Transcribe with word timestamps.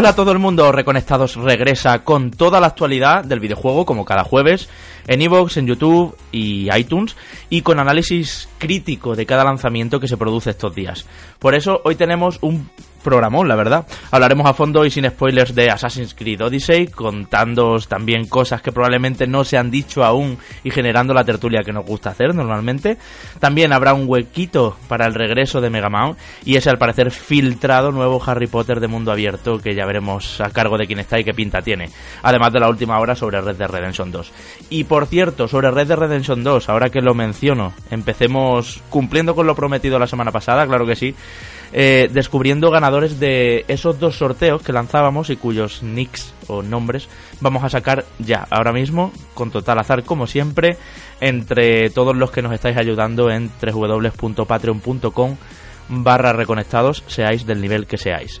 Hola 0.00 0.08
a 0.08 0.16
todo 0.16 0.32
el 0.32 0.38
mundo, 0.38 0.72
Reconectados 0.72 1.36
regresa 1.36 2.04
con 2.04 2.30
toda 2.30 2.58
la 2.58 2.68
actualidad 2.68 3.22
del 3.22 3.38
videojuego 3.38 3.84
como 3.84 4.06
cada 4.06 4.24
jueves 4.24 4.70
en 5.06 5.20
iVoox, 5.20 5.58
en 5.58 5.66
YouTube 5.66 6.16
y 6.32 6.74
iTunes 6.74 7.16
y 7.50 7.60
con 7.60 7.78
análisis 7.78 8.48
crítico 8.56 9.14
de 9.14 9.26
cada 9.26 9.44
lanzamiento 9.44 10.00
que 10.00 10.08
se 10.08 10.16
produce 10.16 10.48
estos 10.48 10.74
días. 10.74 11.04
Por 11.38 11.54
eso 11.54 11.82
hoy 11.84 11.96
tenemos 11.96 12.38
un 12.40 12.70
programón, 13.02 13.48
la 13.48 13.56
verdad. 13.56 13.86
Hablaremos 14.10 14.46
a 14.46 14.54
fondo 14.54 14.84
y 14.84 14.90
sin 14.90 15.08
spoilers 15.08 15.54
de 15.54 15.70
Assassin's 15.70 16.14
Creed 16.14 16.42
Odyssey, 16.42 16.88
contándoos 16.88 17.88
también 17.88 18.26
cosas 18.26 18.62
que 18.62 18.72
probablemente 18.72 19.26
no 19.26 19.44
se 19.44 19.58
han 19.58 19.70
dicho 19.70 20.04
aún 20.04 20.38
y 20.64 20.70
generando 20.70 21.14
la 21.14 21.24
tertulia 21.24 21.62
que 21.64 21.72
nos 21.72 21.84
gusta 21.84 22.10
hacer 22.10 22.34
normalmente. 22.34 22.98
También 23.38 23.72
habrá 23.72 23.94
un 23.94 24.04
huequito 24.08 24.76
para 24.88 25.06
el 25.06 25.14
regreso 25.14 25.60
de 25.60 25.70
Mega 25.70 25.88
Man 25.88 26.16
y 26.44 26.56
ese 26.56 26.70
al 26.70 26.78
parecer 26.78 27.10
filtrado 27.10 27.92
nuevo 27.92 28.22
Harry 28.24 28.46
Potter 28.46 28.80
de 28.80 28.88
mundo 28.88 29.12
abierto 29.12 29.58
que 29.58 29.74
ya 29.74 29.86
veremos 29.86 30.40
a 30.40 30.50
cargo 30.50 30.76
de 30.76 30.86
quién 30.86 30.98
está 30.98 31.18
y 31.18 31.24
qué 31.24 31.34
pinta 31.34 31.62
tiene. 31.62 31.90
Además 32.22 32.52
de 32.52 32.60
la 32.60 32.68
última 32.68 32.98
hora 32.98 33.14
sobre 33.14 33.40
Red 33.40 33.56
Dead 33.56 33.70
Redemption 33.70 34.10
2. 34.10 34.32
Y 34.70 34.84
por 34.84 35.06
cierto, 35.06 35.48
sobre 35.48 35.70
Red 35.70 35.88
Dead 35.88 35.98
Redemption 35.98 36.44
2, 36.44 36.68
ahora 36.68 36.90
que 36.90 37.00
lo 37.00 37.14
menciono, 37.14 37.72
empecemos 37.90 38.82
cumpliendo 38.90 39.34
con 39.34 39.46
lo 39.46 39.54
prometido 39.54 39.98
la 39.98 40.06
semana 40.06 40.30
pasada, 40.30 40.66
claro 40.66 40.86
que 40.86 40.96
sí 40.96 41.14
eh, 41.72 42.08
descubriendo 42.12 42.70
ganadores 42.70 43.20
de 43.20 43.64
esos 43.68 43.98
dos 44.00 44.16
sorteos 44.16 44.62
que 44.62 44.72
lanzábamos 44.72 45.30
y 45.30 45.36
cuyos 45.36 45.82
nicks 45.82 46.34
o 46.48 46.62
nombres 46.62 47.08
vamos 47.40 47.62
a 47.64 47.68
sacar 47.68 48.04
ya, 48.18 48.46
ahora 48.50 48.72
mismo, 48.72 49.12
con 49.34 49.50
total 49.50 49.78
azar 49.78 50.04
como 50.04 50.26
siempre, 50.26 50.76
entre 51.20 51.90
todos 51.90 52.16
los 52.16 52.30
que 52.30 52.42
nos 52.42 52.52
estáis 52.52 52.76
ayudando 52.76 53.30
en 53.30 53.50
www.patreon.com 53.60 55.36
barra 55.90 56.32
reconectados, 56.32 57.02
seáis 57.06 57.46
del 57.46 57.60
nivel 57.60 57.86
que 57.86 57.98
seáis. 57.98 58.40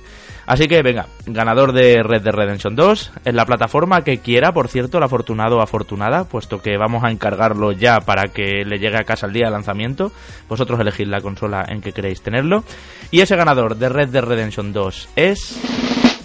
Así 0.50 0.66
que 0.66 0.82
venga, 0.82 1.06
ganador 1.26 1.72
de 1.72 2.02
Red 2.02 2.22
Dead 2.22 2.34
Redemption 2.34 2.74
2, 2.74 3.12
en 3.24 3.36
la 3.36 3.46
plataforma 3.46 4.02
que 4.02 4.18
quiera, 4.18 4.50
por 4.50 4.66
cierto, 4.66 4.98
el 4.98 5.04
afortunado 5.04 5.58
o 5.58 5.62
afortunada, 5.62 6.24
puesto 6.24 6.60
que 6.60 6.76
vamos 6.76 7.04
a 7.04 7.12
encargarlo 7.12 7.70
ya 7.70 8.00
para 8.00 8.32
que 8.32 8.64
le 8.64 8.80
llegue 8.80 8.96
a 8.96 9.04
casa 9.04 9.26
el 9.28 9.32
día 9.32 9.44
de 9.44 9.52
lanzamiento. 9.52 10.10
Vosotros 10.48 10.80
elegid 10.80 11.06
la 11.06 11.20
consola 11.20 11.64
en 11.68 11.80
que 11.80 11.92
queréis 11.92 12.20
tenerlo. 12.20 12.64
Y 13.12 13.20
ese 13.20 13.36
ganador 13.36 13.76
de 13.76 13.90
Red 13.90 14.08
Dead 14.08 14.24
Redemption 14.24 14.72
2 14.72 15.10
es 15.14 15.60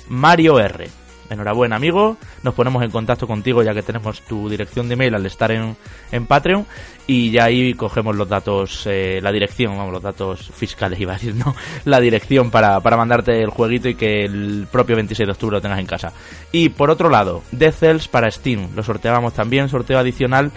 Mario 0.10 0.60
R. 0.60 1.05
Enhorabuena, 1.30 1.76
amigo. 1.76 2.18
Nos 2.44 2.54
ponemos 2.54 2.84
en 2.84 2.92
contacto 2.92 3.28
contigo 3.28 3.64
ya 3.64 3.74
que 3.74 3.82
tenemos 3.82 4.22
tu 4.22 4.50
dirección 4.50 4.88
de 4.88 4.94
email 4.94 5.16
al 5.16 5.26
estar 5.26 5.52
en, 5.52 5.76
en 6.12 6.26
Patreon. 6.26 6.66
Y 7.08 7.32
ya 7.32 7.46
ahí 7.46 7.74
cogemos 7.74 8.16
los 8.16 8.28
datos, 8.28 8.84
eh, 8.86 9.20
la 9.22 9.32
dirección, 9.32 9.78
vamos, 9.78 9.94
los 9.94 10.04
datos 10.04 10.52
fiscales, 10.54 11.00
iba 11.02 11.14
a 11.14 11.18
decir, 11.18 11.36
¿no? 11.36 11.56
La 11.86 12.00
dirección 12.00 12.52
para, 12.52 12.80
para 12.80 12.98
mandarte 12.98 13.42
el 13.42 13.50
jueguito 13.50 13.90
y 13.90 13.96
que 13.96 14.26
el 14.26 14.68
propio 14.72 14.96
26 14.96 15.28
de 15.28 15.32
octubre 15.32 15.58
lo 15.58 15.62
tengas 15.62 15.80
en 15.80 15.86
casa. 15.86 16.14
Y 16.52 16.70
por 16.70 16.90
otro 16.90 17.10
lado, 17.10 17.44
Death 17.52 17.76
Cells 17.76 18.08
para 18.08 18.30
Steam. 18.30 18.70
Lo 18.76 18.84
sorteábamos 18.84 19.34
también, 19.34 19.70
sorteo 19.70 20.00
adicional. 20.00 20.52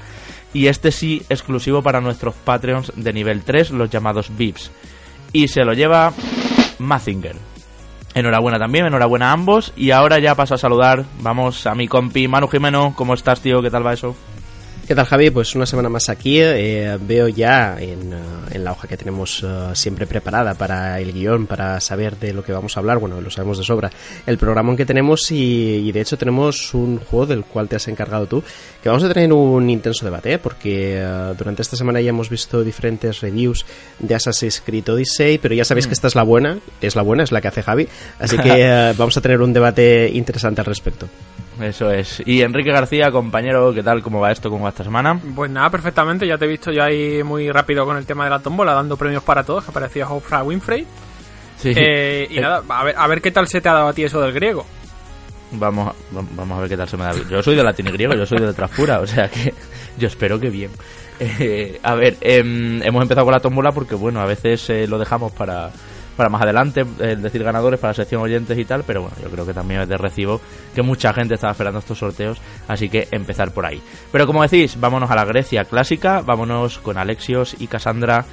Y 0.55 0.67
este 0.67 0.93
sí, 0.93 1.23
exclusivo 1.29 1.83
para 1.83 2.01
nuestros 2.01 2.35
Patreons 2.35 2.93
de 2.97 3.13
nivel 3.13 3.43
3, 3.43 3.71
los 3.73 3.91
llamados 3.91 4.31
VIPs. 4.37 4.71
Y 5.33 5.49
se 5.49 5.65
lo 5.65 5.75
lleva 5.75 6.13
Mazinger. 6.79 7.37
Enhorabuena 8.15 8.59
también, 8.59 8.87
enhorabuena 8.87 9.31
a 9.31 9.33
ambos. 9.33 9.73
Y 9.77 9.91
ahora 9.91 10.19
ya 10.19 10.35
paso 10.35 10.55
a 10.55 10.59
saludar, 10.59 11.05
vamos 11.21 11.67
a 11.67 11.75
mi 11.75 11.89
compi 11.89 12.29
Manu 12.29 12.49
Jimeno. 12.49 12.95
¿Cómo 12.97 13.15
estás, 13.15 13.41
tío? 13.41 13.63
¿Qué 13.63 13.71
tal 13.71 13.87
va 13.87 13.93
eso? 13.93 14.17
¿Qué 14.89 14.95
tal 14.95 15.05
Javi? 15.05 15.29
Pues 15.29 15.55
una 15.55 15.67
semana 15.67 15.91
más 15.91 16.09
aquí. 16.09 16.41
Eh, 16.41 16.97
veo 16.99 17.29
ya 17.29 17.77
en, 17.79 18.11
en, 18.51 18.65
la 18.65 18.73
hoja 18.73 18.89
que 18.89 18.97
tenemos 18.97 19.43
uh, 19.43 19.75
siempre 19.75 20.07
preparada 20.07 20.55
para 20.55 20.99
el 20.99 21.13
guion, 21.13 21.47
para 21.47 21.79
saber 21.79 22.17
de 22.17 22.33
lo 22.33 22.43
que 22.43 22.55
vamos 22.55 22.75
a 22.75 22.81
hablar, 22.81 22.97
bueno, 22.97 23.21
lo 23.21 23.31
sabemos 23.31 23.59
de 23.59 23.65
sobra, 23.65 23.91
el 24.27 24.39
programa 24.39 24.75
que 24.77 24.87
tenemos 24.87 25.31
y, 25.31 25.87
y, 25.87 25.93
de 25.93 26.01
hecho 26.01 26.17
tenemos 26.17 26.73
un 26.73 27.01
juego 27.01 27.27
del 27.27 27.45
cual 27.45 27.69
te 27.69 27.77
has 27.77 27.87
encargado 27.89 28.25
tú, 28.25 28.43
que 28.83 28.89
vamos 28.89 29.05
a 29.05 29.13
tener 29.13 29.31
un 29.31 29.69
intenso 29.69 30.07
debate, 30.07 30.33
¿eh? 30.33 30.39
porque 30.39 31.05
uh, 31.05 31.35
durante 31.35 31.61
esta 31.61 31.77
semana 31.77 32.01
ya 32.01 32.09
hemos 32.09 32.31
visto 32.31 32.65
diferentes 32.65 33.21
reviews 33.21 33.67
de 33.99 34.15
Assassin's 34.15 34.63
Creed 34.65 34.89
Odyssey, 34.89 35.37
pero 35.37 35.55
ya 35.55 35.67
sabéis 35.67 35.87
mm. 35.87 35.89
que 35.91 35.95
esta 35.95 36.07
es 36.07 36.15
la 36.15 36.23
buena, 36.23 36.61
es 36.81 36.97
la 36.97 37.03
buena, 37.03 37.25
es 37.25 37.31
la 37.31 37.43
que 37.43 37.49
hace 37.49 37.63
Javi, 37.63 37.87
así 38.19 38.39
que 38.39 38.95
vamos 38.97 39.15
a 39.19 39.21
tener 39.21 39.43
un 39.43 39.53
debate 39.53 40.09
interesante 40.15 40.63
al 40.63 40.67
respecto. 40.67 41.11
Eso 41.61 41.91
es. 41.91 42.23
Y 42.25 42.43
Enrique 42.43 42.71
García, 42.71 43.11
compañero, 43.11 43.73
¿qué 43.75 43.83
tal? 43.83 44.03
¿Cómo 44.03 44.21
va 44.21 44.31
esto? 44.31 44.51
¿Cómo 44.51 44.65
va 44.65 44.71
esta 44.71 44.85
semana? 44.85 45.21
Pues 45.35 45.51
nada, 45.51 45.71
perfectamente. 45.71 46.27
Ya 46.27 46.39
te 46.39 46.45
he 46.45 46.49
visto 46.49 46.71
yo 46.71 46.83
ahí 46.83 47.23
muy 47.23 47.51
rápido 47.51 47.85
con 47.85 47.97
el 47.97 48.07
tema 48.07 48.25
de 48.25 48.31
la 48.31 48.39
tómbola, 48.39 48.75
dando 48.75 48.97
premios 48.97 49.23
para 49.23 49.45
todos, 49.45 49.65
que 49.65 49.73
parecía 49.73 50.09
Oprah 50.09 50.43
Winfrey. 50.43 50.87
Sí. 51.57 51.73
Eh, 51.75 52.29
y 52.31 52.39
eh. 52.39 52.41
nada, 52.41 52.63
a 52.69 52.85
ver, 52.85 52.95
a 52.97 53.07
ver 53.09 53.21
qué 53.21 53.31
tal 53.31 53.49
se 53.49 53.61
te 53.61 53.69
ha 53.69 53.75
dado 53.75 53.89
a 53.89 53.93
ti 53.93 54.05
eso 54.05 54.21
del 54.21 54.33
griego. 54.33 54.65
Vamos, 55.51 55.95
vamos 56.11 56.59
a 56.59 56.61
ver 56.61 56.69
qué 56.69 56.77
tal 56.77 56.89
se 56.89 56.97
me 56.97 57.05
da. 57.05 57.13
Yo 57.29 57.43
soy 57.43 57.57
de 57.57 57.65
latín 57.65 57.89
y 57.89 57.93
griego, 57.93 58.15
yo 58.15 58.27
soy 58.27 58.39
de 58.39 58.47
letras 58.47 58.71
pura, 58.71 59.01
o 59.01 59.07
sea 59.07 59.29
que 59.29 59.55
yo 59.99 60.09
espero 60.09 60.39
que 60.39 60.51
bien. 60.51 60.71
Eh, 61.21 61.81
a 61.83 61.95
ver, 61.95 62.17
eh, 62.21 62.39
hemos 62.39 63.03
empezado 63.03 63.25
con 63.25 63.35
la 63.35 63.41
tómbola 63.41 63.73
porque, 63.73 63.95
bueno, 63.95 64.21
a 64.21 64.27
veces 64.27 64.71
eh, 64.71 64.87
lo 64.87 64.99
dejamos 64.99 65.33
para 65.33 65.71
para 66.19 66.29
más 66.29 66.43
adelante, 66.43 66.85
decir, 66.85 67.45
ganadores 67.45 67.79
para 67.79 67.93
la 67.93 67.95
sección 67.95 68.21
oyentes 68.21 68.59
y 68.59 68.65
tal, 68.65 68.83
pero 68.85 69.03
bueno, 69.03 69.17
yo 69.23 69.31
creo 69.31 69.47
que 69.47 69.55
también 69.55 69.83
es 69.83 69.89
de 69.89 69.97
recibo 69.97 70.41
que 70.75 70.83
mucha 70.83 71.13
gente 71.13 71.35
estaba 71.35 71.53
esperando 71.53 71.79
estos 71.79 71.97
sorteos, 71.97 72.39
así 72.67 72.89
que 72.89 73.07
empezar 73.13 73.53
por 73.53 73.65
ahí. 73.65 73.81
Pero 74.11 74.27
como 74.27 74.43
decís, 74.43 74.81
vámonos 74.81 75.13
a 75.13 75.15
la 75.15 75.25
Grecia 75.25 75.65
clásica, 75.65 76.21
vámonos 76.21 76.79
con 76.79 76.99
Alexios 76.99 77.55
y 77.61 77.69
Cassandra 77.69 78.25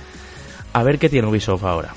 a 0.74 0.84
ver 0.84 0.98
qué 0.98 1.10
tiene 1.10 1.28
Ubisoft 1.28 1.64
ahora. 1.64 1.94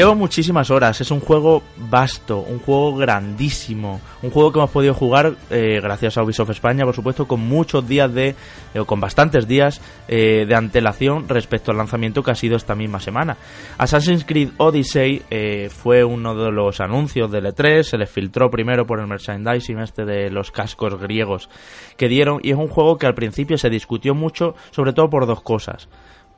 Llevo 0.00 0.14
muchísimas 0.14 0.70
horas, 0.70 0.98
es 1.02 1.10
un 1.10 1.20
juego 1.20 1.62
vasto, 1.76 2.38
un 2.38 2.58
juego 2.58 2.96
grandísimo, 2.96 4.00
un 4.22 4.30
juego 4.30 4.50
que 4.50 4.58
hemos 4.58 4.70
podido 4.70 4.94
jugar 4.94 5.34
eh, 5.50 5.78
gracias 5.82 6.16
a 6.16 6.22
Ubisoft 6.22 6.48
España, 6.48 6.86
por 6.86 6.94
supuesto, 6.94 7.28
con 7.28 7.40
muchos 7.40 7.86
días 7.86 8.10
de, 8.14 8.34
eh, 8.72 8.78
o 8.78 8.86
con 8.86 8.98
bastantes 8.98 9.46
días 9.46 9.82
eh, 10.08 10.46
de 10.48 10.54
antelación 10.54 11.28
respecto 11.28 11.70
al 11.70 11.76
lanzamiento 11.76 12.22
que 12.22 12.30
ha 12.30 12.34
sido 12.34 12.56
esta 12.56 12.74
misma 12.74 12.98
semana. 12.98 13.36
Assassin's 13.76 14.24
Creed 14.24 14.52
Odyssey 14.56 15.22
fue 15.68 16.02
uno 16.02 16.34
de 16.34 16.50
los 16.50 16.80
anuncios 16.80 17.30
del 17.30 17.44
E3, 17.44 17.82
se 17.82 17.98
les 17.98 18.08
filtró 18.08 18.50
primero 18.50 18.86
por 18.86 19.00
el 19.00 19.06
merchandising 19.06 19.80
este 19.80 20.06
de 20.06 20.30
los 20.30 20.50
cascos 20.50 20.98
griegos 20.98 21.50
que 21.98 22.08
dieron 22.08 22.40
y 22.42 22.52
es 22.52 22.56
un 22.56 22.68
juego 22.68 22.96
que 22.96 23.04
al 23.04 23.14
principio 23.14 23.58
se 23.58 23.68
discutió 23.68 24.14
mucho, 24.14 24.54
sobre 24.70 24.94
todo 24.94 25.10
por 25.10 25.26
dos 25.26 25.42
cosas. 25.42 25.90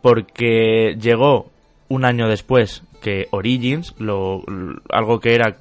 Porque 0.03 0.97
llegó 1.01 1.53
un 1.93 2.07
año 2.07 2.27
después 2.27 2.83
que 3.03 3.27
Origins, 3.31 3.95
lo, 3.99 4.43
algo 4.89 5.21
que 5.21 5.35
era 5.35 5.59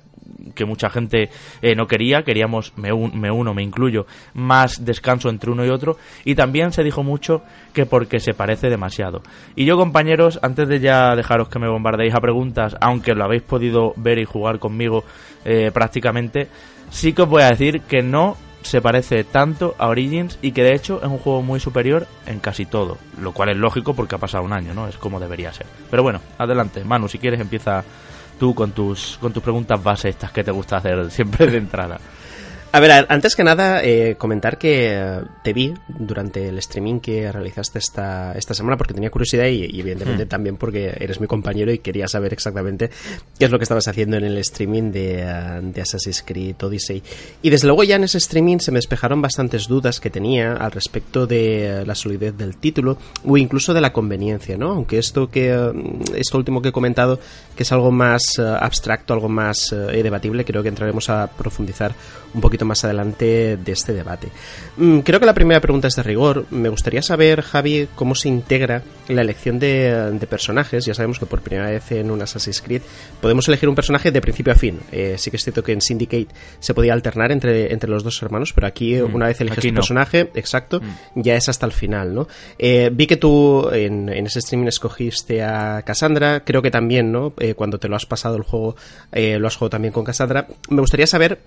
que 0.56 0.64
mucha 0.66 0.90
gente 0.90 1.30
eh, 1.62 1.76
no 1.76 1.88
quería, 1.88 2.24
queríamos, 2.24 2.74
me, 2.78 2.94
un, 2.94 3.20
me, 3.20 3.30
uno, 3.30 3.54
me 3.54 3.64
incluyo, 3.64 4.06
más 4.34 4.86
descanso 4.86 5.30
entre 5.30 5.52
uno 5.52 5.66
y 5.66 5.70
otro, 5.70 5.98
y 6.24 6.36
también 6.36 6.72
se 6.72 6.84
dijo 6.84 7.04
mucho 7.04 7.44
que 7.74 7.86
porque 7.86 8.20
se 8.20 8.34
parece 8.34 8.70
demasiado. 8.70 9.22
Y 9.56 9.66
yo, 9.66 9.76
compañeros, 9.78 10.40
antes 10.42 10.70
de 10.70 10.80
ya 10.80 11.16
dejaros 11.16 11.50
que 11.50 11.60
me 11.60 11.70
bombardeéis 11.70 12.16
a 12.16 12.22
preguntas, 12.22 12.78
aunque 12.80 13.14
lo 13.14 13.26
habéis 13.26 13.44
podido 13.44 13.94
ver 13.98 14.20
y 14.20 14.26
jugar 14.26 14.60
conmigo 14.60 15.04
eh, 15.44 15.70
prácticamente, 15.74 16.48
sí 16.90 17.12
que 17.12 17.24
os 17.24 17.30
voy 17.30 17.42
a 17.44 17.50
decir 17.50 17.82
que 17.82 18.02
no 18.02 18.38
se 18.62 18.82
parece 18.82 19.24
tanto 19.24 19.76
a 19.78 19.88
Origins 19.88 20.38
y 20.42 20.52
que 20.52 20.64
de 20.64 20.76
hecho 20.76 21.00
es 21.02 21.08
un 21.08 21.18
juego 21.18 21.42
muy 21.42 21.60
superior 21.60 22.08
en 22.26 22.40
casi 22.40 22.66
todo, 22.66 22.98
lo 23.20 23.32
cual 23.32 23.50
es 23.50 23.58
lógico 23.58 23.94
porque 23.94 24.16
ha 24.16 24.20
pasado 24.20 24.44
un 24.44 24.54
año, 24.54 24.74
¿no? 24.74 24.88
Es 24.88 24.98
como 24.98 25.20
debería 25.20 25.52
ser. 25.54 25.66
Pero 25.90 26.04
bueno, 26.04 26.22
adelante, 26.38 26.84
Manu, 26.84 27.08
si 27.08 27.18
quieres 27.18 27.40
empieza 27.40 27.84
tú 28.40 28.56
con 28.56 28.72
tus 28.72 29.18
con 29.22 29.32
tus 29.32 29.44
preguntas 29.44 29.82
base 29.84 30.10
estas 30.10 30.32
que 30.32 30.44
te 30.44 30.52
gusta 30.52 30.78
hacer 30.78 31.12
siempre 31.12 31.48
de 31.48 31.58
entrada. 31.58 32.00
A 32.74 32.80
ver, 32.80 33.06
antes 33.10 33.36
que 33.36 33.44
nada, 33.44 33.84
eh, 33.84 34.16
comentar 34.18 34.58
que 34.58 34.94
eh, 34.94 35.22
te 35.44 35.52
vi 35.52 35.74
durante 35.90 36.48
el 36.48 36.58
streaming 36.60 37.02
que 37.02 37.30
realizaste 37.30 37.80
esta, 37.80 38.32
esta 38.32 38.54
semana 38.54 38.78
porque 38.78 38.94
tenía 38.94 39.10
curiosidad 39.10 39.48
y, 39.48 39.66
y 39.66 39.82
evidentemente 39.82 40.24
mm. 40.24 40.30
también 40.30 40.56
porque 40.56 40.96
eres 40.98 41.20
mi 41.20 41.28
compañero 41.28 41.74
y 41.74 41.80
quería 41.80 42.08
saber 42.08 42.32
exactamente 42.32 42.90
qué 43.38 43.44
es 43.44 43.52
lo 43.52 43.60
que 43.60 43.64
estabas 43.64 43.90
haciendo 43.90 44.16
en 44.16 44.24
el 44.24 44.38
streaming 44.38 44.90
de, 44.94 45.18
uh, 45.18 45.66
de 45.70 45.82
Assassin's 45.82 46.24
Creed 46.26 46.64
Odyssey. 46.64 47.04
Y 47.42 47.50
desde 47.50 47.68
luego 47.68 47.84
ya 47.84 47.98
en 47.98 48.06
ese 48.06 48.20
streaming 48.20 48.60
se 48.60 48.72
me 48.72 48.78
despejaron 48.78 49.22
bastantes 49.22 49.68
dudas 49.68 50.00
que 50.00 50.10
tenía 50.10 50.54
al 50.54 50.72
respecto 50.72 51.28
de 51.28 51.82
uh, 51.82 51.86
la 51.86 51.94
solidez 51.94 52.38
del 52.38 52.56
título 52.56 52.98
o 53.26 53.36
incluso 53.36 53.74
de 53.74 53.82
la 53.82 53.92
conveniencia, 53.92 54.56
¿no? 54.56 54.72
Aunque 54.72 54.98
esto 54.98 55.30
que 55.30 55.54
uh, 55.54 55.74
esto 56.16 56.38
último 56.38 56.62
que 56.62 56.70
he 56.70 56.72
comentado, 56.72 57.20
que 57.54 57.64
es 57.64 57.72
algo 57.74 57.92
más 57.92 58.40
abstracto, 58.40 59.14
algo 59.14 59.28
más 59.28 59.72
debatible, 59.72 60.46
creo 60.46 60.64
que 60.64 60.70
entraremos 60.70 61.10
a 61.10 61.28
profundizar 61.28 61.94
un 62.34 62.42
poquito 62.42 62.66
más 62.66 62.84
adelante 62.84 63.58
de 63.58 63.72
este 63.72 63.94
debate. 63.94 64.30
Mm, 64.78 65.00
creo 65.00 65.20
que 65.20 65.26
la 65.26 65.34
primera 65.34 65.60
pregunta 65.60 65.88
es 65.88 65.96
de 65.96 66.04
rigor. 66.04 66.46
Me 66.50 66.70
gustaría 66.70 67.02
saber, 67.02 67.42
Javi, 67.42 67.88
cómo 67.96 68.16
se 68.16 68.30
integra 68.30 68.84
la 69.08 69.22
elección 69.22 69.60
de, 69.60 70.18
personajes. 70.30 70.86
Ya 70.86 70.94
sabemos 70.94 71.20
que 71.20 71.26
por 71.26 71.42
primera 71.42 71.70
vez 71.70 71.92
en 71.92 72.12
un 72.12 72.22
Assassin's 72.22 72.62
Creed 72.62 72.82
podemos 73.20 73.48
elegir 73.48 73.68
un 73.68 73.76
personaje 73.76 74.12
de 74.12 74.22
principio 74.22 74.54
a 74.54 74.56
fin. 74.56 74.80
Eh, 74.92 75.16
sí 75.18 75.30
que 75.30 75.38
es 75.38 75.44
cierto 75.44 75.64
que 75.64 75.74
en 75.74 75.82
Syndicate 75.82 76.28
se 76.60 76.74
podía 76.74 76.94
alternar 76.94 77.32
entre, 77.32 77.74
entre 77.74 77.90
los 77.90 78.04
dos 78.04 78.22
hermanos, 78.22 78.54
pero 78.54 78.68
aquí 78.68 78.96
mm, 78.96 79.14
una 79.14 79.28
vez 79.28 79.42
eliges 79.42 79.66
un 79.66 79.74
personaje, 79.74 80.32
exacto, 80.36 80.80
mm. 80.80 81.22
ya 81.22 81.36
es 81.36 81.50
hasta 81.50 81.66
el 81.66 81.72
final, 81.72 82.14
¿no? 82.14 82.28
Eh, 82.58 82.90
vi 82.94 83.08
que 83.08 83.18
tú 83.18 83.70
en, 83.72 84.10
ese 84.10 84.40
streaming 84.40 84.68
escogiste 84.68 85.44
a 85.44 85.82
Cassandra, 85.84 86.44
creo 86.46 86.62
que 86.62 86.72
también, 86.72 87.12
¿no? 87.12 87.34
Eh, 87.40 87.56
cuando 87.56 87.78
te 87.80 87.90
lo 87.90 87.96
has 87.96 88.06
pasado 88.06 88.38
el 88.38 88.44
juego, 88.44 88.76
lo 89.12 89.48
has 89.48 89.56
jugado 89.56 89.72
también 89.72 89.94
con 89.94 90.04
Cassandra. 90.04 90.48
Me 90.70 90.80
gustaría 90.80 91.08
saber 91.08 91.40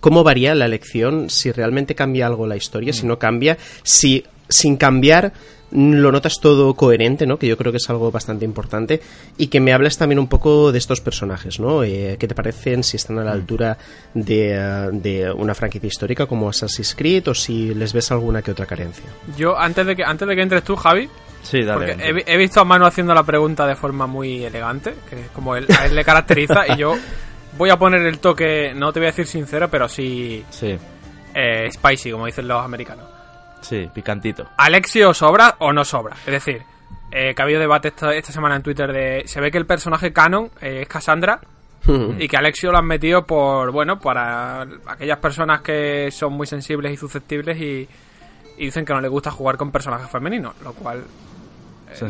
cómo 0.00 0.24
varía 0.24 0.54
la 0.54 0.66
elección, 0.66 1.30
si 1.30 1.52
realmente 1.52 1.94
cambia 1.94 2.26
algo 2.26 2.46
la 2.46 2.56
historia, 2.56 2.92
si 2.92 3.04
mm. 3.04 3.08
no 3.08 3.18
cambia, 3.18 3.58
si 3.82 4.24
sin 4.48 4.76
cambiar 4.76 5.32
lo 5.72 6.10
notas 6.10 6.40
todo 6.40 6.74
coherente, 6.74 7.26
¿no? 7.26 7.38
Que 7.38 7.46
yo 7.46 7.56
creo 7.56 7.70
que 7.70 7.78
es 7.78 7.88
algo 7.90 8.10
bastante 8.10 8.44
importante. 8.44 9.00
Y 9.38 9.46
que 9.46 9.60
me 9.60 9.72
hables 9.72 9.96
también 9.96 10.18
un 10.18 10.26
poco 10.26 10.72
de 10.72 10.78
estos 10.78 11.00
personajes, 11.00 11.60
¿no? 11.60 11.84
Eh, 11.84 12.16
¿Qué 12.18 12.26
te 12.26 12.34
parecen? 12.34 12.82
Si 12.82 12.96
están 12.96 13.18
a 13.18 13.24
la 13.24 13.30
mm. 13.30 13.34
altura 13.34 13.78
de, 14.14 15.32
una 15.36 15.54
franquicia 15.54 15.86
histórica 15.86 16.26
como 16.26 16.48
Assassin's 16.48 16.94
Creed 16.94 17.28
o 17.28 17.34
si 17.34 17.74
les 17.74 17.92
ves 17.92 18.10
alguna 18.10 18.42
que 18.42 18.50
otra 18.50 18.66
carencia. 18.66 19.04
Yo, 19.36 19.56
antes 19.58 19.86
de 19.86 19.96
que, 19.96 20.04
antes 20.04 20.26
de 20.26 20.34
que 20.34 20.42
entres 20.42 20.64
tú, 20.64 20.76
Javi, 20.76 21.08
Sí, 21.42 21.62
dale. 21.62 21.94
Porque 21.94 22.24
he, 22.26 22.36
visto 22.36 22.60
a 22.60 22.64
Manu 22.64 22.84
haciendo 22.84 23.14
la 23.14 23.22
pregunta 23.22 23.66
de 23.66 23.74
forma 23.74 24.06
muy 24.06 24.44
elegante, 24.44 24.92
que 25.08 25.20
es 25.20 25.30
como 25.30 25.56
él, 25.56 25.66
a 25.78 25.86
él 25.86 25.94
le 25.94 26.04
caracteriza, 26.04 26.66
y 26.68 26.76
yo 26.76 26.94
voy 27.60 27.68
a 27.68 27.76
poner 27.76 28.00
el 28.06 28.20
toque, 28.20 28.72
no 28.74 28.90
te 28.90 29.00
voy 29.00 29.08
a 29.08 29.10
decir 29.10 29.26
sincero, 29.26 29.68
pero 29.68 29.86
sí, 29.86 30.42
sí. 30.48 30.78
Eh, 31.34 31.70
spicy, 31.70 32.10
como 32.10 32.24
dicen 32.24 32.48
los 32.48 32.64
americanos. 32.64 33.04
Sí, 33.60 33.86
picantito. 33.92 34.48
¿Alexio 34.56 35.12
sobra 35.12 35.56
o 35.58 35.70
no 35.70 35.84
sobra? 35.84 36.16
Es 36.24 36.32
decir, 36.32 36.62
eh, 37.12 37.34
que 37.34 37.42
ha 37.42 37.44
habido 37.44 37.60
debate 37.60 37.88
esta, 37.88 38.14
esta, 38.14 38.32
semana 38.32 38.56
en 38.56 38.62
Twitter 38.62 38.90
de... 38.90 39.24
Se 39.26 39.42
ve 39.42 39.50
que 39.50 39.58
el 39.58 39.66
personaje 39.66 40.10
canon 40.10 40.50
eh, 40.62 40.80
es 40.80 40.88
Cassandra 40.88 41.38
y 42.18 42.28
que 42.28 42.36
Alexio 42.38 42.72
lo 42.72 42.78
han 42.78 42.86
metido 42.86 43.26
por, 43.26 43.72
bueno, 43.72 43.98
para 44.00 44.62
aquellas 44.86 45.18
personas 45.18 45.60
que 45.60 46.10
son 46.10 46.32
muy 46.32 46.46
sensibles 46.46 46.92
y 46.92 46.96
susceptibles 46.96 47.60
y, 47.60 47.86
dicen 48.56 48.86
que 48.86 48.94
no 48.94 49.02
les 49.02 49.10
gusta 49.10 49.30
jugar 49.30 49.58
con 49.58 49.70
personajes 49.70 50.08
femeninos, 50.08 50.54
lo 50.62 50.72
cual 50.72 51.04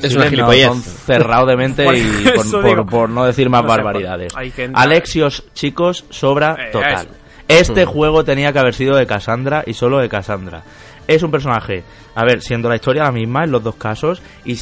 es 0.02 0.14
una 0.14 0.26
gilipollez. 0.26 0.70
cerrado 1.04 1.46
de 1.46 1.56
mente 1.56 1.84
y 1.96 2.84
por, 2.84 3.08
no 3.10 3.24
decir 3.24 3.48
más 3.48 3.64
barbaridades. 3.64 4.32
Alexios, 4.74 5.44
chicos, 5.54 6.04
sobra 6.10 6.56
eh, 6.58 6.70
total. 6.72 7.08
Este 7.48 7.84
juego 7.84 8.24
tenía 8.24 8.52
que 8.52 8.60
haber 8.60 8.74
sido 8.74 8.96
de 8.96 9.06
Cassandra 9.06 9.64
y 9.66 9.74
solo 9.74 9.98
de 9.98 10.08
Cassandra. 10.08 10.62
Es 11.08 11.24
un 11.24 11.32
personaje, 11.32 11.82
a 12.14 12.24
ver, 12.24 12.40
siendo 12.40 12.68
la 12.68 12.76
historia 12.76 13.02
la 13.02 13.10
misma 13.10 13.42
en 13.42 13.50
los 13.50 13.64
dos 13.64 13.74
casos 13.74 14.22
y, 14.44 14.54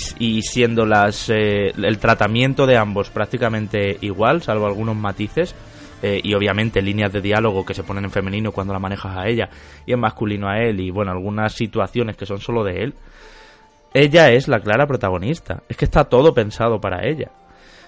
siendo 0.42 0.86
las 0.86 1.28
eh, 1.28 1.72
el 1.76 1.98
tratamiento 1.98 2.66
de 2.66 2.78
ambos 2.78 3.10
prácticamente 3.10 3.98
igual, 4.00 4.40
salvo 4.42 4.66
algunos 4.66 4.96
matices, 4.96 5.54
eh, 6.00 6.20
y 6.22 6.32
obviamente 6.34 6.80
líneas 6.80 7.12
de 7.12 7.20
diálogo 7.20 7.66
que 7.66 7.74
se 7.74 7.82
ponen 7.82 8.04
en 8.04 8.12
femenino 8.12 8.52
cuando 8.52 8.72
la 8.72 8.78
manejas 8.78 9.16
a 9.16 9.26
ella 9.26 9.48
y 9.84 9.92
en 9.92 9.98
masculino 9.98 10.48
a 10.48 10.60
él 10.60 10.78
y 10.78 10.90
bueno, 10.90 11.10
algunas 11.10 11.52
situaciones 11.52 12.16
que 12.16 12.24
son 12.24 12.38
solo 12.38 12.62
de 12.62 12.84
él, 12.84 12.94
ella 13.94 14.30
es 14.30 14.48
la 14.48 14.60
clara 14.60 14.86
protagonista. 14.86 15.62
Es 15.68 15.76
que 15.76 15.84
está 15.84 16.04
todo 16.04 16.34
pensado 16.34 16.80
para 16.80 17.06
ella. 17.06 17.30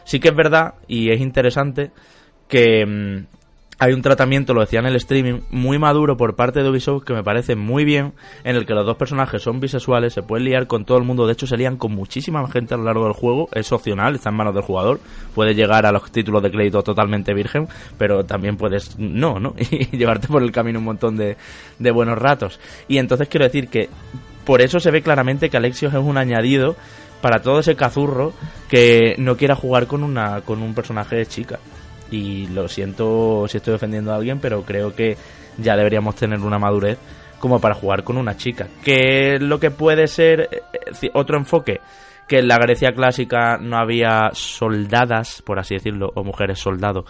Sí 0.05 0.21
que 0.21 0.29
es 0.29 0.35
verdad 0.35 0.75
y 0.89 1.11
es 1.11 1.21
interesante 1.21 1.91
que 2.49 2.85
mm, 2.85 3.27
hay 3.83 3.95
un 3.95 4.03
tratamiento, 4.03 4.53
lo 4.53 4.61
decía 4.61 4.81
en 4.81 4.87
el 4.87 4.97
streaming, 4.97 5.41
muy 5.51 5.79
maduro 5.79 6.19
por 6.19 6.37
parte 6.37 6.63
de 6.63 6.69
Ubisoft 6.69 7.03
que 7.03 7.15
me 7.15 7.25
parece 7.25 7.57
muy 7.57 7.85
bien, 7.85 8.13
en 8.45 8.57
el 8.57 8.67
que 8.67 8.75
los 8.75 8.85
dos 8.85 8.99
personajes 8.99 9.41
son 9.41 9.59
bisexuales, 9.59 10.13
se 10.13 10.23
pueden 10.23 10.45
liar 10.45 10.67
con 10.67 10.85
todo 10.85 10.99
el 10.99 11.05
mundo, 11.05 11.27
de 11.27 11.33
hecho 11.33 11.47
se 11.47 11.57
lían 11.57 11.79
con 11.79 11.93
muchísima 11.93 12.47
gente 12.51 12.75
a 12.75 12.77
lo 12.77 12.85
largo 12.85 13.05
del 13.05 13.15
juego, 13.15 13.49
es 13.55 13.73
opcional, 13.73 14.17
está 14.17 14.29
en 14.29 14.37
manos 14.37 14.55
del 14.55 14.65
jugador, 14.65 15.01
puede 15.35 15.55
llegar 15.55 15.87
a 15.87 15.93
los 15.93 16.13
títulos 16.13 16.43
de 16.43 16.51
crédito 16.51 16.83
totalmente 16.83 17.33
virgen, 17.33 17.69
pero 17.97 18.23
también 18.27 18.59
puedes 18.59 18.99
no, 18.99 19.41
¿no? 19.41 19.55
Y 19.71 19.97
llevarte 19.97 20.29
por 20.29 20.43
el 20.43 20.53
camino 20.53 20.79
un 20.79 20.85
montón 20.85 21.17
de, 21.17 21.39
de 21.79 21.91
buenos 21.91 22.19
ratos. 22.19 22.61
Y 22.87 22.99
entonces 22.99 23.29
quiero 23.29 23.47
decir 23.47 23.69
que 23.69 23.89
por 24.45 24.63
eso 24.63 24.81
se 24.81 24.91
ve 24.91 25.03
claramente 25.03 25.51
que 25.51 25.57
Alexios 25.57 25.95
es 25.95 26.01
un 26.01 26.19
añadido 26.19 26.77
para 27.21 27.43
todo 27.43 27.61
ese 27.61 27.77
cazurro 27.77 28.33
que 28.69 29.15
no 29.19 29.37
quiera 29.37 29.55
jugar 29.55 29.87
con 29.87 30.03
una 30.03 30.41
con 30.43 30.63
un 30.63 30.75
personaje 30.75 31.17
de 31.17 31.27
chica. 31.27 31.59
Y 32.11 32.49
lo 32.49 32.69
siento 32.69 33.47
si 33.49 33.59
estoy 33.59 33.75
ofendiendo 33.75 34.13
a 34.13 34.17
alguien, 34.17 34.41
pero 34.41 34.63
creo 34.63 34.95
que 34.95 35.17
ya 35.59 35.77
deberíamos 35.77 36.17
tener 36.17 36.41
una 36.41 36.59
madurez 36.59 36.99
como 37.39 37.61
para 37.61 37.75
jugar 37.75 38.05
con 38.05 38.17
una 38.17 38.37
chica. 38.37 38.69
Que 38.85 39.39
lo 39.41 39.61
que 39.61 39.71
puede 39.71 40.09
ser 40.09 40.49
eh, 40.73 41.11
otro 41.15 41.39
enfoque, 41.39 41.81
que 42.27 42.39
en 42.39 42.49
la 42.49 42.59
Grecia 42.59 42.93
clásica 42.93 43.59
no 43.59 43.77
había 43.77 44.31
soldadas, 44.33 45.43
por 45.43 45.59
así 45.59 45.75
decirlo, 45.75 46.11
o 46.15 46.25
mujeres 46.25 46.59
soldado, 46.59 47.05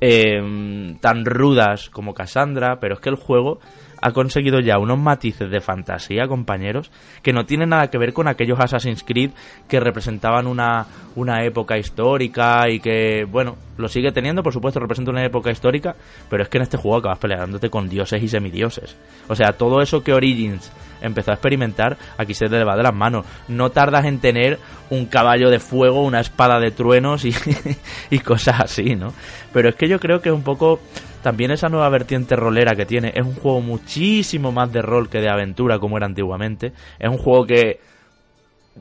eh, 0.00 0.96
tan 1.00 1.24
rudas 1.24 1.90
como 1.90 2.14
Cassandra, 2.14 2.78
pero 2.80 2.94
es 2.94 3.00
que 3.00 3.10
el 3.10 3.16
juego 3.16 3.58
ha 4.02 4.10
conseguido 4.10 4.58
ya 4.60 4.78
unos 4.78 4.98
matices 4.98 5.48
de 5.48 5.60
fantasía, 5.60 6.26
compañeros, 6.26 6.90
que 7.22 7.32
no 7.32 7.46
tienen 7.46 7.70
nada 7.70 7.88
que 7.88 7.98
ver 7.98 8.12
con 8.12 8.26
aquellos 8.26 8.58
Assassin's 8.58 9.04
Creed 9.04 9.30
que 9.68 9.78
representaban 9.78 10.48
una, 10.48 10.86
una 11.14 11.44
época 11.44 11.78
histórica 11.78 12.68
y 12.68 12.80
que, 12.80 13.24
bueno, 13.30 13.56
lo 13.76 13.88
sigue 13.88 14.10
teniendo, 14.10 14.42
por 14.42 14.52
supuesto, 14.52 14.80
representa 14.80 15.12
una 15.12 15.24
época 15.24 15.52
histórica, 15.52 15.94
pero 16.28 16.42
es 16.42 16.48
que 16.48 16.58
en 16.58 16.62
este 16.62 16.76
juego 16.76 16.98
acabas 16.98 17.18
peleándote 17.18 17.70
con 17.70 17.88
dioses 17.88 18.20
y 18.20 18.28
semidioses. 18.28 18.96
O 19.28 19.36
sea, 19.36 19.52
todo 19.52 19.80
eso 19.80 20.02
que 20.02 20.12
Origins 20.12 20.72
empezó 21.00 21.30
a 21.30 21.34
experimentar, 21.34 21.96
aquí 22.18 22.34
se 22.34 22.48
le 22.48 22.64
va 22.64 22.76
de 22.76 22.82
las 22.82 22.94
manos. 22.94 23.24
No 23.46 23.70
tardas 23.70 24.04
en 24.04 24.18
tener 24.18 24.58
un 24.90 25.06
caballo 25.06 25.48
de 25.48 25.60
fuego, 25.60 26.02
una 26.02 26.20
espada 26.20 26.58
de 26.58 26.72
truenos 26.72 27.24
y, 27.24 27.32
y 28.10 28.18
cosas 28.18 28.60
así, 28.60 28.96
¿no? 28.96 29.12
Pero 29.52 29.68
es 29.68 29.76
que 29.76 29.88
yo 29.88 30.00
creo 30.00 30.20
que 30.20 30.30
es 30.30 30.34
un 30.34 30.42
poco 30.42 30.80
también 31.22 31.50
esa 31.50 31.68
nueva 31.68 31.88
vertiente 31.88 32.36
rolera 32.36 32.74
que 32.74 32.84
tiene 32.84 33.12
es 33.14 33.24
un 33.24 33.34
juego 33.34 33.60
muchísimo 33.60 34.52
más 34.52 34.72
de 34.72 34.82
rol 34.82 35.08
que 35.08 35.20
de 35.20 35.30
aventura 35.30 35.78
como 35.78 35.96
era 35.96 36.06
antiguamente. 36.06 36.72
Es 36.98 37.08
un 37.08 37.18
juego 37.18 37.46
que, 37.46 37.80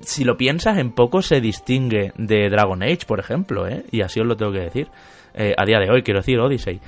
si 0.02 0.24
lo 0.24 0.38
piensas, 0.38 0.78
en 0.78 0.92
poco 0.92 1.22
se 1.22 1.40
distingue 1.40 2.12
de 2.18 2.50
Dragon 2.50 2.82
Age, 2.84 3.06
por 3.08 3.20
ejemplo, 3.20 3.68
¿eh? 3.68 3.84
y 3.92 4.02
así 4.02 4.20
os 4.20 4.28
lo 4.28 4.36
tengo 4.36 4.52
que 4.52 4.60
decir. 4.60 4.88
Eh, 5.34 5.54
a 5.58 5.66
día 5.66 5.80
de 5.80 5.90
hoy, 5.90 6.04
quiero 6.04 6.20
decir, 6.20 6.40
Odyssey. 6.40 6.82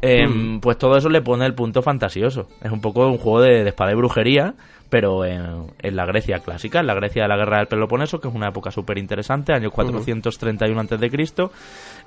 Em, 0.00 0.54
mm. 0.54 0.60
Pues 0.60 0.78
todo 0.78 0.96
eso 0.96 1.10
le 1.10 1.20
pone 1.20 1.44
el 1.44 1.54
punto 1.54 1.82
fantasioso. 1.82 2.48
Es 2.62 2.70
un 2.70 2.80
poco 2.80 3.06
un 3.06 3.18
juego 3.18 3.42
de, 3.42 3.62
de 3.62 3.68
espada 3.68 3.92
y 3.92 3.94
brujería, 3.94 4.54
pero 4.90 5.24
en, 5.24 5.96
la 5.96 6.04
Grecia 6.04 6.40
clásica, 6.40 6.80
en 6.80 6.86
la 6.88 6.94
Grecia 6.94 7.22
de 7.22 7.28
la 7.28 7.36
Guerra 7.36 7.58
del 7.58 7.68
Peloponeso, 7.68 8.20
que 8.20 8.28
es 8.28 8.34
una 8.34 8.48
época 8.48 8.70
súper 8.70 8.98
interesante, 8.98 9.52
año 9.52 9.70
431 9.70 10.80
a.C., 10.80 11.50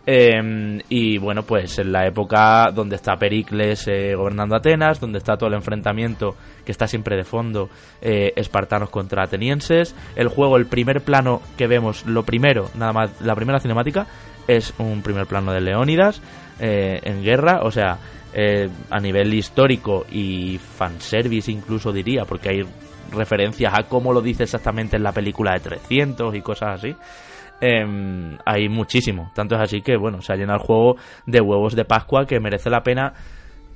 eh, 0.05 0.81
y 0.89 1.17
bueno, 1.17 1.43
pues 1.43 1.79
en 1.79 1.91
la 1.91 2.05
época 2.05 2.71
donde 2.73 2.97
está 2.97 3.15
Pericles 3.15 3.87
eh, 3.87 4.15
gobernando 4.15 4.55
Atenas, 4.55 4.99
donde 4.99 5.19
está 5.19 5.37
todo 5.37 5.47
el 5.47 5.55
enfrentamiento 5.55 6.35
que 6.65 6.71
está 6.71 6.87
siempre 6.87 7.15
de 7.15 7.23
fondo, 7.23 7.69
eh, 8.01 8.33
espartanos 8.35 8.89
contra 8.89 9.23
atenienses. 9.23 9.95
El 10.15 10.27
juego, 10.27 10.57
el 10.57 10.65
primer 10.65 11.01
plano 11.01 11.41
que 11.57 11.67
vemos, 11.67 12.05
lo 12.05 12.23
primero, 12.23 12.69
nada 12.75 12.91
más, 12.91 13.21
la 13.21 13.35
primera 13.35 13.59
cinemática, 13.59 14.07
es 14.47 14.73
un 14.77 15.01
primer 15.01 15.25
plano 15.25 15.53
de 15.53 15.61
Leónidas 15.61 16.21
eh, 16.59 16.99
en 17.03 17.23
guerra, 17.23 17.61
o 17.63 17.71
sea, 17.71 17.97
a 18.89 18.99
nivel 18.99 19.31
histórico 19.31 20.07
y 20.11 20.57
fanservice 20.57 21.51
incluso 21.51 21.91
diría, 21.91 22.25
porque 22.25 22.49
hay 22.49 22.63
referencias 23.11 23.71
a 23.77 23.83
cómo 23.83 24.11
lo 24.11 24.21
dice 24.21 24.43
exactamente 24.43 24.97
en 24.97 25.03
la 25.03 25.11
película 25.11 25.53
de 25.53 25.59
300 25.59 26.33
y 26.33 26.41
cosas 26.41 26.79
así. 26.79 26.95
Em, 27.61 28.37
hay 28.45 28.67
muchísimo. 28.67 29.31
Tanto 29.33 29.55
es 29.55 29.61
así 29.61 29.81
que, 29.81 29.95
bueno, 29.95 30.21
se 30.21 30.33
ha 30.33 30.35
llenado 30.35 30.59
el 30.59 30.65
juego 30.65 30.95
de 31.25 31.39
huevos 31.39 31.75
de 31.75 31.85
Pascua 31.85 32.25
que 32.25 32.39
merece 32.39 32.69
la 32.69 32.83
pena 32.83 33.13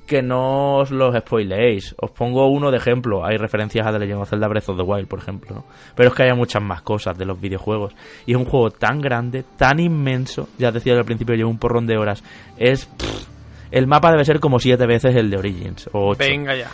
que 0.06 0.22
no 0.22 0.76
os 0.78 0.90
los 0.90 1.14
spoileéis. 1.14 1.94
Os 2.00 2.10
pongo 2.10 2.48
uno 2.48 2.70
de 2.70 2.78
ejemplo. 2.78 3.24
Hay 3.24 3.36
referencias 3.36 3.86
a 3.86 3.92
The 3.92 3.98
Legend 3.98 4.22
of 4.22 4.30
Zelda 4.30 4.48
Breath 4.48 4.68
of 4.70 4.76
the 4.76 4.82
Wild, 4.82 5.06
por 5.06 5.20
ejemplo. 5.20 5.64
Pero 5.94 6.08
es 6.08 6.14
que 6.14 6.22
hay 6.24 6.32
muchas 6.32 6.62
más 6.62 6.82
cosas 6.82 7.16
de 7.16 7.26
los 7.26 7.40
videojuegos. 7.40 7.94
Y 8.26 8.32
es 8.32 8.38
un 8.38 8.46
juego 8.46 8.70
tan 8.70 9.00
grande, 9.00 9.44
tan 9.56 9.78
inmenso. 9.78 10.48
Ya 10.58 10.72
decía 10.72 10.94
al 10.94 11.04
principio, 11.04 11.34
llevo 11.34 11.50
un 11.50 11.58
porrón 11.58 11.86
de 11.86 11.98
horas. 11.98 12.24
Es 12.56 12.90
el 13.70 13.86
mapa 13.86 14.10
debe 14.10 14.24
ser 14.24 14.40
como 14.40 14.58
siete 14.58 14.86
veces 14.86 15.14
el 15.14 15.30
de 15.30 15.36
Origins. 15.36 15.88
O 15.92 16.10
ocho. 16.10 16.18
Venga 16.18 16.56
ya. 16.56 16.70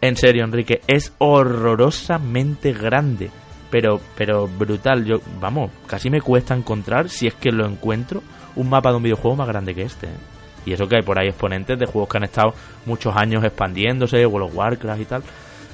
En 0.00 0.16
serio, 0.16 0.44
Enrique, 0.44 0.82
es 0.86 1.14
horrorosamente 1.18 2.72
grande. 2.74 3.30
Pero, 3.74 4.00
pero 4.14 4.46
brutal. 4.46 5.04
Yo, 5.04 5.16
vamos, 5.40 5.72
casi 5.88 6.08
me 6.08 6.20
cuesta 6.20 6.54
encontrar, 6.54 7.08
si 7.08 7.26
es 7.26 7.34
que 7.34 7.50
lo 7.50 7.66
encuentro, 7.66 8.22
un 8.54 8.70
mapa 8.70 8.90
de 8.90 8.98
un 8.98 9.02
videojuego 9.02 9.34
más 9.34 9.48
grande 9.48 9.74
que 9.74 9.82
este. 9.82 10.06
¿eh? 10.06 10.16
Y 10.64 10.72
eso 10.74 10.86
que 10.86 10.94
hay 10.94 11.02
por 11.02 11.18
ahí 11.18 11.26
exponentes 11.26 11.76
de 11.76 11.84
juegos 11.84 12.08
que 12.08 12.18
han 12.18 12.22
estado 12.22 12.54
muchos 12.86 13.16
años 13.16 13.42
expandiéndose, 13.42 14.24
World 14.26 14.50
of 14.50 14.56
Warcraft 14.56 15.00
y 15.00 15.04
tal. 15.06 15.22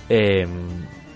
Eh, 0.09 0.47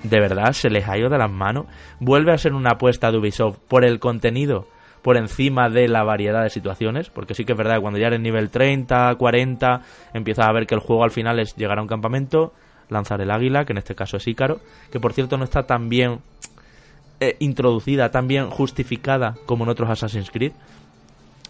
de 0.02 0.20
verdad, 0.20 0.52
se 0.52 0.68
les 0.68 0.86
ha 0.86 0.98
ido 0.98 1.08
de 1.08 1.16
las 1.16 1.30
manos. 1.30 1.68
Vuelve 2.00 2.34
a 2.34 2.36
ser 2.36 2.52
una 2.52 2.72
apuesta 2.72 3.10
de 3.10 3.16
Ubisoft 3.16 3.60
por 3.66 3.86
el 3.86 3.98
contenido 3.98 4.68
por 5.00 5.16
encima 5.16 5.70
de 5.70 5.88
la 5.88 6.04
variedad 6.04 6.42
de 6.42 6.50
situaciones, 6.50 7.08
porque 7.08 7.32
sí 7.32 7.46
que 7.46 7.52
es 7.52 7.58
verdad 7.58 7.80
cuando 7.80 7.98
ya 7.98 8.08
eres 8.08 8.20
nivel 8.20 8.50
30, 8.50 9.14
40, 9.14 9.80
empiezas 10.12 10.46
a 10.46 10.52
ver 10.52 10.66
que 10.66 10.74
el 10.74 10.82
juego 10.82 11.02
al 11.02 11.10
final 11.10 11.40
es 11.40 11.56
llegar 11.56 11.78
a 11.78 11.82
un 11.82 11.88
campamento, 11.88 12.52
lanzar 12.90 13.22
el 13.22 13.30
águila, 13.30 13.64
que 13.64 13.72
en 13.72 13.78
este 13.78 13.94
caso 13.94 14.18
es 14.18 14.28
Ícaro, 14.28 14.60
que 14.92 15.00
por 15.00 15.14
cierto 15.14 15.38
no 15.38 15.44
está 15.44 15.62
tan 15.62 15.88
bien 15.88 16.20
eh, 17.20 17.36
introducida, 17.40 18.10
tan 18.10 18.26
bien 18.26 18.50
justificada 18.50 19.34
como 19.46 19.64
en 19.64 19.70
otros 19.70 19.90
Assassin's 19.90 20.30
Creed. 20.30 20.52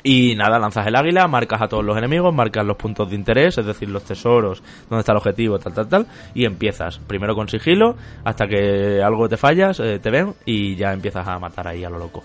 Y 0.07 0.35
nada, 0.37 0.59
lanzas 0.59 0.87
el 0.87 0.97
águila, 0.97 1.27
marcas 1.29 1.63
a 1.63 1.67
todos 1.67 1.83
los 1.83 1.97
enemigos, 1.97 2.35
marcas 2.35 2.67
los 2.67 2.77
puntos 2.77 3.09
de 3.09 3.17
interés, 3.17 3.57
es 3.57 3.65
decir, 3.65 3.89
los 3.89 4.05
tesoros, 4.05 4.63
dónde 4.91 5.01
está 5.01 5.13
el 5.13 5.19
objetivo, 5.19 5.59
tal, 5.59 5.73
tal, 5.73 5.89
tal, 5.89 6.07
y 6.35 6.45
empiezas. 6.45 6.99
Primero 6.99 7.35
con 7.35 7.49
sigilo, 7.49 7.97
hasta 8.23 8.47
que 8.47 9.03
algo 9.03 9.31
te 9.31 9.39
fallas, 9.39 9.81
eh, 9.81 9.99
te 10.01 10.11
ven, 10.11 10.35
y 10.45 10.77
ya 10.77 10.93
empiezas 10.93 11.27
a 11.27 11.39
matar 11.39 11.69
ahí 11.69 11.85
a 11.85 11.89
lo 11.89 11.99
loco. 11.99 12.23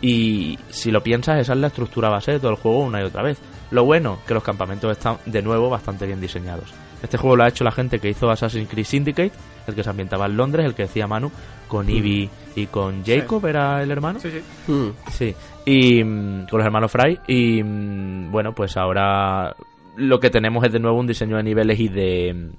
Y 0.00 0.58
si 0.70 0.90
lo 0.90 1.02
piensas, 1.02 1.38
esa 1.38 1.52
es 1.52 1.58
la 1.58 1.66
estructura 1.66 2.08
base 2.08 2.32
de 2.32 2.40
todo 2.40 2.52
el 2.52 2.56
juego 2.56 2.78
una 2.78 3.02
y 3.02 3.04
otra 3.04 3.22
vez. 3.22 3.38
Lo 3.70 3.84
bueno, 3.84 4.18
que 4.26 4.34
los 4.34 4.42
campamentos 4.42 4.90
están 4.90 5.18
de 5.26 5.42
nuevo 5.42 5.70
bastante 5.70 6.06
bien 6.06 6.20
diseñados. 6.20 6.72
Este 7.02 7.16
juego 7.16 7.36
lo 7.36 7.44
ha 7.44 7.48
hecho 7.48 7.64
la 7.64 7.72
gente 7.72 7.98
que 7.98 8.10
hizo 8.10 8.30
Assassin's 8.30 8.68
Creed 8.68 8.84
Syndicate, 8.84 9.32
el 9.66 9.74
que 9.74 9.82
se 9.82 9.90
ambientaba 9.90 10.26
en 10.26 10.36
Londres, 10.36 10.66
el 10.66 10.74
que 10.74 10.82
decía 10.82 11.06
Manu, 11.06 11.30
con 11.68 11.86
mm. 11.86 11.90
Ivy 11.90 12.30
y 12.56 12.66
con 12.66 13.04
Jacob, 13.04 13.46
¿era 13.46 13.82
el 13.82 13.90
hermano? 13.90 14.20
Sí, 14.20 14.30
sí. 14.30 14.72
Mm. 14.72 14.88
Sí, 15.10 15.34
y 15.64 16.04
mm, 16.04 16.46
con 16.48 16.58
los 16.58 16.66
hermanos 16.66 16.90
Fry. 16.90 17.18
Y 17.26 17.62
bueno, 17.62 18.54
pues 18.54 18.76
ahora 18.76 19.54
lo 19.96 20.20
que 20.20 20.30
tenemos 20.30 20.64
es 20.64 20.72
de 20.72 20.78
nuevo 20.78 20.98
un 20.98 21.06
diseño 21.06 21.36
de 21.36 21.42
niveles 21.42 21.80
y 21.80 21.88
de, 21.88 22.50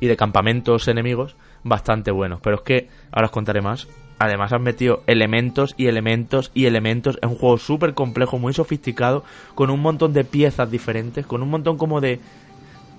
y 0.00 0.06
de 0.06 0.16
campamentos 0.16 0.88
enemigos 0.88 1.36
bastante 1.62 2.10
buenos. 2.10 2.40
Pero 2.40 2.56
es 2.56 2.62
que 2.62 2.88
ahora 3.12 3.26
os 3.26 3.32
contaré 3.32 3.60
más. 3.60 3.86
Además 4.18 4.52
han 4.52 4.62
metido 4.62 5.02
elementos 5.06 5.74
y 5.76 5.88
elementos 5.88 6.50
y 6.54 6.66
elementos. 6.66 7.18
Es 7.22 7.28
un 7.28 7.36
juego 7.36 7.58
súper 7.58 7.94
complejo, 7.94 8.38
muy 8.38 8.54
sofisticado, 8.54 9.24
con 9.54 9.70
un 9.70 9.80
montón 9.80 10.12
de 10.12 10.24
piezas 10.24 10.70
diferentes, 10.70 11.26
con 11.26 11.42
un 11.42 11.50
montón 11.50 11.76
como 11.76 12.00
de 12.00 12.20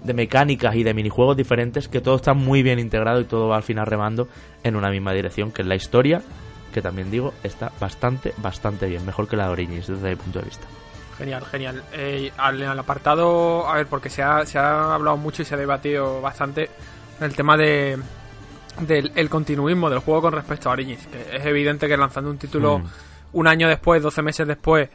de 0.03 0.13
mecánicas 0.13 0.75
y 0.75 0.83
de 0.83 0.93
minijuegos 0.93 1.37
diferentes 1.37 1.87
que 1.87 2.01
todo 2.01 2.15
está 2.15 2.33
muy 2.33 2.61
bien 2.61 2.79
integrado 2.79 3.21
y 3.21 3.25
todo 3.25 3.47
va 3.47 3.57
al 3.57 3.63
final 3.63 3.85
remando 3.85 4.27
en 4.63 4.75
una 4.75 4.89
misma 4.89 5.13
dirección, 5.13 5.51
que 5.51 5.61
es 5.61 5.67
la 5.67 5.75
historia, 5.75 6.21
que 6.73 6.81
también 6.81 7.09
digo, 7.09 7.33
está 7.43 7.71
bastante, 7.79 8.33
bastante 8.37 8.87
bien, 8.87 9.05
mejor 9.05 9.27
que 9.27 9.37
la 9.37 9.45
de 9.45 9.51
Origins 9.51 9.87
desde 9.87 10.09
mi 10.09 10.15
punto 10.15 10.39
de 10.39 10.45
vista. 10.45 10.67
Genial, 11.17 11.45
genial. 11.45 11.83
Eh, 11.93 12.31
al, 12.37 12.79
apartado, 12.79 13.67
a 13.67 13.75
ver, 13.75 13.87
porque 13.87 14.09
se 14.09 14.23
ha, 14.23 14.45
se 14.45 14.57
ha 14.57 14.93
hablado 14.93 15.15
mucho 15.15 15.43
y 15.43 15.45
se 15.45 15.53
ha 15.53 15.57
debatido 15.57 16.21
bastante 16.21 16.69
el 17.21 17.35
tema 17.35 17.55
de 17.55 17.97
del 18.79 19.11
el 19.15 19.29
continuismo 19.29 19.89
del 19.89 19.99
juego 19.99 20.23
con 20.23 20.33
respecto 20.33 20.69
a 20.69 20.73
Origins. 20.73 21.07
Que 21.07 21.37
es 21.37 21.45
evidente 21.45 21.87
que 21.87 21.97
lanzando 21.97 22.29
un 22.29 22.37
título 22.37 22.79
mm. 22.79 22.85
un 23.33 23.47
año 23.47 23.67
después, 23.67 24.01
12 24.01 24.21
meses 24.21 24.47
después, 24.47 24.89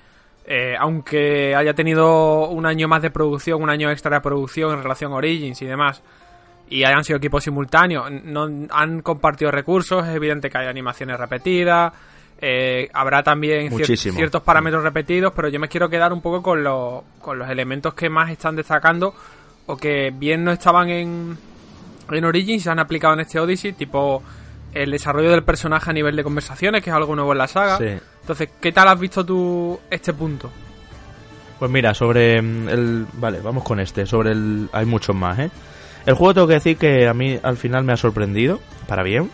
eh, 0.47 0.75
aunque 0.78 1.54
haya 1.54 1.75
tenido 1.75 2.49
un 2.49 2.66
año 2.66 2.88
más 2.88 3.02
de 3.02 3.11
producción, 3.11 3.62
un 3.62 3.70
año 3.70 3.90
extra 3.90 4.16
de 4.16 4.20
producción 4.23 4.73
en 4.73 4.82
relación 4.82 5.12
a 5.12 5.16
Origins 5.16 5.61
y 5.62 5.66
demás, 5.66 6.02
y 6.70 6.85
hayan 6.85 7.04
sido 7.04 7.18
equipos 7.18 7.44
simultáneos, 7.44 8.11
no 8.11 8.49
han 8.70 9.02
compartido 9.02 9.50
recursos, 9.50 10.06
es 10.06 10.14
evidente 10.14 10.50
que 10.50 10.58
hay 10.58 10.66
animaciones 10.66 11.18
repetidas, 11.18 11.92
eh, 12.40 12.88
habrá 12.92 13.23
también 13.23 13.70
ciertos 13.85 14.42
parámetros 14.42 14.82
repetidos, 14.82 15.32
pero 15.35 15.49
yo 15.49 15.58
me 15.58 15.68
quiero 15.68 15.88
quedar 15.88 16.12
un 16.12 16.20
poco 16.20 16.42
con, 16.42 16.64
con 17.20 17.38
los 17.38 17.50
elementos 17.50 17.94
que 17.94 18.08
más 18.08 18.30
están 18.30 18.54
destacando 18.54 19.14
o 19.66 19.76
que 19.76 20.12
bien 20.14 20.44
no 20.44 20.52
estaban 20.52 20.88
en, 20.88 21.38
en 22.16 22.24
Origins 22.24 22.62
se 22.62 22.70
han 22.70 22.78
aplicado 22.78 23.14
en 23.14 23.20
este 23.20 23.38
Odyssey, 23.38 23.72
tipo 23.72 24.22
el 24.72 24.90
desarrollo 24.90 25.30
del 25.30 25.42
personaje 25.42 25.90
a 25.90 25.92
nivel 25.92 26.16
de 26.16 26.22
conversaciones, 26.22 26.82
que 26.82 26.90
es 26.90 26.96
algo 26.96 27.14
nuevo 27.14 27.32
en 27.32 27.38
la 27.38 27.48
saga. 27.48 27.78
Entonces, 28.20 28.50
¿qué 28.60 28.72
tal 28.72 28.88
has 28.88 28.98
visto 28.98 29.24
tú 29.24 29.78
este 29.90 30.12
punto? 30.12 30.50
Pues 31.58 31.70
mira, 31.70 31.94
sobre 31.94 32.40
mm, 32.40 32.68
el... 32.68 33.06
Vale, 33.14 33.40
vamos 33.40 33.64
con 33.64 33.80
este. 33.80 34.06
Sobre 34.06 34.32
el... 34.32 34.68
Hay 34.72 34.86
muchos 34.86 35.16
más, 35.16 35.38
¿eh? 35.38 35.50
El 36.06 36.14
juego 36.14 36.34
tengo 36.34 36.46
que 36.46 36.54
decir 36.54 36.76
que 36.76 37.08
a 37.08 37.14
mí 37.14 37.38
al 37.42 37.56
final 37.56 37.84
me 37.84 37.92
ha 37.92 37.96
sorprendido, 37.96 38.60
para 38.86 39.02
bien. 39.02 39.30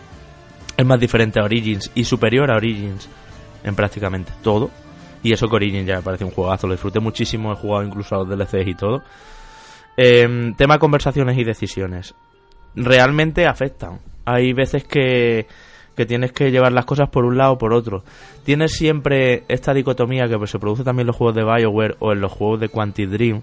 Es 0.75 0.85
más 0.85 0.99
diferente 0.99 1.39
a 1.39 1.43
Origins 1.43 1.91
y 1.95 2.03
superior 2.03 2.51
a 2.51 2.57
Origins 2.57 3.07
en 3.63 3.75
prácticamente 3.75 4.31
todo. 4.41 4.71
Y 5.23 5.31
eso 5.31 5.47
que 5.47 5.55
Origins 5.55 5.87
ya 5.87 5.97
me 5.97 6.01
parece 6.01 6.25
un 6.25 6.31
juegazo, 6.31 6.67
lo 6.67 6.73
disfruté 6.73 6.99
muchísimo, 6.99 7.53
he 7.53 7.55
jugado 7.55 7.85
incluso 7.85 8.15
a 8.15 8.19
los 8.19 8.29
DLCs 8.29 8.67
y 8.67 8.75
todo. 8.75 9.03
Eh, 9.97 10.53
tema 10.57 10.77
conversaciones 10.77 11.37
y 11.37 11.43
decisiones. 11.43 12.13
Realmente 12.75 13.47
afectan. 13.47 13.99
Hay 14.25 14.53
veces 14.53 14.83
que, 14.83 15.47
que 15.95 16.05
tienes 16.05 16.31
que 16.31 16.51
llevar 16.51 16.73
las 16.73 16.85
cosas 16.85 17.09
por 17.09 17.25
un 17.25 17.37
lado 17.37 17.53
o 17.53 17.57
por 17.57 17.73
otro. 17.73 18.03
Tienes 18.43 18.73
siempre 18.73 19.43
esta 19.47 19.73
dicotomía 19.73 20.27
que 20.27 20.47
se 20.47 20.59
produce 20.59 20.83
también 20.83 21.05
en 21.05 21.07
los 21.07 21.15
juegos 21.15 21.35
de 21.35 21.43
BioWare 21.43 21.95
o 21.99 22.11
en 22.11 22.21
los 22.21 22.31
juegos 22.31 22.59
de 22.59 22.69
Quantic 22.69 23.09
Dream, 23.09 23.41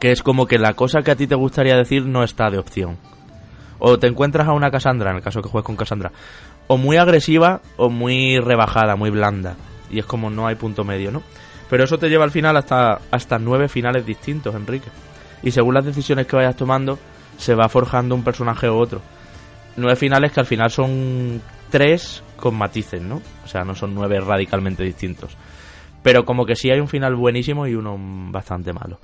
que 0.00 0.12
es 0.12 0.22
como 0.22 0.46
que 0.46 0.58
la 0.58 0.74
cosa 0.74 1.02
que 1.02 1.10
a 1.10 1.16
ti 1.16 1.26
te 1.26 1.34
gustaría 1.34 1.76
decir 1.76 2.04
no 2.04 2.22
está 2.22 2.50
de 2.50 2.58
opción. 2.58 2.98
O 3.78 3.98
te 3.98 4.06
encuentras 4.06 4.46
a 4.46 4.52
una 4.52 4.70
Cassandra, 4.70 5.10
en 5.10 5.16
el 5.16 5.22
caso 5.22 5.42
que 5.42 5.48
juegues 5.48 5.66
con 5.66 5.76
Cassandra, 5.76 6.12
o 6.66 6.76
muy 6.76 6.96
agresiva 6.96 7.60
o 7.76 7.90
muy 7.90 8.38
rebajada, 8.38 8.96
muy 8.96 9.10
blanda. 9.10 9.56
Y 9.90 9.98
es 9.98 10.06
como 10.06 10.30
no 10.30 10.46
hay 10.46 10.54
punto 10.54 10.84
medio, 10.84 11.10
¿no? 11.10 11.22
Pero 11.68 11.84
eso 11.84 11.98
te 11.98 12.08
lleva 12.08 12.24
al 12.24 12.30
final 12.30 12.56
hasta, 12.56 13.00
hasta 13.10 13.38
nueve 13.38 13.68
finales 13.68 14.06
distintos, 14.06 14.54
Enrique. 14.54 14.88
Y 15.42 15.50
según 15.50 15.74
las 15.74 15.84
decisiones 15.84 16.26
que 16.26 16.36
vayas 16.36 16.56
tomando, 16.56 16.98
se 17.36 17.54
va 17.54 17.68
forjando 17.68 18.14
un 18.14 18.24
personaje 18.24 18.68
u 18.68 18.74
otro 18.74 19.00
nueve 19.76 19.96
finales 19.96 20.32
que 20.32 20.40
al 20.40 20.46
final 20.46 20.70
son 20.70 21.40
tres 21.70 22.22
con 22.36 22.56
matices, 22.56 23.02
¿no? 23.02 23.20
O 23.44 23.48
sea, 23.48 23.64
no 23.64 23.74
son 23.74 23.94
nueve 23.94 24.20
radicalmente 24.20 24.84
distintos. 24.84 25.36
Pero 26.02 26.24
como 26.24 26.44
que 26.44 26.56
sí 26.56 26.70
hay 26.70 26.80
un 26.80 26.88
final 26.88 27.14
buenísimo 27.16 27.66
y 27.66 27.74
uno 27.74 27.96
bastante 28.30 28.72
malo. 28.72 29.00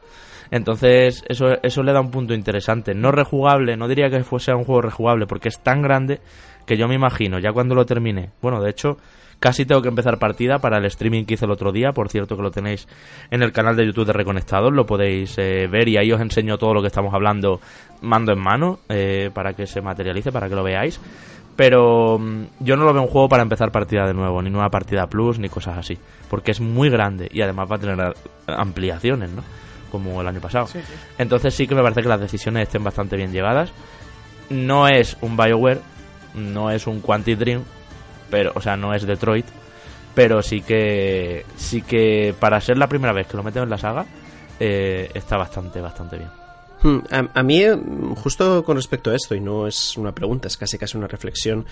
Entonces, 0.50 1.24
eso, 1.28 1.46
eso 1.62 1.82
le 1.82 1.92
da 1.92 2.00
un 2.00 2.10
punto 2.10 2.34
interesante. 2.34 2.94
No 2.94 3.12
rejugable, 3.12 3.76
no 3.76 3.88
diría 3.88 4.10
que 4.10 4.22
fuese 4.22 4.52
un 4.52 4.64
juego 4.64 4.82
rejugable, 4.82 5.26
porque 5.26 5.48
es 5.48 5.60
tan 5.60 5.80
grande 5.80 6.20
que 6.66 6.76
yo 6.76 6.88
me 6.88 6.94
imagino, 6.94 7.38
ya 7.38 7.52
cuando 7.52 7.74
lo 7.74 7.86
termine. 7.86 8.30
Bueno, 8.42 8.60
de 8.60 8.70
hecho, 8.70 8.98
casi 9.40 9.64
tengo 9.64 9.82
que 9.82 9.88
empezar 9.88 10.18
partida 10.18 10.58
para 10.58 10.78
el 10.78 10.84
streaming 10.84 11.24
que 11.24 11.34
hice 11.34 11.46
el 11.46 11.50
otro 11.50 11.72
día. 11.72 11.92
Por 11.92 12.08
cierto, 12.10 12.36
que 12.36 12.42
lo 12.42 12.50
tenéis 12.50 12.86
en 13.30 13.42
el 13.42 13.50
canal 13.50 13.74
de 13.74 13.86
YouTube 13.86 14.06
de 14.06 14.12
Reconectados, 14.12 14.72
lo 14.72 14.86
podéis 14.86 15.36
eh, 15.38 15.66
ver 15.66 15.88
y 15.88 15.96
ahí 15.96 16.12
os 16.12 16.20
enseño 16.20 16.58
todo 16.58 16.74
lo 16.74 16.82
que 16.82 16.88
estamos 16.88 17.12
hablando 17.12 17.60
mando 18.02 18.32
en 18.32 18.38
mano 18.38 18.78
eh, 18.88 19.30
para 19.34 19.54
que 19.54 19.66
se 19.66 19.80
materialice, 19.80 20.30
para 20.30 20.48
que 20.48 20.54
lo 20.54 20.62
veáis. 20.62 21.00
Pero 21.56 22.18
mm, 22.18 22.44
yo 22.60 22.76
no 22.76 22.84
lo 22.84 22.92
veo 22.92 23.02
un 23.02 23.08
juego 23.08 23.28
para 23.28 23.42
empezar 23.42 23.72
partida 23.72 24.06
de 24.06 24.14
nuevo, 24.14 24.40
ni 24.42 24.50
nueva 24.50 24.68
partida 24.68 25.06
plus, 25.08 25.38
ni 25.38 25.48
cosas 25.48 25.78
así. 25.78 25.98
Porque 26.28 26.52
es 26.52 26.60
muy 26.60 26.90
grande 26.90 27.28
y 27.32 27.40
además 27.42 27.68
va 27.70 27.76
a 27.76 27.78
tener 27.78 28.14
ampliaciones, 28.46 29.30
¿no? 29.30 29.42
Como 29.90 30.20
el 30.20 30.28
año 30.28 30.40
pasado. 30.40 30.68
Entonces 31.18 31.52
sí 31.52 31.66
que 31.66 31.74
me 31.74 31.82
parece 31.82 32.02
que 32.02 32.08
las 32.08 32.20
decisiones 32.20 32.62
estén 32.64 32.84
bastante 32.84 33.16
bien 33.16 33.32
llevadas. 33.32 33.72
No 34.48 34.86
es 34.86 35.16
un 35.20 35.36
Bioware, 35.36 35.80
no 36.34 36.70
es 36.70 36.86
un 36.86 37.00
Quantic 37.00 37.38
Dream, 37.38 37.64
pero, 38.30 38.52
o 38.54 38.60
sea, 38.60 38.76
no 38.76 38.94
es 38.94 39.06
Detroit, 39.06 39.46
pero 40.14 40.42
sí 40.42 40.62
que, 40.62 41.44
sí 41.56 41.82
que 41.82 42.34
para 42.38 42.60
ser 42.60 42.78
la 42.78 42.88
primera 42.88 43.12
vez 43.12 43.26
que 43.26 43.36
lo 43.36 43.42
meten 43.42 43.64
en 43.64 43.70
la 43.70 43.78
saga, 43.78 44.06
eh, 44.58 45.10
está 45.14 45.36
bastante, 45.36 45.80
bastante 45.80 46.16
bien. 46.16 46.30
Hmm, 46.82 47.00
a, 47.34 47.42
mí, 47.42 47.62
justo 48.16 48.64
con 48.64 48.76
respecto 48.76 49.10
a 49.10 49.14
esto, 49.14 49.34
y 49.34 49.40
no 49.40 49.66
es 49.66 49.96
una 49.98 50.12
pregunta, 50.12 50.48
es 50.48 50.56
casi 50.56 50.78
casi 50.78 50.96
una 50.96 51.06
reflexión, 51.06 51.66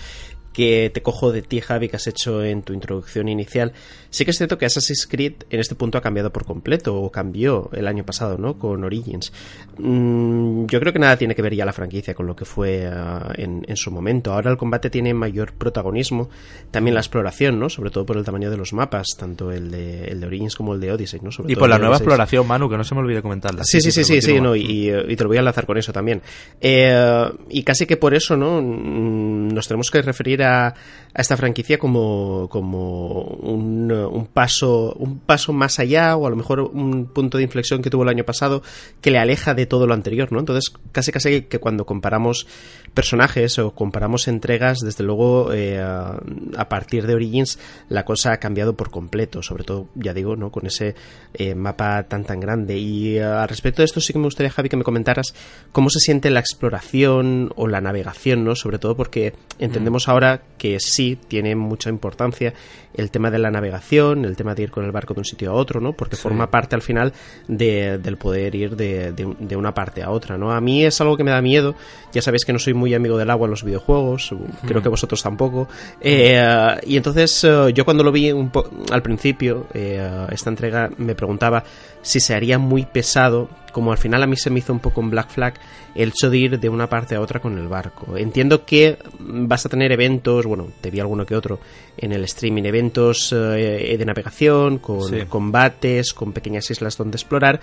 que 0.52 0.90
te 0.92 1.02
cojo 1.02 1.32
de 1.32 1.42
ti, 1.42 1.60
Javi, 1.60 1.88
que 1.88 1.96
has 1.96 2.06
hecho 2.06 2.42
en 2.42 2.62
tu 2.62 2.72
introducción 2.72 3.28
inicial. 3.28 3.72
Sí 4.10 4.24
que 4.24 4.30
es 4.30 4.38
cierto 4.38 4.58
que 4.58 4.66
Assassin's 4.66 5.06
Creed 5.06 5.34
en 5.50 5.60
este 5.60 5.74
punto 5.74 5.98
ha 5.98 6.00
cambiado 6.00 6.32
por 6.32 6.44
completo, 6.44 6.96
o 6.96 7.10
cambió 7.10 7.70
el 7.72 7.86
año 7.86 8.04
pasado, 8.04 8.38
¿no? 8.38 8.58
Con 8.58 8.82
Origins. 8.84 9.32
Mm, 9.78 10.66
yo 10.66 10.80
creo 10.80 10.92
que 10.92 10.98
nada 10.98 11.16
tiene 11.16 11.34
que 11.34 11.42
ver 11.42 11.54
ya 11.54 11.64
la 11.64 11.72
franquicia 11.72 12.14
con 12.14 12.26
lo 12.26 12.34
que 12.34 12.44
fue 12.44 12.86
ah, 12.86 13.32
en, 13.36 13.64
su 13.76 13.90
momento. 13.90 14.32
Ahora 14.32 14.50
el 14.50 14.56
combate 14.56 14.90
tiene 14.90 15.14
mayor 15.14 15.52
protagonismo, 15.52 16.28
también 16.70 16.94
la 16.94 17.00
exploración, 17.00 17.60
¿no? 17.60 17.68
Sobre 17.68 17.90
todo 17.90 18.06
por 18.06 18.16
el 18.16 18.24
tamaño 18.24 18.50
de 18.50 18.56
los 18.56 18.72
mapas, 18.72 19.08
tanto 19.18 19.52
el 19.52 19.70
de, 19.70 20.06
el 20.06 20.20
de 20.20 20.26
Origins 20.26 20.56
como 20.56 20.74
el 20.74 20.80
de 20.80 20.92
Odyssey, 20.92 21.20
¿no? 21.22 21.30
y 21.46 21.54
por 21.54 21.68
la 21.68 21.78
nueva 21.78 21.96
exploración, 21.96 22.46
Manu, 22.46 22.68
que 22.68 22.76
no 22.76 22.84
se 22.84 22.94
me 22.94 23.00
olvide 23.00 23.22
comentarla. 23.22 23.62
Sí, 23.64 23.80
sí, 23.80 23.92
sí, 23.92 24.04
sí, 24.04 24.20
sí, 24.20 24.40
no, 24.40 24.56
y, 24.56 24.90
te 25.16 25.22
lo 25.22 25.28
voy 25.28 25.36
a 25.36 25.40
enlazar 25.40 25.66
con 25.66 25.76
eso 25.76 25.92
también. 25.92 26.22
Eh, 26.60 27.30
y 27.50 27.62
casi 27.62 27.86
que 27.86 27.96
por 27.96 28.14
eso, 28.14 28.36
¿no? 28.36 28.60
Mm, 28.60 29.48
nos 29.54 29.68
tenemos 29.68 29.90
que 29.90 30.02
referir 30.02 30.37
a, 30.44 30.74
esta 31.14 31.36
franquicia 31.36 31.78
como, 31.78 32.48
como 32.48 33.22
un, 33.22 34.28
paso, 34.32 34.94
un 34.98 35.18
paso 35.18 35.52
más 35.52 35.80
allá 35.80 36.16
o 36.16 36.26
a 36.26 36.30
lo 36.30 36.36
mejor 36.36 36.60
un 36.60 37.06
punto 37.06 37.38
de 37.38 37.44
inflexión 37.44 37.82
que 37.82 37.90
tuvo 37.90 38.04
el 38.04 38.08
año 38.08 38.24
pasado 38.24 38.62
que 39.00 39.10
le 39.10 39.18
aleja 39.18 39.54
de 39.54 39.66
todo 39.66 39.86
lo 39.86 39.94
anterior, 39.94 40.30
¿no? 40.30 40.38
Entonces, 40.38 40.72
casi 40.92 41.10
casi 41.10 41.42
que 41.42 41.58
cuando 41.58 41.86
comparamos 41.86 42.46
personajes 42.94 43.58
o 43.58 43.72
comparamos 43.72 44.28
entregas, 44.28 44.78
desde 44.78 45.02
luego, 45.02 45.52
eh, 45.52 45.80
a 45.80 46.68
partir 46.68 47.06
de 47.06 47.14
Origins, 47.14 47.58
la 47.88 48.04
cosa 48.04 48.32
ha 48.32 48.36
cambiado 48.36 48.76
por 48.76 48.90
completo, 48.90 49.42
sobre 49.42 49.64
todo, 49.64 49.88
ya 49.94 50.14
digo, 50.14 50.36
¿no? 50.36 50.50
Con 50.50 50.66
ese 50.66 50.94
eh, 51.34 51.54
mapa 51.54 52.04
tan 52.04 52.24
tan 52.24 52.38
grande. 52.38 52.78
Y 52.78 53.16
eh, 53.16 53.24
al 53.24 53.48
respecto 53.48 53.82
de 53.82 53.86
esto 53.86 54.00
sí 54.00 54.12
que 54.12 54.18
me 54.18 54.26
gustaría, 54.26 54.50
Javi, 54.50 54.68
que 54.68 54.76
me 54.76 54.84
comentaras 54.84 55.34
cómo 55.72 55.90
se 55.90 55.98
siente 56.00 56.30
la 56.30 56.40
exploración 56.40 57.52
o 57.56 57.66
la 57.66 57.80
navegación, 57.80 58.44
¿no? 58.44 58.54
Sobre 58.54 58.78
todo 58.78 58.96
porque 58.96 59.34
entendemos 59.58 60.08
ahora 60.08 60.27
que 60.58 60.80
sí 60.80 61.18
tiene 61.28 61.54
mucha 61.54 61.88
importancia 61.88 62.52
el 62.94 63.10
tema 63.10 63.30
de 63.30 63.38
la 63.38 63.50
navegación, 63.50 64.24
el 64.24 64.36
tema 64.36 64.54
de 64.54 64.64
ir 64.64 64.70
con 64.70 64.84
el 64.84 64.90
barco 64.90 65.14
de 65.14 65.20
un 65.20 65.24
sitio 65.24 65.50
a 65.50 65.54
otro, 65.54 65.80
¿no? 65.80 65.92
Porque 65.92 66.16
forma 66.16 66.50
parte 66.50 66.74
al 66.74 66.82
final 66.82 67.12
de, 67.46 67.98
del 67.98 68.16
poder 68.16 68.54
ir 68.56 68.74
de, 68.74 69.12
de, 69.12 69.56
una 69.56 69.72
parte 69.72 70.02
a 70.02 70.10
otra, 70.10 70.36
¿no? 70.36 70.50
A 70.50 70.60
mí 70.60 70.84
es 70.84 71.00
algo 71.00 71.16
que 71.16 71.22
me 71.22 71.30
da 71.30 71.40
miedo. 71.40 71.76
Ya 72.12 72.22
sabéis 72.22 72.44
que 72.44 72.52
no 72.52 72.58
soy 72.58 72.74
muy 72.74 72.94
amigo 72.94 73.16
del 73.16 73.30
agua 73.30 73.46
en 73.46 73.52
los 73.52 73.62
videojuegos, 73.62 74.34
creo 74.66 74.82
que 74.82 74.88
vosotros 74.88 75.22
tampoco. 75.22 75.68
Eh, 76.00 76.40
y 76.86 76.96
entonces 76.96 77.44
eh, 77.44 77.72
yo 77.72 77.84
cuando 77.84 78.02
lo 78.02 78.10
vi 78.10 78.32
un 78.32 78.50
al 78.90 79.02
principio, 79.02 79.66
eh, 79.74 80.26
esta 80.32 80.50
entrega 80.50 80.90
me 80.96 81.14
preguntaba 81.14 81.62
si 82.02 82.20
se 82.20 82.34
haría 82.34 82.58
muy 82.58 82.84
pesado, 82.84 83.48
como 83.72 83.92
al 83.92 83.98
final 83.98 84.22
a 84.22 84.26
mí 84.26 84.36
se 84.36 84.50
me 84.50 84.60
hizo 84.60 84.72
un 84.72 84.80
poco 84.80 85.00
en 85.00 85.10
Black 85.10 85.30
Flag, 85.30 85.54
el 85.94 86.08
hecho 86.08 86.30
de 86.30 86.38
ir 86.38 86.58
de 86.58 86.68
una 86.68 86.88
parte 86.88 87.14
a 87.14 87.20
otra 87.20 87.40
con 87.40 87.58
el 87.58 87.68
barco. 87.68 88.16
Entiendo 88.16 88.64
que 88.64 88.98
vas 89.18 89.66
a 89.66 89.68
tener 89.68 89.92
eventos, 89.92 90.17
bueno, 90.22 90.68
te 90.80 90.90
vi 90.90 91.00
alguno 91.00 91.24
que 91.24 91.34
otro 91.34 91.58
en 91.96 92.12
el 92.12 92.24
streaming, 92.24 92.64
eventos 92.64 93.32
eh, 93.32 93.96
de 93.98 94.04
navegación, 94.04 94.78
con 94.78 95.26
combates, 95.26 96.12
con 96.12 96.32
pequeñas 96.32 96.70
islas 96.70 96.96
donde 96.96 97.16
explorar, 97.16 97.60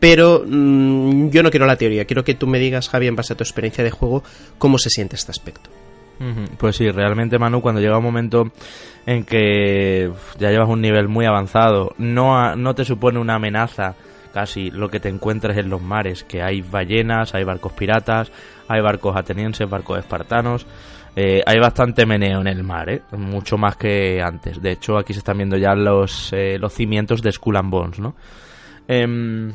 pero 0.00 0.42
mm, 0.46 1.28
yo 1.30 1.42
no 1.42 1.50
quiero 1.50 1.66
la 1.66 1.76
teoría, 1.76 2.06
quiero 2.06 2.24
que 2.24 2.34
tú 2.34 2.46
me 2.46 2.58
digas, 2.58 2.88
Javi, 2.88 3.06
en 3.06 3.16
base 3.16 3.34
a 3.34 3.36
tu 3.36 3.44
experiencia 3.44 3.84
de 3.84 3.90
juego, 3.90 4.24
cómo 4.58 4.78
se 4.78 4.90
siente 4.90 5.16
este 5.16 5.30
aspecto. 5.30 5.70
Pues 6.58 6.76
sí, 6.76 6.90
realmente 6.90 7.38
Manu, 7.38 7.62
cuando 7.62 7.80
llega 7.80 7.96
un 7.96 8.04
momento 8.04 8.52
en 9.06 9.24
que 9.24 10.12
ya 10.38 10.50
llevas 10.50 10.68
un 10.68 10.82
nivel 10.82 11.08
muy 11.08 11.24
avanzado, 11.24 11.94
no, 11.96 12.56
no 12.56 12.74
te 12.74 12.84
supone 12.84 13.18
una 13.18 13.36
amenaza 13.36 13.94
casi 14.34 14.70
lo 14.70 14.90
que 14.90 15.00
te 15.00 15.08
encuentres 15.08 15.56
en 15.56 15.70
los 15.70 15.80
mares, 15.80 16.22
que 16.24 16.42
hay 16.42 16.60
ballenas, 16.60 17.34
hay 17.34 17.44
barcos 17.44 17.72
piratas, 17.72 18.30
hay 18.68 18.82
barcos 18.82 19.16
atenienses, 19.16 19.68
barcos 19.68 19.98
espartanos, 19.98 20.66
eh, 21.20 21.42
hay 21.44 21.58
bastante 21.58 22.06
meneo 22.06 22.40
en 22.40 22.46
el 22.46 22.62
mar, 22.62 22.88
¿eh? 22.88 23.02
mucho 23.12 23.56
más 23.58 23.76
que 23.76 24.20
antes. 24.22 24.60
De 24.60 24.72
hecho, 24.72 24.98
aquí 24.98 25.12
se 25.12 25.20
están 25.20 25.36
viendo 25.36 25.56
ya 25.56 25.74
los, 25.74 26.32
eh, 26.32 26.58
los 26.58 26.72
cimientos 26.72 27.22
de 27.22 27.32
Skull 27.32 27.56
and 27.56 27.70
Bones, 27.70 27.98
¿no? 27.98 28.14
Em, 28.88 29.52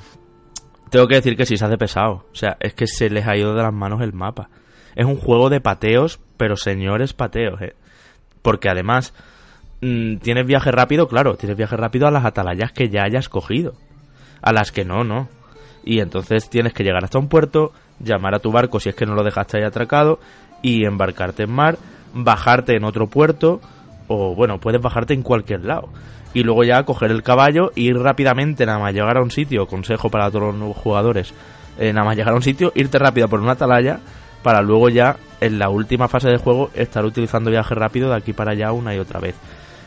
tengo 0.90 1.08
que 1.08 1.16
decir 1.16 1.36
que 1.36 1.46
sí 1.46 1.58
se 1.58 1.66
hace 1.66 1.78
pesado, 1.78 2.26
o 2.32 2.36
sea, 2.36 2.58
es 2.60 2.74
que 2.74 2.88
se 2.88 3.10
les 3.10 3.28
ha 3.28 3.36
ido 3.36 3.56
de 3.56 3.64
las 3.64 3.74
manos 3.74 4.02
el 4.02 4.14
mapa. 4.14 4.50
Es 4.96 5.06
un 5.06 5.18
juego 5.18 5.50
de 5.50 5.60
pateos, 5.60 6.20
pero 6.38 6.56
señores 6.56 7.14
pateos, 7.14 7.62
¿eh? 7.62 7.76
Porque 8.42 8.70
además 8.70 9.14
Mm, 9.82 10.18
tienes 10.18 10.48
viaje 10.48 10.72
rápido, 10.72 11.08
claro, 11.08 11.36
tienes 11.36 11.58
viaje 11.58 11.78
rápido 11.78 12.08
a 12.08 12.12
las 12.12 12.26
atalayas 12.26 12.72
que 12.72 12.90
ya 12.90 13.04
hayas 13.04 13.30
cogido. 13.30 13.74
A 14.42 14.52
las 14.52 14.72
que 14.72 14.86
no, 14.86 15.04
no. 15.04 15.28
Y 15.84 16.00
entonces 16.00 16.50
tienes 16.50 16.74
que 16.74 16.84
llegar 16.84 17.04
hasta 17.04 17.20
un 17.20 17.30
puerto, 17.30 17.72
llamar 18.00 18.34
a 18.34 18.40
tu 18.40 18.52
barco 18.52 18.80
si 18.80 18.90
es 18.90 18.96
que 18.96 19.06
no 19.06 19.14
lo 19.14 19.24
dejaste 19.24 19.58
ahí 19.58 19.64
atracado, 19.64 20.20
y 20.62 20.86
embarcarte 20.86 21.44
en 21.44 21.52
mar, 21.52 21.78
bajarte 22.14 22.76
en 22.76 22.84
otro 22.84 23.08
puerto, 23.08 23.62
o 24.08 24.36
bueno, 24.36 24.60
puedes 24.60 24.82
bajarte 24.82 25.14
en 25.14 25.24
cualquier 25.24 25.66
lado. 25.66 25.90
Y 26.34 26.44
luego 26.44 26.64
ya 26.64 26.84
coger 26.84 27.12
el 27.12 27.24
caballo, 27.24 27.72
ir 27.76 27.98
rápidamente, 27.98 28.66
nada 28.66 28.80
más 28.80 28.94
llegar 28.94 29.18
a 29.18 29.22
un 29.22 29.32
sitio, 29.32 29.68
consejo 29.68 30.10
para 30.10 30.30
todos 30.30 30.48
los 30.48 30.56
nuevos 30.56 30.78
jugadores, 30.78 31.34
eh, 31.78 31.94
nada 31.94 32.06
más 32.06 32.18
llegar 32.18 32.34
a 32.34 32.38
un 32.38 32.42
sitio, 32.42 32.72
irte 32.76 33.00
rápido 33.00 33.28
por 33.28 33.40
una 33.40 33.54
atalaya, 33.54 34.00
para 34.44 34.62
luego 34.62 34.90
ya, 34.90 35.18
en 35.42 35.60
la 35.60 35.70
última 35.70 36.08
fase 36.08 36.30
de 36.30 36.38
juego, 36.38 36.70
estar 36.76 37.06
utilizando 37.06 37.50
viaje 37.50 37.74
rápido 37.74 38.10
de 38.10 38.18
aquí 38.18 38.34
para 38.34 38.52
allá 38.52 38.72
una 38.72 38.94
y 38.94 39.00
otra 39.00 39.20
vez. 39.20 39.36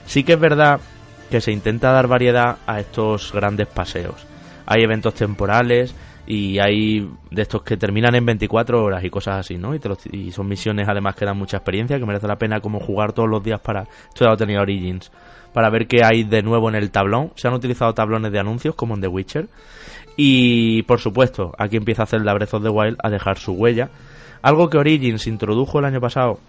Sí 0.07 0.25
que 0.25 0.33
es 0.33 0.41
verdad 0.41 0.81
que 1.31 1.41
se 1.41 1.53
intenta 1.53 1.93
dar 1.93 2.07
variedad 2.09 2.57
a 2.67 2.81
estos 2.81 3.33
grandes 3.33 3.67
paseos. 3.67 4.27
Hay 4.67 4.83
eventos 4.83 5.15
temporales 5.15 5.95
y 6.31 6.59
hay 6.59 7.09
de 7.31 7.41
estos 7.41 7.63
que 7.63 7.79
terminan 7.79 8.15
en 8.15 8.27
24 8.27 8.85
horas 8.85 9.03
y 9.03 9.09
cosas 9.09 9.39
así, 9.39 9.57
¿no? 9.57 9.75
Y, 9.75 10.31
son 10.31 10.47
misiones 10.47 10.87
además 10.87 11.15
que 11.15 11.25
dan 11.25 11.39
mucha 11.39 11.57
experiencia, 11.57 11.99
que 11.99 12.05
merece 12.05 12.29
la 12.29 12.37
pena 12.37 12.61
como 12.61 12.81
jugar 12.81 13.15
todos 13.15 13.31
los 13.31 13.43
días 13.43 13.61
para... 13.61 13.85
Esto 14.09 14.27
ya 14.27 14.33
lo 14.33 14.37
tenía 14.37 14.61
Origins. 14.61 15.11
Para 15.55 15.71
ver 15.71 15.87
qué 15.87 16.05
hay 16.05 16.25
de 16.25 16.43
nuevo 16.43 16.69
en 16.69 16.75
el 16.75 16.91
tablón. 16.91 17.33
Se 17.35 17.49
han 17.49 17.55
utilizado 17.55 17.95
tablones 17.95 18.31
de 18.31 18.39
anuncios 18.39 18.75
como 18.75 18.95
en 18.95 19.01
The 19.01 19.09
Witcher. 19.09 19.49
Y 20.19 20.83
por 20.83 21.01
supuesto, 21.01 21.55
aquí 21.57 21.79
empieza 21.79 22.03
a 22.03 22.05
hacer 22.05 22.21
la 22.21 22.35
Breath 22.35 22.53
of 22.53 22.63
Wild 22.63 22.99
a 23.03 23.09
dejar 23.09 23.39
su 23.39 23.53
huella. 23.53 23.89
Algo 24.43 24.69
que 24.69 24.77
Origins 24.77 25.27
introdujo 25.27 25.79
el 25.79 25.87
año 25.87 26.01
pasado 26.01 26.41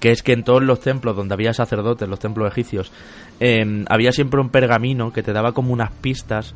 que 0.00 0.10
es 0.10 0.22
que 0.22 0.32
en 0.32 0.42
todos 0.42 0.62
los 0.62 0.80
templos 0.80 1.16
donde 1.16 1.32
había 1.32 1.54
sacerdotes, 1.54 2.06
los 2.06 2.18
templos 2.18 2.52
egipcios, 2.52 2.92
em, 3.40 3.86
había 3.88 4.12
siempre 4.12 4.40
un 4.40 4.50
pergamino 4.50 5.10
que 5.10 5.22
te 5.22 5.32
daba 5.32 5.52
como 5.52 5.72
unas 5.72 5.90
pistas, 5.90 6.54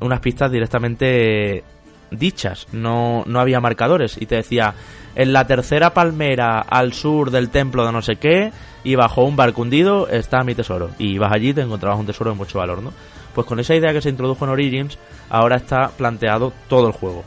unas 0.00 0.20
pistas 0.20 0.52
directamente 0.52 1.64
dichas, 2.10 2.66
no, 2.72 3.24
no 3.26 3.40
había 3.40 3.60
marcadores 3.60 4.16
y 4.20 4.26
te 4.26 4.36
decía 4.36 4.74
en 5.14 5.32
la 5.32 5.46
tercera 5.46 5.94
palmera 5.94 6.60
al 6.60 6.92
sur 6.92 7.30
del 7.30 7.50
templo 7.50 7.84
de 7.84 7.92
no 7.92 8.02
sé 8.02 8.16
qué 8.16 8.52
y 8.84 8.94
bajo 8.94 9.24
un 9.24 9.36
barco 9.36 9.62
hundido 9.62 10.08
está 10.08 10.44
mi 10.44 10.54
tesoro 10.54 10.90
y 10.98 11.14
ibas 11.14 11.32
allí 11.32 11.52
te 11.52 11.62
encontrabas 11.62 11.98
un 11.98 12.06
tesoro 12.06 12.30
de 12.30 12.36
mucho 12.36 12.58
valor, 12.58 12.82
¿no? 12.82 12.92
Pues 13.34 13.46
con 13.46 13.60
esa 13.60 13.74
idea 13.74 13.92
que 13.92 14.00
se 14.00 14.08
introdujo 14.08 14.44
en 14.44 14.50
Origins, 14.50 14.98
ahora 15.30 15.56
está 15.56 15.90
planteado 15.96 16.52
todo 16.68 16.88
el 16.88 16.92
juego. 16.92 17.24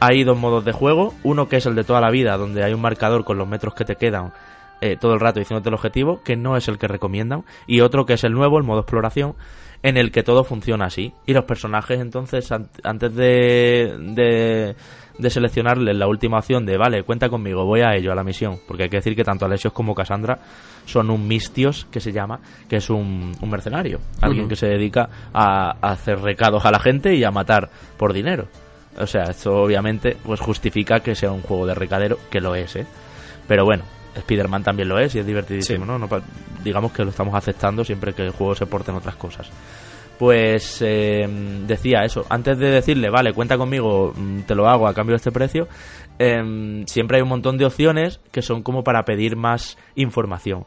Hay 0.00 0.24
dos 0.24 0.36
modos 0.36 0.64
de 0.64 0.72
juego, 0.72 1.14
uno 1.22 1.48
que 1.48 1.56
es 1.56 1.66
el 1.66 1.74
de 1.74 1.84
toda 1.84 2.00
la 2.00 2.10
vida, 2.10 2.36
donde 2.36 2.64
hay 2.64 2.74
un 2.74 2.80
marcador 2.80 3.24
con 3.24 3.38
los 3.38 3.46
metros 3.46 3.74
que 3.74 3.84
te 3.84 3.96
quedan 3.96 4.32
eh, 4.80 4.96
todo 4.96 5.14
el 5.14 5.20
rato 5.20 5.38
diciéndote 5.38 5.68
el 5.68 5.74
objetivo, 5.74 6.20
que 6.22 6.36
no 6.36 6.56
es 6.56 6.68
el 6.68 6.78
que 6.78 6.88
recomiendan, 6.88 7.44
y 7.66 7.80
otro 7.80 8.04
que 8.06 8.14
es 8.14 8.24
el 8.24 8.32
nuevo, 8.32 8.58
el 8.58 8.64
modo 8.64 8.80
exploración, 8.80 9.34
en 9.82 9.96
el 9.96 10.10
que 10.10 10.22
todo 10.22 10.42
funciona 10.44 10.86
así. 10.86 11.12
Y 11.26 11.32
los 11.32 11.44
personajes, 11.44 12.00
entonces, 12.00 12.50
antes 12.50 13.14
de, 13.14 13.96
de, 14.14 14.74
de 15.18 15.30
seleccionarles 15.30 15.96
la 15.96 16.08
última 16.08 16.38
opción 16.38 16.64
de, 16.66 16.76
vale, 16.76 17.02
cuenta 17.02 17.28
conmigo, 17.28 17.64
voy 17.64 17.82
a 17.82 17.94
ello, 17.94 18.10
a 18.10 18.14
la 18.14 18.24
misión, 18.24 18.58
porque 18.66 18.84
hay 18.84 18.88
que 18.88 18.96
decir 18.96 19.14
que 19.14 19.24
tanto 19.24 19.44
Alessios 19.44 19.72
como 19.72 19.94
Cassandra 19.94 20.38
son 20.86 21.10
un 21.10 21.28
mistios, 21.28 21.86
que 21.90 22.00
se 22.00 22.12
llama, 22.12 22.40
que 22.68 22.76
es 22.76 22.90
un, 22.90 23.32
un 23.40 23.50
mercenario, 23.50 24.00
alguien 24.20 24.48
que 24.48 24.56
se 24.56 24.66
dedica 24.66 25.08
a, 25.32 25.76
a 25.80 25.90
hacer 25.92 26.20
recados 26.20 26.64
a 26.64 26.70
la 26.70 26.78
gente 26.78 27.14
y 27.14 27.24
a 27.24 27.30
matar 27.30 27.68
por 27.96 28.12
dinero. 28.12 28.46
O 28.98 29.06
sea, 29.06 29.24
esto 29.24 29.52
obviamente 29.62 30.16
pues 30.24 30.40
justifica 30.40 31.00
que 31.00 31.14
sea 31.14 31.30
un 31.30 31.42
juego 31.42 31.66
de 31.66 31.74
recadero, 31.74 32.18
que 32.30 32.40
lo 32.40 32.54
es, 32.54 32.76
¿eh? 32.76 32.86
Pero 33.46 33.64
bueno, 33.64 33.84
Spider-Man 34.16 34.62
también 34.62 34.88
lo 34.88 34.98
es 34.98 35.14
y 35.14 35.18
es 35.18 35.26
divertidísimo, 35.26 35.84
¿no? 35.84 35.98
Digamos 36.64 36.92
que 36.92 37.04
lo 37.04 37.10
estamos 37.10 37.34
aceptando 37.34 37.84
siempre 37.84 38.12
que 38.12 38.22
el 38.22 38.30
juego 38.30 38.54
se 38.54 38.66
porte 38.66 38.90
en 38.90 38.96
otras 38.96 39.16
cosas. 39.16 39.50
Pues 40.18 40.80
eh, 40.80 41.26
decía 41.66 42.00
eso, 42.04 42.24
antes 42.30 42.58
de 42.58 42.70
decirle, 42.70 43.10
vale, 43.10 43.34
cuenta 43.34 43.58
conmigo, 43.58 44.14
mm, 44.16 44.40
te 44.40 44.54
lo 44.54 44.66
hago 44.66 44.88
a 44.88 44.94
cambio 44.94 45.12
de 45.12 45.18
este 45.18 45.30
precio, 45.30 45.68
em, 46.18 46.86
siempre 46.86 47.18
hay 47.18 47.22
un 47.22 47.28
montón 47.28 47.58
de 47.58 47.66
opciones 47.66 48.20
que 48.32 48.40
son 48.40 48.62
como 48.62 48.82
para 48.82 49.04
pedir 49.04 49.36
más 49.36 49.76
información. 49.94 50.64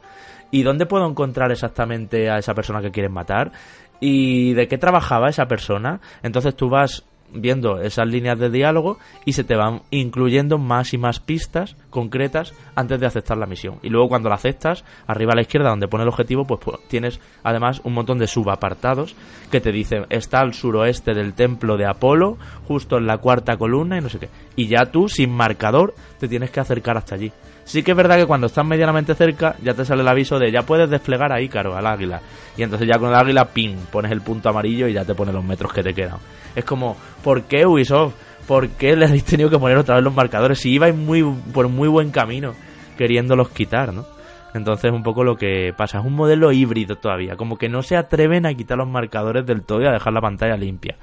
¿Y 0.52 0.64
dónde 0.64 0.86
puedo 0.86 1.08
encontrar 1.08 1.52
exactamente 1.52 2.30
a 2.30 2.38
esa 2.38 2.54
persona 2.54 2.82
que 2.82 2.92
quieres 2.92 3.12
matar? 3.12 3.52
¿Y 4.00 4.54
de 4.54 4.68
qué 4.68 4.78
trabajaba 4.78 5.30
esa 5.30 5.48
persona? 5.48 6.00
Entonces 6.24 6.56
tú 6.56 6.70
vas 6.70 7.04
viendo 7.34 7.80
esas 7.82 8.08
líneas 8.08 8.40
de 8.40 8.50
diálogo 8.50 8.98
y 9.26 9.34
se 9.34 9.44
te 9.44 9.56
van 9.56 9.82
incluyendo 9.92 10.58
más 10.58 10.94
y 10.94 10.98
más 10.98 11.20
pistas 11.20 11.76
concretas 11.90 12.54
antes 12.76 13.00
de 13.00 13.06
aceptar 13.06 13.38
la 13.38 13.46
misión. 13.46 13.76
Y 13.82 13.90
luego 13.90 14.10
cuando 14.10 14.30
la 14.30 14.36
aceptas, 14.36 14.84
arriba 15.08 15.34
a 15.34 15.36
la 15.36 15.42
izquierda 15.42 15.70
donde 15.70 15.88
pone 15.88 16.04
el 16.04 16.10
objetivo, 16.10 16.46
pues, 16.46 16.62
pues, 16.64 16.78
tienes 16.88 17.20
además 17.44 17.82
un 17.84 17.94
montón 17.94 18.18
de 18.20 18.28
subapartados 18.28 19.16
que 19.52 19.62
te 19.62 19.72
dicen 19.72 20.06
está 20.10 20.40
al 20.40 20.54
suroeste 20.54 21.14
del 21.14 21.34
templo 21.34 21.78
de 21.78 21.86
Apolo, 21.86 22.38
justo 22.68 22.98
en 22.98 23.08
la 23.08 23.18
cuarta 23.18 23.58
columna 23.58 23.98
y 23.98 24.02
no 24.02 24.10
sé 24.10 24.20
qué. 24.20 24.30
Y 24.56 24.68
ya 24.68 24.86
tú, 24.92 25.08
sin 25.08 25.32
marcador, 25.32 25.94
te 26.20 26.28
tienes 26.28 26.52
que 26.52 26.60
acercar 26.60 26.98
hasta 26.98 27.16
allí. 27.16 27.32
Sí 27.70 27.84
que 27.84 27.92
es 27.92 27.98
verdad 27.98 28.18
que 28.18 28.26
cuando 28.26 28.48
estás 28.48 28.66
medianamente 28.66 29.14
cerca 29.14 29.56
ya 29.62 29.76
te 29.76 29.86
sale 29.86 30.02
el 30.02 30.08
aviso 30.08 30.40
de 30.40 30.52
ya 30.52 30.64
puedes 30.64 30.90
desplegar 30.90 31.32
a 31.32 31.40
Ícaro, 31.40 31.76
al 31.78 31.86
águila. 31.86 32.20
Y 32.58 32.64
entonces 32.64 32.88
ya 32.92 32.98
con 32.98 33.10
el 33.10 33.16
águila, 33.16 33.46
ping, 33.46 33.76
pones 33.92 34.12
el 34.12 34.22
punto 34.22 34.50
amarillo 34.50 34.88
y 34.88 34.94
ya 34.94 35.06
te 35.06 35.14
pone 35.14 35.32
los 35.32 35.46
metros 35.46 35.72
que 35.72 35.84
te 35.84 35.94
quedan. 35.94 36.18
Es 36.56 36.66
como, 36.66 36.98
¿por 37.24 37.44
qué 37.44 37.68
Ubisoft? 37.68 38.16
¿Por 38.48 38.70
qué 38.70 38.96
le 38.96 39.06
habéis 39.06 39.24
tenido 39.24 39.52
que 39.52 39.60
poner 39.60 39.78
otra 39.78 39.94
vez 39.94 40.04
los 40.04 40.16
marcadores? 40.16 40.58
Si 40.58 40.72
ibais 40.72 40.96
muy, 40.96 41.24
por 41.54 41.70
muy 41.70 41.88
buen 41.88 42.10
camino 42.10 42.56
queriéndolos 42.98 43.50
quitar, 43.50 43.94
¿no? 43.94 44.08
Entonces 44.56 44.92
un 44.92 45.04
poco 45.04 45.24
lo 45.24 45.36
que 45.36 45.72
pasa 45.78 46.00
es 46.00 46.06
un 46.06 46.16
modelo 46.16 46.52
híbrido 46.52 46.96
todavía, 46.96 47.36
como 47.36 47.56
que 47.60 47.70
no 47.70 47.84
se 47.84 47.98
atreven 47.98 48.48
a 48.48 48.54
quitar 48.56 48.80
los 48.80 48.90
marcadores 48.90 49.46
del 49.46 49.62
todo 49.62 49.84
y 49.84 49.86
a 49.86 49.92
dejar 49.92 50.12
la 50.12 50.22
pantalla 50.22 50.58
limpia. 50.58 50.96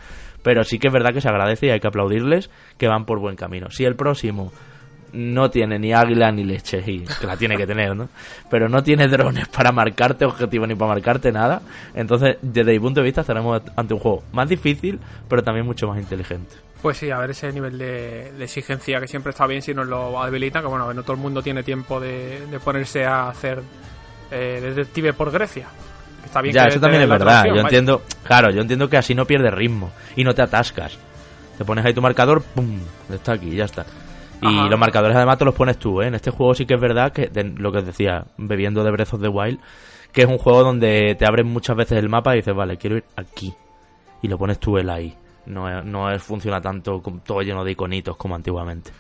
Pero 0.43 0.65
sí 0.65 0.81
que 0.81 0.89
es 0.89 0.93
verdad 0.93 1.13
que 1.15 1.21
se 1.21 1.29
agradece 1.29 1.67
y 1.67 1.71
hay 1.71 1.79
que 1.79 1.87
aplaudirles 1.87 2.51
que 2.77 2.89
van 2.89 3.05
por 3.05 3.21
buen 3.21 3.37
camino. 3.37 3.71
Si 3.71 3.85
el 3.85 3.95
próximo 3.95 4.51
no 5.13 5.51
tiene 5.51 5.79
ni 5.79 5.93
águila 5.93 6.31
ni 6.31 6.45
leche, 6.45 6.83
y 6.87 7.01
que 7.01 7.27
la 7.27 7.37
tiene 7.37 7.57
que 7.57 7.67
tener, 7.67 7.95
¿no? 7.97 8.09
Pero 8.51 8.69
no 8.69 8.83
tiene 8.83 9.09
drones 9.09 9.49
para 9.49 9.73
marcarte 9.73 10.25
objetivos 10.25 10.69
ni 10.69 10.75
para 10.75 10.95
marcarte 10.95 11.33
nada. 11.33 11.63
Entonces, 11.95 12.37
desde 12.43 12.73
mi 12.73 12.79
punto 12.79 13.01
de 13.01 13.05
vista, 13.05 13.23
estaremos 13.23 13.63
ante 13.77 13.95
un 13.95 14.01
juego 14.01 14.23
más 14.33 14.49
difícil, 14.49 14.99
pero 15.29 15.43
también 15.43 15.67
mucho 15.67 15.87
más 15.89 15.99
inteligente. 15.99 16.57
Pues 16.83 16.99
sí, 16.99 17.11
a 17.11 17.19
ver 17.19 17.31
ese 17.31 17.53
nivel 17.53 17.79
de, 17.79 18.33
exigencia 18.41 19.01
que 19.01 19.09
siempre 19.09 19.31
está 19.31 19.47
bien 19.47 19.63
si 19.63 19.75
nos 19.75 19.87
lo 19.87 20.23
habilita, 20.23 20.61
que 20.61 20.67
bueno, 20.67 20.93
no 20.93 21.03
todo 21.03 21.15
el 21.15 21.19
mundo 21.19 21.43
tiene 21.43 21.63
tiempo 21.63 21.99
de, 21.99 22.47
ponerse 22.63 23.05
a 23.05 23.29
hacer 23.29 23.63
eh, 24.31 24.61
detective 24.63 25.13
por 25.13 25.31
Grecia. 25.31 25.67
Está 26.25 26.43
bien 26.43 26.55
ya, 26.55 26.65
eso 26.65 26.81
también 26.81 27.03
es 27.03 27.09
verdad. 27.09 27.45
Yo 27.47 27.61
entiendo, 27.61 28.03
claro, 28.25 28.51
yo 28.51 28.61
entiendo 28.61 28.89
que 28.89 28.97
así 28.97 29.15
no 29.15 29.25
pierdes 29.25 29.53
ritmo 29.55 29.91
y 30.17 30.25
no 30.25 30.35
te 30.35 30.43
atascas 30.43 30.99
Te 31.57 31.65
pones 31.65 31.85
ahí 31.85 31.95
tu 31.95 32.03
marcador, 32.03 32.43
¡pum! 32.43 32.81
Está 33.13 33.33
aquí, 33.33 33.55
ya 33.55 33.65
está. 33.65 33.87
Y 34.43 34.69
los 34.69 34.79
marcadores 34.79 35.17
además 35.17 35.39
te 35.39 35.45
los 35.45 35.55
pones 35.55 35.79
tú, 35.79 36.03
¿eh? 36.03 36.09
En 36.09 36.15
este 36.15 36.31
juego 36.31 36.55
sí 36.55 36.67
que 36.67 36.75
es 36.75 36.81
verdad 36.81 37.13
que, 37.13 37.31
lo 37.57 37.73
que 37.73 37.79
os 37.79 37.87
decía, 37.87 38.27
bebiendo 38.37 38.85
de 38.85 38.91
Breath 38.91 39.15
of 39.15 39.23
the 39.23 39.29
Wild, 39.29 39.59
que 40.13 40.23
es 40.23 40.29
un 40.29 40.39
juego 40.39 40.63
donde 40.63 41.15
te 41.19 41.27
abren 41.27 41.47
muchas 41.47 41.77
veces 41.77 41.99
el 41.99 42.09
mapa 42.09 42.35
y 42.35 42.39
dices, 42.39 42.55
vale, 42.55 42.77
quiero 42.77 42.99
ir 42.99 43.05
aquí. 43.17 43.55
Y 44.23 44.29
lo 44.29 44.39
pones 44.39 44.59
tú 44.59 44.79
el 44.79 44.91
ahí. 44.91 45.15
No, 45.47 45.83
no 45.83 46.11
es, 46.11 46.23
funciona 46.23 46.61
tanto 46.61 47.03
todo 47.25 47.41
lleno 47.43 47.65
de 47.65 47.73
iconitos 47.73 48.17
como 48.17 48.35
antiguamente. 48.35 48.91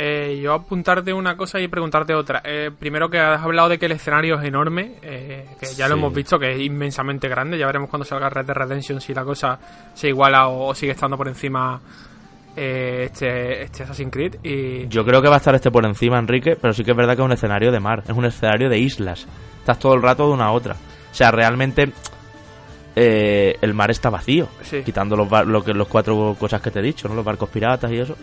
Eh, 0.00 0.38
yo 0.40 0.52
apuntarte 0.52 1.12
una 1.12 1.36
cosa 1.36 1.58
y 1.58 1.66
preguntarte 1.66 2.14
otra. 2.14 2.42
Eh, 2.44 2.70
primero 2.78 3.08
que 3.08 3.18
has 3.18 3.42
hablado 3.42 3.70
de 3.70 3.78
que 3.78 3.86
el 3.86 3.92
escenario 3.92 4.38
es 4.38 4.44
enorme, 4.44 4.94
eh, 5.02 5.46
que 5.58 5.66
ya 5.74 5.88
lo 5.88 5.94
hemos 5.94 6.14
visto, 6.14 6.38
que 6.38 6.52
es 6.52 6.60
inmensamente 6.60 7.28
grande. 7.28 7.58
Ya 7.58 7.66
veremos 7.66 7.88
cuando 7.88 8.04
salga 8.04 8.28
Red 8.28 8.46
Dead 8.46 8.56
Redemption 8.56 9.00
si 9.00 9.14
la 9.14 9.24
cosa 9.24 9.58
se 9.94 10.08
iguala 10.08 10.48
o, 10.48 10.74
sigue 10.74 10.92
estando 10.92 11.16
por 11.16 11.26
encima 11.26 11.80
este, 12.58 13.62
este 13.62 13.82
Assassin's 13.84 14.12
Creed. 14.12 14.36
Y... 14.42 14.88
Yo 14.88 15.04
creo 15.04 15.22
que 15.22 15.28
va 15.28 15.34
a 15.34 15.38
estar 15.38 15.54
este 15.54 15.70
por 15.70 15.84
encima, 15.86 16.18
Enrique, 16.18 16.56
pero 16.60 16.72
sí 16.72 16.84
que 16.84 16.92
es 16.92 16.96
verdad 16.96 17.14
que 17.14 17.22
es 17.22 17.26
un 17.26 17.32
escenario 17.32 17.70
de 17.70 17.80
mar, 17.80 18.02
es 18.06 18.16
un 18.16 18.24
escenario 18.24 18.68
de 18.68 18.78
islas. 18.78 19.26
Estás 19.58 19.78
todo 19.78 19.94
el 19.94 20.02
rato 20.02 20.26
de 20.26 20.34
una 20.34 20.46
a 20.46 20.52
otra. 20.52 20.74
O 20.74 21.14
sea, 21.14 21.30
realmente 21.30 21.92
el 23.00 23.74
mar 23.74 23.92
está 23.92 24.10
vacío, 24.10 24.48
quitando 24.84 25.14
los, 25.14 25.46
lo 25.46 25.62
que, 25.62 25.72
los 25.72 25.86
cuatro 25.86 26.34
cosas 26.38 26.60
que 26.60 26.72
te 26.72 26.80
he 26.80 26.82
dicho, 26.82 27.08
¿no? 27.08 27.14
los 27.14 27.24
barcos 27.24 27.48
piratas 27.48 27.92
y 27.92 27.98
eso. 27.98 28.16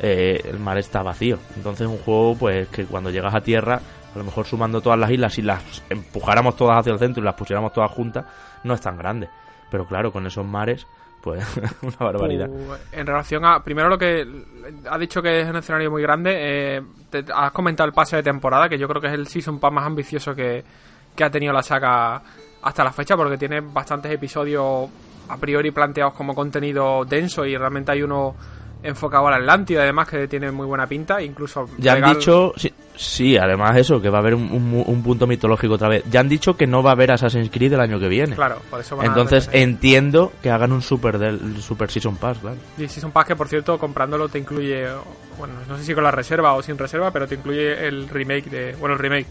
Eh, 0.00 0.40
el 0.48 0.58
mar 0.58 0.78
está 0.78 1.02
vacío. 1.02 1.38
Entonces 1.56 1.86
es 1.86 1.92
un 1.92 1.98
juego 1.98 2.34
pues 2.36 2.68
que 2.68 2.86
cuando 2.86 3.10
llegas 3.10 3.34
a 3.34 3.40
tierra, 3.40 3.80
a 4.14 4.18
lo 4.18 4.24
mejor 4.24 4.46
sumando 4.46 4.80
todas 4.80 4.98
las 4.98 5.10
islas, 5.10 5.34
si 5.34 5.42
las 5.42 5.62
empujáramos 5.88 6.56
todas 6.56 6.78
hacia 6.78 6.92
el 6.92 6.98
centro 6.98 7.22
y 7.22 7.24
las 7.24 7.34
pusiéramos 7.34 7.72
todas 7.72 7.90
juntas, 7.90 8.24
no 8.64 8.74
es 8.74 8.80
tan 8.80 8.96
grande. 8.96 9.28
Pero 9.70 9.86
claro, 9.86 10.12
con 10.12 10.26
esos 10.26 10.44
mares, 10.44 10.86
pues 11.22 11.44
una 11.82 11.96
barbaridad. 11.98 12.50
en 12.90 13.06
relación 13.06 13.44
a, 13.44 13.62
primero 13.62 13.88
lo 13.88 13.96
que 13.96 14.26
ha 14.90 14.98
dicho 14.98 15.22
que 15.22 15.40
es 15.40 15.48
un 15.48 15.56
escenario 15.56 15.90
muy 15.90 16.02
grande, 16.02 16.76
eh, 16.76 16.82
has 17.34 17.52
comentado 17.52 17.86
el 17.86 17.94
pase 17.94 18.16
de 18.16 18.22
temporada, 18.22 18.68
que 18.68 18.78
yo 18.78 18.88
creo 18.88 19.00
que 19.00 19.08
es 19.08 19.14
el 19.14 19.26
Season 19.26 19.58
Pass 19.58 19.72
más 19.72 19.86
ambicioso 19.86 20.34
que, 20.34 20.64
que 21.14 21.24
ha 21.24 21.30
tenido 21.30 21.52
la 21.52 21.62
saga 21.62 22.20
hasta 22.62 22.84
la 22.84 22.92
fecha, 22.92 23.16
porque 23.16 23.38
tiene 23.38 23.60
bastantes 23.60 24.12
episodios 24.12 24.90
a 25.28 25.36
priori 25.36 25.70
planteados 25.70 26.14
como 26.14 26.34
contenido 26.34 27.04
denso 27.04 27.46
y 27.46 27.56
realmente 27.56 27.92
hay 27.92 28.02
uno 28.02 28.34
enfocado 28.82 29.28
a 29.28 29.30
la 29.30 29.36
Atlántida, 29.36 29.82
además 29.82 30.08
que 30.08 30.26
tiene 30.26 30.50
muy 30.50 30.66
buena 30.66 30.86
pinta, 30.86 31.22
incluso... 31.22 31.66
Ya 31.78 31.92
han 31.92 32.14
dicho, 32.14 32.52
sí, 32.94 33.36
además 33.36 33.76
eso, 33.76 34.00
que 34.00 34.08
va 34.08 34.18
a 34.18 34.20
haber 34.20 34.34
un, 34.34 35.02
punto 35.02 35.26
mitológico 35.26 35.74
otra 35.74 35.88
vez. 35.88 36.04
Ya 36.10 36.20
han 36.20 36.28
dicho 36.28 36.56
que 36.56 36.66
no 36.66 36.82
va 36.82 36.90
a 36.90 36.92
haber 36.94 37.12
Assassin's 37.12 37.50
Creed 37.50 37.72
el 37.72 37.80
año 37.80 37.98
que 37.98 38.08
viene. 38.08 38.34
Claro, 38.34 38.58
por 38.70 38.80
eso 38.80 39.02
Entonces 39.02 39.48
entiendo 39.52 40.32
que 40.42 40.50
hagan 40.50 40.72
un 40.72 40.82
Super, 40.82 41.18
del, 41.18 41.60
super 41.60 41.90
Season 41.90 42.16
Pass, 42.16 42.38
claro. 42.38 42.56
Y 42.78 42.88
Season 42.88 43.10
Pass 43.10 43.26
que, 43.26 43.36
por 43.36 43.48
cierto, 43.48 43.78
comprándolo 43.78 44.28
te 44.28 44.38
incluye, 44.38 44.86
bueno, 45.38 45.54
no 45.68 45.76
sé 45.76 45.84
si 45.84 45.94
con 45.94 46.04
la 46.04 46.10
reserva 46.10 46.54
o 46.54 46.62
sin 46.62 46.78
reserva, 46.78 47.10
pero 47.10 47.26
te 47.26 47.36
incluye 47.36 47.86
el 47.86 48.08
remake 48.08 48.50
de... 48.50 48.76
Bueno, 48.76 48.94
el 48.94 49.00
remake. 49.00 49.26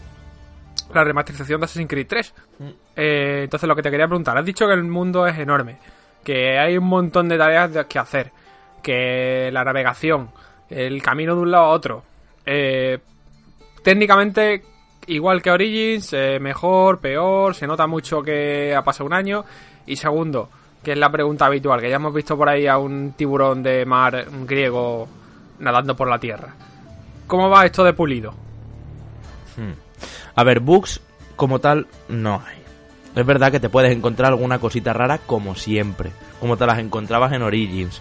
La 0.94 1.04
remasterización 1.04 1.60
de 1.60 1.64
Assassin's 1.64 1.88
Creed 1.88 2.06
3. 2.06 2.34
Mm. 2.58 2.64
Eh, 2.96 3.40
entonces, 3.44 3.68
lo 3.68 3.74
que 3.74 3.82
te 3.82 3.90
quería 3.90 4.06
preguntar, 4.06 4.36
has 4.36 4.44
dicho 4.44 4.66
que 4.66 4.74
el 4.74 4.84
mundo 4.84 5.26
es 5.26 5.38
enorme, 5.38 5.78
que 6.24 6.58
hay 6.58 6.76
un 6.76 6.84
montón 6.84 7.28
de 7.28 7.38
tareas 7.38 7.86
que 7.86 7.98
hacer 7.98 8.32
que 8.82 9.50
la 9.52 9.64
navegación, 9.64 10.30
el 10.68 11.00
camino 11.02 11.34
de 11.34 11.40
un 11.40 11.50
lado 11.50 11.64
a 11.64 11.68
otro. 11.68 12.02
Eh, 12.44 12.98
técnicamente, 13.82 14.62
igual 15.06 15.42
que 15.42 15.50
Origins, 15.50 16.12
eh, 16.12 16.38
mejor, 16.40 17.00
peor, 17.00 17.54
se 17.54 17.66
nota 17.66 17.86
mucho 17.86 18.22
que 18.22 18.74
ha 18.74 18.82
pasado 18.82 19.06
un 19.06 19.14
año. 19.14 19.44
Y 19.86 19.96
segundo, 19.96 20.48
que 20.82 20.92
es 20.92 20.98
la 20.98 21.10
pregunta 21.10 21.46
habitual, 21.46 21.80
que 21.80 21.90
ya 21.90 21.96
hemos 21.96 22.14
visto 22.14 22.36
por 22.36 22.48
ahí 22.48 22.66
a 22.66 22.78
un 22.78 23.12
tiburón 23.16 23.62
de 23.62 23.84
mar 23.84 24.26
griego 24.46 25.08
nadando 25.58 25.96
por 25.96 26.08
la 26.08 26.18
tierra. 26.18 26.54
¿Cómo 27.26 27.48
va 27.48 27.64
esto 27.64 27.84
de 27.84 27.92
pulido? 27.92 28.32
Hmm. 29.56 29.72
A 30.34 30.44
ver, 30.44 30.60
bugs 30.60 31.00
como 31.36 31.58
tal 31.60 31.86
no 32.08 32.42
hay. 32.46 32.62
Es 33.14 33.26
verdad 33.26 33.52
que 33.52 33.60
te 33.60 33.68
puedes 33.68 33.92
encontrar 33.92 34.32
alguna 34.32 34.58
cosita 34.58 34.92
rara 34.92 35.18
como 35.18 35.54
siempre, 35.54 36.10
como 36.40 36.56
te 36.56 36.66
las 36.66 36.78
encontrabas 36.78 37.32
en 37.32 37.42
Origins. 37.42 38.00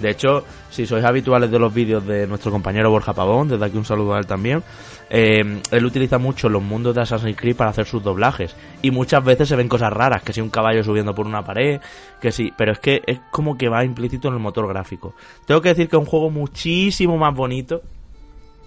De 0.00 0.10
hecho, 0.10 0.44
si 0.70 0.86
sois 0.86 1.04
habituales 1.04 1.50
de 1.50 1.58
los 1.58 1.72
vídeos 1.72 2.06
de 2.06 2.26
nuestro 2.26 2.50
compañero 2.50 2.90
Borja 2.90 3.12
Pavón, 3.12 3.48
desde 3.48 3.64
aquí 3.64 3.76
un 3.76 3.84
saludo 3.84 4.14
a 4.14 4.18
él 4.18 4.26
también, 4.26 4.62
eh, 5.10 5.60
él 5.70 5.84
utiliza 5.84 6.18
mucho 6.18 6.48
los 6.48 6.62
mundos 6.62 6.94
de 6.94 7.02
Assassin's 7.02 7.36
Creed 7.36 7.56
para 7.56 7.70
hacer 7.70 7.86
sus 7.86 8.02
doblajes. 8.02 8.56
Y 8.80 8.90
muchas 8.90 9.22
veces 9.22 9.48
se 9.48 9.56
ven 9.56 9.68
cosas 9.68 9.92
raras, 9.92 10.22
que 10.22 10.32
si 10.32 10.40
un 10.40 10.50
caballo 10.50 10.82
subiendo 10.82 11.14
por 11.14 11.26
una 11.26 11.44
pared, 11.44 11.80
que 12.20 12.32
sí, 12.32 12.52
pero 12.56 12.72
es 12.72 12.78
que 12.78 13.02
es 13.06 13.20
como 13.30 13.58
que 13.58 13.68
va 13.68 13.84
implícito 13.84 14.28
en 14.28 14.34
el 14.34 14.40
motor 14.40 14.66
gráfico. 14.68 15.14
Tengo 15.46 15.60
que 15.60 15.70
decir 15.70 15.88
que 15.88 15.96
es 15.96 16.00
un 16.00 16.08
juego 16.08 16.30
muchísimo 16.30 17.18
más 17.18 17.34
bonito 17.34 17.82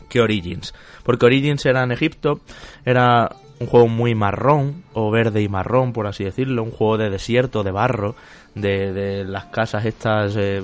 que 0.09 0.21
Origins. 0.21 0.73
Porque 1.03 1.25
Origins 1.25 1.65
era 1.65 1.83
en 1.83 1.91
Egipto, 1.91 2.41
era 2.85 3.35
un 3.59 3.67
juego 3.67 3.87
muy 3.87 4.13
marrón, 4.13 4.83
o 4.93 5.09
verde 5.09 5.41
y 5.41 5.49
marrón, 5.49 5.93
por 5.93 6.05
así 6.05 6.23
decirlo, 6.23 6.63
un 6.63 6.71
juego 6.71 6.97
de 6.97 7.09
desierto, 7.09 7.63
de 7.63 7.71
barro, 7.71 8.15
de, 8.55 8.93
de 8.93 9.23
las 9.23 9.45
casas 9.45 9.85
estas 9.85 10.35
eh, 10.37 10.61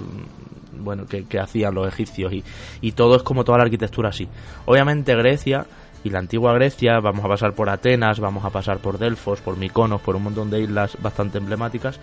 bueno, 0.80 1.06
que, 1.06 1.39
hacían 1.39 1.76
los 1.76 1.88
egipcios 1.88 2.34
y, 2.82 2.92
todo 2.92 3.15
es 3.15 3.24
como 3.24 3.44
toda 3.44 3.58
la 3.60 3.65
arquitectura 3.65 4.10
así. 4.10 4.28
Obviamente 4.65 5.15
Grecia 5.15 5.65
y 6.04 6.10
la 6.10 6.20
antigua 6.20 6.54
Grecia, 6.54 7.00
vamos 7.00 7.24
a 7.26 7.28
pasar 7.28 7.54
por 7.54 7.70
Atenas, 7.70 8.20
vamos 8.20 8.46
a 8.46 8.50
pasar 8.50 8.80
por 8.80 8.98
Delfos, 8.98 9.42
por 9.42 9.58
Mykonos, 9.58 10.02
por 10.02 10.15
un 10.15 10.24
montón 10.24 10.50
de 10.50 10.62
islas 10.62 10.98
bastante 11.02 11.38
emblemáticas. 11.38 12.00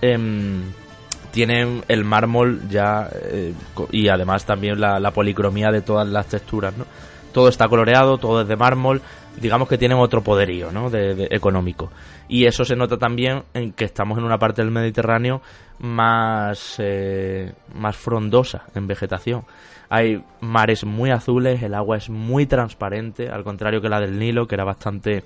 Em, 0.00 0.62
tienen 1.30 1.84
el 1.88 2.04
mármol 2.04 2.68
ya 2.68 3.08
eh, 3.12 3.52
y 3.92 4.08
además 4.08 4.44
también 4.44 4.80
la, 4.80 4.98
la, 4.98 5.10
policromía 5.10 5.70
de 5.70 5.82
todas 5.82 6.08
las 6.08 6.26
texturas, 6.26 6.76
¿no? 6.76 6.84
Todo 7.32 7.48
está 7.48 7.68
coloreado, 7.68 8.18
todo 8.18 8.42
es 8.42 8.48
de 8.48 8.56
mármol, 8.56 9.02
digamos 9.40 9.68
que 9.68 9.78
tienen 9.78 9.98
otro 9.98 10.22
poderío, 10.22 10.70
¿no? 10.72 10.90
De, 10.90 11.28
económico. 11.30 11.90
Y 12.28 12.46
eso 12.46 12.64
se 12.64 12.76
nota 12.76 12.96
también 12.98 13.44
en 13.54 13.72
que 13.72 13.84
estamos 13.84 14.18
en 14.18 14.24
una 14.24 14.38
parte 14.38 14.62
del 14.62 14.70
Mediterráneo 14.70 15.40
más, 15.78 16.76
eh, 16.78 17.52
más 17.74 17.96
frondosa 17.96 18.64
en 18.74 18.86
vegetación. 18.86 19.44
Hay 19.90 20.22
mares 20.40 20.84
muy 20.84 21.10
azules, 21.10 21.62
el 21.62 21.74
agua 21.74 21.96
es 21.96 22.10
muy 22.10 22.44
transparente, 22.44 23.30
al 23.30 23.42
contrario 23.42 23.80
que 23.80 23.88
la 23.88 24.00
del 24.00 24.18
Nilo, 24.18 24.46
que 24.46 24.54
era 24.54 24.64
bastante 24.64 25.24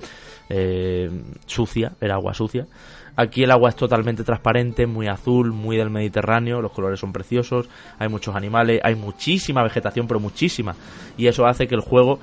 eh, 0.49 1.11
sucia, 1.47 1.93
era 2.01 2.15
agua 2.15 2.33
sucia. 2.33 2.67
Aquí 3.15 3.43
el 3.43 3.51
agua 3.51 3.71
es 3.71 3.77
totalmente 3.77 4.25
transparente, 4.25 4.87
muy 4.87 5.07
azul, 5.07 5.53
muy 5.53 5.77
del 5.77 5.91
Mediterráneo, 5.91 6.63
los 6.63 6.73
colores 6.73 7.01
son 7.01 7.13
preciosos, 7.13 7.69
hay 7.99 8.09
muchos 8.09 8.35
animales, 8.35 8.81
hay 8.83 8.95
muchísima 8.95 9.63
vegetación, 9.63 10.07
pero 10.07 10.19
muchísima. 10.19 10.75
Y 11.19 11.27
eso 11.27 11.45
hace 11.45 11.67
que 11.67 11.75
el 11.75 11.83
juego 11.83 12.21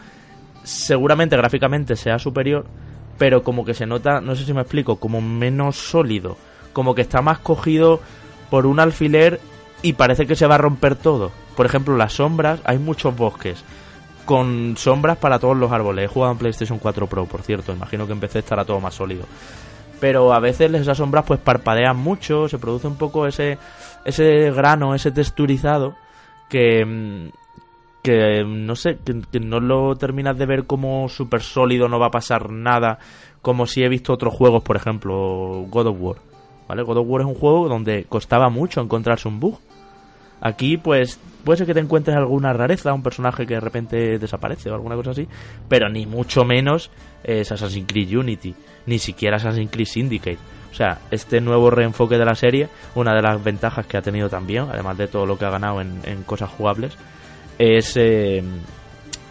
seguramente 0.63 1.37
gráficamente 1.37 1.95
sea 1.95 2.19
superior, 2.19 2.65
pero 3.17 3.43
como 3.43 3.65
que 3.65 3.73
se 3.73 3.85
nota, 3.85 4.21
no 4.21 4.35
sé 4.35 4.45
si 4.45 4.53
me 4.53 4.61
explico, 4.61 4.97
como 4.97 5.21
menos 5.21 5.75
sólido, 5.75 6.37
como 6.73 6.95
que 6.95 7.01
está 7.01 7.21
más 7.21 7.39
cogido 7.39 7.99
por 8.49 8.65
un 8.65 8.79
alfiler 8.79 9.39
y 9.81 9.93
parece 9.93 10.25
que 10.25 10.35
se 10.35 10.47
va 10.47 10.55
a 10.55 10.59
romper 10.59 10.95
todo. 10.95 11.31
Por 11.55 11.65
ejemplo, 11.65 11.97
las 11.97 12.13
sombras, 12.13 12.59
hay 12.63 12.77
muchos 12.77 13.15
bosques 13.15 13.63
con 14.25 14.75
sombras 14.77 15.17
para 15.17 15.39
todos 15.39 15.57
los 15.57 15.71
árboles. 15.71 16.05
He 16.05 16.07
jugado 16.07 16.33
en 16.33 16.37
PlayStation 16.37 16.77
4 16.77 17.07
Pro, 17.07 17.25
por 17.25 17.41
cierto, 17.41 17.73
imagino 17.73 18.05
que 18.05 18.13
empecé 18.13 18.37
a 18.37 18.41
estará 18.41 18.63
todo 18.63 18.79
más 18.79 18.93
sólido. 18.93 19.25
Pero 19.99 20.33
a 20.33 20.39
veces 20.39 20.71
esas 20.73 20.97
sombras 20.97 21.25
pues 21.25 21.39
parpadean 21.39 21.97
mucho, 21.97 22.47
se 22.47 22.59
produce 22.59 22.87
un 22.87 22.95
poco 22.95 23.27
ese 23.27 23.57
ese 24.05 24.51
grano, 24.51 24.95
ese 24.95 25.11
texturizado 25.11 25.95
que 26.47 26.85
mm, 26.85 27.29
que 28.01 28.43
no 28.45 28.75
sé, 28.75 28.97
que, 29.03 29.39
no 29.39 29.59
lo 29.59 29.95
terminas 29.95 30.37
de 30.37 30.45
ver 30.45 30.65
como 30.65 31.09
súper 31.09 31.41
sólido, 31.41 31.87
no 31.87 31.99
va 31.99 32.07
a 32.07 32.11
pasar 32.11 32.51
nada, 32.51 32.99
como 33.41 33.65
si 33.65 33.83
he 33.83 33.89
visto 33.89 34.13
otros 34.13 34.33
juegos, 34.33 34.63
por 34.63 34.75
ejemplo, 34.75 35.65
God 35.69 35.87
of 35.87 35.97
War. 35.99 36.15
¿Vale? 36.67 36.83
God 36.83 36.97
of 36.97 37.07
War 37.07 37.21
es 37.21 37.27
un 37.27 37.35
juego 37.35 37.67
donde 37.67 38.05
costaba 38.05 38.49
mucho 38.49 38.81
encontrarse 38.81 39.27
un 39.27 39.39
bug. 39.39 39.59
Aquí, 40.41 40.77
pues, 40.77 41.19
puede 41.43 41.57
ser 41.57 41.67
que 41.67 41.73
te 41.73 41.79
encuentres 41.81 42.15
alguna 42.15 42.53
rareza, 42.53 42.93
un 42.93 43.03
personaje 43.03 43.45
que 43.45 43.55
de 43.55 43.59
repente 43.59 44.17
desaparece 44.19 44.69
o 44.69 44.75
alguna 44.75 44.95
cosa 44.95 45.11
así, 45.11 45.27
pero 45.67 45.89
ni 45.89 46.05
mucho 46.05 46.45
menos 46.45 46.91
es 47.23 47.51
Assassin's 47.51 47.87
Creed 47.87 48.15
Unity, 48.17 48.55
ni 48.85 48.99
siquiera 48.99 49.37
Assassin's 49.37 49.71
Creed 49.71 49.87
Syndicate. 49.87 50.37
O 50.71 50.75
sea, 50.75 50.99
este 51.11 51.41
nuevo 51.41 51.71
reenfoque 51.71 52.17
de 52.17 52.25
la 52.25 52.35
serie, 52.35 52.69
una 52.95 53.13
de 53.13 53.23
las 53.23 53.43
ventajas 53.43 53.87
que 53.87 53.97
ha 53.97 54.01
tenido 54.01 54.29
también, 54.29 54.67
además 54.71 54.97
de 54.97 55.07
todo 55.07 55.25
lo 55.25 55.37
que 55.37 55.45
ha 55.45 55.49
ganado 55.49 55.81
en 55.81 56.23
cosas 56.25 56.51
jugables, 56.51 56.95
es 57.59 57.95
eh, 57.97 58.41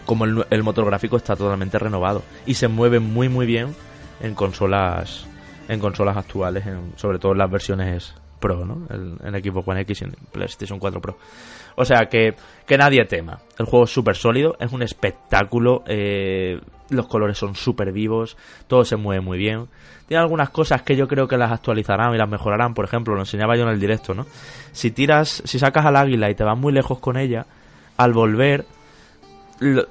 como 0.05 0.23
el, 0.25 0.63
motor 0.63 0.85
gráfico 0.85 1.17
está 1.17 1.35
totalmente 1.35 1.77
renovado 1.77 2.23
y 2.45 2.53
se 2.53 2.67
mueve 2.67 2.99
muy 2.99 3.27
muy 3.27 3.45
bien 3.45 3.75
en 4.21 4.35
consolas 4.35 5.25
en 5.67 5.79
consolas 5.79 6.17
actuales, 6.17 6.63
sobre 6.95 7.19
todo 7.19 7.33
en 7.33 7.37
las 7.39 7.51
versiones 7.51 8.15
Pro, 8.39 8.65
¿no? 8.65 8.87
El, 8.89 9.35
equipo 9.35 9.61
One 9.65 9.81
X 9.81 10.01
y 10.01 10.05
el 10.05 10.11
PlayStation 10.31 10.79
4 10.79 11.01
Pro. 11.01 11.17
O 11.75 11.85
sea, 11.85 12.07
que, 12.09 12.35
que 12.65 12.77
nadie 12.77 13.05
tema. 13.05 13.39
El 13.57 13.65
juego 13.65 13.85
es 13.85 13.91
súper 13.91 14.15
sólido, 14.15 14.55
es 14.59 14.71
un 14.71 14.81
espectáculo, 14.81 15.83
eh, 15.85 16.59
los 16.89 17.07
colores 17.07 17.37
son 17.37 17.55
súper 17.55 17.91
vivos, 17.91 18.37
todo 18.67 18.85
se 18.85 18.95
mueve 18.95 19.21
muy 19.21 19.37
bien. 19.37 19.67
Tiene 20.07 20.23
algunas 20.23 20.49
cosas 20.49 20.81
que 20.81 20.95
yo 20.95 21.07
creo 21.07 21.27
que 21.27 21.37
las 21.37 21.51
actualizarán 21.51 22.15
y 22.15 22.17
las 22.17 22.29
mejorarán, 22.29 22.73
por 22.73 22.85
ejemplo, 22.85 23.13
lo 23.13 23.19
enseñaba 23.19 23.55
yo 23.55 23.63
en 23.63 23.69
el 23.69 23.79
directo, 23.79 24.13
¿no? 24.13 24.25
Si 24.71 24.91
tiras, 24.91 25.43
si 25.45 25.59
sacas 25.59 25.85
al 25.85 25.97
águila 25.97 26.31
y 26.31 26.35
te 26.35 26.43
vas 26.43 26.57
muy 26.57 26.73
lejos 26.73 26.99
con 26.99 27.17
ella, 27.17 27.45
al 27.99 28.13
volver 28.13 28.65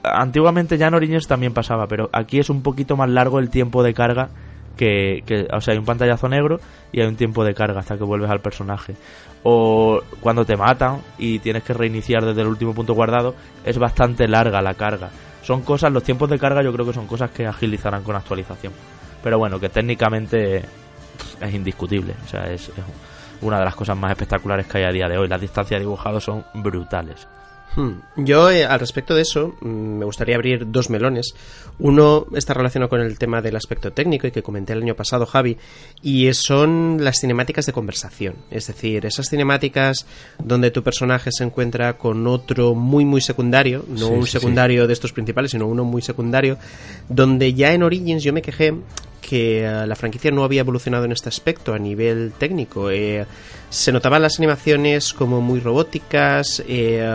antiguamente 0.02 0.78
ya 0.78 0.86
en 0.88 0.94
Origins 0.94 1.26
también 1.26 1.52
pasaba, 1.52 1.86
pero 1.86 2.08
aquí 2.12 2.38
es 2.38 2.48
un 2.48 2.62
poquito 2.62 2.96
más 2.96 3.10
largo 3.10 3.38
el 3.38 3.50
tiempo 3.50 3.82
de 3.82 3.92
carga 3.92 4.30
que, 4.78 5.46
o 5.52 5.60
sea, 5.60 5.72
hay 5.72 5.78
un 5.78 5.84
pantallazo 5.84 6.26
negro 6.28 6.58
y 6.90 7.00
hay 7.00 7.06
un 7.06 7.16
tiempo 7.16 7.44
de 7.44 7.52
carga 7.52 7.80
hasta 7.80 7.98
que 7.98 8.04
vuelves 8.04 8.30
al 8.30 8.40
personaje. 8.40 8.94
O 9.42 10.00
cuando 10.20 10.46
te 10.46 10.56
matan 10.56 11.02
y 11.18 11.40
tienes 11.40 11.64
que 11.64 11.74
reiniciar 11.74 12.24
desde 12.24 12.40
el 12.40 12.46
último 12.46 12.74
punto 12.74 12.94
guardado, 12.94 13.34
es 13.64 13.76
bastante 13.76 14.26
larga 14.26 14.62
la 14.62 14.72
carga. 14.74 15.10
Son 15.42 15.62
cosas, 15.62 15.92
los 15.92 16.02
tiempos 16.02 16.30
de 16.30 16.38
carga 16.38 16.62
yo 16.62 16.72
creo 16.72 16.86
que 16.86 16.94
son 16.94 17.06
cosas 17.06 17.30
que 17.30 17.46
agilizarán 17.46 18.04
con 18.04 18.16
actualización. 18.16 18.72
Pero 19.22 19.38
bueno, 19.38 19.60
que 19.60 19.68
técnicamente 19.68 20.62
es 21.40 21.54
indiscutible. 21.54 22.14
O 22.24 22.28
sea, 22.28 22.50
es, 22.50 22.68
es 22.68 22.84
una 23.42 23.58
de 23.58 23.64
las 23.64 23.74
cosas 23.74 23.98
más 23.98 24.12
espectaculares 24.12 24.66
que 24.66 24.78
hay 24.78 24.84
a 24.84 24.92
día 24.92 25.08
de 25.08 25.18
hoy. 25.18 25.28
Las 25.28 25.40
distancias 25.40 25.80
dibujadas 25.80 26.22
son 26.22 26.44
brutales. 26.54 27.26
Hmm. 27.78 28.00
Yo, 28.16 28.50
eh, 28.50 28.64
al 28.64 28.80
respecto 28.80 29.14
de 29.14 29.22
eso, 29.22 29.54
mm, 29.60 29.68
me 29.68 30.04
gustaría 30.04 30.34
abrir 30.34 30.68
dos 30.68 30.90
melones. 30.90 31.32
Uno 31.78 32.26
está 32.34 32.52
relacionado 32.52 32.90
con 32.90 33.00
el 33.00 33.16
tema 33.20 33.40
del 33.40 33.54
aspecto 33.54 33.92
técnico 33.92 34.26
y 34.26 34.32
que 34.32 34.42
comenté 34.42 34.72
el 34.72 34.82
año 34.82 34.96
pasado, 34.96 35.26
Javi, 35.26 35.56
y 36.02 36.28
son 36.34 36.96
las 37.00 37.20
cinemáticas 37.20 37.66
de 37.66 37.72
conversación. 37.72 38.34
Es 38.50 38.66
decir, 38.66 39.06
esas 39.06 39.28
cinemáticas 39.28 40.06
donde 40.42 40.72
tu 40.72 40.82
personaje 40.82 41.30
se 41.30 41.44
encuentra 41.44 41.96
con 41.98 42.26
otro 42.26 42.74
muy, 42.74 43.04
muy 43.04 43.20
secundario, 43.20 43.84
no 43.86 44.08
un 44.08 44.26
secundario 44.26 44.88
de 44.88 44.92
estos 44.92 45.12
principales, 45.12 45.52
sino 45.52 45.68
uno 45.68 45.84
muy 45.84 46.02
secundario, 46.02 46.58
donde 47.08 47.54
ya 47.54 47.72
en 47.72 47.84
Origins 47.84 48.24
yo 48.24 48.32
me 48.32 48.42
quejé 48.42 48.74
que 49.20 49.64
eh, 49.64 49.86
la 49.86 49.96
franquicia 49.96 50.30
no 50.30 50.44
había 50.44 50.60
evolucionado 50.60 51.04
en 51.04 51.12
este 51.12 51.28
aspecto 51.28 51.74
a 51.74 51.78
nivel 51.78 52.32
técnico. 52.38 52.90
Eh, 52.90 53.26
se 53.70 53.92
notaban 53.92 54.22
las 54.22 54.38
animaciones 54.38 55.12
como 55.12 55.40
muy 55.40 55.60
robóticas, 55.60 56.62
eh, 56.66 57.06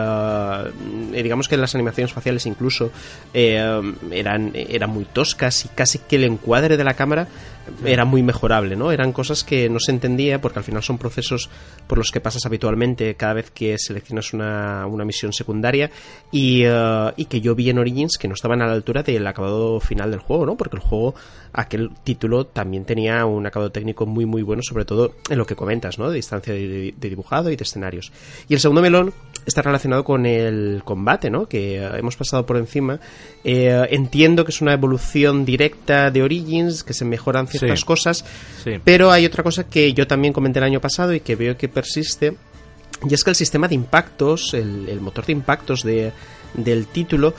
digamos 1.11 1.47
que 1.47 1.57
las 1.57 1.73
animaciones 1.73 2.13
faciales 2.13 2.45
incluso 2.45 2.91
eran, 3.33 4.51
eran 4.53 4.89
muy 4.91 5.05
toscas 5.05 5.65
y 5.65 5.69
casi 5.69 5.97
que 5.97 6.17
el 6.17 6.25
encuadre 6.25 6.77
de 6.77 6.83
la 6.83 6.93
cámara 6.93 7.27
era 7.85 8.05
muy 8.05 8.23
mejorable, 8.23 8.75
¿no? 8.75 8.91
Eran 8.91 9.11
cosas 9.11 9.43
que 9.43 9.69
no 9.69 9.79
se 9.79 9.91
entendía 9.91 10.41
porque 10.41 10.59
al 10.59 10.65
final 10.65 10.83
son 10.83 10.97
procesos 10.97 11.49
por 11.87 11.97
los 11.97 12.11
que 12.11 12.19
pasas 12.19 12.45
habitualmente 12.45 13.15
cada 13.15 13.33
vez 13.33 13.51
que 13.51 13.77
seleccionas 13.77 14.33
una, 14.33 14.85
una 14.87 15.05
misión 15.05 15.33
secundaria 15.33 15.89
y, 16.31 16.63
y 17.17 17.25
que 17.25 17.41
yo 17.41 17.55
vi 17.55 17.69
en 17.69 17.79
Origins 17.79 18.17
que 18.17 18.27
no 18.27 18.33
estaban 18.33 18.61
a 18.61 18.67
la 18.67 18.73
altura 18.73 19.03
del 19.03 19.25
acabado 19.27 19.79
final 19.79 20.11
del 20.11 20.19
juego, 20.19 20.45
¿no? 20.45 20.55
Porque 20.55 20.77
el 20.77 20.81
juego, 20.81 21.15
aquel 21.53 21.91
título 22.03 22.45
también 22.45 22.85
tenía 22.85 23.25
un 23.25 23.45
acabado 23.45 23.71
técnico 23.71 24.05
muy 24.05 24.25
muy 24.25 24.41
bueno, 24.41 24.61
sobre 24.63 24.85
todo 24.85 25.15
en 25.29 25.37
lo 25.37 25.45
que 25.45 25.55
comentas, 25.55 25.99
¿no? 25.99 26.09
De 26.09 26.15
distancia 26.15 26.53
de, 26.53 26.93
dibujado 26.97 27.49
y 27.51 27.55
de 27.55 27.63
escenarios. 27.63 28.11
Y 28.47 28.53
el 28.53 28.59
segundo 28.59 28.81
melón 28.81 29.13
está 29.45 29.61
relacionado 29.61 30.03
con 30.03 30.25
el 30.25 30.81
combate, 30.83 31.29
¿no? 31.29 31.47
Que 31.47 31.83
hemos 31.97 32.15
pasado 32.15 32.45
por 32.45 32.57
encima. 32.57 32.99
Eh, 33.43 33.87
entiendo 33.89 34.45
que 34.45 34.51
es 34.51 34.61
una 34.61 34.73
evolución 34.73 35.45
directa 35.45 36.11
de 36.11 36.21
Origins, 36.23 36.83
que 36.83 36.93
se 36.93 37.05
mejoran 37.05 37.47
ciertas 37.47 37.83
cosas, 37.85 38.25
pero 38.83 39.11
hay 39.11 39.25
otra 39.25 39.43
cosa 39.43 39.65
que 39.65 39.93
yo 39.93 40.07
también 40.07 40.33
comenté 40.33 40.59
el 40.59 40.65
año 40.65 40.79
pasado 40.79 41.13
y 41.13 41.19
que 41.19 41.35
veo 41.35 41.57
que 41.57 41.69
persiste, 41.69 42.35
y 43.09 43.13
es 43.13 43.23
que 43.23 43.31
el 43.31 43.35
sistema 43.35 43.67
de 43.67 43.75
impactos, 43.75 44.53
el, 44.53 44.87
el 44.87 45.01
motor 45.01 45.25
de 45.25 45.33
impactos 45.33 45.83
de, 45.83 46.11
del 46.53 46.87
título, 46.87 47.33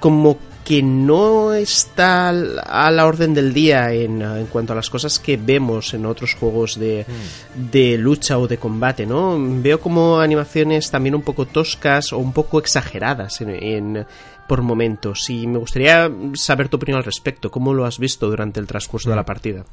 como 0.00 0.38
que 0.66 0.82
no 0.82 1.54
está 1.54 2.30
a 2.30 2.90
la 2.90 3.06
orden 3.06 3.34
del 3.34 3.54
día 3.54 3.92
en, 3.92 4.20
en, 4.20 4.46
cuanto 4.46 4.72
a 4.72 4.76
las 4.76 4.90
cosas 4.90 5.20
que 5.20 5.36
vemos 5.36 5.94
en 5.94 6.04
otros 6.04 6.34
juegos 6.34 6.76
de, 6.76 7.06
hmm. 7.06 7.70
de, 7.70 7.96
lucha 7.96 8.36
o 8.36 8.48
de 8.48 8.58
combate, 8.58 9.06
¿no? 9.06 9.36
Veo 9.38 9.78
como 9.78 10.18
animaciones 10.18 10.90
también 10.90 11.14
un 11.14 11.22
poco 11.22 11.46
toscas 11.46 12.12
o 12.12 12.18
un 12.18 12.32
poco 12.32 12.58
exageradas 12.58 13.40
en, 13.42 14.04
por 14.48 14.62
momentos 14.62 15.30
y 15.30 15.46
me 15.46 15.58
gustaría 15.58 16.10
saber 16.34 16.68
tu 16.68 16.78
opinión 16.78 16.98
al 16.98 17.04
respecto. 17.04 17.48
¿Cómo 17.48 17.72
lo 17.72 17.84
has 17.84 18.00
visto 18.00 18.28
durante 18.28 18.58
el 18.58 18.66
transcurso 18.66 19.08
de 19.08 19.14
la 19.14 19.22
hmm. 19.22 19.26
partida? 19.26 19.64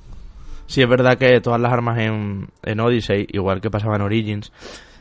Sí, 0.67 0.83
es 0.83 0.87
verdad 0.87 1.17
que 1.17 1.41
todas 1.41 1.59
las 1.59 1.73
armas 1.73 1.97
en, 1.97 2.49
en 2.61 2.79
Odyssey, 2.79 3.25
igual 3.31 3.61
que 3.61 3.71
pasaba 3.71 3.95
en 3.95 4.03
Origins, 4.03 4.51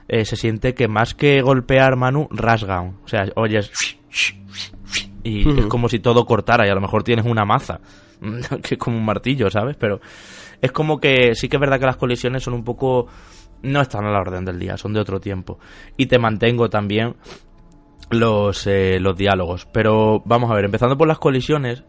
eh, 0.08 0.24
se 0.24 0.36
siente 0.36 0.72
que 0.72 0.88
más 0.88 1.12
que 1.12 1.42
golpear 1.42 1.96
Manu, 1.96 2.28
rasgan. 2.30 2.96
O 3.04 3.08
sea, 3.08 3.26
oyes 3.36 3.70
y 5.22 5.48
es 5.60 5.66
como 5.66 5.88
si 5.88 5.98
todo 5.98 6.24
cortara 6.24 6.66
y 6.66 6.70
a 6.70 6.74
lo 6.74 6.80
mejor 6.80 7.02
tienes 7.02 7.26
una 7.26 7.44
maza, 7.44 7.80
que 8.62 8.74
es 8.74 8.78
como 8.78 8.96
un 8.96 9.04
martillo, 9.04 9.50
¿sabes? 9.50 9.76
Pero 9.76 10.00
es 10.60 10.72
como 10.72 10.98
que 11.00 11.34
sí 11.34 11.48
que 11.48 11.56
es 11.56 11.60
verdad 11.60 11.78
que 11.78 11.86
las 11.86 11.96
colisiones 11.96 12.42
son 12.42 12.54
un 12.54 12.64
poco... 12.64 13.06
no 13.62 13.80
están 13.80 14.04
a 14.04 14.10
la 14.10 14.20
orden 14.20 14.44
del 14.44 14.58
día, 14.58 14.76
son 14.76 14.92
de 14.92 15.00
otro 15.00 15.20
tiempo. 15.20 15.58
Y 15.96 16.06
te 16.06 16.18
mantengo 16.18 16.68
también 16.68 17.16
los, 18.10 18.66
eh, 18.66 18.98
los 19.00 19.16
diálogos. 19.16 19.66
Pero 19.66 20.22
vamos 20.24 20.50
a 20.50 20.54
ver, 20.54 20.64
empezando 20.64 20.96
por 20.96 21.08
las 21.08 21.18
colisiones, 21.18 21.84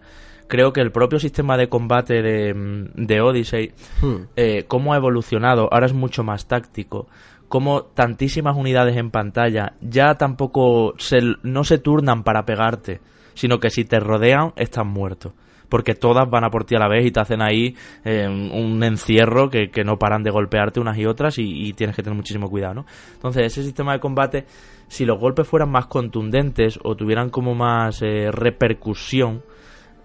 creo 0.48 0.74
que 0.74 0.82
el 0.82 0.92
propio 0.92 1.20
sistema 1.20 1.58
de 1.58 1.70
combate 1.70 2.22
de, 2.22 2.90
de 2.96 3.22
Odyssey, 3.22 3.74
hmm. 4.02 4.16
eh, 4.36 4.66
cómo 4.68 4.94
ha 4.94 4.98
evolucionado, 4.98 5.70
ahora 5.72 5.88
es 5.88 5.94
mucho 5.94 6.24
más 6.24 6.48
táctico 6.48 7.08
como 7.54 7.84
tantísimas 7.84 8.58
unidades 8.58 8.98
en 8.98 9.12
pantalla 9.12 9.74
ya 9.80 10.16
tampoco 10.16 10.96
se, 10.98 11.20
no 11.44 11.64
se 11.64 11.78
turnan 11.78 12.24
para 12.24 12.46
pegarte, 12.46 13.00
sino 13.34 13.60
que 13.60 13.70
si 13.70 13.86
te 13.86 14.00
rodean 14.00 14.54
estás 14.56 14.86
muerto. 14.86 15.34
Porque 15.70 15.96
todas 15.96 16.30
van 16.30 16.44
a 16.44 16.50
por 16.50 16.66
ti 16.66 16.76
a 16.76 16.80
la 16.80 16.88
vez 16.88 17.06
y 17.06 17.12
te 17.12 17.20
hacen 17.20 17.42
ahí 17.42 17.76
eh, 18.04 18.28
un 18.28 18.84
encierro 18.84 19.50
que, 19.50 19.70
no 19.84 19.98
paran 19.98 20.22
de 20.22 20.30
golpearte 20.30 20.80
unas 20.80 20.98
y 20.98 21.06
otras 21.06 21.40
y, 21.40 21.74
tienes 21.74 21.96
que 21.96 22.04
tener 22.04 22.16
muchísimo 22.16 22.50
cuidado, 22.50 22.76
¿no? 22.76 22.86
Entonces, 23.14 23.48
ese 23.48 23.64
sistema 23.64 23.94
de 23.94 24.00
combate, 24.00 24.46
si 24.88 25.06
los 25.06 25.20
golpes 25.20 25.48
fueran 25.48 25.72
más 25.72 25.88
contundentes 25.88 26.80
o 26.84 26.96
tuvieran 26.96 27.30
como 27.30 27.56
más 27.56 28.04
eh, 28.04 28.30
repercusión, 28.32 29.42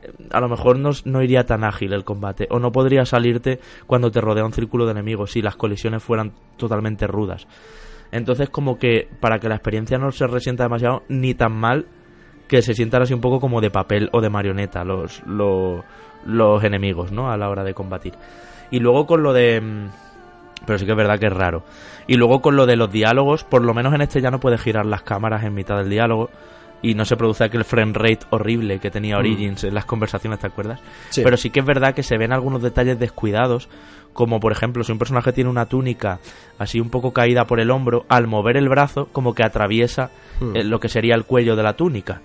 eh, 0.01 0.11
a 0.31 0.41
lo 0.41 0.49
mejor 0.49 0.79
no, 0.79 0.91
no, 1.05 1.23
iría 1.23 1.45
tan 1.45 1.65
ágil 1.65 1.93
el 1.93 2.05
combate 2.05 2.47
o 2.51 2.59
no 2.59 2.73
podría 2.73 3.05
salirte 3.05 3.61
cuando 3.87 4.11
te 4.11 4.23
rodea 4.23 4.47
un 4.47 4.53
círculo 4.55 4.87
de 4.87 4.93
enemigos 4.93 5.33
si 5.33 5.43
las 5.43 5.57
colisiones 5.57 6.03
fueran 6.03 6.33
totalmente 6.57 7.07
rudas. 7.07 7.47
Entonces 8.11 8.49
como 8.49 8.79
que 8.79 9.09
para 9.21 9.39
que 9.39 9.49
la 9.49 9.57
experiencia 9.57 9.99
no 9.99 10.11
se 10.13 10.27
resienta 10.27 10.65
demasiado 10.65 11.03
ni 11.09 11.35
tan 11.35 11.53
mal 11.53 11.87
que 12.49 12.63
se 12.63 12.75
sientan 12.75 13.03
así 13.03 13.15
un 13.15 13.21
poco 13.21 13.39
como 13.41 13.61
de 13.61 13.71
papel 13.71 14.09
o 14.13 14.21
de 14.21 14.31
marioneta 14.31 14.83
los, 14.83 15.23
los, 15.27 16.65
enemigos, 16.65 17.13
¿no? 17.13 17.31
A 17.31 17.37
la 17.37 17.49
hora 17.49 17.63
de 17.63 17.75
combatir. 17.75 18.15
Y 18.71 18.81
luego 18.81 19.07
con 19.07 19.23
lo 19.23 19.33
de... 19.33 19.61
Mm, 19.61 19.89
pero 20.67 20.79
sí 20.79 20.87
que 20.87 20.93
es 20.93 20.97
verdad 20.97 21.19
que 21.19 21.27
es 21.27 21.33
raro. 21.33 21.63
Y 22.07 22.17
luego 22.17 22.41
con 22.41 22.57
lo 22.57 22.67
de 22.67 22.77
los 22.77 22.91
diálogos, 22.91 23.45
por 23.45 23.63
lo 23.63 23.75
menos 23.75 23.95
en 23.95 24.01
este 24.01 24.21
ya 24.21 24.31
no 24.31 24.41
puede 24.41 24.59
girar 24.59 24.87
las 24.87 25.03
cámaras 25.03 25.45
en 25.45 25.55
mitad 25.55 25.77
del 25.77 25.91
diálogo 25.91 26.31
y 26.83 26.95
no 26.95 27.05
se 27.05 27.17
produce 27.17 27.45
aquel 27.45 27.65
frame 27.65 27.93
rate 27.95 28.27
horrible 28.31 28.79
que 28.79 28.91
tenía 28.91 29.17
mm. 29.17 29.19
Origins 29.19 29.65
en 29.65 29.75
las 29.75 29.85
conversaciones, 29.85 30.39
¿te 30.41 30.47
acuerdas? 30.47 30.81
Pero 31.15 31.37
sí 31.37 31.51
que 31.51 31.61
es 31.61 31.67
verdad 31.67 31.95
que 31.95 32.03
se 32.03 32.17
ven 32.17 32.33
algunos 32.33 32.63
detalles 32.63 32.99
descuidados, 32.99 33.69
como 34.13 34.41
por 34.41 34.53
ejemplo 34.53 34.85
si 34.85 34.93
un 34.93 34.99
personaje 34.99 35.33
tiene 35.33 35.51
una 35.51 35.67
túnica 35.67 36.19
así 36.59 36.81
un 36.81 36.91
poco 36.91 37.13
caída 37.13 37.47
por 37.47 37.61
el 37.61 37.71
hombro, 37.71 38.05
al 38.09 38.27
mover 38.27 38.57
el 38.57 38.69
brazo 38.69 39.09
como 39.13 39.35
que 39.35 39.45
atraviesa 39.45 40.11
mm. 40.41 40.57
eh, 40.57 40.65
lo 40.65 40.81
que 40.81 40.89
sería 40.89 41.15
el 41.15 41.25
cuello 41.25 41.57
de 41.57 41.63
la 41.63 41.75
túnica 41.75 42.23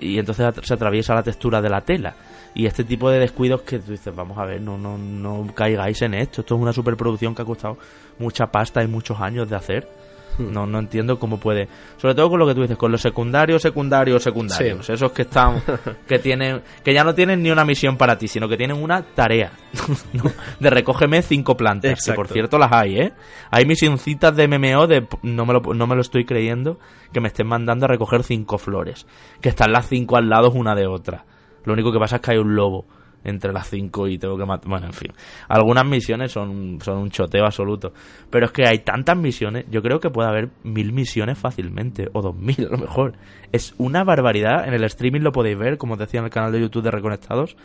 y 0.00 0.18
entonces 0.18 0.46
se 0.62 0.74
atraviesa 0.74 1.14
la 1.14 1.22
textura 1.22 1.60
de 1.60 1.70
la 1.70 1.80
tela. 1.80 2.14
Y 2.54 2.66
este 2.66 2.84
tipo 2.84 3.10
de 3.10 3.18
descuidos 3.18 3.62
que 3.62 3.78
tú 3.78 3.92
dices, 3.92 4.14
vamos 4.14 4.38
a 4.38 4.44
ver, 4.44 4.60
no, 4.60 4.76
no, 4.78 4.98
no 4.98 5.46
caigáis 5.54 6.02
en 6.02 6.14
esto. 6.14 6.40
Esto 6.40 6.56
es 6.56 6.60
una 6.60 6.72
superproducción 6.72 7.34
que 7.34 7.42
ha 7.42 7.44
costado 7.44 7.78
mucha 8.18 8.46
pasta 8.46 8.82
y 8.82 8.88
muchos 8.88 9.20
años 9.20 9.48
de 9.48 9.56
hacer. 9.56 9.88
No, 10.48 10.66
no 10.66 10.78
entiendo 10.78 11.18
cómo 11.18 11.38
puede. 11.38 11.68
Sobre 11.96 12.14
todo 12.14 12.30
con 12.30 12.38
lo 12.38 12.46
que 12.46 12.54
tú 12.54 12.62
dices, 12.62 12.76
con 12.76 12.92
los 12.92 13.00
secundarios, 13.00 13.62
secundarios, 13.62 14.22
secundarios. 14.22 14.88
Esos 14.88 15.12
que 15.12 15.22
están, 15.22 15.62
que 16.06 16.18
tienen, 16.18 16.62
que 16.84 16.94
ya 16.94 17.04
no 17.04 17.14
tienen 17.14 17.42
ni 17.42 17.50
una 17.50 17.64
misión 17.64 17.96
para 17.96 18.16
ti, 18.16 18.28
sino 18.28 18.48
que 18.48 18.56
tienen 18.56 18.82
una 18.82 19.02
tarea. 19.02 19.52
De 20.60 20.70
recógeme 20.70 21.22
cinco 21.22 21.56
plantas. 21.56 22.04
Que 22.04 22.12
por 22.12 22.28
cierto 22.28 22.58
las 22.58 22.72
hay, 22.72 22.98
¿eh? 22.98 23.12
Hay 23.50 23.64
misioncitas 23.64 24.34
de 24.34 24.48
MMO 24.48 24.86
de, 24.86 25.06
no 25.22 25.44
me, 25.44 25.52
lo, 25.52 25.60
no 25.74 25.86
me 25.86 25.94
lo 25.94 26.00
estoy 26.00 26.24
creyendo, 26.24 26.78
que 27.12 27.20
me 27.20 27.28
estén 27.28 27.46
mandando 27.46 27.86
a 27.86 27.88
recoger 27.88 28.22
cinco 28.22 28.58
flores. 28.58 29.06
Que 29.40 29.48
están 29.48 29.72
las 29.72 29.88
cinco 29.88 30.16
al 30.16 30.28
lado 30.28 30.50
una 30.50 30.74
de 30.74 30.86
otra. 30.86 31.24
Lo 31.64 31.72
único 31.72 31.92
que 31.92 31.98
pasa 31.98 32.16
es 32.16 32.22
que 32.22 32.32
hay 32.32 32.38
un 32.38 32.54
lobo 32.54 32.86
entre 33.24 33.52
las 33.52 33.68
5 33.68 34.08
y 34.08 34.18
tengo 34.18 34.36
que 34.36 34.44
matar. 34.44 34.68
Bueno, 34.68 34.86
en 34.86 34.92
fin. 34.92 35.12
Algunas 35.48 35.86
misiones 35.86 36.32
son, 36.32 36.78
son 36.80 36.98
un 36.98 37.10
choteo 37.10 37.44
absoluto. 37.44 37.92
Pero 38.30 38.46
es 38.46 38.52
que 38.52 38.66
hay 38.66 38.78
tantas 38.80 39.16
misiones. 39.16 39.66
Yo 39.70 39.82
creo 39.82 40.00
que 40.00 40.10
puede 40.10 40.28
haber 40.28 40.50
mil 40.62 40.92
misiones 40.92 41.38
fácilmente. 41.38 42.08
O 42.12 42.22
dos 42.22 42.36
mil 42.36 42.66
a 42.66 42.70
lo 42.70 42.78
mejor. 42.78 43.14
Es 43.52 43.74
una 43.78 44.04
barbaridad. 44.04 44.66
En 44.66 44.74
el 44.74 44.84
streaming 44.84 45.20
lo 45.20 45.32
podéis 45.32 45.58
ver, 45.58 45.78
como 45.78 45.94
os 45.94 45.98
decía 45.98 46.20
en 46.20 46.26
el 46.26 46.30
canal 46.30 46.52
de 46.52 46.60
YouTube 46.60 46.82
de 46.82 46.90
Reconectados. 46.90 47.56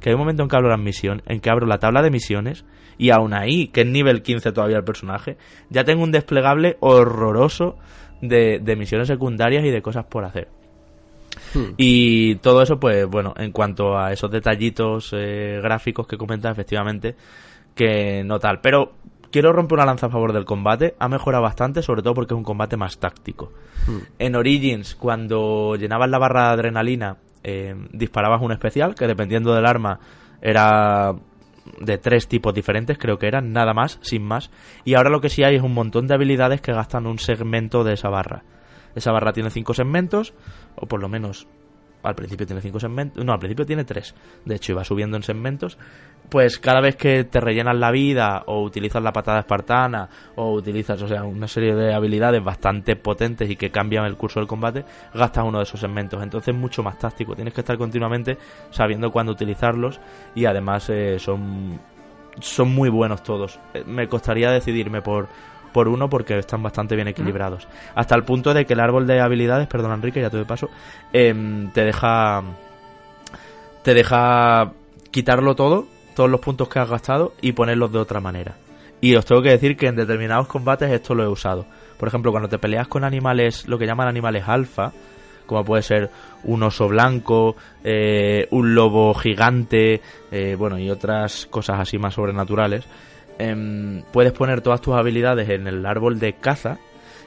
Que 0.00 0.10
hay 0.10 0.14
un 0.14 0.20
momento 0.20 0.42
en 0.42 0.48
que 0.48 0.56
abro 0.56 0.68
las 0.68 0.80
misiones, 0.80 1.24
en 1.26 1.40
que 1.40 1.50
abro 1.50 1.66
la 1.66 1.78
tabla 1.78 2.02
de 2.02 2.10
misiones. 2.10 2.64
Y 2.98 3.10
aún 3.10 3.34
ahí, 3.34 3.68
que 3.68 3.82
es 3.82 3.86
nivel 3.86 4.22
15 4.22 4.52
todavía 4.52 4.76
el 4.76 4.84
personaje, 4.84 5.38
ya 5.70 5.84
tengo 5.84 6.02
un 6.02 6.12
desplegable 6.12 6.76
horroroso 6.80 7.76
de, 8.20 8.58
de 8.58 8.76
misiones 8.76 9.08
secundarias 9.08 9.64
y 9.64 9.70
de 9.70 9.80
cosas 9.80 10.04
por 10.04 10.24
hacer. 10.24 10.59
Hmm. 11.54 11.74
Y 11.76 12.36
todo 12.36 12.62
eso, 12.62 12.78
pues 12.78 13.06
bueno, 13.06 13.34
en 13.36 13.52
cuanto 13.52 13.98
a 13.98 14.12
esos 14.12 14.30
detallitos 14.30 15.12
eh, 15.12 15.60
gráficos 15.62 16.06
que 16.06 16.16
comenta, 16.16 16.50
efectivamente, 16.50 17.16
que 17.74 18.22
no 18.24 18.38
tal. 18.38 18.60
Pero 18.60 18.92
quiero 19.30 19.52
romper 19.52 19.78
una 19.78 19.86
lanza 19.86 20.06
a 20.06 20.10
favor 20.10 20.32
del 20.32 20.44
combate. 20.44 20.94
Ha 20.98 21.08
mejorado 21.08 21.42
bastante, 21.42 21.82
sobre 21.82 22.02
todo 22.02 22.14
porque 22.14 22.34
es 22.34 22.38
un 22.38 22.44
combate 22.44 22.76
más 22.76 22.98
táctico. 22.98 23.52
Hmm. 23.86 23.98
En 24.18 24.36
Origins, 24.36 24.94
cuando 24.94 25.76
llenabas 25.76 26.10
la 26.10 26.18
barra 26.18 26.48
de 26.48 26.54
adrenalina, 26.54 27.16
eh, 27.42 27.74
disparabas 27.92 28.42
un 28.42 28.52
especial, 28.52 28.94
que 28.94 29.06
dependiendo 29.06 29.54
del 29.54 29.66
arma 29.66 29.98
era 30.42 31.14
de 31.78 31.98
tres 31.98 32.26
tipos 32.26 32.54
diferentes, 32.54 32.98
creo 32.98 33.18
que 33.18 33.26
eran, 33.26 33.52
nada 33.52 33.74
más, 33.74 33.98
sin 34.02 34.22
más. 34.22 34.50
Y 34.84 34.94
ahora 34.94 35.10
lo 35.10 35.20
que 35.20 35.28
sí 35.28 35.42
hay 35.42 35.56
es 35.56 35.62
un 35.62 35.74
montón 35.74 36.06
de 36.06 36.14
habilidades 36.14 36.60
que 36.60 36.72
gastan 36.72 37.06
un 37.06 37.18
segmento 37.18 37.84
de 37.84 37.94
esa 37.94 38.08
barra. 38.08 38.42
Esa 38.94 39.12
barra 39.12 39.32
tiene 39.32 39.50
cinco 39.50 39.74
segmentos, 39.74 40.34
o 40.76 40.86
por 40.86 41.00
lo 41.00 41.08
menos 41.08 41.46
al 42.02 42.14
principio 42.14 42.46
tiene 42.46 42.62
cinco 42.62 42.80
segmentos, 42.80 43.24
no, 43.24 43.32
al 43.32 43.38
principio 43.38 43.66
tiene 43.66 43.84
tres, 43.84 44.14
de 44.44 44.54
hecho 44.54 44.72
iba 44.72 44.84
subiendo 44.84 45.16
en 45.16 45.22
segmentos, 45.22 45.76
pues 46.28 46.58
cada 46.58 46.80
vez 46.80 46.96
que 46.96 47.24
te 47.24 47.40
rellenas 47.40 47.76
la 47.76 47.90
vida 47.90 48.42
o 48.46 48.62
utilizas 48.62 49.02
la 49.02 49.12
patada 49.12 49.40
espartana 49.40 50.08
o 50.36 50.52
utilizas, 50.52 51.02
o 51.02 51.08
sea, 51.08 51.24
una 51.24 51.48
serie 51.48 51.74
de 51.74 51.92
habilidades 51.92 52.42
bastante 52.42 52.96
potentes 52.96 53.50
y 53.50 53.56
que 53.56 53.70
cambian 53.70 54.04
el 54.06 54.16
curso 54.16 54.40
del 54.40 54.46
combate, 54.46 54.84
gastas 55.12 55.44
uno 55.44 55.58
de 55.58 55.64
esos 55.64 55.80
segmentos, 55.80 56.22
entonces 56.22 56.54
es 56.54 56.60
mucho 56.60 56.82
más 56.82 56.98
táctico, 56.98 57.34
tienes 57.34 57.52
que 57.52 57.60
estar 57.60 57.76
continuamente 57.76 58.38
sabiendo 58.70 59.10
cuándo 59.10 59.32
utilizarlos 59.32 60.00
y 60.34 60.46
además 60.46 60.88
eh, 60.90 61.18
son 61.18 61.78
son 62.38 62.72
muy 62.72 62.88
buenos 62.88 63.22
todos. 63.22 63.58
Eh, 63.74 63.84
me 63.86 64.08
costaría 64.08 64.50
decidirme 64.50 65.02
por 65.02 65.28
por 65.72 65.88
uno 65.88 66.08
porque 66.08 66.38
están 66.38 66.62
bastante 66.62 66.96
bien 66.96 67.08
equilibrados. 67.08 67.68
Hasta 67.94 68.14
el 68.14 68.24
punto 68.24 68.54
de 68.54 68.64
que 68.66 68.74
el 68.74 68.80
árbol 68.80 69.06
de 69.06 69.20
habilidades, 69.20 69.68
perdón 69.68 69.92
Enrique, 69.92 70.20
ya 70.20 70.30
te 70.30 70.36
doy 70.36 70.46
paso, 70.46 70.68
em, 71.12 71.70
te 71.70 71.84
deja 71.84 72.42
te 73.82 73.94
deja 73.94 74.72
quitarlo 75.10 75.54
todo, 75.54 75.86
todos 76.14 76.30
los 76.30 76.40
puntos 76.40 76.68
que 76.68 76.78
has 76.78 76.90
gastado 76.90 77.32
y 77.40 77.52
ponerlos 77.52 77.92
de 77.92 77.98
otra 77.98 78.20
manera. 78.20 78.56
Y 79.00 79.14
os 79.14 79.24
tengo 79.24 79.42
que 79.42 79.50
decir 79.50 79.76
que 79.76 79.86
en 79.86 79.96
determinados 79.96 80.46
combates 80.46 80.90
esto 80.90 81.14
lo 81.14 81.24
he 81.24 81.28
usado. 81.28 81.64
Por 81.98 82.08
ejemplo, 82.08 82.30
cuando 82.30 82.48
te 82.48 82.58
peleas 82.58 82.88
con 82.88 83.04
animales, 83.04 83.66
lo 83.66 83.78
que 83.78 83.86
llaman 83.86 84.08
animales 84.08 84.44
alfa, 84.46 84.92
como 85.46 85.64
puede 85.64 85.82
ser 85.82 86.10
un 86.44 86.62
oso 86.62 86.88
blanco, 86.88 87.56
eh, 87.82 88.46
un 88.50 88.74
lobo 88.74 89.14
gigante, 89.14 90.00
eh, 90.30 90.54
bueno, 90.56 90.78
y 90.78 90.90
otras 90.90 91.46
cosas 91.46 91.80
así 91.80 91.98
más 91.98 92.14
sobrenaturales, 92.14 92.86
Em, 93.40 94.02
puedes 94.12 94.32
poner 94.32 94.60
todas 94.60 94.82
tus 94.82 94.94
habilidades 94.94 95.48
en 95.48 95.66
el 95.66 95.86
árbol 95.86 96.18
de 96.18 96.34
caza 96.34 96.76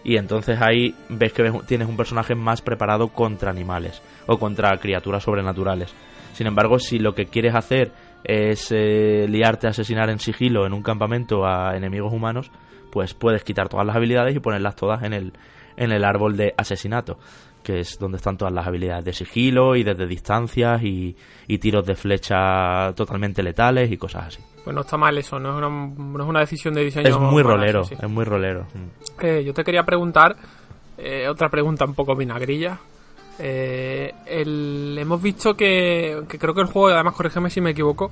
y 0.04 0.17
entonces 0.17 0.62
ahí 0.62 0.93
ves 1.10 1.34
que 1.34 1.52
tienes 1.65 1.88
un 1.88 1.97
personaje 1.97 2.36
más 2.36 2.62
preparado 2.62 3.08
contra 3.08 3.49
animales 3.49 3.99
o 4.28 4.38
contra 4.38 4.78
criaturas 4.78 5.23
sobrenaturales. 5.23 5.91
Sin 6.34 6.45
embargo, 6.45 6.78
si 6.78 6.99
lo 6.99 7.15
que 7.15 7.26
quieres 7.26 7.56
hacer 7.56 7.91
es 8.23 8.67
eh, 8.71 9.26
liarte 9.28 9.65
a 9.65 9.71
asesinar 9.71 10.12
en 10.12 10.19
sigilo 10.19 10.67
en 10.67 10.73
un 10.73 10.84
campamento 10.84 11.47
a 11.47 11.76
enemigos 11.76 12.13
humanos, 12.13 12.52
pues 12.91 13.15
puedes 13.15 13.43
quitar 13.43 13.67
todas 13.67 13.88
las 13.88 13.95
habilidades 13.95 14.36
y 14.36 14.39
ponerlas 14.39 14.76
todas 14.76 15.02
en 15.02 15.13
el, 15.13 15.34
en 15.78 15.91
el 15.91 16.04
árbol 16.04 16.38
de 16.38 16.54
asesinato 16.58 17.17
que 17.63 17.80
es 17.80 17.97
donde 17.97 18.17
están 18.17 18.38
todas 18.38 18.54
las 18.54 18.67
habilidades 18.67 19.06
de 19.06 19.13
sigilo 19.13 19.78
y 19.78 19.84
desde 19.84 20.06
distancias 20.06 20.84
y, 20.84 21.15
tiros 21.62 21.86
de 21.86 21.95
flecha 21.95 22.93
totalmente 22.93 23.41
letales 23.41 23.89
y 23.89 23.95
cosas 23.95 24.28
así. 24.28 24.53
Pues 24.63 24.73
no 24.73 24.82
está 24.82 24.97
mal 24.97 25.17
eso, 25.17 25.39
no 25.39 25.49
es 25.49 25.56
una, 25.58 25.69
no 25.69 26.23
es 26.23 26.30
una 26.30 26.39
decisión 26.39 26.73
de 26.73 26.86
diseño. 26.86 27.10
Es 27.10 27.17
muy 27.17 27.43
rolero, 27.43 27.82
es 27.82 28.10
muy 28.10 28.23
rolero. 28.23 28.65
Eh, 29.21 29.43
yo 29.45 29.54
te 29.54 29.63
quería 29.63 29.84
preguntar, 29.84 30.36
eh, 30.97 31.28
otra 31.28 31.49
pregunta 31.49 31.86
un 31.86 31.93
poco 31.93 32.15
vinagrilla. 32.15 32.78
Eh, 33.39 34.13
hemos 34.26 35.21
visto 35.21 35.56
que, 35.56 36.23
creo 36.28 36.54
que 36.54 36.62
el 36.62 36.67
juego, 36.67 36.89
además 36.89 37.15
corrígeme 37.15 37.49
si 37.49 37.60
me 37.60 37.71
equivoco, 37.71 38.12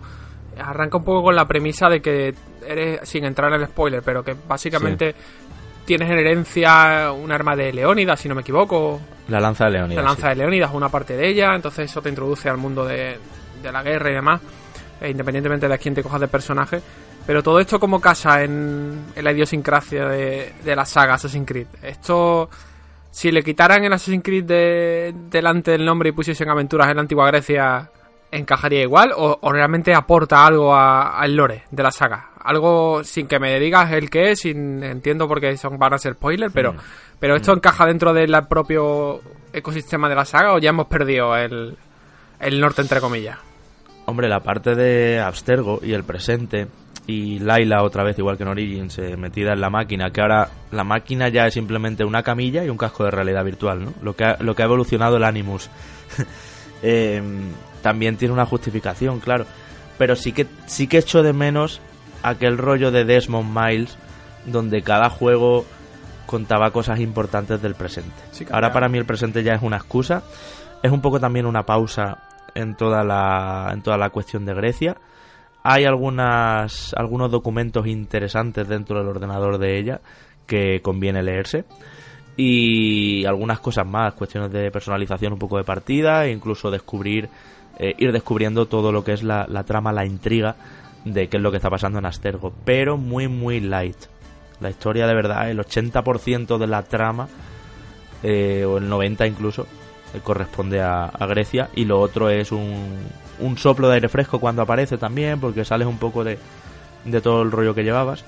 arranca 0.60 0.98
un 0.98 1.06
poco 1.06 1.24
con 1.24 1.36
la 1.36 1.46
premisa 1.46 1.88
de 1.88 2.02
que 2.02 2.34
eres, 2.68 3.08
sin 3.08 3.24
entrar 3.24 3.54
en 3.54 3.62
el 3.62 3.68
spoiler, 3.68 4.02
pero 4.04 4.24
que 4.24 4.36
básicamente 4.48 5.16
tienes 5.86 6.10
en 6.10 6.20
herencia 6.20 7.12
un 7.12 7.32
arma 7.32 7.56
de 7.56 7.74
Leónidas, 7.74 8.20
si 8.20 8.30
no 8.30 8.36
me 8.36 8.42
equivoco. 8.42 9.00
La 9.28 9.40
lanza 9.40 9.66
de 9.66 9.72
Leónidas. 9.72 10.04
La 10.04 10.10
lanza 10.10 10.30
de 10.30 10.36
Leónidas, 10.36 10.72
una 10.74 10.90
parte 10.90 11.16
de 11.16 11.28
ella, 11.28 11.56
entonces 11.56 11.90
eso 11.90 12.02
te 12.02 12.10
introduce 12.10 12.50
al 12.50 12.58
mundo 12.58 12.86
de, 12.86 13.18
la 13.64 13.84
guerra 13.84 14.10
y 14.10 14.14
demás, 14.14 14.42
independientemente 15.10 15.68
de 15.68 15.78
quién 15.78 15.96
te 15.96 16.04
cojas 16.04 16.22
de 16.22 16.28
personaje. 16.28 16.82
Pero 17.26 17.44
todo 17.44 17.60
esto 17.60 17.80
como 17.80 18.02
casa 18.02 18.44
en, 18.44 19.06
la 19.16 19.32
idiosincrasia 19.32 20.08
de, 20.08 20.76
la 20.76 20.86
saga 20.86 21.16
Assassin's 21.16 21.48
Creed. 21.48 21.68
Esto, 21.82 22.50
si 23.12 23.32
le 23.32 23.44
quitaran 23.44 23.84
el 23.84 23.94
Assassin's 23.94 24.24
Creed 24.24 24.44
de, 24.44 25.16
delante 25.30 25.72
del 25.72 25.86
nombre 25.86 26.10
y 26.10 26.14
pusiesen 26.14 26.50
aventuras 26.50 26.90
en 26.90 26.96
la 26.96 27.02
antigua 27.02 27.28
Grecia, 27.28 27.90
¿encajaría 28.32 28.82
igual? 28.82 29.12
¿O, 29.16 29.52
realmente 29.52 29.94
aporta 29.94 30.46
algo 30.46 30.76
al 30.76 31.36
lore 31.36 31.64
de 31.70 31.84
la 31.84 31.92
saga? 31.92 32.28
algo 32.44 33.04
sin 33.04 33.28
que 33.28 33.40
me 33.40 33.60
digas 33.60 33.92
el 33.92 34.10
qué 34.10 34.32
es, 34.32 34.40
sin, 34.40 34.84
entiendo 34.84 35.28
porque 35.28 35.56
son, 35.58 35.78
van 35.78 35.94
a 35.94 36.00
ser 36.00 36.16
spoilers, 36.16 36.52
pero, 36.52 36.74
mm. 36.74 36.78
pero 37.20 37.36
¿esto 37.36 37.54
mm. 37.54 37.58
encaja 37.58 37.86
dentro 37.86 38.14
del 38.14 38.36
propio 38.50 39.22
ecosistema 39.54 40.10
de 40.10 40.16
la 40.16 40.26
saga 40.26 40.54
o 40.54 40.58
ya 40.58 40.70
hemos 40.70 40.88
perdido 40.88 41.36
el, 41.36 41.78
el 42.40 42.60
norte, 42.60 42.82
entre 42.82 43.00
comillas? 43.00 43.38
Hombre, 44.12 44.28
la 44.28 44.42
parte 44.42 44.76
de 44.76 45.22
Abstergo 45.22 45.80
y 45.82 45.94
el 45.94 46.04
presente 46.04 46.68
y 47.08 47.40
Laila 47.40 47.82
otra 47.82 48.04
vez, 48.04 48.20
igual 48.20 48.36
que 48.36 48.44
en 48.44 48.50
Origins, 48.50 49.00
eh, 49.00 49.16
metida 49.16 49.54
en 49.54 49.62
la 49.62 49.70
máquina, 49.70 50.12
que 50.12 50.20
ahora 50.20 50.50
la 50.70 50.84
máquina 50.84 51.30
ya 51.30 51.48
es 51.48 51.54
simplemente 51.54 52.04
una 52.04 52.22
camilla 52.22 52.62
y 52.66 52.68
un 52.68 52.76
casco 52.76 53.06
de 53.06 53.12
realidad 53.12 53.46
virtual, 53.46 53.86
¿no? 53.86 53.94
Lo 54.02 54.14
que 54.14 54.26
ha, 54.26 54.36
lo 54.42 54.54
que 54.54 54.64
ha 54.64 54.66
evolucionado 54.66 55.16
el 55.16 55.24
Animus. 55.24 55.70
Em, 56.84 57.54
también 57.82 58.18
tiene 58.18 58.34
una 58.34 58.46
justificación, 58.46 59.22
claro. 59.22 59.46
Pero 59.98 60.18
sí 60.18 60.34
que, 60.34 60.46
sí 60.66 60.88
que 60.88 60.98
echo 60.98 61.24
de 61.24 61.32
menos 61.32 61.80
aquel 62.24 62.58
rollo 62.58 62.92
de 62.92 63.06
Desmond 63.06 63.58
Miles 63.58 63.98
donde 64.46 64.82
cada 64.82 65.10
juego 65.10 65.66
contaba 66.26 66.72
cosas 66.72 67.00
importantes 67.00 67.62
del 67.62 67.76
presente. 67.76 68.12
Ahora 68.52 68.74
para 68.74 68.90
mí 68.90 68.98
el 68.98 69.06
presente 69.06 69.42
ya 69.42 69.54
es 69.54 69.62
una 69.62 69.78
excusa, 69.78 70.24
es 70.84 70.92
un 70.92 71.00
poco 71.00 71.18
también 71.18 71.46
una 71.46 71.64
pausa 71.64 72.18
en 72.56 72.76
toda 72.76 73.04
la 73.04 73.72
en 73.74 73.82
toda 73.82 73.98
la 73.98 74.10
cuestión 74.10 74.46
de 74.46 74.54
Grecia. 74.54 74.98
Hay 75.64 75.86
algunas 75.86 76.94
algunos 76.96 77.32
documentos 77.32 77.88
interesantes 77.88 78.68
dentro 78.68 79.00
del 79.00 79.08
ordenador 79.08 79.58
de 79.58 79.80
ella 79.80 80.02
que 80.48 80.82
conviene 80.82 81.24
leerse 81.24 81.66
y 82.38 83.26
algunas 83.26 83.60
cosas 83.60 83.86
más, 83.86 84.14
cuestiones 84.14 84.52
de 84.52 84.72
personalización 84.72 85.34
un 85.34 85.40
poco 85.40 85.58
de 85.58 85.64
partida 85.64 86.26
e 86.26 86.32
incluso 86.32 86.72
descubrir 86.72 87.30
eh, 87.78 87.96
ir 87.98 88.12
descubriendo 88.12 88.68
todo 88.68 88.92
lo 88.92 89.04
que 89.04 89.14
es 89.14 89.24
la, 89.24 89.46
la 89.48 89.64
trama, 89.64 89.92
la 89.92 90.06
intriga 90.06 90.56
de 91.06 91.30
qué 91.30 91.38
es 91.38 91.44
lo 91.44 91.52
que 91.52 91.58
está 91.58 91.70
pasando 91.70 92.00
en 92.00 92.06
Astergo, 92.06 92.54
pero 92.66 92.98
muy, 92.98 93.28
muy 93.28 93.60
light. 93.60 93.98
La 94.60 94.70
historia 94.70 95.08
de 95.08 95.16
verdad, 95.16 95.50
el 95.50 95.60
80% 95.60 96.58
de 96.58 96.68
la 96.68 96.84
trama, 96.84 97.28
eh, 98.24 98.66
o 98.66 98.78
el 98.78 98.90
90% 98.90 99.28
incluso, 99.28 99.66
corresponde 100.20 100.82
a, 100.82 101.12
Grecia, 101.28 101.70
y 101.76 101.86
lo 101.86 102.00
otro 102.00 102.30
es 102.30 102.52
un, 102.52 102.98
un 103.40 103.58
soplo 103.58 103.88
de 103.88 103.96
aire 103.96 104.10
fresco 104.10 104.40
cuando 104.40 104.62
aparece 104.62 104.98
también, 104.98 105.40
porque 105.40 105.66
sales 105.66 105.88
un 105.88 105.98
poco 105.98 106.24
de, 106.24 106.38
de 107.06 107.22
todo 107.22 107.42
el 107.42 107.52
rollo 107.52 107.74
que 107.74 107.84
llevabas, 107.84 108.24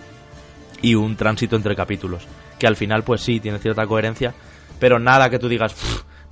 y 0.82 0.96
un 0.96 1.16
tránsito 1.16 1.56
entre 1.56 1.76
capítulos, 1.76 2.26
que 2.60 2.68
al 2.68 2.76
final 2.76 3.04
pues 3.04 3.22
sí, 3.22 3.40
tiene 3.40 3.60
cierta 3.60 3.86
coherencia, 3.86 4.34
pero 4.80 5.00
nada 5.00 5.30
que 5.30 5.40
tú 5.40 5.48
digas, 5.48 5.76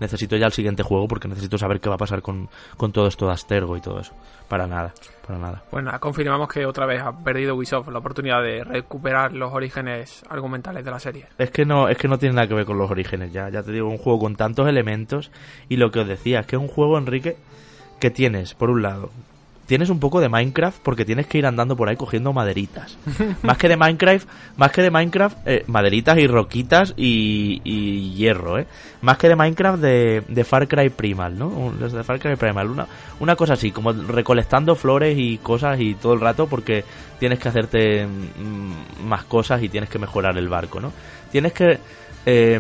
necesito 0.02 0.36
ya 0.36 0.48
el 0.48 0.52
siguiente 0.52 0.84
juego 0.84 1.08
porque 1.08 1.28
necesito 1.28 1.58
saber 1.58 1.80
qué 1.80 1.88
va 1.88 1.96
a 1.96 2.00
pasar 2.00 2.22
con, 2.22 2.50
todo 2.92 3.08
esto 3.08 3.28
de 3.28 3.34
Astergo 3.34 3.78
y 3.78 3.82
todo 3.82 4.00
eso. 4.00 4.14
Para 4.50 4.68
nada, 4.68 4.94
para 5.26 5.40
nada. 5.40 5.64
Bueno, 5.72 5.92
confirmamos 6.00 6.50
que 6.50 6.66
otra 6.66 6.86
vez 6.86 7.02
ha 7.02 7.14
perdido 7.24 7.56
Ubisoft 7.56 7.88
la 7.90 8.00
oportunidad 8.00 8.42
de 8.42 8.64
recuperar 8.64 9.32
los 9.34 9.54
orígenes 9.54 10.24
argumentales 10.28 10.84
de 10.84 10.92
la 10.92 11.00
serie. 11.00 11.28
Es 11.38 11.52
que 11.52 11.66
no, 11.66 11.88
es 11.88 11.98
que 11.98 12.08
no 12.08 12.18
tiene 12.18 12.36
nada 12.36 12.48
que 12.48 12.56
ver 12.56 12.66
con 12.66 12.78
los 12.78 12.90
orígenes 12.90 13.32
ya. 13.32 13.48
Ya 13.50 13.64
te 13.64 13.72
digo, 13.72 13.88
un 13.88 14.00
juego 14.00 14.20
con 14.20 14.36
tantos 14.36 14.68
elementos 14.68 15.32
y 15.70 15.78
lo 15.78 15.92
que 15.92 16.00
os 16.00 16.08
decía, 16.08 16.42
es 16.42 16.48
que 16.48 16.56
es 16.56 16.62
un 16.62 16.68
juego, 16.68 16.98
Enrique, 16.98 17.38
que 18.00 18.10
tienes, 18.10 18.56
por 18.56 18.72
un 18.72 18.82
lado, 18.82 19.12
tienes 19.65 19.89
un 19.89 20.00
poco 20.00 20.19
de 20.19 20.30
Minecraft 20.30 20.80
porque 20.82 21.06
tienes 21.06 21.28
que 21.28 21.38
ir 21.38 21.45
andando 21.45 21.76
por 21.76 21.89
ahí 21.89 21.95
cogiendo 21.95 22.34
maderitas. 22.34 22.97
más 23.41 23.58
que 23.58 23.69
de 23.69 23.78
Minecraft, 23.78 24.28
más 24.58 24.71
que 24.71 24.82
de 24.82 24.91
Minecraft, 24.91 25.38
eh, 25.45 25.63
maderitas 25.67 26.17
y 26.17 26.28
roquitas 26.28 26.93
y, 26.97 28.13
hierro, 28.15 28.60
¿eh? 28.60 28.67
Más 29.02 29.17
que 29.17 29.30
de 29.30 29.36
Minecraft 29.36 29.82
de, 29.82 30.43
Far 30.43 30.67
Cry 30.67 30.89
Primal, 30.89 31.38
¿no? 31.38 31.71
De 31.71 32.04
Far 32.04 32.19
Cry 32.19 32.36
Primal, 32.36 32.69
una, 32.69 32.88
una 33.19 33.36
cosa 33.36 33.54
así, 33.54 33.71
como 33.71 33.94
recolectando 33.94 34.75
flores 34.75 35.17
y 35.17 35.38
cosas 35.38 35.79
y 35.79 35.96
todo 35.96 36.13
el 36.13 36.19
rato 36.19 36.48
porque 36.48 36.83
tienes 37.19 37.40
que 37.40 37.50
hacerte 37.50 38.06
mm, 38.06 39.06
más 39.08 39.23
cosas 39.23 39.63
y 39.63 39.69
tienes 39.69 39.90
que 39.90 40.00
mejorar 40.00 40.38
el 40.38 40.50
barco, 40.50 40.79
¿no? 40.79 40.92
Tienes 41.31 41.54
que... 41.54 41.79
Eh, 42.25 42.60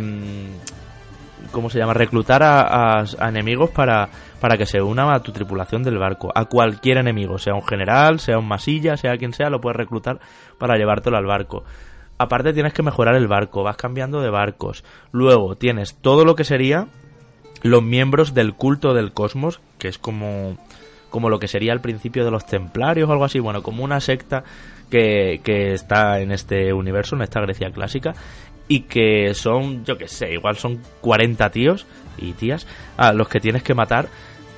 ¿cómo 1.51 1.69
se 1.69 1.79
llama? 1.79 1.93
Reclutar 1.93 2.41
a, 2.43 3.03
enemigos 3.27 3.69
para, 3.69 4.09
para 4.39 4.57
que 4.57 4.65
se 4.65 4.81
unan 4.81 5.13
a 5.13 5.19
tu 5.19 5.31
tripulación 5.31 5.83
del 5.83 5.97
barco. 5.97 6.31
A 6.33 6.45
cualquier 6.45 6.97
enemigo, 6.97 7.37
sea 7.37 7.53
un 7.53 7.63
general, 7.63 8.19
sea 8.19 8.37
un 8.37 8.47
masilla, 8.47 8.97
sea 8.97 9.17
quien 9.17 9.33
sea, 9.33 9.49
lo 9.49 9.61
puedes 9.61 9.77
reclutar 9.77 10.19
para 10.57 10.77
llevártelo 10.77 11.17
al 11.17 11.25
barco. 11.25 11.63
Aparte 12.17 12.53
tienes 12.53 12.73
que 12.73 12.83
mejorar 12.83 13.15
el 13.15 13.27
barco, 13.27 13.63
vas 13.63 13.77
cambiando 13.77 14.21
de 14.21 14.29
barcos. 14.29 14.83
Luego 15.11 15.55
tienes 15.55 15.95
todo 15.95 16.23
lo 16.23 16.35
que 16.35 16.43
sería 16.43 16.87
los 17.63 17.83
miembros 17.83 18.33
del 18.33 18.53
culto 18.53 18.93
del 18.93 19.11
cosmos, 19.11 19.59
que 19.77 19.87
es 19.87 19.97
como, 19.97 20.57
como 21.09 21.29
lo 21.29 21.39
que 21.39 21.47
sería 21.47 21.73
al 21.73 21.81
principio 21.81 22.23
de 22.25 22.31
los 22.31 22.45
templarios 22.45 23.09
o 23.09 23.11
algo 23.11 23.25
así, 23.25 23.39
bueno, 23.39 23.63
como 23.63 23.83
una 23.83 23.99
secta 23.99 24.43
que, 24.89 25.41
que 25.43 25.73
está 25.73 26.19
en 26.19 26.31
este 26.31 26.73
universo, 26.73 27.15
en 27.15 27.23
esta 27.23 27.41
Grecia 27.41 27.71
clásica, 27.71 28.13
y 28.71 28.83
que 28.83 29.33
son, 29.33 29.83
yo 29.83 29.97
que 29.97 30.07
sé, 30.07 30.31
igual 30.31 30.55
son 30.55 30.79
40 31.01 31.49
tíos 31.49 31.85
y 32.17 32.31
tías 32.31 32.65
a 32.95 33.11
los 33.11 33.27
que 33.27 33.41
tienes 33.41 33.63
que 33.63 33.73
matar 33.73 34.07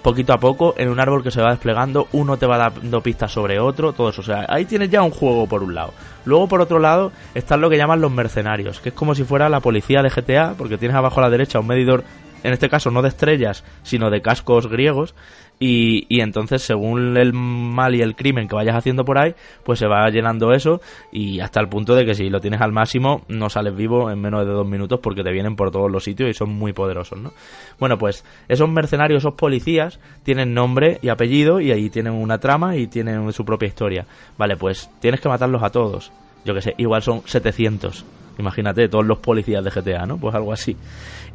poquito 0.04 0.34
a 0.34 0.38
poco 0.38 0.76
en 0.78 0.90
un 0.90 1.00
árbol 1.00 1.24
que 1.24 1.32
se 1.32 1.42
va 1.42 1.50
desplegando, 1.50 2.08
uno 2.12 2.38
te 2.38 2.46
va 2.46 2.70
dando 2.70 3.02
pistas 3.02 3.32
sobre 3.32 3.60
otro, 3.60 3.92
todo 3.94 4.10
eso. 4.10 4.22
O 4.22 4.24
sea, 4.24 4.46
ahí 4.50 4.66
tienes 4.66 4.92
ya 4.92 5.02
un 5.02 5.10
juego 5.10 5.48
por 5.48 5.64
un 5.64 5.74
lado. 5.74 5.96
Luego, 6.26 6.48
por 6.48 6.62
otro 6.62 6.78
lado, 6.78 7.12
están 7.34 7.60
lo 7.60 7.72
que 7.72 7.78
llaman 7.78 8.02
los 8.02 8.12
mercenarios, 8.12 8.80
que 8.82 8.90
es 8.90 8.96
como 8.96 9.16
si 9.16 9.24
fuera 9.24 9.50
la 9.50 9.62
policía 9.62 10.04
de 10.04 10.12
GTA, 10.12 10.54
porque 10.60 10.78
tienes 10.78 10.96
abajo 10.96 11.20
a 11.20 11.24
la 11.24 11.32
derecha 11.32 11.60
un 11.60 11.66
medidor 11.66 12.04
en 12.44 12.54
este 12.54 12.70
caso 12.70 12.92
no 12.92 13.02
de 13.02 13.08
estrellas, 13.08 13.64
sino 13.82 14.12
de 14.12 14.22
cascos 14.22 14.68
griegos, 14.68 15.16
y, 15.60 16.06
y, 16.10 16.22
entonces 16.22 16.62
según 16.62 17.16
el 17.18 17.34
mal 17.34 17.96
y 17.96 18.02
el 18.02 18.16
crimen 18.16 18.48
que 18.48 18.56
vayas 18.56 18.76
haciendo 18.76 19.06
por 19.06 19.18
ahí, 19.18 19.34
pues 19.64 19.80
se 19.80 19.88
va 19.88 20.10
llenando 20.10 20.52
eso 20.52 20.82
y 21.12 21.40
hasta 21.40 21.60
el 21.60 21.70
punto 21.70 21.96
de 21.96 22.06
que 22.06 22.16
si 22.16 22.30
lo 22.30 22.42
tienes 22.42 22.62
al 22.62 22.72
máximo 22.72 23.24
no 23.28 23.50
sales 23.50 23.76
vivo 23.76 24.12
en 24.12 24.20
menos 24.20 24.46
de 24.46 24.52
dos 24.52 24.68
minutos 24.68 25.00
porque 25.02 25.24
te 25.24 25.32
vienen 25.32 25.56
por 25.56 25.72
todos 25.72 25.90
los 25.92 26.04
sitios 26.04 26.30
y 26.30 26.34
son 26.34 26.50
muy 26.50 26.74
poderosos, 26.74 27.20
¿no? 27.20 27.34
Bueno, 27.80 27.98
pues 27.98 28.26
esos 28.48 28.70
mercenarios, 28.70 29.24
esos 29.24 29.36
policías, 29.36 30.00
tienen 30.24 30.54
nombre 30.54 31.00
y 31.02 31.10
apellido 31.10 31.60
y 31.60 31.72
ahí 31.72 31.90
tienen 31.90 32.14
una 32.14 32.40
trama 32.40 32.76
y 32.76 32.88
tienen 32.88 33.32
su 33.34 33.46
propia 33.46 33.68
historia. 33.68 34.06
Vale, 34.38 34.58
pues 34.58 34.90
tienes 35.00 35.22
que 35.22 35.30
matarlos 35.30 35.64
a 35.64 35.70
todos. 35.70 36.12
Yo 36.46 36.54
que 36.54 36.62
sé, 36.62 36.76
igual 36.78 37.02
son 37.02 37.22
700. 37.26 38.06
Imagínate, 38.40 38.90
todos 38.90 39.06
los 39.06 39.20
policías 39.20 39.64
de 39.64 39.70
GTA, 39.70 40.06
¿no? 40.06 40.18
Pues 40.18 40.34
algo 40.36 40.52
así. 40.52 40.76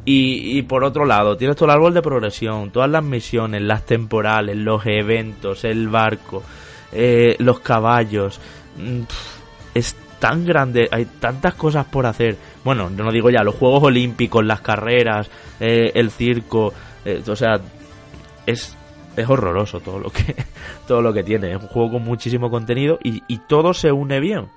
Y, 0.05 0.61
por 0.63 0.83
otro 0.83 1.05
lado, 1.05 1.37
tienes 1.37 1.55
todo 1.55 1.65
el 1.65 1.75
árbol 1.75 1.93
de 1.93 2.01
progresión, 2.01 2.71
todas 2.71 2.89
las 2.89 3.03
misiones, 3.03 3.61
las 3.61 3.85
temporales, 3.85 4.57
los 4.57 4.85
eventos, 4.85 5.63
el 5.65 5.87
barco, 5.87 6.41
eh, 6.91 7.35
los 7.39 7.59
caballos. 7.59 8.39
Mm, 8.77 9.01
es 9.75 9.95
tan 10.19 10.45
grande, 10.45 10.87
hay 10.91 11.05
tantas 11.05 11.53
cosas 11.53 11.85
por 11.85 12.05
hacer. 12.05 12.37
Bueno, 12.63 12.89
no 12.89 13.11
digo 13.11 13.29
ya, 13.29 13.43
los 13.43 13.55
Juegos 13.55 13.83
Olímpicos, 13.83 14.43
las 14.43 14.61
carreras, 14.61 15.29
eh, 15.59 15.91
el 15.93 16.11
circo, 16.11 16.73
eh, 17.05 17.21
o 17.27 17.35
sea, 17.35 17.59
es, 18.45 18.75
es 19.15 19.29
horroroso 19.29 19.79
todo 19.79 19.99
lo 19.99 20.09
que 20.09 20.35
todo 20.87 21.01
lo 21.01 21.13
que 21.13 21.23
tiene. 21.23 21.51
Es 21.51 21.61
un 21.61 21.67
juego 21.67 21.91
con 21.91 22.03
muchísimo 22.03 22.49
contenido 22.49 22.99
y, 23.03 23.21
y 23.27 23.37
todo 23.47 23.73
se 23.73 23.91
une 23.91 24.19
bien 24.19 24.47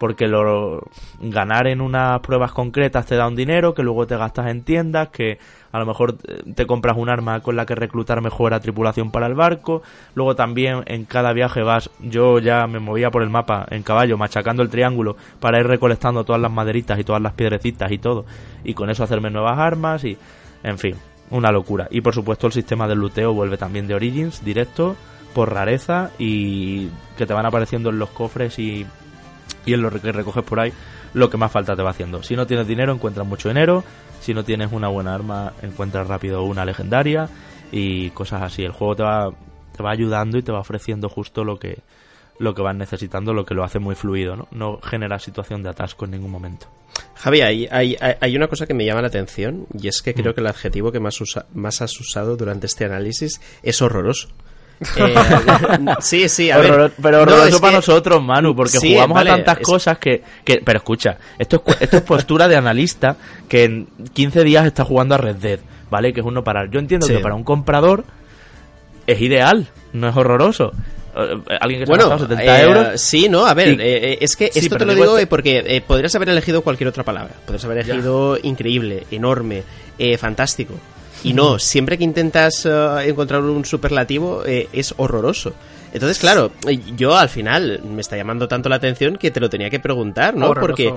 porque 0.00 0.28
lo, 0.28 0.80
ganar 1.20 1.66
en 1.66 1.82
unas 1.82 2.20
pruebas 2.20 2.52
concretas 2.52 3.04
te 3.04 3.16
da 3.16 3.28
un 3.28 3.36
dinero 3.36 3.74
que 3.74 3.82
luego 3.82 4.06
te 4.06 4.16
gastas 4.16 4.46
en 4.46 4.62
tiendas, 4.62 5.10
que 5.10 5.38
a 5.72 5.78
lo 5.78 5.84
mejor 5.84 6.16
te 6.54 6.64
compras 6.64 6.96
un 6.96 7.10
arma 7.10 7.40
con 7.40 7.54
la 7.54 7.66
que 7.66 7.74
reclutar 7.74 8.22
mejor 8.22 8.54
a 8.54 8.60
tripulación 8.60 9.10
para 9.10 9.26
el 9.26 9.34
barco, 9.34 9.82
luego 10.14 10.34
también 10.34 10.84
en 10.86 11.04
cada 11.04 11.34
viaje 11.34 11.62
vas, 11.62 11.90
yo 12.00 12.38
ya 12.38 12.66
me 12.66 12.78
movía 12.78 13.10
por 13.10 13.22
el 13.22 13.28
mapa 13.28 13.66
en 13.70 13.82
caballo, 13.82 14.16
machacando 14.16 14.62
el 14.62 14.70
triángulo 14.70 15.18
para 15.38 15.60
ir 15.60 15.66
recolectando 15.66 16.24
todas 16.24 16.40
las 16.40 16.50
maderitas 16.50 16.98
y 16.98 17.04
todas 17.04 17.20
las 17.20 17.34
piedrecitas 17.34 17.92
y 17.92 17.98
todo, 17.98 18.24
y 18.64 18.72
con 18.72 18.88
eso 18.88 19.04
hacerme 19.04 19.28
nuevas 19.28 19.58
armas 19.58 20.02
y, 20.04 20.16
en 20.62 20.78
fin, 20.78 20.94
una 21.28 21.52
locura. 21.52 21.88
Y 21.90 22.00
por 22.00 22.14
supuesto 22.14 22.46
el 22.46 22.54
sistema 22.54 22.88
del 22.88 23.00
luteo 23.00 23.34
vuelve 23.34 23.58
también 23.58 23.86
de 23.86 23.96
Origins, 23.96 24.42
directo, 24.42 24.96
por 25.34 25.52
rareza 25.52 26.10
y 26.18 26.88
que 27.18 27.26
te 27.26 27.34
van 27.34 27.44
apareciendo 27.44 27.90
en 27.90 27.98
los 27.98 28.08
cofres 28.08 28.58
y 28.58 28.86
y 29.66 29.74
en 29.74 29.82
lo 29.82 29.90
que 29.90 30.12
recoges 30.12 30.44
por 30.44 30.60
ahí 30.60 30.72
lo 31.14 31.28
que 31.28 31.36
más 31.36 31.50
falta 31.50 31.74
te 31.74 31.82
va 31.82 31.90
haciendo. 31.90 32.22
Si 32.22 32.36
no 32.36 32.46
tienes 32.46 32.66
dinero, 32.66 32.92
encuentras 32.92 33.26
mucho 33.26 33.48
dinero. 33.48 33.84
Si 34.20 34.34
no 34.34 34.44
tienes 34.44 34.72
una 34.72 34.88
buena 34.88 35.14
arma, 35.14 35.52
encuentras 35.62 36.06
rápido 36.06 36.42
una 36.42 36.64
legendaria 36.64 37.28
y 37.72 38.10
cosas 38.10 38.42
así. 38.42 38.62
El 38.62 38.72
juego 38.72 38.96
te 38.96 39.02
va, 39.02 39.30
te 39.76 39.82
va 39.82 39.90
ayudando 39.90 40.38
y 40.38 40.42
te 40.42 40.52
va 40.52 40.60
ofreciendo 40.60 41.08
justo 41.08 41.42
lo 41.42 41.58
que, 41.58 41.78
lo 42.38 42.54
que 42.54 42.62
vas 42.62 42.76
necesitando, 42.76 43.32
lo 43.32 43.44
que 43.44 43.54
lo 43.54 43.64
hace 43.64 43.78
muy 43.78 43.94
fluido, 43.94 44.36
¿no? 44.36 44.48
No 44.50 44.78
genera 44.82 45.18
situación 45.18 45.62
de 45.62 45.70
atasco 45.70 46.04
en 46.04 46.12
ningún 46.12 46.30
momento. 46.30 46.66
Javi, 47.14 47.40
hay, 47.40 47.68
hay, 47.70 47.96
hay, 48.00 48.36
una 48.36 48.48
cosa 48.48 48.66
que 48.66 48.74
me 48.74 48.84
llama 48.84 49.02
la 49.02 49.08
atención 49.08 49.66
y 49.78 49.88
es 49.88 50.02
que 50.02 50.14
creo 50.14 50.32
mm. 50.32 50.34
que 50.34 50.40
el 50.40 50.46
adjetivo 50.46 50.92
que 50.92 51.00
más, 51.00 51.18
más 51.54 51.82
has 51.82 51.98
usado 52.00 52.36
durante 52.36 52.66
este 52.66 52.84
análisis 52.84 53.40
es 53.62 53.82
horroroso. 53.82 54.28
Eh, 54.96 55.14
sí, 56.00 56.28
sí, 56.28 56.50
a 56.50 56.58
ver. 56.58 56.92
Pero 57.00 57.22
horroroso 57.22 57.60
para 57.60 57.74
nosotros, 57.74 58.22
Manu, 58.22 58.54
porque 58.56 58.78
jugamos 58.78 59.20
a 59.20 59.24
tantas 59.24 59.58
cosas 59.58 59.98
que, 59.98 60.22
que, 60.44 60.62
Pero 60.64 60.78
escucha, 60.78 61.18
esto 61.38 61.62
es, 61.66 61.82
esto 61.82 61.96
es 61.98 62.02
postura 62.02 62.48
de 62.48 62.56
analista 62.56 63.16
que 63.48 63.64
en 63.64 63.88
15 64.12 64.44
días 64.44 64.66
está 64.66 64.84
jugando 64.84 65.14
a 65.14 65.18
Red 65.18 65.36
Dead, 65.36 65.60
¿vale? 65.90 66.12
Que 66.12 66.20
es 66.20 66.26
uno 66.26 66.42
parar. 66.42 66.70
Yo 66.70 66.78
entiendo 66.78 67.06
que 67.06 67.18
para 67.18 67.34
un 67.34 67.44
comprador 67.44 68.04
es 69.06 69.20
ideal, 69.20 69.68
no 69.92 70.08
es 70.08 70.16
horroroso. 70.16 70.72
Eh, 71.14 71.56
alguien 71.60 71.80
que 71.80 71.86
se 71.86 71.90
bueno, 71.90 72.18
70 72.18 72.42
eh, 72.42 72.62
euros. 72.62 73.00
Sí, 73.00 73.28
no, 73.28 73.44
a 73.44 73.52
ver, 73.52 73.78
es 73.80 74.36
que 74.36 74.50
esto 74.54 74.76
te 74.76 74.86
lo 74.86 74.94
digo 74.94 75.16
porque 75.28 75.82
podrías 75.86 76.14
haber 76.14 76.30
elegido 76.30 76.62
cualquier 76.62 76.88
otra 76.88 77.04
palabra. 77.04 77.34
Podrías 77.44 77.64
haber 77.64 77.78
elegido 77.78 78.38
increíble, 78.42 79.04
enorme, 79.10 79.62
fantástico. 80.18 80.74
Y 81.22 81.32
no, 81.32 81.58
siempre 81.58 81.98
que 81.98 82.04
intentas 82.04 82.64
eh, 82.64 82.70
encontrar 83.06 83.42
un 83.42 83.64
superlativo 83.64 84.42
eh, 84.46 84.68
es 84.72 84.94
horroroso. 84.96 85.52
Entonces, 85.92 86.18
claro, 86.18 86.52
yo 86.96 87.16
al 87.16 87.28
final 87.28 87.80
me 87.84 88.00
está 88.00 88.16
llamando 88.16 88.46
tanto 88.46 88.68
la 88.68 88.76
atención 88.76 89.16
que 89.16 89.30
te 89.30 89.40
lo 89.40 89.50
tenía 89.50 89.70
que 89.70 89.80
preguntar, 89.80 90.36
¿no? 90.36 90.54
porque, 90.54 90.92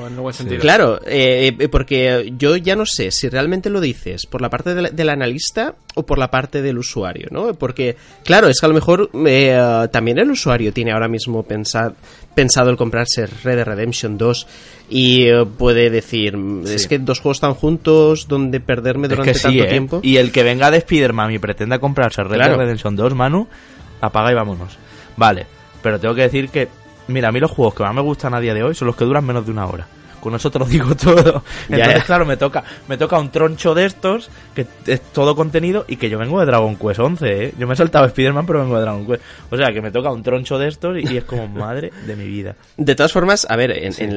claro, 0.60 1.00
eh, 1.06 1.56
eh, 1.58 1.68
porque 1.68 2.34
yo 2.38 2.56
ya 2.58 2.76
no 2.76 2.86
sé 2.86 3.12
si 3.12 3.28
realmente 3.28 3.70
lo 3.70 3.82
dices 3.82 4.26
por 4.28 4.42
la 4.42 4.50
parte 4.50 4.76
del, 4.76 5.10
analista 5.10 5.76
o 5.96 6.04
por 6.04 6.20
la 6.20 6.30
parte 6.30 6.62
del 6.62 6.78
usuario, 6.78 7.28
¿no? 7.32 7.54
Porque, 7.56 7.96
claro, 8.24 8.48
es 8.48 8.60
que 8.60 8.66
a 8.66 8.70
lo 8.70 8.76
mejor 8.76 9.10
eh, 9.26 9.88
también 9.92 10.20
el 10.20 10.30
usuario 10.30 10.72
tiene 10.72 10.92
ahora 10.92 11.08
mismo 11.08 11.44
pensado, 11.44 11.96
pensado 12.36 12.70
el 12.70 12.78
comprarse 12.78 13.26
Red 13.26 13.56
Dead 13.56 13.66
Redemption 13.66 14.18
2 14.18 14.48
y 14.90 15.28
puede 15.58 15.90
decir, 15.90 16.38
es 16.68 16.88
que 16.88 17.00
dos 17.00 17.20
juegos 17.20 17.38
están 17.38 17.56
juntos, 17.56 18.28
donde 18.28 18.60
perderme 18.60 19.08
durante 19.08 19.34
tanto 19.34 19.66
tiempo. 19.66 20.00
Y 20.04 20.18
el 20.18 20.32
que 20.32 20.44
venga 20.44 20.70
de 20.70 20.78
Spider-Man 20.78 21.32
y 21.32 21.40
pretenda 21.40 21.80
comprarse 21.80 22.24
Red 22.24 22.40
Dead 22.40 22.56
Redemption 22.56 22.96
2, 22.96 23.16
Manu, 23.16 23.48
apaga 24.04 24.32
y 24.32 24.36
vámonos. 24.36 24.78
Vale, 25.16 25.48
pero 25.82 26.00
tengo 26.00 26.14
que 26.14 26.24
decir 26.24 26.50
que, 26.50 26.68
mira, 27.08 27.30
a 27.30 27.32
mí 27.32 27.40
los 27.40 27.52
juegos 27.52 27.74
que 27.74 27.84
más 27.84 27.94
me 27.94 28.02
gustan 28.02 28.34
a 28.34 28.40
día 28.40 28.54
de 28.54 28.64
hoy 28.64 28.76
son 28.76 28.88
los 28.88 28.96
que 28.96 29.06
duran 29.06 29.26
menos 29.26 29.46
de 29.46 29.52
una 29.52 29.66
hora. 29.66 29.88
Con 30.24 30.32
lo 30.32 30.66
digo 30.70 30.96
todo. 30.96 31.44
Entonces, 31.68 32.06
claro, 32.06 32.26
me 32.26 32.38
toca, 32.38 32.64
me 32.88 32.98
toca 32.98 33.20
un 33.20 33.30
troncho 33.30 33.76
de 33.76 33.84
estos, 33.84 34.30
que 34.56 34.66
es 34.88 35.02
todo 35.12 35.36
contenido, 35.36 35.84
y 35.86 35.98
que 35.98 36.10
yo 36.10 36.18
vengo 36.18 36.40
de 36.40 36.46
Dragon 36.46 36.78
Quest 36.78 37.00
11, 37.02 37.44
¿eh? 37.44 37.54
Yo 37.60 37.68
me 37.68 37.74
he 37.74 37.76
saltado 37.76 38.06
Spider-Man, 38.06 38.46
pero 38.46 38.60
vengo 38.62 38.78
de 38.78 38.82
Dragon 38.84 39.06
Quest. 39.06 39.22
O 39.50 39.58
sea, 39.58 39.74
que 39.74 39.82
me 39.82 39.92
toca 39.92 40.10
un 40.14 40.24
troncho 40.24 40.58
de 40.58 40.70
estos 40.70 40.98
y, 40.98 41.18
es 41.18 41.26
como 41.26 41.50
madre 41.50 41.92
de 42.08 42.16
mi 42.16 42.26
vida. 42.26 42.56
De 42.78 42.96
todas 42.96 43.12
formas, 43.12 43.46
a 43.50 43.58
ver, 43.58 43.74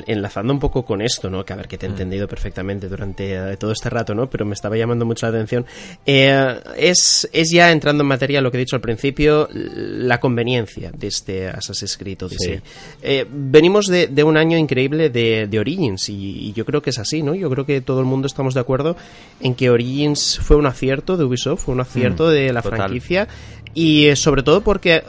enlazando 0.07 0.53
un 0.53 0.61
poco 0.61 0.85
con 0.85 1.03
esto, 1.03 1.29
¿no? 1.29 1.45
Que 1.45 1.53
a 1.53 1.57
ver, 1.57 1.67
que 1.67 1.77
te 1.77 1.87
he 1.87 1.89
mm. 1.89 1.93
entendido 1.93 2.29
perfectamente 2.29 2.89
durante 2.89 3.35
eh, 3.35 3.57
todo 3.57 3.73
este 3.73 3.91
rato, 3.91 4.15
¿no? 4.15 4.31
Pero 4.31 4.47
me 4.47 4.55
estaba 4.55 4.77
llamando 4.77 5.05
mucho 5.05 5.27
la 5.27 5.31
atención. 5.31 5.67
Eh, 6.07 6.61
es, 6.77 7.29
es 7.33 7.51
ya 7.51 7.73
entrando 7.73 8.05
en 8.05 8.09
materia 8.09 8.41
lo 8.41 8.53
que 8.53 8.59
he 8.59 8.61
dicho 8.61 8.77
al 8.77 8.83
principio, 8.83 9.49
la 9.51 10.21
conveniencia 10.21 10.93
de 10.93 11.09
este 11.09 11.49
Assassin's 11.49 11.97
Creed 11.97 12.23
Odyssey. 12.23 12.61
Eh, 13.03 13.27
venimos 13.29 13.87
de, 13.87 14.07
de, 14.07 14.23
un 14.23 14.37
año 14.37 14.57
increíble 14.57 15.11
de, 15.11 15.49
de 15.49 15.59
Origins 15.59 15.96
y, 16.09 16.53
yo 16.53 16.65
creo 16.65 16.83
que 16.83 16.91
es 16.91 16.99
así, 16.99 17.23
¿no? 17.23 17.35
Yo 17.35 17.51
creo 17.51 17.67
que 17.67 17.81
todo 17.81 18.01
el 18.01 18.07
mundo 18.07 18.27
estamos 18.27 18.55
de 18.55 18.61
acuerdo 18.61 18.97
en 19.41 19.55
que 19.55 19.71
Origins 19.71 20.39
fue 20.43 20.57
un 20.57 20.67
acierto 20.67 21.17
de 21.17 21.25
Ubisoft, 21.25 21.65
fue 21.65 21.75
un 21.75 21.81
acierto 21.81 22.27
mm, 22.27 22.31
de 22.31 22.53
la 22.53 22.63
franquicia 22.63 23.29
y 23.75 24.07
eh, 24.07 24.17
sobre 24.17 24.43
todo 24.43 24.63
porque 24.63 25.05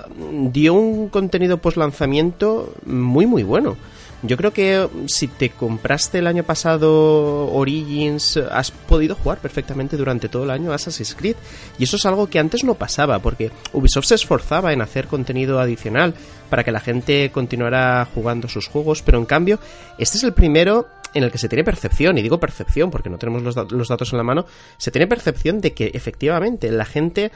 dio 0.52 0.74
un 0.74 1.10
contenido 1.10 1.58
post 1.58 1.78
lanzamiento 1.78 2.74
muy 2.86 3.26
muy 3.26 3.44
bueno. 3.44 3.78
Yo 4.24 4.36
creo 4.36 4.52
que 4.52 4.88
si 5.06 5.28
te 5.28 5.52
compraste 5.52 6.20
el 6.20 6.28
año 6.28 6.44
pasado 6.44 7.52
Origins, 7.54 8.38
has 8.38 8.72
podido 8.72 9.16
jugar 9.16 9.38
perfectamente 9.38 9.96
durante 9.96 10.28
todo 10.28 10.44
el 10.44 10.50
año 10.50 10.74
Assassin's 10.74 11.14
Creed. 11.14 11.36
Y 11.78 11.84
eso 11.84 11.98
es 11.98 12.06
algo 12.06 12.28
que 12.28 12.40
antes 12.40 12.64
no 12.64 12.74
pasaba, 12.74 13.20
porque 13.20 13.52
Ubisoft 13.74 14.08
se 14.08 14.16
esforzaba 14.16 14.74
en 14.74 14.82
hacer 14.82 15.08
contenido 15.08 15.60
adicional 15.60 16.16
para 16.50 16.64
que 16.64 16.72
la 16.72 16.80
gente 16.80 17.30
continuara 17.32 18.08
jugando 18.14 18.48
sus 18.48 18.68
juegos, 18.68 19.04
pero 19.04 19.20
en 19.20 19.26
cambio, 19.26 19.60
este 20.00 20.18
es 20.18 20.24
el 20.24 20.34
primero 20.34 20.88
en 21.14 21.24
el 21.24 21.32
que 21.32 21.38
se 21.38 21.50
tiene 21.50 21.64
percepción, 21.64 22.18
y 22.18 22.22
digo 22.22 22.40
percepción 22.40 22.92
porque 22.92 23.10
no 23.10 23.18
tenemos 23.18 23.42
los, 23.44 23.72
los, 23.72 23.88
datos 23.88 24.12
en 24.12 24.18
la 24.18 24.24
mano, 24.24 24.46
se 24.78 24.92
tiene 24.92 25.08
percepción 25.08 25.62
de 25.62 25.74
que 25.74 25.92
efectivamente 25.94 26.72
la 26.72 26.86
gente 26.86 27.32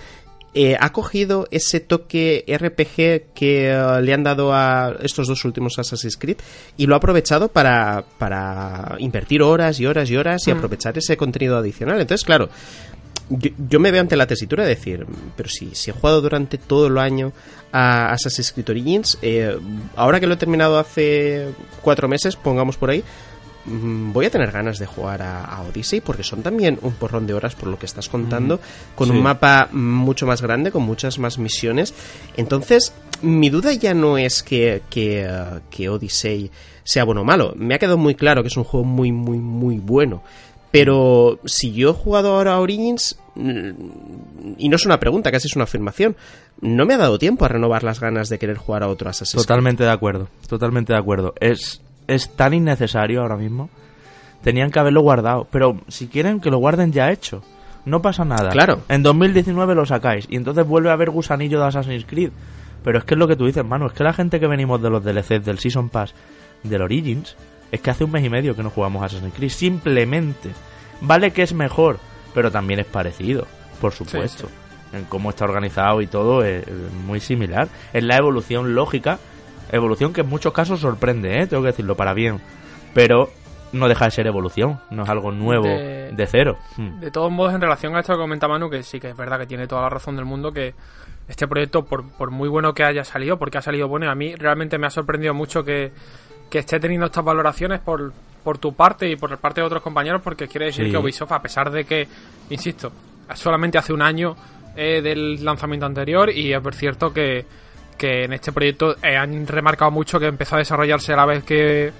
eh, 0.54 0.76
ha 0.80 0.91
cogido 0.91 1.47
ese 1.49 1.80
toque 1.80 2.43
RPG 2.45 3.34
que 3.34 3.74
uh, 3.74 4.02
le 4.02 4.14
han 4.14 4.24
dado 4.24 4.54
a 4.54 4.97
estos 5.02 5.28
dos 5.28 5.45
últimos 5.45 5.80
Assassin's 5.80 6.18
Creed 6.18 6.38
y 6.76 6.88
lo 6.88 6.95
ha 6.95 6.97
aprovechado 6.97 7.47
para, 7.47 8.04
para 8.18 8.95
invertir 8.99 9.41
horas 9.41 9.80
y 9.80 9.86
horas 9.86 10.10
y 10.10 10.18
horas 10.18 10.45
y 10.47 10.54
mm. 10.54 10.58
aprovechar 10.58 10.97
ese 10.97 11.16
contenido 11.16 11.58
adicional. 11.58 12.02
Entonces, 12.02 12.26
claro, 12.26 12.49
yo, 13.30 13.80
me 13.80 13.91
veo 13.91 14.02
ante 14.02 14.18
la 14.18 14.28
tesitura 14.28 14.64
de 14.64 14.70
decir, 14.70 15.06
pero 15.38 15.47
si, 15.47 15.74
si 15.74 15.89
he 15.89 15.93
jugado 15.93 16.22
durante 16.22 16.58
todo 16.58 16.88
el 16.88 16.97
año 16.97 17.32
a 17.72 18.12
Assassin's 18.12 18.52
Creed 18.52 18.70
Origins, 18.70 19.18
eh, 19.22 19.58
ahora 19.95 20.20
que 20.20 20.28
lo 20.28 20.34
he 20.34 20.38
terminado 20.38 20.78
hace 20.78 21.47
cuatro 21.82 22.10
meses, 22.10 22.36
pongamos 22.36 22.76
por 22.76 22.89
ahí, 22.89 23.04
voy 23.66 24.26
a 24.26 24.30
tener 24.30 24.51
ganas 24.51 24.80
de 24.80 24.86
jugar 24.86 25.22
a, 25.22 25.62
Odyssey 25.70 26.01
porque 26.01 26.24
son 26.24 26.41
también 26.41 26.80
un 26.82 26.93
porrón 26.93 27.28
de 27.28 27.34
horas 27.34 27.55
por 27.55 27.70
lo 27.70 27.78
que 27.78 27.86
estás 27.86 28.09
contando, 28.09 28.59
con 28.95 29.12
un 29.12 29.22
mapa 29.22 29.70
mucho 29.72 30.26
más 30.26 30.41
grande, 30.41 30.72
con 30.72 30.84
muchas 30.84 31.20
más 31.20 31.38
misiones. 31.38 31.93
Entonces, 32.38 32.93
mi 33.22 33.49
duda 33.49 33.74
ya 33.74 33.93
no 33.93 34.18
es 34.18 34.43
que, 34.43 34.82
que, 34.89 35.28
uh, 35.28 35.59
que 35.70 35.89
Odyssey 35.89 36.49
sea 36.84 37.03
bueno 37.03 37.22
o 37.22 37.26
malo. 37.26 37.53
Me 37.55 37.76
ha 37.76 37.80
quedado 37.80 37.97
muy 37.97 38.16
claro 38.16 38.41
que 38.41 38.47
es 38.47 38.57
un 38.57 38.64
juego 38.64 38.86
muy, 38.86 39.12
muy, 39.12 39.38
muy 39.38 39.78
bueno. 39.78 40.24
Pero 40.72 41.39
si 41.45 41.74
yo 41.74 41.89
he 41.89 41.93
jugado 41.93 42.34
ahora 42.34 42.53
a 42.53 42.59
Origins, 42.59 43.20
mm, 43.36 43.72
y 44.57 44.70
no 44.70 44.78
es 44.78 44.86
una 44.86 44.99
pregunta, 44.99 45.32
casi 45.32 45.47
es 45.47 45.55
una 45.55 45.66
afirmación, 45.66 46.16
no 46.62 46.86
me 46.86 46.93
ha 46.93 46.97
dado 46.97 47.20
tiempo 47.20 47.43
a 47.43 47.49
renovar 47.49 47.84
las 47.84 47.99
ganas 47.99 48.30
de 48.30 48.39
querer 48.39 48.57
jugar 48.57 48.84
a 48.84 48.88
otro 48.88 49.09
Assassin's 49.09 49.34
Creed. 49.34 49.47
Totalmente 49.47 49.84
de 49.84 49.91
acuerdo, 49.91 50.30
totalmente 50.47 50.93
de 50.93 50.99
acuerdo. 50.99 51.34
Es 51.41 51.82
es 52.12 52.36
tan 52.36 52.53
innecesario 52.53 53.22
ahora 53.22 53.38
mismo. 53.38 53.70
Tenían 54.43 54.72
que 54.72 54.80
haberlo 54.80 55.01
guardado. 55.01 55.47
Pero 55.51 55.78
si 55.88 56.07
quieren 56.07 56.39
que 56.39 56.49
lo 56.49 56.57
guarden 56.57 56.91
ya 56.91 57.12
hecho. 57.12 57.43
No 57.86 58.01
pasa 58.01 58.26
nada. 58.26 58.51
Claro. 58.51 58.82
En 58.89 59.01
2019 59.01 59.74
lo 59.76 59.86
sacáis. 59.86 60.28
Y 60.30 60.36
entonces 60.36 60.68
vuelve 60.68 60.89
a 60.89 60.93
haber 60.93 61.09
gusanillo 61.09 61.59
de 61.59 61.68
Assassin's 61.68 62.05
Creed. 62.05 62.32
Pero 62.84 62.99
es 62.99 63.05
que 63.05 63.16
es 63.16 63.20
lo 63.20 63.28
que 63.28 63.36
tú 63.36 63.45
dices, 63.45 63.66
mano. 63.66 63.88
Es 63.88 63.93
que 63.93 64.03
la 64.03 64.14
gente 64.14 64.39
que 64.39 64.47
venimos 64.47 64.82
de 64.82 64.89
los 64.89 65.03
DLCs, 65.03 65.45
del 65.45 65.59
Season 65.59 65.89
Pass, 65.89 66.14
del 66.64 66.82
Origins, 66.82 67.36
es 67.72 67.82
que 67.82 67.89
hace 67.89 68.03
un 68.03 68.12
mes 68.12 68.24
y 68.24 68.30
medio 68.30 68.55
que 68.55 68.64
no 68.64 68.70
jugamos 68.70 69.03
Assassin's 69.03 69.34
Creed. 69.34 69.49
Simplemente. 69.49 70.49
Vale 71.01 71.32
que 71.32 71.41
es 71.41 71.53
mejor, 71.53 71.99
pero 72.34 72.51
también 72.51 72.80
es 72.80 72.86
parecido, 72.86 73.47
por 73.80 73.91
supuesto. 73.93 74.47
En 74.93 75.05
cómo 75.05 75.30
está 75.30 75.45
organizado 75.45 76.01
y 76.01 76.07
todo 76.07 76.43
es 76.43 76.66
muy 77.07 77.20
similar. 77.20 77.70
Es 77.93 78.03
la 78.03 78.18
evolución 78.18 78.76
lógica 78.76 79.18
Evolución 79.72 80.13
que 80.13 80.22
en 80.22 80.30
muchos 80.30 80.53
casos 80.53 80.80
sorprende, 80.80 81.41
¿eh? 81.41 81.47
tengo 81.47 81.63
que 81.63 81.67
decirlo, 81.67 81.95
para 81.95 82.13
bien. 82.13 82.39
Pero 82.93 83.30
no 83.74 83.88
deja 83.88 84.05
de 84.05 84.11
ser 84.11 84.28
evolución, 84.28 84.80
no 84.89 85.03
es 85.03 85.09
algo 85.09 85.32
nuevo 85.32 85.67
de, 85.67 86.28
cero. 86.28 86.57
Hmm. 86.78 86.99
De 86.99 87.11
todos 87.11 87.32
modos, 87.32 87.53
en 87.53 87.61
relación 87.61 87.95
a 87.95 88.01
esto 88.01 88.13
que 88.13 88.19
comenta 88.19 88.47
Manu, 88.47 88.69
que 88.69 88.84
sí 88.84 88.99
que 88.99 89.09
es 89.09 89.17
verdad 89.17 89.39
que 89.39 89.45
tiene 89.45 89.67
toda 89.67 89.84
la 89.84 89.89
razón 89.89 90.15
del 90.15 90.26
mundo, 90.26 90.51
que 90.51 90.74
este 91.28 91.47
proyecto, 91.47 91.86
por, 91.86 92.09
por 92.11 92.32
muy 92.32 92.49
bueno 92.49 92.74
que 92.74 92.84
haya 92.84 93.05
salido, 93.05 93.38
porque 93.38 93.57
ha 93.57 93.61
salido 93.61 93.88
bueno, 93.88 94.09
a 94.09 94.15
mí 94.15 94.36
realmente 94.36 94.78
me 94.78 94.88
ha 94.88 94.89
sorprendido 94.89 95.34
mucho 95.34 95.63
que, 95.63 95.91
que 96.49 96.59
esté 96.59 96.80
teniendo 96.80 97.05
estas 97.05 97.24
valoraciones 97.24 97.80
por, 97.80 98.11
por 98.43 98.57
tu 98.57 98.74
parte 98.74 99.09
y 99.09 99.15
por 99.15 99.38
parte 99.38 99.61
de 99.61 99.67
otros 99.67 99.82
compañeros, 99.82 100.22
porque 100.22 100.47
quiere 100.47 100.67
decir 100.67 100.91
que 100.91 100.97
Ubisoft, 100.97 101.32
a 101.32 101.41
pesar 101.41 101.72
de 101.72 101.86
que, 101.86 102.07
insisto, 102.49 102.91
solamente 103.34 103.78
hace 103.78 103.93
un 103.93 104.01
año 104.01 104.36
eh, 104.76 105.01
del 105.01 105.43
lanzamiento 105.43 105.86
anterior, 105.86 106.30
y 106.30 106.53
es 106.53 106.61
cierto 106.76 107.13
que 107.13 107.45
que 108.02 108.24
en 108.24 108.34
este 108.34 108.52
proyecto 108.52 108.95
eh, 109.04 109.16
han 109.16 109.45
remarcado 109.45 109.91
mucho 109.91 110.20
que 110.20 110.26
empezó 110.26 110.56
a 110.56 110.58
desarrollarse 110.58 111.14
a 111.14 111.18
la 111.18 111.26
vez 111.28 111.43
que 111.43 111.93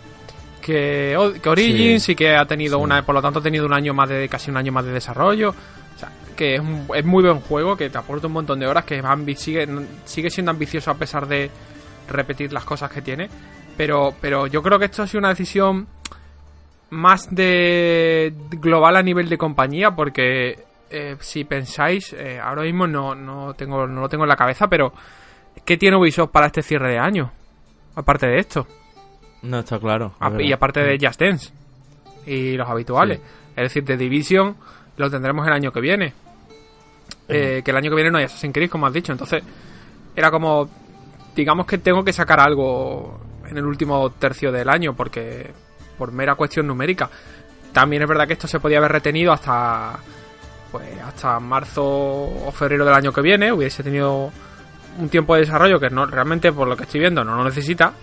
que, 0.60 1.16
Origins 1.16 2.10
y 2.10 2.16
que 2.16 2.36
ha 2.36 2.43
tenido 2.47 2.80
una 2.80 3.06
por 3.06 3.14
lo 3.14 3.22
tanto 3.22 3.38
ha 3.38 3.43
tenido 3.43 3.68
un 3.68 3.74
año 3.74 3.93
más 3.93 4.10
de 4.10 4.28
casi 4.28 4.49
un 4.49 4.58
año 4.58 4.72
más 4.72 4.84
de 4.84 4.93
desarrollo. 4.93 5.52
O 5.52 5.99
sea, 5.99 6.10
que 6.36 6.56
es, 6.56 6.62
es 6.95 7.06
muy 7.06 7.22
buen 7.22 7.41
juego 7.41 7.78
que 7.78 7.91
te 7.91 7.99
aporta 7.99 8.26
un 8.26 8.34
montón 8.34 8.60
de 8.60 8.66
horas 8.66 8.84
que 8.84 8.99
sigue 9.36 9.68
sigue 10.06 10.32
siendo 10.32 10.49
ambicioso 10.49 10.89
a 10.89 10.95
pesar 10.95 11.28
de 11.28 11.52
repetir 12.10 12.52
las 12.52 12.66
cosas 12.66 12.89
que 12.89 13.04
tiene. 13.04 13.30
Pero 13.78 14.16
pero 14.20 14.47
yo 14.47 14.64
creo 14.64 14.80
que 14.80 14.86
esto 14.86 15.04
ha 15.04 15.08
sido 15.08 15.20
una 15.20 15.30
decisión 15.30 15.86
más 16.89 17.28
de 17.30 18.34
global 18.49 18.95
a 18.95 19.04
nivel 19.04 19.30
de 19.30 19.38
compañía 19.38 19.91
porque 19.91 20.66
eh, 20.89 21.16
si 21.20 21.43
pensáis 21.43 22.12
eh, 22.14 22.39
ahora 22.39 22.64
mismo 22.64 22.88
no, 22.88 23.14
no 23.14 23.54
tengo 23.54 23.86
no 23.86 24.02
lo 24.02 24.10
tengo 24.10 24.24
en 24.24 24.30
la 24.30 24.36
cabeza 24.36 24.68
pero 24.68 24.91
¿Qué 25.66 25.78
tiene 25.78 25.97
Ubisoft 25.97 26.32
para 26.32 26.47
este 26.47 26.62
cierre 26.62 26.91
de 26.91 26.99
año? 26.99 27.32
Aparte 27.95 28.28
de 28.28 28.39
esto. 28.39 28.68
No 29.43 29.60
está 29.60 29.80
claro. 29.80 30.14
Y 30.39 30.52
aparte 30.52 30.82
de 30.82 30.97
Just 30.99 31.20
Dance. 31.20 31.52
Y 32.26 32.56
los 32.56 32.70
habituales. 32.70 33.20
Es 33.56 33.64
decir, 33.64 33.84
The 33.84 33.97
Division 33.97 34.56
lo 34.97 35.10
tendremos 35.10 35.45
el 35.47 35.54
año 35.54 35.72
que 35.72 35.82
viene. 35.82 36.14
Eh, 37.28 37.62
que 37.64 37.72
el 37.72 37.78
año 37.78 37.89
que 37.89 37.95
viene 37.95 38.12
no 38.12 38.18
hay 38.18 38.26
Assassin's 38.26 38.54
Creed, 38.54 38.70
como 38.70 38.86
has 38.86 38.93
dicho. 38.93 39.12
Entonces, 39.12 39.43
era 40.16 40.30
como. 40.32 40.70
Digamos 41.36 41.66
que 41.66 41.78
tengo 41.78 42.04
que 42.04 42.14
sacar 42.14 42.39
algo 42.39 43.20
en 43.47 43.58
el 43.58 43.66
último 43.66 44.10
tercio 44.12 44.52
del 44.52 44.70
año, 44.70 44.93
porque. 44.93 45.52
Por 45.97 46.12
mera 46.12 46.36
cuestión 46.36 46.68
numérica. 46.68 47.10
También 47.72 48.02
es 48.02 48.08
verdad 48.08 48.28
que 48.28 48.34
esto 48.34 48.47
se 48.47 48.60
podía 48.60 48.78
haber 48.80 48.91
retenido 48.91 49.32
hasta. 49.32 49.99
Pues 50.72 50.99
hasta 51.02 51.39
marzo 51.39 51.84
o 51.84 52.52
febrero 52.52 52.86
del 52.86 52.93
año 52.93 53.12
que 53.12 53.22
viene. 53.22 53.52
Hubiese 53.52 53.84
tenido 53.84 54.32
un 55.00 55.10
tiempo 55.10 55.36
de 55.36 55.42
desarrollo 55.42 55.80
que 55.80 55.89
no 55.89 56.06
realmente 56.06 56.52
por 56.52 56.68
lo 56.68 56.76
que 56.76 56.84
estoy 56.84 57.00
viendo 57.00 57.24
no 57.24 57.36
lo 57.36 57.44
necesita 57.44 57.94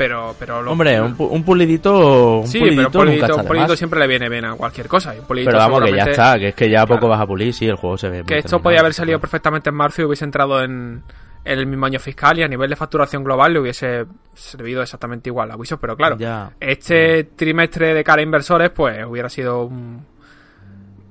pero 0.00 0.34
pero 0.38 0.60
hombre 0.60 0.98
un, 0.98 1.14
pulidito 1.44 2.38
un 2.38 2.46
sí 2.46 2.58
pero 2.58 2.86
un 2.86 3.46
pulidito, 3.46 3.76
siempre 3.76 4.00
le 4.00 4.06
viene 4.06 4.30
bien 4.30 4.46
a 4.46 4.54
cualquier 4.54 4.88
cosa 4.88 5.14
pero 5.28 5.58
vamos 5.58 5.84
que 5.84 5.92
ya 5.92 6.04
está 6.04 6.38
que 6.38 6.48
es 6.48 6.54
que 6.54 6.70
ya 6.70 6.86
poco 6.86 7.06
vas 7.06 7.20
a 7.20 7.26
pulir 7.26 7.52
sí 7.52 7.66
el 7.66 7.76
juego 7.76 7.98
se 7.98 8.08
ve 8.08 8.24
que 8.26 8.38
esto 8.38 8.62
podía 8.62 8.80
haber 8.80 8.94
salido 8.94 9.20
perfectamente 9.20 9.68
en 9.68 9.76
marzo 9.76 10.00
y 10.00 10.06
hubiese 10.06 10.24
entrado 10.24 10.62
en, 10.62 11.02
el 11.44 11.66
mismo 11.66 11.84
año 11.84 11.98
fiscal 11.98 12.38
y 12.38 12.42
a 12.42 12.48
nivel 12.48 12.70
de 12.70 12.76
facturación 12.76 13.22
global 13.22 13.52
le 13.52 13.60
hubiese 13.60 14.06
servido 14.32 14.80
exactamente 14.80 15.28
igual 15.28 15.50
a 15.50 15.56
Ubisoft 15.56 15.80
pero 15.80 15.96
claro 15.96 16.16
este 16.60 17.24
trimestre 17.24 17.92
de 17.92 18.02
cara 18.02 18.20
a 18.20 18.24
inversores 18.24 18.70
pues 18.70 19.04
hubiera 19.06 19.28
sido 19.28 19.64
un, 19.64 20.06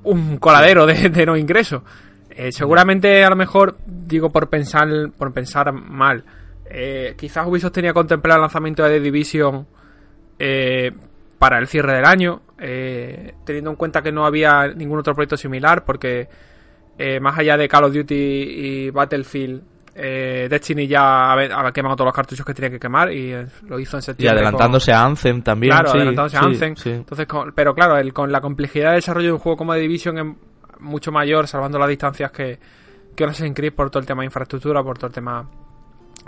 un 0.03 0.38
coladero 0.38 0.88
de, 0.88 1.10
de 1.10 1.26
no 1.28 1.38
ingresos 1.38 1.84
eh, 2.30 2.51
seguramente 2.51 3.23
a 3.23 3.30
lo 3.30 3.36
mejor, 3.36 3.77
digo 3.86 4.32
por 4.32 4.49
pensar, 4.49 4.88
por 5.17 5.34
pensar 5.34 5.71
mal, 5.73 6.23
eh, 6.69 7.15
quizás 7.17 7.47
Ubisoft 7.47 7.73
tenía 7.73 7.93
contemplado 7.93 8.38
el 8.38 8.41
lanzamiento 8.41 8.84
de 8.84 8.91
The 8.91 8.99
Division 8.99 9.67
eh, 10.38 10.91
para 11.39 11.57
el 11.57 11.67
cierre 11.67 11.95
del 11.95 12.05
año, 12.05 12.41
teniendo 12.57 13.71
en 13.71 13.75
cuenta 13.75 14.01
que 14.01 14.11
no 14.11 14.25
había 14.25 14.67
ningún 14.67 14.99
otro 14.99 15.13
proyecto 15.13 15.38
similar, 15.38 15.86
porque 15.86 16.27
más 17.21 17.39
allá 17.39 17.55
de 17.55 17.69
Call 17.69 17.86
of 17.86 17.93
Duty 17.93 18.15
y 18.15 18.89
Battlefield, 18.89 19.61
Destiny 19.95 20.86
ya 20.86 21.32
había 21.32 21.71
quemado 21.73 21.95
todos 21.95 22.07
los 22.07 22.13
cartuchos 22.13 22.45
que 22.45 22.53
tenía 22.53 22.69
que 22.69 22.80
quemar 22.80 23.13
y 23.13 23.34
lo 23.67 23.80
hizo 23.80 23.95
en 23.95 24.01
septiembre. 24.01 24.36
Y 24.36 24.38
adelantándose 24.38 24.91
a 24.91 25.05
Anthem 25.05 25.41
también. 25.41 25.71
Claro, 25.71 25.91
adelantándose 25.91 26.38
a 26.38 26.41
Anthem. 26.41 26.75
Entonces, 26.86 27.25
pero 27.55 27.73
claro, 27.73 27.97
el, 27.97 28.11
con 28.11 28.34
la 28.34 28.41
complejidad 28.41 28.89
de 28.89 28.95
desarrollo 28.95 29.27
de 29.27 29.34
un 29.34 29.39
juego 29.39 29.57
como 29.57 29.73
The 29.73 29.80
Division 29.80 30.17
en, 30.17 30.38
mucho 30.80 31.11
mayor, 31.11 31.47
salvando 31.47 31.77
las 31.77 31.89
distancias 31.89 32.32
que, 32.32 32.59
que 33.15 33.23
Assassin's 33.23 33.55
Creed 33.55 33.73
por 33.73 33.89
todo 33.89 33.99
el 33.99 34.05
tema 34.05 34.21
de 34.21 34.27
infraestructura, 34.27 34.84
por 34.84 34.97
todo 34.97 35.07
el 35.07 35.13
tema 35.13 35.47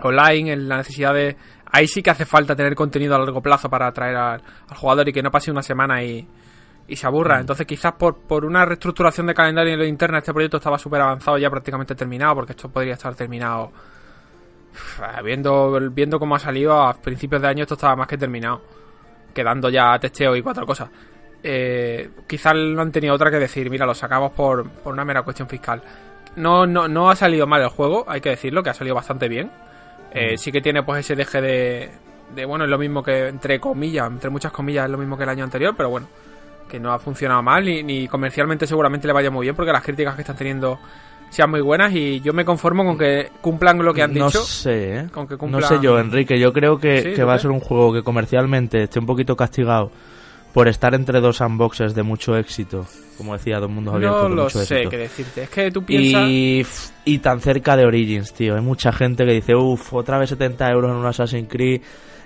online, 0.04 0.54
en 0.54 0.70
la 0.70 0.78
necesidad 0.78 1.14
de... 1.14 1.36
Ahí 1.74 1.88
sí 1.88 2.04
que 2.04 2.10
hace 2.10 2.26
falta 2.26 2.56
tener 2.56 2.76
contenido 2.76 3.16
a 3.16 3.20
largo 3.20 3.42
plazo 3.42 3.70
para 3.70 3.88
atraer 3.88 4.16
al, 4.16 4.42
jugador 4.76 5.08
y 5.08 5.14
que 5.14 5.24
no 5.24 5.32
pase 5.32 5.52
una 5.52 5.64
semana 5.64 6.04
y, 6.04 6.28
y 6.88 6.96
se 6.96 7.08
aburra. 7.08 7.38
Mm. 7.38 7.42
Entonces 7.42 7.66
quizás 7.66 7.94
por, 7.94 8.18
por 8.18 8.44
una 8.44 8.66
reestructuración 8.66 9.28
de 9.28 9.34
calendario 9.34 9.74
en 9.74 9.80
lo 9.80 9.86
interno 9.86 10.18
este 10.18 10.34
proyecto 10.34 10.58
estaba 10.58 10.78
súper 10.78 11.02
avanzado, 11.02 11.38
ya 11.38 11.50
prácticamente 11.50 11.96
terminado, 11.96 12.36
porque 12.36 12.52
esto 12.52 12.70
podría 12.70 12.94
estar 12.94 13.16
terminado... 13.16 13.72
viendo, 15.24 15.80
viendo 15.92 16.20
cómo 16.20 16.36
ha 16.36 16.40
salido 16.40 16.82
a 16.82 16.94
principios 16.94 17.42
de 17.42 17.48
año 17.48 17.62
esto 17.64 17.76
estaba 17.76 17.96
más 17.96 18.08
que 18.08 18.18
terminado. 18.18 18.62
Quedando 19.34 19.70
ya 19.70 19.98
testeo 19.98 20.36
y 20.36 20.42
cuatro 20.42 20.66
cosas 20.66 20.90
eh, 21.44 22.10
quizás 22.28 22.56
no 22.56 22.82
han 22.82 22.92
tenido 22.92 23.14
otra 23.16 23.32
que 23.32 23.38
decir, 23.40 23.70
mira, 23.70 23.86
lo 23.86 23.94
sacamos 23.94 24.32
por, 24.32 24.70
por 24.70 24.94
una 24.94 25.06
mera 25.06 25.24
cuestión 25.24 25.48
fiscal. 25.48 25.82
No, 26.36 26.66
no, 26.66 26.88
no 26.88 27.10
ha 27.10 27.16
salido 27.16 27.46
mal 27.48 27.62
el 27.62 27.70
juego, 27.70 28.06
hay 28.08 28.22
que 28.22 28.30
decirlo, 28.30 28.64
que 28.64 28.70
ha 28.70 28.74
salido 28.74 28.96
bastante 28.96 29.28
bien. 29.28 29.52
Eh, 30.14 30.38
sí 30.38 30.52
que 30.52 30.62
tiene 30.62 30.84
pues 30.84 31.00
ese 31.02 31.16
deje 31.16 31.42
de, 31.42 31.90
de, 32.36 32.46
bueno, 32.46 32.66
es 32.66 32.70
lo 32.70 32.78
mismo 32.78 33.02
que, 33.04 33.28
entre 33.28 33.60
comillas, 33.60 34.08
entre 34.10 34.30
muchas 34.30 34.52
comillas, 34.52 34.86
es 34.86 34.92
lo 34.92 34.98
mismo 34.98 35.18
que 35.18 35.24
el 35.24 35.30
año 35.30 35.44
anterior, 35.44 35.74
pero 35.76 35.90
bueno, 35.90 36.08
que 36.70 36.80
no 36.80 36.92
ha 36.94 37.00
funcionado 37.00 37.42
mal, 37.42 37.66
ni, 37.66 37.82
ni 37.84 38.08
comercialmente 38.08 38.66
seguramente 38.68 39.08
le 39.08 39.14
vaya 39.14 39.32
muy 39.32 39.46
bien, 39.46 39.56
porque 39.56 39.72
las 39.72 39.84
críticas 39.84 40.16
que 40.16 40.22
están 40.22 40.36
teniendo 40.38 40.80
sean 41.30 41.50
muy 41.50 41.62
buenas 41.62 41.94
y 41.94 42.20
yo 42.20 42.34
me 42.34 42.44
conformo 42.44 42.84
con 42.84 42.98
que 42.98 43.30
cumplan 43.40 43.78
lo 43.80 43.94
que 43.94 44.02
han 44.04 44.14
no 44.14 44.26
dicho. 44.28 44.42
sé, 44.42 44.98
¿eh? 45.00 45.08
Con 45.14 45.28
que 45.28 45.36
No 45.36 45.40
cumplan- 45.40 45.64
sé 45.68 45.80
yo, 45.82 45.98
Enrique. 45.98 46.38
Yo 46.38 46.52
creo 46.52 46.78
que, 46.78 46.98
Sí, 47.02 47.10
que 47.14 47.22
¿tú 47.22 47.26
va 47.28 47.36
a 47.36 47.40
ser 47.40 47.52
un 47.52 47.62
juego 47.62 47.94
que 47.94 48.04
comercialmente 48.04 48.84
esté 48.84 49.00
un 49.00 49.06
poquito 49.06 49.38
castigado 49.38 49.92
por 50.54 50.68
estar 50.68 50.94
entre 50.96 51.22
dos 51.22 51.40
unboxes 51.42 51.96
de 51.96 52.04
mucho 52.04 52.36
éxito. 52.38 52.86
Como 53.18 53.34
decía, 53.34 53.60
dos 53.60 53.70
mundos 53.70 53.94
abiertos 53.96 54.24
No 54.24 54.30
de 54.30 54.36
lo 54.36 54.44
mucho 54.44 54.60
sé 54.60 54.76
éxito. 54.76 54.90
qué 54.90 54.98
decirte. 54.98 55.44
Es 55.44 55.50
que 55.50 55.72
tú 55.72 55.84
piensas... 55.84 56.28
Y, 56.30 56.66
y 57.06 57.18
tan 57.20 57.40
cerca 57.42 57.78
de 57.78 57.86
Origins, 57.86 58.34
tío. 58.34 58.56
Hay 58.56 58.62
mucha 58.62 58.92
gente 58.92 59.26
que 59.26 59.34
dice, 59.34 59.56
uff, 59.56 59.94
otra 59.94 60.18
vez 60.18 60.30
70 60.30 60.70
euros 60.72 60.92
en 60.92 60.98
un 60.98 61.06
Assassin's 61.06 61.48
Creed. 61.50 61.82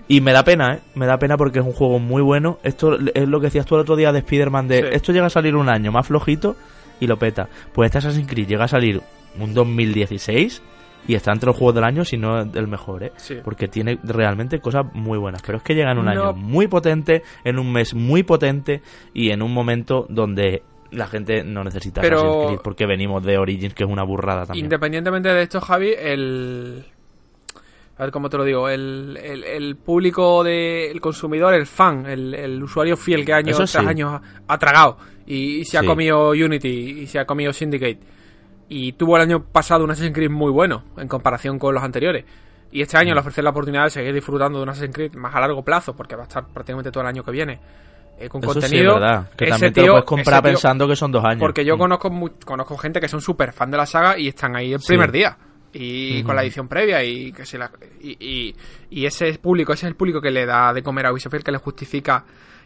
Y 0.07 0.21
me 0.21 0.31
da 0.33 0.43
pena, 0.43 0.75
¿eh? 0.75 0.79
Me 0.95 1.05
da 1.07 1.17
pena 1.17 1.35
porque 1.35 1.59
es 1.59 1.65
un 1.65 1.73
juego 1.73 1.99
muy 1.99 2.21
bueno. 2.21 2.59
Esto 2.63 2.95
es 3.13 3.27
lo 3.27 3.39
que 3.39 3.47
decías 3.47 3.65
tú 3.65 3.75
el 3.75 3.81
otro 3.81 3.95
día 3.95 4.11
de 4.11 4.19
Spider-Man, 4.19 4.67
de 4.67 4.79
Sí. 4.81 4.87
esto 4.91 5.11
llega 5.11 5.25
a 5.25 5.29
salir 5.31 5.55
un 5.55 5.67
año 5.67 5.91
más 5.91 6.07
flojito 6.07 6.55
y 6.99 7.07
lo 7.07 7.17
peta. 7.17 7.49
Pues 7.73 7.87
este 7.87 7.97
Assassin's 7.97 8.27
Creed 8.27 8.47
llega 8.47 8.65
a 8.65 8.67
salir 8.67 9.01
un 9.39 9.53
2016 9.53 10.61
y 11.07 11.15
está 11.15 11.31
entre 11.31 11.47
los 11.47 11.55
juegos 11.55 11.75
del 11.75 11.83
año, 11.83 12.03
si 12.05 12.17
no 12.17 12.39
el 12.41 12.67
mejor, 12.67 13.03
¿eh? 13.03 13.11
Sí. 13.17 13.37
Porque 13.43 13.67
tiene 13.67 13.99
realmente 14.03 14.59
cosas 14.59 14.85
muy 14.93 15.17
buenas. 15.17 15.41
Pero 15.43 15.57
es 15.59 15.63
que 15.63 15.75
llega 15.75 15.91
en 15.91 15.99
un 15.99 16.05
No. 16.05 16.11
año 16.11 16.33
muy 16.33 16.67
potente, 16.67 17.21
en 17.43 17.59
un 17.59 17.71
mes 17.71 17.93
muy 17.93 18.23
potente 18.23 18.81
y 19.13 19.29
en 19.31 19.41
un 19.41 19.53
momento 19.53 20.05
donde 20.09 20.63
la 20.91 21.07
gente 21.07 21.43
no 21.43 21.63
necesita 21.63 22.01
Pero- 22.01 22.17
Assassin's 22.19 22.45
Creed 22.47 22.59
porque 22.63 22.85
venimos 22.85 23.23
de 23.23 23.37
Origins, 23.37 23.73
que 23.73 23.83
es 23.83 23.89
una 23.89 24.03
burrada 24.03 24.45
también. 24.45 24.65
Independientemente 24.65 25.29
de 25.29 25.41
esto, 25.41 25.59
Javi, 25.61 25.93
el... 25.97 26.85
A 27.97 28.03
ver 28.03 28.11
cómo 28.11 28.29
te 28.29 28.37
lo 28.37 28.43
digo. 28.43 28.67
El, 28.67 29.17
el, 29.23 29.43
el 29.45 29.75
público, 29.77 30.43
de, 30.43 30.91
el 30.91 30.99
consumidor, 30.99 31.53
el 31.53 31.65
fan, 31.65 32.05
el, 32.05 32.33
el 32.33 32.61
usuario 32.61 32.97
fiel 32.97 33.23
que 33.25 33.31
año 33.33 33.51
Eso 33.51 33.59
tras 33.59 33.71
sí. 33.71 33.77
año 33.87 34.09
ha, 34.09 34.21
ha 34.47 34.57
tragado 34.57 34.97
y, 35.25 35.63
se 35.63 35.77
ha 35.77 35.81
Sí. 35.81 35.87
comido 35.87 36.31
Unity 36.31 36.67
y 37.03 37.07
se 37.07 37.19
ha 37.19 37.25
comido 37.25 37.53
Syndicate 37.53 37.99
y 38.69 38.93
tuvo 38.93 39.15
el 39.17 39.23
año 39.23 39.43
pasado 39.43 39.83
un 39.83 39.91
Assassin's 39.91 40.15
Creed 40.15 40.29
muy 40.31 40.51
bueno 40.51 40.83
en 40.97 41.07
comparación 41.07 41.59
con 41.59 41.73
los 41.73 41.83
anteriores. 41.83 42.25
Y 42.71 42.81
este 42.81 42.97
año 42.97 43.13
le 43.13 43.19
ofrece 43.19 43.41
la 43.41 43.51
oportunidad 43.51 43.85
de 43.85 43.89
seguir 43.91 44.13
disfrutando 44.13 44.57
de 44.59 44.63
un 44.63 44.69
Assassin's 44.69 44.93
Creed 44.95 45.13
más 45.15 45.33
a 45.35 45.39
largo 45.39 45.63
plazo, 45.63 45.95
porque 45.95 46.15
va 46.15 46.23
a 46.23 46.27
estar 46.27 46.45
prácticamente 46.47 46.91
todo 46.91 47.01
el 47.01 47.07
año 47.07 47.23
que 47.23 47.31
viene 47.31 47.59
eh, 48.17 48.29
con 48.29 48.41
Eso 48.43 48.53
sí 48.53 48.59
es 48.59 48.63
contenido. 48.65 48.93
verdad, 48.95 49.29
que 49.37 49.43
Ese 49.45 49.51
también 49.51 49.73
te 49.73 49.81
lo 49.81 49.91
puedes 49.93 50.05
comprar 50.05 50.41
tío- 50.41 50.51
pensando 50.51 50.87
que 50.87 50.95
son 50.95 51.11
dos 51.11 51.23
años. 51.25 51.39
porque 51.39 51.65
yo 51.65 51.75
Mm. 51.75 51.79
conozco 51.79 52.11
conozco 52.45 52.77
gente 52.77 52.99
que 53.01 53.07
son 53.09 53.19
súper 53.21 53.51
fan 53.53 53.69
de 53.71 53.77
la 53.77 53.85
saga 53.85 54.17
y 54.17 54.29
están 54.29 54.55
ahí 54.55 54.73
el 54.73 54.79
Sí. 54.79 54.87
primer 54.87 55.11
día. 55.11 55.37
Y 55.77 56.23
con 56.23 56.33
la 56.37 56.41
edición 56.43 56.69
previa 56.69 57.03
y 57.03 57.33
que 57.33 57.45
se 57.45 57.57
la, 57.57 57.69
y, 58.01 58.11
y, 58.25 58.55
y 58.89 59.05
ese 59.05 59.27
es 59.27 59.37
público, 59.37 59.73
ese 59.73 59.85
es 59.85 59.89
el 59.89 59.95
público 59.97 60.21
que 60.21 60.31
le 60.31 60.45
da 60.45 60.71
de 60.71 60.81
comer 60.81 61.05
a 61.07 61.11
Ubisoft, 61.11 61.43
que 61.43 61.51
le 61.51 61.57
justifica, 61.57 62.23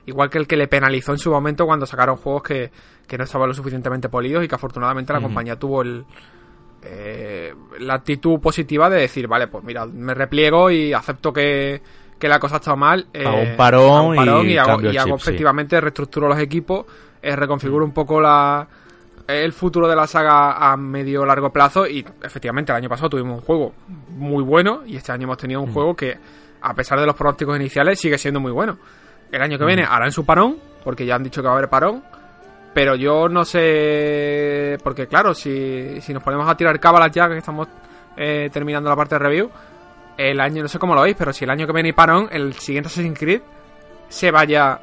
igual 0.10 0.30
que 0.30 0.38
el 0.38 0.48
que 0.48 0.58
le 0.58 0.68
penalizó 0.68 1.12
en 1.14 1.18
su 1.20 1.32
momento 1.32 1.66
cuando 1.66 1.86
sacaron 1.86 2.18
juegos 2.18 2.44
que, 2.44 2.72
que 3.08 3.18
no 3.18 3.24
estaban 3.24 3.48
lo 3.48 3.54
suficientemente 3.54 4.10
polidos 4.10 4.44
y 4.44 4.48
que 4.48 4.56
afortunadamente 4.56 5.14
la 5.14 5.22
compañía 5.22 5.56
tuvo 5.58 5.82
el 5.82 6.06
eh, 6.82 7.54
la 7.80 7.96
actitud 7.96 8.40
positiva 8.40 8.90
de 8.90 9.02
decir, 9.02 9.28
vale, 9.28 9.48
pues 9.48 9.64
mira, 9.64 9.86
me 9.86 10.14
repliego 10.14 10.72
y 10.72 10.94
acepto 10.94 11.34
que, 11.34 11.82
que 12.18 12.28
la 12.30 12.40
cosa 12.40 12.56
ha 12.56 12.60
estado 12.60 12.78
mal. 12.78 13.08
eh, 13.14 13.26
Hago 13.26 13.42
un 13.42 13.56
parón 13.58 13.92
hago 13.98 14.10
un 14.10 14.16
parón 14.16 14.48
y 14.48 14.54
y, 14.54 14.58
hago, 14.58 14.82
y 14.82 14.98
hago 14.98 15.18
chip, 15.18 15.20
sí. 15.20 15.30
efectivamente 15.30 15.80
reestructuro 15.82 16.28
los 16.30 16.40
equipos, 16.40 16.86
eh, 17.22 17.36
reconfiguro 17.36 17.84
un 17.86 17.92
poco 17.94 18.22
la 18.22 18.68
el 19.28 19.54
futuro 19.54 19.88
de 19.88 19.96
la 19.96 20.08
saga 20.08 20.72
a 20.72 20.76
medio 20.76 21.24
largo 21.24 21.52
plazo 21.52 21.86
y 21.86 22.04
efectivamente 22.24 22.72
el 22.72 22.78
año 22.78 22.90
pasado 22.90 23.10
tuvimos 23.12 23.36
un 23.36 23.42
juego 23.42 23.74
muy 24.10 24.44
bueno 24.44 24.82
y 24.88 24.96
este 24.96 25.12
año 25.12 25.26
hemos 25.26 25.38
tenido 25.38 25.62
un 25.62 25.72
juego 25.72 25.96
que 25.96 26.18
a 26.62 26.74
pesar 26.74 27.00
de 27.00 27.06
los 27.06 27.16
pronósticos 27.16 27.56
iniciales 27.56 28.00
sigue 28.00 28.18
siendo 28.18 28.40
muy 28.40 28.52
bueno. 28.52 28.80
El 29.32 29.42
año 29.42 29.58
que 29.58 29.66
viene 29.66 29.84
harán 29.84 30.12
su 30.12 30.26
parón 30.26 30.58
porque 30.84 31.06
ya 31.06 31.16
han 31.16 31.24
dicho 31.24 31.42
que 31.42 31.48
va 31.48 31.54
a 31.54 31.58
haber 31.58 31.70
parón, 31.70 32.04
pero 32.74 32.96
yo 32.96 33.28
no 33.30 33.46
sé 33.46 34.78
porque 34.84 35.08
claro, 35.08 35.34
si, 35.34 36.00
si 36.02 36.14
nos 36.14 36.24
ponemos 36.24 36.48
a 36.50 36.56
tirar 36.56 36.80
cábalas 36.80 37.12
ya 37.12 37.28
que 37.30 37.38
estamos 37.38 37.68
eh, 38.18 38.50
terminando 38.52 38.90
la 38.90 38.96
parte 38.96 39.16
de 39.16 39.20
review, 39.20 39.50
el 40.18 40.40
año 40.40 40.64
no 40.64 40.68
sé 40.70 40.80
cómo 40.80 40.96
lo 40.96 41.02
veis, 41.02 41.16
pero 41.18 41.32
si 41.34 41.44
el 41.46 41.50
año 41.52 41.68
que 41.68 41.74
viene 41.74 41.90
hay 41.90 41.94
parón, 41.94 42.28
el 42.32 42.54
siguiente 42.54 42.88
Assassin's 42.88 43.18
Creed 43.20 43.42
se 44.10 44.32
vaya 44.32 44.80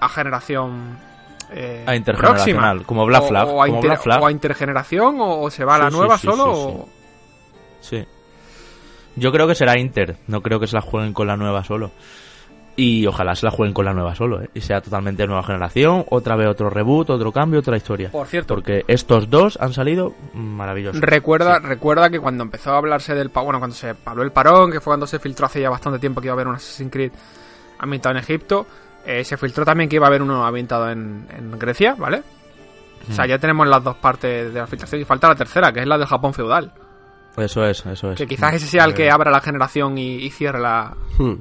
a 0.00 0.08
generación 0.08 0.98
eh, 1.52 1.84
A 1.86 1.94
intergeneracional, 1.94 2.78
próxima. 2.78 2.86
como 2.86 3.06
Black 3.06 3.22
O- 3.22 3.28
Flag, 3.28 3.48
O, 3.48 3.62
a, 3.62 3.66
como 3.66 3.76
inter- 3.76 3.90
Black 3.90 4.02
Flag. 4.02 4.22
o 4.22 4.26
a 4.26 4.32
intergeneración, 4.32 5.20
o, 5.20 5.40
o 5.42 5.50
se 5.50 5.64
va 5.64 5.76
a 5.76 5.78
la 5.78 5.90
sí, 5.90 5.96
nueva 5.96 6.18
sí, 6.18 6.26
solo. 6.26 6.44
sí, 6.44 6.50
o- 6.60 6.88
Sí. 7.80 8.04
Yo 9.16 9.30
creo 9.30 9.46
que 9.46 9.54
será 9.54 9.78
Inter. 9.78 10.16
No 10.26 10.40
creo 10.40 10.58
que 10.58 10.66
se 10.66 10.74
la 10.74 10.80
jueguen 10.80 11.12
con 11.12 11.26
la 11.28 11.36
nueva 11.36 11.62
solo. 11.62 11.92
Y 12.76 13.06
ojalá 13.06 13.36
se 13.36 13.46
la 13.46 13.52
jueguen 13.52 13.72
con 13.72 13.84
la 13.84 13.92
nueva 13.94 14.16
solo, 14.16 14.42
¿eh? 14.42 14.50
Y 14.52 14.60
sea 14.60 14.80
totalmente 14.80 15.26
nueva 15.28 15.44
generación, 15.44 16.04
otra 16.10 16.34
vez 16.34 16.48
otro 16.48 16.70
reboot, 16.70 17.10
otro 17.10 17.30
cambio, 17.30 17.60
otra 17.60 17.76
historia. 17.76 18.10
Por 18.10 18.26
cierto, 18.26 18.54
Porque 18.54 18.84
estos 18.88 19.30
dos 19.30 19.56
han 19.60 19.72
salido 19.72 20.14
maravillosos. 20.34 21.00
Recuerda, 21.00 21.60
recuerda 21.60 22.10
que 22.10 22.18
cuando 22.18 22.42
empezó 22.42 22.72
a 22.72 22.78
hablarse 22.78 23.14
del 23.14 23.28
bueno, 23.28 23.60
cuando 23.60 23.76
se 23.76 23.94
habló 24.04 24.24
el 24.24 24.32
parón, 24.32 24.72
que 24.72 24.80
fue 24.80 24.90
cuando 24.90 25.06
se 25.06 25.20
filtró 25.20 25.46
hace 25.46 25.60
ya 25.60 25.70
bastante 25.70 26.00
tiempo 26.00 26.20
que 26.20 26.26
iba 26.26 26.32
a 26.32 26.34
haber 26.36 26.48
un 26.48 26.56
Assassin's 26.56 26.90
Creed 26.90 27.12
ambientado 27.78 28.16
en 28.16 28.22
Egipto, 28.22 28.66
eh, 29.06 29.22
se 29.22 29.36
filtró 29.36 29.64
también 29.64 29.88
que 29.88 29.96
iba 29.96 30.06
a 30.06 30.08
haber 30.08 30.22
uno 30.22 30.44
ambientado 30.44 30.90
en, 30.90 31.26
en 31.36 31.56
Grecia, 31.58 31.94
¿vale? 31.96 32.22
O 33.08 33.12
sea, 33.12 33.26
ya 33.26 33.38
tenemos 33.38 33.68
las 33.68 33.84
dos 33.84 33.96
partes 33.96 34.52
de 34.52 34.58
la 34.60 34.66
filtración 34.66 35.00
y 35.00 35.04
falta 35.04 35.28
la 35.28 35.34
tercera, 35.34 35.72
que 35.72 35.80
es 35.80 35.86
la 35.86 35.98
del 35.98 36.06
Japón 36.06 36.32
feudal. 36.32 36.72
Eso 37.36 37.64
es, 37.66 37.84
eso 37.84 38.12
es. 38.12 38.18
Que 38.18 38.26
quizás 38.26 38.54
ese 38.54 38.66
sea 38.66 38.84
el 38.84 38.94
que 38.94 39.10
abra 39.10 39.30
la 39.30 39.40
generación 39.40 39.98
y, 39.98 40.16
y 40.16 40.30
cierre 40.30 40.60
la 40.60 40.94
Hmm. 41.18 41.34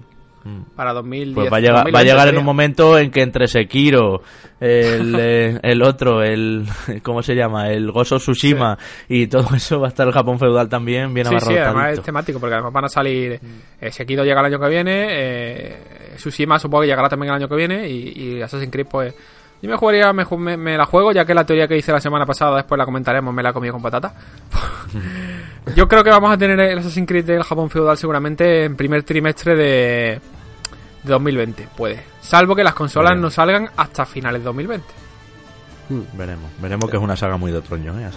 Mm. 0.43 0.75
para 0.75 0.91
2010. 0.93 1.35
Pues 1.35 1.51
va 1.51 1.57
a 1.57 1.59
llegar, 1.61 1.75
va 1.75 1.79
a 1.79 2.03
2020 2.03 2.11
llegar 2.11 2.27
en 2.27 2.37
un 2.37 2.45
momento 2.45 2.97
en 2.97 3.11
que 3.11 3.21
entre 3.21 3.47
Sekiro, 3.47 4.21
el, 4.59 5.15
eh, 5.19 5.59
el 5.63 5.81
otro, 5.81 6.21
el 6.21 6.65
¿cómo 7.03 7.21
se 7.23 7.33
llama? 7.35 7.69
El 7.69 7.91
Gozo 7.91 8.17
Tsushima 8.17 8.77
y 9.07 9.27
todo 9.27 9.55
eso 9.55 9.79
va 9.79 9.87
a 9.87 9.89
estar 9.89 10.05
el 10.05 10.13
Japón 10.13 10.39
feudal 10.39 10.67
también 10.67 11.13
bien 11.13 11.27
Sí, 11.27 11.39
sí, 11.39 11.57
además 11.57 11.93
es 11.93 12.03
temático, 12.03 12.39
porque 12.39 12.55
además 12.55 12.73
van 12.73 12.85
a 12.85 12.89
salir. 12.89 13.39
Eh, 13.79 13.91
Sekiro 13.91 14.23
llega 14.23 14.41
el 14.41 14.47
año 14.47 14.59
que 14.59 14.69
viene, 14.69 15.07
eh, 15.09 15.77
Tsushima 16.15 16.59
supongo 16.59 16.81
que 16.81 16.87
llegará 16.87 17.07
también 17.07 17.31
el 17.31 17.37
año 17.37 17.47
que 17.47 17.55
viene, 17.55 17.89
y, 17.89 18.35
y 18.37 18.41
Assassin's 18.41 18.71
Creed, 18.71 18.87
pues. 18.89 19.15
Yo 19.63 19.69
me 19.69 19.77
jugaría, 19.77 20.11
me, 20.11 20.25
me- 20.37 20.57
me 20.57 20.77
la 20.77 20.85
juego, 20.85 21.13
ya 21.13 21.23
que 21.23 21.33
la 21.33 21.45
teoría 21.45 21.69
que 21.69 21.77
hice 21.77 21.93
la 21.93 22.01
semana 22.01 22.25
pasada, 22.25 22.57
después 22.57 22.77
la 22.77 22.83
comentaremos, 22.83 23.33
me 23.33 23.41
la 23.41 23.51
he 23.51 23.53
comido 23.53 23.71
con 23.73 23.81
patata. 23.81 24.13
Yo 25.75 25.87
creo 25.87 26.03
que 26.03 26.09
vamos 26.09 26.31
a 26.33 26.37
tener 26.37 26.59
el 26.59 26.77
Assassin's 26.79 27.07
Creed 27.07 27.23
del 27.25 27.43
Japón 27.43 27.69
feudal 27.69 27.97
seguramente 27.97 28.65
en 28.65 28.75
primer 28.75 29.03
trimestre 29.03 29.55
de, 29.55 30.19
de 31.03 31.09
2020, 31.09 31.69
puede. 31.77 32.03
Salvo 32.19 32.55
que 32.57 32.63
las 32.65 32.73
consolas 32.73 33.17
no 33.17 33.29
salgan 33.31 33.69
hasta 33.77 34.05
finales 34.05 34.41
de 34.41 34.45
2020. 34.45 34.85
Veremos, 35.89 36.49
veremos 36.61 36.89
que 36.89 36.97
es 36.97 37.03
una 37.03 37.15
saga 37.15 37.37
muy 37.37 37.51
de 37.51 37.57
otoño, 37.57 37.99
¿eh? 37.99 38.09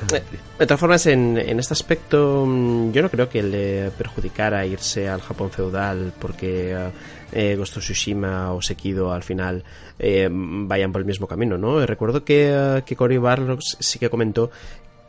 De 0.58 0.66
todas 0.66 0.80
formas, 0.80 1.06
en, 1.06 1.36
en 1.36 1.58
este 1.58 1.74
aspecto, 1.74 2.44
mm, 2.46 2.92
yo 2.92 3.02
no 3.02 3.10
creo 3.10 3.28
que 3.28 3.42
le 3.42 3.90
perjudicara 3.90 4.64
irse 4.66 5.08
al 5.08 5.20
Japón 5.20 5.50
feudal 5.50 6.12
porque 6.18 6.72
eh, 6.72 6.90
eh, 7.32 7.56
Ghost 7.56 7.76
of 7.76 7.82
Tsushima 7.82 8.52
o 8.52 8.62
Sekido 8.62 9.12
al 9.12 9.22
final 9.22 9.64
eh, 9.98 10.28
vayan 10.30 10.92
por 10.92 11.00
el 11.00 11.06
mismo 11.06 11.26
camino, 11.26 11.58
¿no? 11.58 11.84
Recuerdo 11.84 12.24
que, 12.24 12.50
eh, 12.52 12.82
que 12.86 12.96
Cory 12.96 13.18
Barlog 13.18 13.58
sí 13.60 13.98
que 13.98 14.10
comentó 14.10 14.50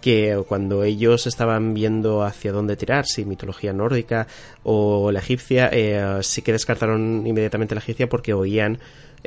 que 0.01 0.41
cuando 0.47 0.83
ellos 0.83 1.27
estaban 1.27 1.73
viendo 1.73 2.23
hacia 2.23 2.51
dónde 2.51 2.75
tirar, 2.75 3.05
si 3.05 3.25
mitología 3.25 3.73
nórdica 3.73 4.27
o 4.63 5.11
la 5.11 5.19
egipcia, 5.19 5.69
eh, 5.71 6.19
sí 6.21 6.41
que 6.41 6.51
descartaron 6.51 7.25
inmediatamente 7.25 7.75
la 7.75 7.81
egipcia 7.81 8.07
porque 8.07 8.33
oían 8.33 8.79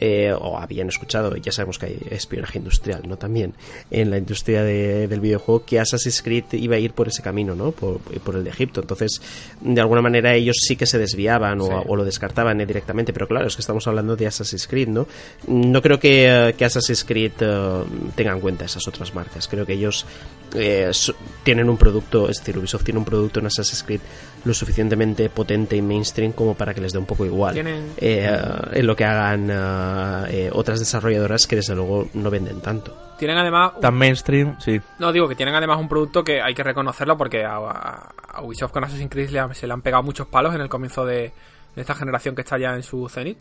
eh, 0.03 0.33
o 0.33 0.57
habían 0.59 0.89
escuchado, 0.89 1.37
ya 1.37 1.53
sabemos 1.53 1.79
que 1.79 1.87
hay 1.87 1.99
espionaje 2.11 2.57
industrial, 2.59 3.03
¿no? 3.07 3.19
También 3.19 3.53
en 3.91 4.09
la 4.11 4.17
industria 4.17 4.63
de- 4.65 5.07
del 5.09 5.21
videojuego, 5.21 5.65
que 5.67 5.79
Assassin's 5.79 6.23
Creed 6.23 6.45
iba 6.53 6.77
a 6.77 6.79
ir 6.79 6.93
por 6.93 7.09
ese 7.09 7.23
camino, 7.23 7.55
¿no? 7.55 7.73
Por, 7.73 7.99
por 8.01 8.35
el 8.37 8.45
de 8.45 8.51
Egipto. 8.51 8.81
Entonces, 8.81 9.21
de 9.61 9.81
alguna 9.81 10.01
manera 10.01 10.35
ellos 10.35 10.57
sí 10.61 10.77
que 10.77 10.87
se 10.87 10.99
desviaban 10.99 11.61
o, 11.61 11.67
Sí. 11.67 11.73
o 11.87 11.97
lo 11.97 12.05
descartaban 12.05 12.61
eh, 12.61 12.67
directamente, 12.67 13.13
pero 13.13 13.29
claro, 13.29 13.47
es 13.47 13.57
que 13.57 13.61
estamos 13.61 13.87
hablando 13.87 14.17
de 14.17 14.27
Assassin's 14.27 14.67
Creed, 14.67 14.89
¿no? 14.89 15.07
No 15.47 15.83
creo 15.83 16.01
que, 16.01 16.27
eh, 16.49 16.55
que 16.55 16.65
Assassin's 16.65 17.05
Creed 17.05 17.33
eh, 17.41 17.83
tenga 18.15 18.33
en 18.33 18.41
cuenta 18.41 18.65
esas 18.65 18.89
otras 18.89 19.15
marcas. 19.15 19.49
Creo 19.49 19.67
que 19.67 19.75
ellos 19.75 20.07
eh, 20.55 20.89
so- 20.93 21.15
tienen 21.45 21.69
un 21.69 21.77
producto, 21.77 22.29
es 22.29 22.39
decir, 22.39 22.57
Ubisoft 22.59 22.85
tiene 22.85 22.99
un 22.99 23.05
producto 23.05 23.39
en 23.41 23.47
Assassin's 23.47 23.83
Creed 23.83 24.01
lo 24.45 24.55
suficientemente 24.55 25.29
potente 25.31 25.77
y 25.77 25.83
mainstream 25.83 26.33
como 26.33 26.55
para 26.55 26.73
que 26.75 26.81
les 26.81 26.93
dé 26.93 26.99
un 26.99 27.07
poco 27.07 27.25
igual 27.27 27.55
Tienen- 27.55 27.93
eh, 27.99 28.31
en 28.73 28.87
lo 28.87 28.97
que 28.97 29.05
hagan 29.05 29.51
eh, 29.51 30.47
eh, 30.47 30.51
otras 30.53 30.79
desarrolladoras 30.79 31.47
que 31.47 31.57
desde 31.57 31.75
luego 31.75 32.09
no 32.15 32.31
venden 32.31 32.61
tanto. 32.61 32.97
Tienen 33.19 33.37
además 33.37 33.73
un 33.77 33.81
Tan 33.83 33.95
mainstream, 33.95 34.57
sí. 34.61 34.81
No, 34.99 35.13
digo 35.13 35.29
que 35.29 35.35
tienen 35.35 35.55
además 35.55 35.79
un 35.79 35.89
producto 35.89 36.25
que 36.25 36.41
hay 36.41 36.55
que 36.55 36.63
reconocerlo 36.63 37.19
porque 37.19 37.45
a, 37.45 37.57
a- 37.57 38.13
a 38.33 38.43
Ubisoft 38.43 38.73
con 38.73 38.83
Assassin's 38.85 39.11
Creed 39.11 39.29
le 39.31 39.55
se 39.55 39.67
le 39.67 39.73
han 39.75 39.83
pegado 39.83 40.03
muchos 40.03 40.27
palos 40.27 40.55
en 40.55 40.61
el 40.63 40.69
comienzo 40.71 41.05
de, 41.05 41.33
de 41.75 41.81
esta 41.81 41.95
generación 41.95 42.35
que 42.35 42.41
está 42.41 42.57
ya 42.59 42.75
en 42.75 42.83
su 42.83 43.09
cenit. 43.11 43.37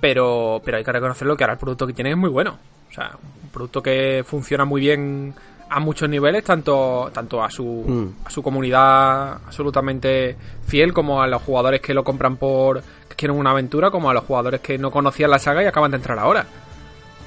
Pero, 0.00 0.60
pero 0.64 0.76
hay 0.76 0.84
que 0.84 0.92
reconocerlo 0.92 1.36
que 1.36 1.44
ahora 1.44 1.54
el 1.54 1.58
producto 1.58 1.86
que 1.86 1.92
tienen 1.94 2.12
es 2.12 2.18
muy 2.18 2.28
bueno. 2.30 2.58
O 2.90 2.92
sea, 2.92 3.12
un 3.42 3.48
producto 3.50 3.82
que 3.82 4.22
funciona 4.26 4.64
muy 4.64 4.80
bien 4.80 5.34
a 5.68 5.80
muchos 5.80 6.08
niveles, 6.08 6.44
tanto, 6.44 7.10
tanto 7.12 7.42
a 7.42 7.50
su, 7.50 7.64
Mm. 7.64 8.26
a 8.26 8.30
su 8.30 8.42
comunidad 8.42 9.32
absolutamente 9.46 10.36
fiel 10.66 10.92
como 10.92 11.20
a 11.20 11.26
los 11.26 11.42
jugadores 11.42 11.80
que 11.80 11.92
lo 11.94 12.04
compran 12.04 12.36
por 12.36 12.82
que 13.08 13.14
quieren 13.16 13.36
una 13.36 13.50
aventura, 13.50 13.90
como 13.90 14.08
a 14.10 14.14
los 14.14 14.24
jugadores 14.24 14.60
que 14.60 14.78
no 14.78 14.90
conocían 14.90 15.30
la 15.30 15.38
saga 15.38 15.62
y 15.62 15.66
acaban 15.66 15.90
de 15.90 15.96
entrar 15.96 16.18
ahora. 16.18 16.46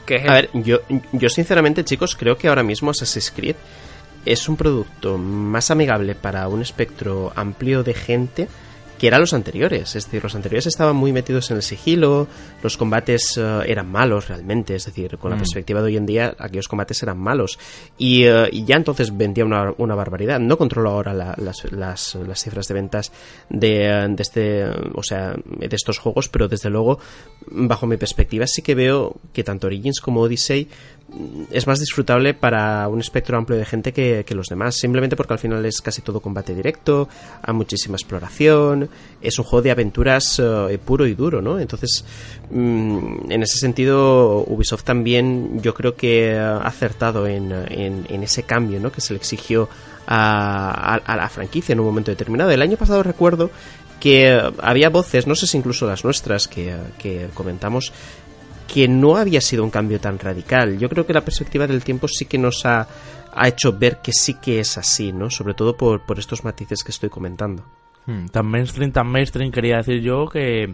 Que 0.06 0.16
es 0.16 0.24
el- 0.24 0.30
A 0.30 0.34
ver, 0.34 0.50
yo, 0.54 0.80
yo 1.12 1.30
sinceramente, 1.30 1.84
chicos, 1.84 2.16
creo 2.16 2.38
que 2.38 2.48
ahora 2.48 2.64
mismo 2.64 2.92
Assassin's 2.92 3.32
Creed 3.32 3.56
es 4.26 4.48
un 4.50 4.56
producto 4.58 5.18
más 5.18 5.70
amigable 5.72 6.16
para 6.16 6.48
un 6.48 6.62
espectro 6.62 7.32
amplio 7.36 7.84
de 7.84 7.94
gente 7.94 8.48
que 9.00 9.08
eran 9.08 9.22
los 9.22 9.34
anteriores. 9.34 9.96
Es 9.96 10.06
decir, 10.06 10.22
los 10.22 10.36
anteriores 10.36 10.68
estaban 10.68 10.96
muy 10.96 11.12
metidos 11.12 11.50
en 11.50 11.58
el 11.58 11.64
sigilo, 11.64 12.28
los 12.62 12.78
combates 12.78 13.38
eh, 13.38 13.62
eran 13.66 13.90
malos 13.90 14.28
realmente, 14.28 14.76
es 14.76 14.86
decir, 14.86 15.18
con 15.18 15.32
la 15.32 15.38
mm. 15.38 15.40
perspectiva 15.40 15.82
de 15.82 15.88
hoy 15.88 15.98
en 15.98 16.06
día, 16.06 16.36
aquellos 16.38 16.68
combates 16.68 17.02
eran 17.02 17.18
malos. 17.18 17.58
Y, 17.98 18.26
eh, 18.26 18.50
ya 18.66 18.76
entonces 18.76 19.16
vendía 19.16 19.46
una, 19.46 19.74
una, 19.78 19.96
barbaridad. 19.96 20.40
No 20.40 20.58
controlo 20.58 20.92
ahora 20.92 21.14
las, 21.14 21.72
las, 21.72 22.16
las, 22.16 22.44
cifras 22.44 22.68
de 22.68 22.74
ventas 22.74 23.12
de, 23.50 24.08
de, 24.10 24.22
este, 24.22 24.66
o 24.94 25.02
sea, 25.02 25.34
de 25.46 25.76
estos 25.76 25.98
juegos, 25.98 26.28
pero 26.28 26.48
desde 26.48 26.70
luego, 26.70 27.00
bajo 27.48 27.88
mi 27.88 27.98
perspectiva, 27.98 28.46
sí 28.48 28.62
que 28.62 28.76
veo 28.76 29.16
que 29.34 29.44
tanto 29.44 29.68
Origins 29.68 30.02
como 30.02 30.22
Odyssey 30.22 30.68
es 31.52 31.68
más 31.68 31.80
disfrutable 31.80 32.34
para 32.34 32.88
un 32.88 33.00
espectro 33.00 33.38
amplio 33.38 33.58
de 33.58 33.66
gente 33.66 33.94
que, 33.94 34.26
los 34.36 34.48
demás, 34.48 34.76
simplemente 34.76 35.16
porque 35.16 35.34
al 35.34 35.40
final 35.40 35.66
es 35.66 35.82
casi 35.82 36.02
todo 36.02 36.20
combate 36.20 36.54
directo, 36.54 37.10
hay 37.42 37.54
muchísima 37.54 37.96
exploración, 37.96 38.90
es 39.22 39.38
un 39.40 39.46
juego 39.46 39.64
de 39.64 39.72
aventuras 39.72 40.40
eh, 40.40 40.80
puro 40.84 41.06
y 41.06 41.16
duro, 41.16 41.42
¿no? 41.42 41.60
Entonces, 41.60 42.06
mm, 42.52 43.32
en 43.32 43.44
ese 43.44 43.58
sentido, 43.58 44.44
Ubisoft 44.48 44.84
también 44.84 45.62
yo 45.62 45.74
creo 45.74 45.96
que 45.96 46.38
ha 46.38 46.58
acertado 46.60 47.28
en, 47.28 47.52
en, 47.52 48.24
ese 48.24 48.44
cambio, 48.44 48.80
¿no? 48.80 48.92
Que 48.92 49.02
se 49.02 49.14
le 49.14 49.18
exigió 49.18 49.70
a, 50.08 51.02
la 51.08 51.30
franquicia 51.30 51.74
en 51.74 51.80
un 51.80 51.86
momento 51.88 52.12
determinado. 52.12 52.52
El 52.52 52.62
año 52.62 52.78
pasado 52.78 53.04
recuerdo 53.04 53.50
que 54.00 54.40
había 54.62 54.90
voces, 54.90 55.28
no 55.28 55.36
sé 55.36 55.46
si 55.46 55.58
incluso 55.58 55.86
las 55.86 56.04
nuestras, 56.04 56.48
que, 56.48 56.74
que 56.98 57.28
comentamos, 57.34 57.92
que 58.72 58.88
no 58.88 59.18
había 59.18 59.42
sido 59.42 59.64
un 59.64 59.72
cambio 59.72 60.00
tan 60.00 60.20
radical. 60.20 60.78
Yo 60.78 60.90
creo 60.90 61.06
que 61.06 61.14
la 61.14 61.22
perspectiva 61.22 61.66
del 61.66 61.84
tiempo 61.84 62.08
sí 62.08 62.26
que 62.26 62.38
nos 62.38 62.66
ha, 62.66 62.88
hecho 63.44 63.74
ver 63.74 63.98
que 63.98 64.12
sí 64.14 64.36
que 64.36 64.60
es 64.60 64.78
así, 64.78 65.12
¿no? 65.12 65.30
Sobre 65.30 65.56
todo 65.56 65.76
por, 65.76 66.02
estos 66.18 66.44
matices 66.44 66.84
que 66.84 66.92
estoy 66.92 67.10
comentando. 67.10 67.64
Hmm, 68.06 68.28
tan 68.28 68.46
mainstream, 68.46 68.92
tan 68.92 69.08
mainstream, 69.08 69.52
quería 69.52 69.78
decir 69.78 70.02
yo 70.02 70.28
que 70.28 70.74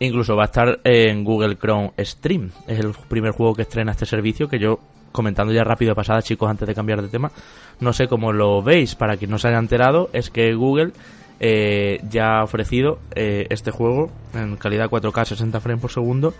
incluso 0.00 0.36
va 0.36 0.44
a 0.44 0.46
estar 0.46 0.80
en 0.84 1.24
Google 1.24 1.56
Chrome 1.56 1.92
Stream. 1.98 2.50
Es 2.66 2.78
el 2.78 2.92
primer 3.08 3.32
juego 3.32 3.54
que 3.54 3.62
estrena 3.62 3.92
este 3.92 4.04
servicio 4.04 4.48
que 4.48 4.58
yo, 4.58 4.78
comentando 5.10 5.52
ya 5.52 5.64
rápido 5.64 5.94
pasada, 5.94 6.20
chicos, 6.20 6.50
antes 6.50 6.68
de 6.68 6.74
cambiar 6.74 7.00
de 7.00 7.08
tema, 7.08 7.32
no 7.80 7.92
sé 7.94 8.06
cómo 8.06 8.32
lo 8.32 8.62
veis, 8.62 8.94
para 8.94 9.16
quien 9.16 9.30
no 9.30 9.38
se 9.38 9.48
haya 9.48 9.58
enterado, 9.58 10.10
es 10.12 10.30
que 10.30 10.52
Google 10.54 10.92
eh, 11.40 12.00
ya 12.10 12.40
ha 12.40 12.44
ofrecido 12.44 12.98
eh, 13.14 13.46
este 13.48 13.70
juego 13.70 14.10
en 14.34 14.56
calidad 14.56 14.90
4K 14.90 15.24
60 15.24 15.60
frames 15.60 15.80
por 15.80 15.90
segundo 15.90 16.34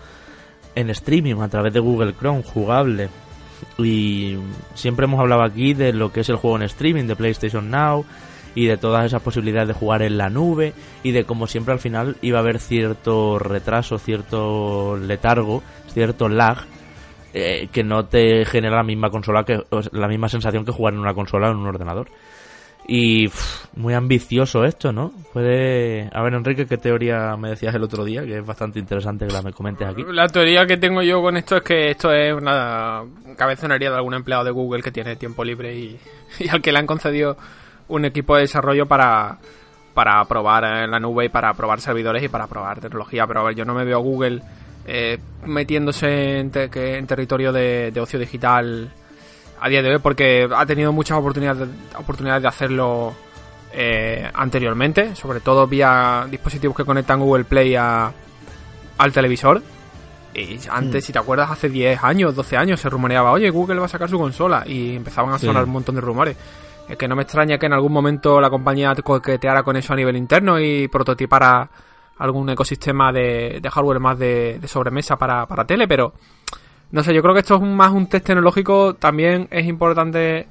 en 0.79 0.89
streaming 0.89 1.35
a 1.41 1.49
través 1.49 1.73
de 1.73 1.79
Google 1.79 2.13
Chrome, 2.13 2.43
jugable. 2.43 3.09
Y 3.77 4.37
siempre 4.73 5.05
hemos 5.05 5.19
hablado 5.19 5.43
aquí 5.43 5.73
de 5.73 5.93
lo 5.93 6.11
que 6.11 6.21
es 6.21 6.29
el 6.29 6.37
juego 6.37 6.57
en 6.57 6.63
streaming 6.63 7.05
de 7.05 7.15
PlayStation 7.15 7.69
Now 7.69 8.05
y 8.55 8.65
de 8.65 8.77
todas 8.77 9.05
esas 9.05 9.21
posibilidades 9.21 9.67
de 9.67 9.73
jugar 9.73 10.01
en 10.01 10.17
la 10.17 10.29
nube 10.29 10.73
y 11.03 11.11
de 11.11 11.25
cómo 11.25 11.47
siempre 11.47 11.73
al 11.73 11.79
final 11.79 12.17
iba 12.21 12.39
a 12.39 12.41
haber 12.41 12.59
cierto 12.59 13.37
retraso, 13.37 13.99
cierto 13.99 14.97
letargo, 14.97 15.61
cierto 15.93 16.29
lag 16.29 16.65
eh, 17.33 17.67
que 17.71 17.83
no 17.83 18.05
te 18.05 18.43
genera 18.45 18.77
la 18.77 18.83
misma 18.83 19.11
consola 19.11 19.43
que 19.43 19.61
la 19.91 20.07
misma 20.07 20.29
sensación 20.29 20.65
que 20.65 20.71
jugar 20.71 20.93
en 20.93 20.99
una 20.99 21.13
consola 21.13 21.49
o 21.49 21.51
en 21.51 21.57
un 21.57 21.67
ordenador. 21.67 22.07
Y 22.91 23.29
muy 23.75 23.93
ambicioso 23.93 24.65
esto, 24.65 24.91
¿no? 24.91 25.13
Puede... 25.31 26.09
A 26.11 26.23
ver, 26.23 26.33
Enrique, 26.33 26.65
¿qué 26.65 26.77
teoría 26.77 27.37
me 27.37 27.49
decías 27.49 27.75
el 27.75 27.83
otro 27.83 28.03
día? 28.03 28.25
Que 28.25 28.39
es 28.39 28.45
bastante 28.45 28.79
interesante 28.79 29.27
que 29.27 29.31
la 29.33 29.43
me 29.43 29.53
comentes 29.53 29.87
aquí. 29.87 30.03
La 30.11 30.27
teoría 30.27 30.65
que 30.65 30.77
tengo 30.77 31.03
yo 31.03 31.21
con 31.21 31.37
esto 31.37 31.57
es 31.57 31.61
que 31.61 31.91
esto 31.91 32.11
es 32.11 32.33
una 32.33 33.03
cabezonería 33.37 33.91
de 33.91 33.95
algún 33.95 34.15
empleado 34.15 34.43
de 34.43 34.49
Google 34.49 34.81
que 34.81 34.91
tiene 34.91 35.15
tiempo 35.17 35.43
libre 35.43 35.75
y, 35.77 35.99
al 36.49 36.63
que 36.63 36.71
le 36.71 36.79
han 36.79 36.87
concedido 36.87 37.37
un 37.89 38.05
equipo 38.05 38.35
de 38.35 38.41
desarrollo 38.41 38.87
para, 38.87 39.37
para 39.93 40.25
probar 40.25 40.63
en 40.63 40.89
la 40.89 40.99
nube 40.99 41.25
y 41.25 41.29
para 41.29 41.53
probar 41.53 41.81
servidores 41.81 42.23
y 42.23 42.27
para 42.27 42.47
probar 42.47 42.79
tecnología. 42.79 43.27
Pero 43.27 43.41
a 43.41 43.43
ver, 43.43 43.55
yo 43.55 43.65
no 43.65 43.75
me 43.75 43.85
veo 43.85 43.97
a 43.97 44.01
Google 44.01 44.41
eh, 44.87 45.19
metiéndose 45.45 46.39
en, 46.39 46.49
territorio 46.49 47.53
de 47.53 47.93
ocio 48.01 48.17
digital 48.17 48.91
a 49.61 49.69
día 49.69 49.81
de 49.81 49.93
hoy 49.93 49.99
porque 49.99 50.47
ha 50.53 50.65
tenido 50.65 50.91
muchas 50.91 51.17
oportunidades, 51.17 51.67
oportunidades 51.97 52.41
de 52.41 52.47
hacerlo 52.47 53.13
eh, 53.71 54.29
anteriormente, 54.33 55.15
sobre 55.15 55.41
todo 55.41 55.67
vía 55.67 56.25
dispositivos 56.29 56.75
que 56.75 56.85
conectan 56.85 57.19
Google 57.19 57.45
Play 57.45 57.75
a, 57.75 58.11
al 58.97 59.11
televisor. 59.11 59.61
Y 60.33 60.59
antes, 60.69 61.03
mm. 61.03 61.05
si 61.05 61.13
te 61.13 61.19
acuerdas, 61.19 61.51
hace 61.51 61.69
10 61.69 62.03
años, 62.03 62.35
12 62.35 62.57
años 62.57 62.79
se 62.79 62.89
rumoreaba, 62.89 63.31
oye, 63.31 63.49
Google 63.49 63.79
va 63.79 63.85
a 63.85 63.89
sacar 63.89 64.09
su 64.09 64.17
consola 64.17 64.63
y 64.65 64.95
empezaban 64.95 65.33
a 65.33 65.39
sonar 65.39 65.65
un 65.65 65.71
montón 65.71 65.95
de 65.95 66.01
rumores. 66.01 66.37
Es 66.87 66.97
que 66.97 67.07
no 67.07 67.15
me 67.15 67.23
extraña 67.23 67.57
que 67.57 67.67
en 67.67 67.73
algún 67.73 67.91
momento 67.91 68.41
la 68.41 68.49
compañía 68.49 68.95
coqueteara 68.95 69.63
con 69.63 69.75
eso 69.75 69.93
a 69.93 69.95
nivel 69.95 70.15
interno 70.15 70.59
y 70.59 70.87
prototipara 70.87 71.69
algún 72.17 72.49
ecosistema 72.49 73.11
de, 73.11 73.61
hardware 73.71 73.99
más 73.99 74.17
de, 74.17 74.59
de 74.59 74.67
sobremesa 74.67 75.15
para, 75.15 75.45
para 75.45 75.65
tele, 75.65 75.87
pero 75.87 76.13
no 76.91 77.03
sé, 77.03 77.13
yo 77.13 77.21
creo 77.21 77.33
que 77.33 77.41
esto 77.41 77.55
es 77.55 77.61
más 77.61 77.91
un 77.91 78.07
test 78.07 78.25
tecnológico. 78.25 78.95
También 78.95 79.47
es 79.51 79.65
importante 79.67 80.47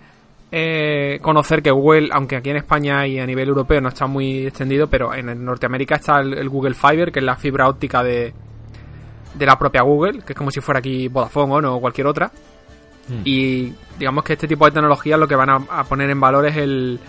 eh, 0.52 1.18
conocer 1.20 1.62
que 1.62 1.70
Google, 1.70 2.10
aunque 2.12 2.36
aquí 2.36 2.50
en 2.50 2.56
España 2.56 3.06
y 3.06 3.18
a 3.18 3.26
nivel 3.26 3.48
europeo 3.48 3.80
no 3.80 3.88
está 3.88 4.06
muy 4.06 4.46
extendido, 4.46 4.86
pero 4.86 5.12
en 5.14 5.44
Norteamérica 5.44 5.96
está 5.96 6.20
el, 6.20 6.48
Google 6.48 6.74
Fiber, 6.74 7.10
que 7.10 7.18
es 7.18 7.24
la 7.24 7.36
fibra 7.36 7.68
óptica 7.68 8.04
de, 8.04 8.32
de 9.34 9.46
la 9.46 9.58
propia 9.58 9.82
Google, 9.82 10.22
que 10.22 10.32
es 10.32 10.36
como 10.36 10.50
si 10.50 10.60
fuera 10.60 10.78
aquí 10.78 11.08
Vodafone 11.08 11.66
o 11.66 11.80
cualquier 11.80 12.06
otra. 12.06 12.30
Hmm. 13.08 13.22
Y 13.24 13.74
digamos 13.98 14.22
que 14.22 14.34
este 14.34 14.46
tipo 14.46 14.64
de 14.64 14.70
tecnologías 14.70 15.18
lo 15.18 15.26
que 15.26 15.34
van 15.34 15.50
a, 15.50 15.84
poner 15.84 16.08
en 16.08 16.20
valor 16.20 16.46
es 16.46 16.56
el, 16.56 17.00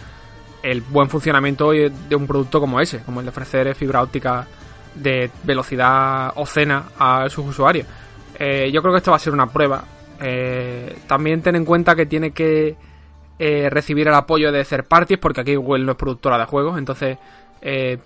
el 0.63 0.82
buen 0.82 1.07
funcionamiento 1.07 1.69
de 1.71 2.15
un 2.15 2.25
producto 2.25 2.59
como 2.59 2.80
ese, 2.80 2.99
como 3.03 3.19
el 3.19 3.27
de 3.27 3.30
ofrecer 3.30 3.75
fibra 3.75 4.01
óptica 4.01 4.47
de 4.95 5.30
velocidad 5.43 6.34
ocena 6.36 6.86
a 6.97 7.30
sus 7.30 7.45
usuarios. 7.45 7.86
Eh, 8.40 8.72
yo 8.72 8.82
creo 8.82 8.94
que 8.94 9.00
esto 9.00 9.12
va 9.12 9.18
a 9.18 9.20
ser 9.20 9.34
una 9.34 9.48
prueba. 9.48 9.84
Eh, 10.22 10.98
también 11.08 11.42
ten 11.42 11.58
en 11.58 11.66
cuenta 11.66 11.94
que 11.94 12.06
tiene 12.06 12.32
que 12.32 12.76
eh, 13.38 13.70
recibir 13.70 14.08
el 14.08 14.14
apoyo 14.14 14.52
de 14.52 14.64
third 14.64 14.86
parties, 14.86 15.20
porque 15.20 15.42
aquí 15.42 15.56
Google 15.56 15.84
no 15.84 15.92
es 15.92 15.98
productora 15.98 16.38
de 16.38 16.46
juegos, 16.46 16.78
entonces 16.78 17.18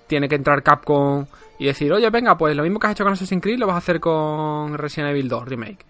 tiene 0.08 0.28
que 0.28 0.34
entrar 0.34 0.64
Capcom 0.64 1.28
y 1.60 1.68
decir, 1.68 1.94
oye, 1.94 2.10
venga, 2.10 2.36
pues 2.36 2.56
lo 2.56 2.64
mismo 2.64 2.80
que 2.80 2.88
has 2.88 2.94
hecho 2.94 3.04
con 3.04 3.14
Assassin's 3.14 3.40
Creed 3.40 3.60
lo 3.60 3.68
vas 3.68 3.76
a 3.76 3.78
hacer 3.78 4.00
con 4.00 4.76
Resident 4.76 5.12
Evil 5.12 5.30
2 5.30 5.48
Remake. 5.48 5.86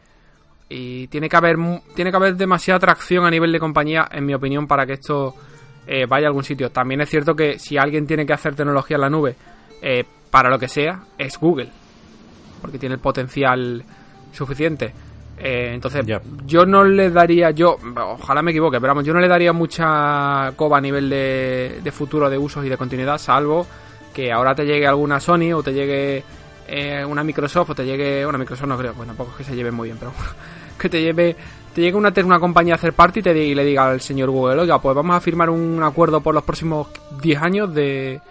Y 0.68 1.08
tiene 1.08 1.30
que 1.30 1.38
haber, 1.38 1.56
tiene 1.96 2.12
que 2.12 2.18
haber 2.18 2.36
demasiada 2.36 2.76
atracción 2.76 3.26
a 3.26 3.32
nivel 3.32 3.54
de 3.54 3.60
compañía, 3.62 4.06
en 4.12 4.26
mi 4.26 4.34
opinión, 4.34 4.68
para 4.68 4.86
que 4.86 4.94
esto 4.94 5.34
vaya 6.10 6.28
a 6.28 6.30
algún 6.30 6.44
sitio. 6.44 6.72
También 6.72 7.00
es 7.00 7.10
cierto 7.10 7.38
que 7.38 7.58
si 7.58 7.78
alguien 7.78 8.06
tiene 8.06 8.26
que 8.26 8.34
hacer 8.34 8.54
tecnología 8.54 8.96
en 8.96 9.02
la 9.02 9.10
nube, 9.10 9.38
para 10.30 10.50
lo 10.50 10.60
que 10.60 10.68
sea, 10.68 11.00
es 11.18 11.40
Google. 11.40 11.70
Porque 12.62 12.78
tiene 12.78 12.96
el 12.96 13.02
potencial 13.02 13.86
suficiente. 14.34 14.94
Eh, 15.38 15.72
entonces, 15.74 16.06
yo 16.46 16.66
no 16.66 16.84
le 16.84 17.10
daría, 17.10 17.52
yo, 17.52 17.78
ojalá 17.96 18.42
me 18.42 18.52
equivoque, 18.52 18.80
pero 18.80 18.92
vamos, 18.92 19.04
yo 19.04 19.14
no 19.14 19.20
le 19.20 19.28
daría 19.28 19.52
mucha 19.52 20.54
coba 20.56 20.78
a 20.78 20.82
nivel 20.82 21.10
de, 21.10 21.92
futuro 21.92 22.30
de 22.30 22.38
usos 22.38 22.66
y 22.66 22.70
de 22.70 22.78
continuidad, 22.78 23.18
salvo 23.18 23.66
que 24.14 24.32
ahora 24.32 24.54
te 24.54 24.64
llegue 24.64 24.86
alguna 24.86 25.20
Sony 25.20 25.52
o 25.54 25.64
te 25.64 25.74
llegue 25.74 26.24
eh, 26.68 27.04
una 27.04 27.24
Microsoft 27.24 27.72
o 27.72 27.76
te 27.76 27.84
llegue, 27.84 28.26
una 28.26 28.38
Microsoft 28.38 28.68
no 28.68 28.78
creo, 28.78 28.94
pues 28.94 29.08
tampoco 29.08 29.32
es 29.32 29.38
que 29.38 29.44
se 29.44 29.56
lleve 29.56 29.72
muy 29.72 29.88
bien, 29.88 29.98
pero 30.00 30.14
que 30.80 30.88
te 30.88 31.02
lleve, 31.02 31.36
te 31.74 31.82
llegue 31.82 31.98
una, 31.98 32.14
una 32.24 32.40
compañía 32.40 32.76
a 32.76 32.78
hacer 32.78 32.94
parte 32.94 33.22
y, 33.22 33.24
te, 33.24 33.36
y 33.36 33.56
le 33.56 33.66
diga 33.66 33.90
al 33.90 34.02
señor 34.02 34.30
Google, 34.30 34.62
oiga, 34.62 34.80
pues 34.80 34.96
vamos 34.96 35.16
a 35.16 35.20
firmar 35.20 35.50
un 35.50 35.82
acuerdo 35.82 36.22
por 36.22 36.36
los 36.36 36.44
próximos 36.44 36.88
10 37.22 37.42
años 37.42 37.74
de, 37.74 38.22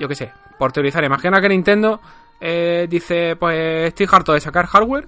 yo 0.00 0.08
qué 0.08 0.14
sé, 0.14 0.32
por 0.58 0.72
teorizar. 0.72 1.04
Imagina 1.04 1.38
que 1.38 1.50
Nintendo 1.50 2.00
eh, 2.40 2.86
dice, 2.88 3.36
pues 3.36 3.88
estoy 3.88 4.08
harto 4.10 4.32
de 4.32 4.40
sacar 4.40 4.66
hardware 4.66 5.06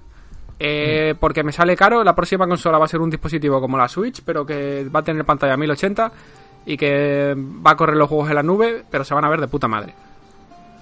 eh, 0.59 1.15
porque 1.17 1.41
me 1.43 1.53
sale 1.53 1.75
caro, 1.77 2.03
la 2.03 2.13
próxima 2.13 2.45
consola 2.45 2.77
va 2.77 2.85
a 2.85 2.89
ser 2.89 2.99
un 2.99 3.09
dispositivo 3.09 3.61
como 3.61 3.77
la 3.77 3.87
Switch, 3.87 4.21
pero 4.25 4.45
que 4.45 4.87
va 4.93 4.99
a 4.99 5.03
tener 5.03 5.23
pantalla 5.23 5.55
1080 5.55 6.11
y 6.65 6.75
que 6.75 7.33
va 7.35 7.71
a 7.71 7.75
correr 7.77 7.95
los 7.95 8.09
juegos 8.09 8.29
en 8.29 8.35
la 8.35 8.43
nube, 8.43 8.83
pero 8.89 9.05
se 9.05 9.13
van 9.13 9.23
a 9.23 9.29
ver 9.29 9.39
de 9.39 9.47
puta 9.47 9.69
madre. 9.69 9.93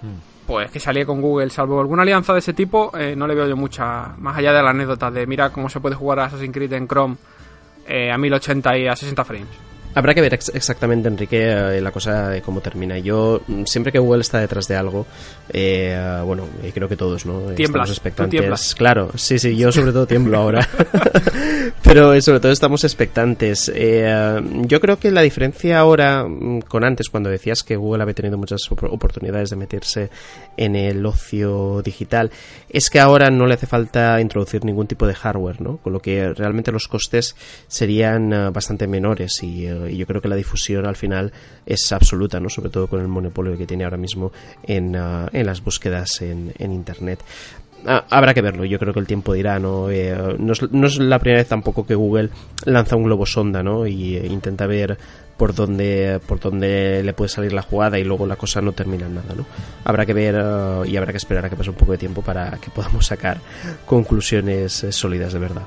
Hmm. 0.02 0.48
Pues 0.48 0.72
que 0.72 0.80
salía 0.80 1.06
con 1.06 1.22
Google, 1.22 1.50
salvo 1.52 1.80
alguna 1.80 2.02
alianza 2.02 2.34
de 2.34 2.40
ese 2.40 2.54
tipo, 2.54 2.92
eh, 2.98 3.16
no 3.16 3.28
le 3.28 3.36
veo 3.36 3.48
yo 3.48 3.56
mucha, 3.56 4.16
más 4.18 4.38
allá 4.38 4.54
de 4.54 4.64
la 4.64 4.72
anécdota 4.72 5.12
de 5.12 5.28
mira 5.28 5.52
cómo 5.52 5.70
se 5.70 5.80
puede 5.80 5.96
jugar 5.96 6.20
a 6.20 6.26
Assassin's 6.26 6.54
Creed 6.54 6.74
en 6.74 6.88
Chrome 6.88 7.18
eh, 7.86 8.12
a 8.12 8.18
1080 8.18 8.78
y 8.78 8.88
a 8.88 8.96
60 8.96 9.24
frames. 9.26 9.67
Habrá 9.98 10.14
que 10.14 10.22
ver 10.22 10.36
exactamente, 10.36 11.08
Enrique, 11.08 11.42
eh, 11.42 11.82
la 11.82 11.92
cosa 11.92 12.30
de 12.30 12.44
cómo 12.44 12.62
termina. 12.62 13.00
Yo, 13.00 13.42
mm, 13.48 13.64
siempre 13.64 13.92
que 13.92 13.98
Google 13.98 14.22
está 14.22 14.40
detrás 14.40 14.68
de 14.68 14.76
algo, 14.76 15.08
eh, 15.52 16.22
bueno, 16.24 16.48
creo 16.72 16.88
que 16.88 16.96
todos, 16.96 17.26
¿no? 17.26 17.40
Tiemblas, 17.56 17.90
estamos 17.90 17.90
expectantes. 17.90 18.76
Claro, 18.76 19.10
sí, 19.16 19.40
sí, 19.40 19.58
yo 19.58 19.72
sobre 19.72 19.92
todo 19.92 20.06
tiemblo 20.06 20.38
ahora. 20.38 20.70
Pero 21.84 22.14
eh, 22.14 22.22
sobre 22.22 22.40
todo 22.42 22.52
estamos 22.52 22.84
expectantes. 22.84 23.72
yo 23.74 24.80
creo 24.80 25.00
que 25.00 25.10
la 25.10 25.22
diferencia 25.24 25.80
ahora 25.80 26.28
mm, 26.28 26.62
con 26.68 26.84
antes, 26.84 27.10
cuando 27.10 27.32
decías 27.32 27.64
que 27.64 27.76
Google 27.76 28.04
había 28.04 28.14
tenido 28.14 28.38
muchas 28.38 28.62
oportunidades 28.70 29.50
de 29.50 29.56
meterse 29.56 30.10
en 30.58 30.76
el 30.76 31.04
ocio 31.08 31.82
digital, 31.82 32.30
es 32.70 32.92
que 32.92 33.00
ahora 33.00 33.32
no 33.32 33.48
le 33.48 33.56
hace 33.56 33.66
falta 33.66 34.22
introducir 34.22 34.64
ningún 34.64 34.86
tipo 34.86 35.08
de 35.08 35.16
hardware, 35.16 35.60
¿no? 35.60 35.78
Con 35.78 35.94
lo 35.94 36.00
que 36.02 36.34
realmente 36.34 36.72
los 36.72 36.88
costes 36.88 37.36
serían 37.68 38.54
bastante 38.54 38.86
menores 38.86 39.42
y 39.42 39.66
yo 39.96 40.06
creo 40.06 40.22
que 40.22 40.28
la 40.28 40.36
difusión 40.36 40.86
al 40.86 40.96
final 40.96 41.32
es 41.66 41.92
absoluta, 41.92 42.40
¿no? 42.40 42.50
Sobre 42.50 42.70
todo 42.70 42.88
con 42.88 43.02
el 43.02 43.08
monopolio 43.08 43.58
que 43.58 43.68
tiene 43.68 43.84
ahora 43.84 43.98
mismo 43.98 44.32
en, 44.64 44.96
en 44.96 45.46
las 45.46 45.64
búsquedas 45.64 46.22
en, 46.22 46.54
en 46.58 46.74
Internet. 46.74 47.24
Ah, 47.86 48.06
habrá 48.10 48.34
que 48.34 48.42
verlo, 48.42 48.66
yo 48.66 48.80
creo 48.80 48.94
que 48.94 49.00
el 49.00 49.08
tiempo 49.08 49.34
dirá, 49.34 49.60
¿no? 49.60 49.90
Eh, 49.90 50.36
no, 50.40 50.54
es, 50.54 50.98
la 51.00 51.20
primera 51.20 51.42
vez 51.42 51.48
tampoco 51.48 51.86
que 51.86 51.96
Google 51.96 52.30
lanza 52.66 52.96
un 52.96 53.04
globo 53.04 53.26
sonda, 53.26 53.62
¿no? 53.62 53.86
Y 53.86 54.16
eh, 54.18 54.26
intenta 54.28 54.66
ver 54.66 54.98
por 55.38 55.54
dónde, 55.54 56.20
por 56.26 56.40
dónde 56.40 57.04
le 57.04 57.14
puede 57.14 57.30
salir 57.30 57.54
la 57.54 57.62
jugada 57.62 58.00
y 58.00 58.04
luego 58.04 58.26
la 58.26 58.36
cosa 58.36 58.62
no 58.62 58.72
termina 58.72 59.06
en 59.06 59.16
nada, 59.16 59.34
¿no? 59.36 59.46
Habrá 59.86 60.06
que 60.06 60.14
ver 60.14 60.36
eh, 60.38 60.82
y 60.90 60.98
habrá 60.98 61.12
que 61.12 61.18
esperar 61.18 61.46
a 61.46 61.50
que 61.50 61.56
pase 61.56 61.70
un 61.70 61.76
poco 61.76 61.92
de 61.92 62.00
tiempo 62.00 62.22
para 62.22 62.58
que 62.58 62.72
podamos 62.72 63.06
sacar 63.06 63.40
conclusiones 63.86 64.88
sólidas 64.90 65.34
de 65.34 65.40
verdad. 65.40 65.64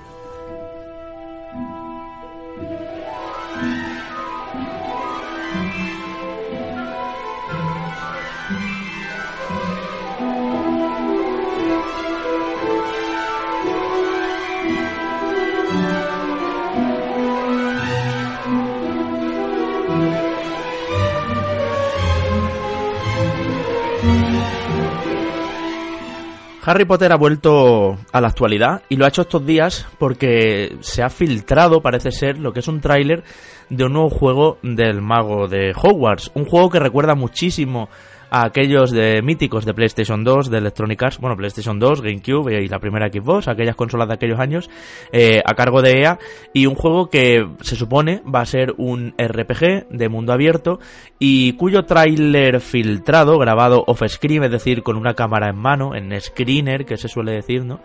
Harry 26.63 26.85
Potter 26.85 27.11
ha 27.11 27.17
vuelto 27.17 27.97
a 28.13 28.21
la 28.21 28.29
actualidad 28.29 28.83
y 28.91 28.97
lo 28.97 29.05
ha 29.05 29.09
hecho 29.09 29.23
estos 29.23 29.47
días 29.47 29.87
porque 29.99 30.77
se 30.81 31.03
ha 31.03 31.09
filtrado, 31.09 31.81
parece 31.81 32.13
ser, 32.13 32.39
lo 32.39 32.53
que 32.53 32.61
es 32.61 32.69
un 32.69 32.81
tráiler 32.81 33.25
de 33.71 33.85
un 33.85 33.95
nuevo 33.95 34.11
juego 34.11 34.59
del 34.63 35.01
mago 35.01 35.49
de 35.49 35.73
Hogwarts. 35.75 36.33
Un 36.35 36.45
juego 36.45 36.69
que 36.69 36.79
recuerda 36.79 37.15
muchísimo 37.15 37.89
a 38.31 38.45
aquellos 38.45 38.91
de 38.91 39.22
míticos 39.22 39.64
de 39.64 39.74
PlayStation 39.74 40.24
2, 40.24 40.51
de 40.51 40.59
Electronic 40.59 41.03
Arts, 41.03 41.18
bueno, 41.18 41.37
PlayStation 41.37 41.78
2, 41.78 42.03
GameCube 42.03 42.62
y 42.62 42.68
la 42.68 42.78
primera 42.78 43.09
Xbox, 43.09 43.49
aquellas 43.49 43.76
consolas 43.76 44.09
de 44.09 44.14
aquellos 44.14 44.39
años, 44.39 44.70
eh, 45.12 45.43
a 45.45 45.55
cargo 45.55 45.83
de 45.83 46.01
EA, 46.01 46.18
y 46.53 46.66
un 46.66 46.74
juego 46.74 47.11
que 47.11 47.47
se 47.61 47.76
supone 47.76 48.22
va 48.33 48.41
a 48.41 48.47
ser 48.47 48.74
un 48.78 49.14
RPG 49.18 49.89
de 49.91 50.09
mundo 50.09 50.33
abierto 50.33 50.78
y 51.18 51.55
cuyo 51.55 51.85
tráiler 51.85 52.61
filtrado, 52.61 53.39
grabado 53.39 53.85
off-screen, 53.87 54.45
es 54.45 54.51
decir, 54.51 54.83
con 54.83 54.97
una 54.97 55.14
cámara 55.14 55.51
en 55.51 55.57
mano, 55.57 55.95
en 55.95 56.18
screener, 56.20 56.87
que 56.87 56.97
se 56.97 57.09
suele 57.09 57.33
decir, 57.33 57.64
¿no? 57.64 57.81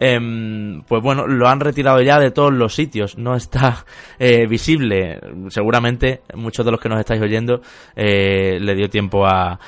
Em, 0.00 0.82
pues 0.82 1.02
bueno, 1.02 1.26
lo 1.26 1.48
han 1.48 1.58
retirado 1.58 2.00
ya 2.02 2.20
de 2.20 2.30
todos 2.30 2.52
los 2.52 2.74
sitios, 2.74 3.18
no 3.18 3.34
está 3.34 3.84
eh, 4.18 4.46
visible. 4.46 5.20
Seguramente 5.48 6.22
muchos 6.34 6.64
de 6.64 6.72
los 6.72 6.80
que 6.80 6.88
nos 6.88 7.00
estáis 7.00 7.20
oyendo 7.20 7.60
eh, 7.96 8.58
le 8.60 8.74
dio 8.74 8.88
tiempo 8.88 9.26
a, 9.26 9.58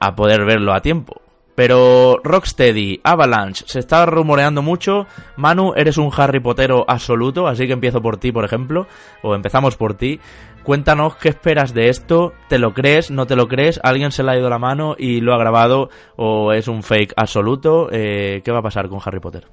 a 0.00 0.14
poder 0.14 0.44
verlo 0.44 0.72
a 0.72 0.80
tiempo. 0.80 1.20
Pero 1.54 2.20
Rocksteady, 2.24 3.00
Avalanche, 3.04 3.64
se 3.68 3.78
está 3.78 4.04
rumoreando 4.06 4.60
mucho. 4.60 5.06
Manu, 5.36 5.72
eres 5.76 5.98
un 5.98 6.10
Harry 6.16 6.40
Pottero 6.40 6.84
absoluto, 6.88 7.46
así 7.46 7.66
que 7.66 7.74
empiezo 7.74 8.02
por 8.02 8.16
ti, 8.16 8.32
por 8.32 8.44
ejemplo, 8.44 8.86
o 9.22 9.34
empezamos 9.34 9.76
por 9.76 9.94
ti. 9.94 10.18
Cuéntanos 10.64 11.16
qué 11.16 11.28
esperas 11.28 11.74
de 11.74 11.90
esto, 11.90 12.32
¿te 12.48 12.58
lo 12.58 12.72
crees, 12.72 13.10
no 13.10 13.26
te 13.26 13.36
lo 13.36 13.48
crees? 13.48 13.78
¿Alguien 13.84 14.10
se 14.10 14.22
le 14.22 14.32
ha 14.32 14.38
ido 14.38 14.48
la 14.48 14.58
mano 14.58 14.96
y 14.98 15.20
lo 15.20 15.34
ha 15.34 15.38
grabado 15.38 15.90
o 16.16 16.52
es 16.52 16.68
un 16.68 16.82
fake 16.82 17.12
absoluto? 17.16 17.88
Eh, 17.92 18.40
¿Qué 18.42 18.50
va 18.50 18.60
a 18.60 18.62
pasar 18.62 18.88
con 18.88 18.98
Harry 19.04 19.20
Potter? 19.20 19.46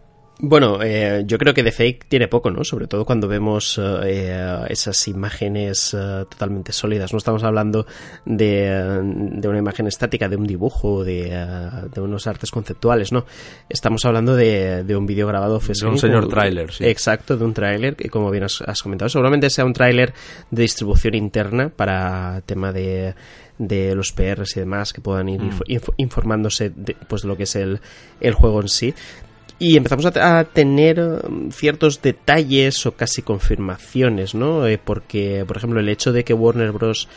Bueno, 0.43 0.81
eh, 0.81 1.23
yo 1.27 1.37
creo 1.37 1.53
que 1.53 1.61
de 1.61 1.71
fake 1.71 2.05
tiene 2.07 2.27
poco, 2.27 2.49
¿no? 2.49 2.63
Sobre 2.63 2.87
todo 2.87 3.05
cuando 3.05 3.27
vemos 3.27 3.79
eh, 3.79 4.65
esas 4.69 5.07
imágenes 5.07 5.93
eh, 5.93 6.25
totalmente 6.27 6.73
sólidas. 6.73 7.13
No 7.13 7.19
estamos 7.19 7.43
hablando 7.43 7.85
de, 8.25 9.01
de, 9.33 9.47
una 9.47 9.59
imagen 9.59 9.85
estática, 9.85 10.27
de 10.27 10.37
un 10.37 10.47
dibujo, 10.47 11.03
de, 11.03 11.29
de, 11.93 12.01
unos 12.01 12.25
artes 12.25 12.49
conceptuales, 12.49 13.11
¿no? 13.11 13.23
Estamos 13.69 14.03
hablando 14.03 14.35
de, 14.35 14.83
un 14.95 15.05
vídeo 15.05 15.27
grabado 15.27 15.59
De 15.59 15.87
un 15.87 15.99
señor 15.99 16.27
tráiler, 16.27 16.71
sí. 16.71 16.85
Exacto, 16.85 17.37
de 17.37 17.45
un 17.45 17.53
tráiler, 17.53 17.95
que 17.95 18.09
como 18.09 18.31
bien 18.31 18.45
has, 18.45 18.81
comentado, 18.81 19.09
seguramente 19.09 19.47
sea 19.51 19.63
un 19.63 19.73
tráiler 19.73 20.11
de 20.49 20.61
distribución 20.63 21.13
interna 21.13 21.69
para 21.69 22.41
tema 22.47 22.73
de 22.73 23.13
de 23.59 23.93
los 23.93 24.11
PRs 24.11 24.57
y 24.57 24.61
demás 24.61 24.91
que 24.91 25.01
puedan 25.01 25.29
ir 25.29 25.39
mm. 25.39 25.59
informándose 25.97 26.71
de, 26.75 26.95
pues, 27.07 27.21
de 27.21 27.27
lo 27.27 27.37
que 27.37 27.43
es 27.43 27.55
el, 27.55 27.79
el 28.19 28.33
juego 28.33 28.59
en 28.59 28.69
sí 28.69 28.95
y 29.61 29.77
empezamos 29.77 30.07
a, 30.07 30.43
tener 30.45 30.99
um, 30.99 31.51
ciertos 31.51 32.01
detalles 32.01 32.83
o 32.87 32.93
casi 32.93 33.21
confirmaciones, 33.21 34.33
¿no? 34.33 34.65
Eh, 34.65 34.79
porque, 34.83 35.45
por 35.45 35.57
ejemplo, 35.57 35.79
el 35.79 35.87
hecho 35.87 36.11
de 36.11 36.23
que 36.23 36.33
Warner 36.33 36.71
Bros 36.71 37.07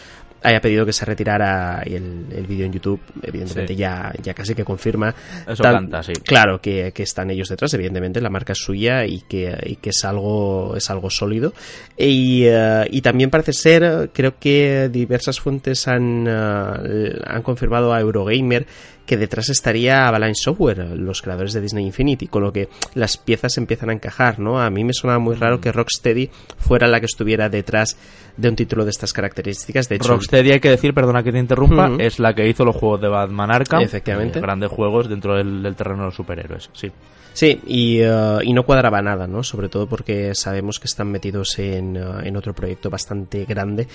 haya 0.42 0.61
pedido 0.61 0.84
que 0.84 0.92
se 0.92 1.07
retirara 1.07 1.82
el, 1.86 2.26
el 2.30 2.47
vídeo 2.47 2.66
en 2.66 2.72
YouTube, 2.72 3.01
evidentemente 3.22 3.74
ya, 3.74 4.12
ya 4.22 4.34
casi 4.34 4.55
que 4.55 4.62
confirma. 4.62 5.14
Eso 5.49 5.62
canta, 5.62 6.03
sí. 6.03 6.12
Claro, 6.22 6.61
que, 6.61 6.92
que, 6.92 7.03
están 7.03 7.30
ellos 7.30 7.49
detrás, 7.49 7.72
evidentemente, 7.72 8.20
la 8.20 8.28
marca 8.28 8.53
es 8.53 8.59
suya 8.59 9.07
y 9.07 9.22
que, 9.22 9.57
y 9.64 9.76
que 9.76 9.88
es 9.88 10.05
algo, 10.05 10.76
es 10.76 10.90
algo 10.90 11.09
sólido. 11.09 11.55
Y, 11.97 12.47
uh, 12.47 12.84
y 12.90 13.01
también 13.01 13.30
parece 13.30 13.55
ser, 13.55 14.11
creo 14.12 14.38
que 14.38 14.90
diversas 14.92 15.40
fuentes 15.40 15.88
han, 15.88 16.28
uh, 16.28 17.22
han 17.24 17.42
confirmado 17.42 17.95
a 17.95 18.01
Eurogamer 18.01 18.66
que 19.07 19.16
detrás 19.16 19.48
estaría 19.50 20.07
Avalanche 20.07 20.42
Software, 20.42 20.78
los 20.96 21.20
creadores 21.22 21.52
de 21.52 21.61
Disney 21.61 21.86
Infinity, 21.86 22.26
con 22.26 22.42
lo 22.42 22.52
que 22.52 22.68
las 22.94 23.16
piezas 23.16 23.57
empiezan 23.59 23.90
a 23.90 23.92
encajar, 23.92 24.38
¿no? 24.38 24.61
A 24.61 24.70
mí 24.70 24.84
me 24.84 24.94
sonaba 24.94 25.18
muy 25.18 25.34
raro 25.34 25.61
que 25.61 25.72
Rocksteady 25.72 26.30
fuera 26.57 26.86
la 26.86 27.00
que 27.00 27.07
estuviera 27.07 27.48
detrás 27.48 27.96
de 28.36 28.48
un 28.48 28.57
título 28.57 28.84
de 28.84 28.90
estas 28.90 29.12
características. 29.12 29.88
De 29.88 29.96
hecho, 29.96 30.09
Rocksteady, 30.09 30.52
hay 30.52 30.61
que 30.61 30.70
decir, 30.70 30.94
perdona 30.94 31.22
que 31.22 31.32
te 31.32 31.38
interrumpa, 31.38 31.90
es 31.98 32.18
la 32.18 32.34
que 32.34 32.48
hizo 32.48 32.64
los 32.64 32.76
juegos 32.76 33.00
de 33.00 33.09
Batman 33.09 33.50
Arkham. 33.50 33.82
Efectivamente. 33.82 34.40
grandes 34.40 34.70
juegos 34.70 35.09
dentro 35.09 35.36
del, 35.36 35.74
terreno 35.76 36.00
de 36.00 36.07
los 36.07 36.14
superhéroes, 36.14 36.70
sí. 36.72 36.90
Sí, 37.34 37.61
y, 37.66 38.00
uh, 38.00 38.40
y, 38.44 38.52
no 38.52 38.62
cuadraba 38.62 39.02
nada, 39.02 39.26
¿no? 39.26 39.42
Sobre 39.42 39.68
todo 39.68 39.88
porque 39.88 40.36
sabemos 40.36 40.78
que 40.78 40.86
están 40.86 41.11
metidos 41.11 41.59
en, 41.59 41.96
uh, 41.96 42.20
en 42.20 42.36
otro 42.36 42.55
proyecto 42.55 42.90
bastante 42.90 43.44
grande 43.44 43.88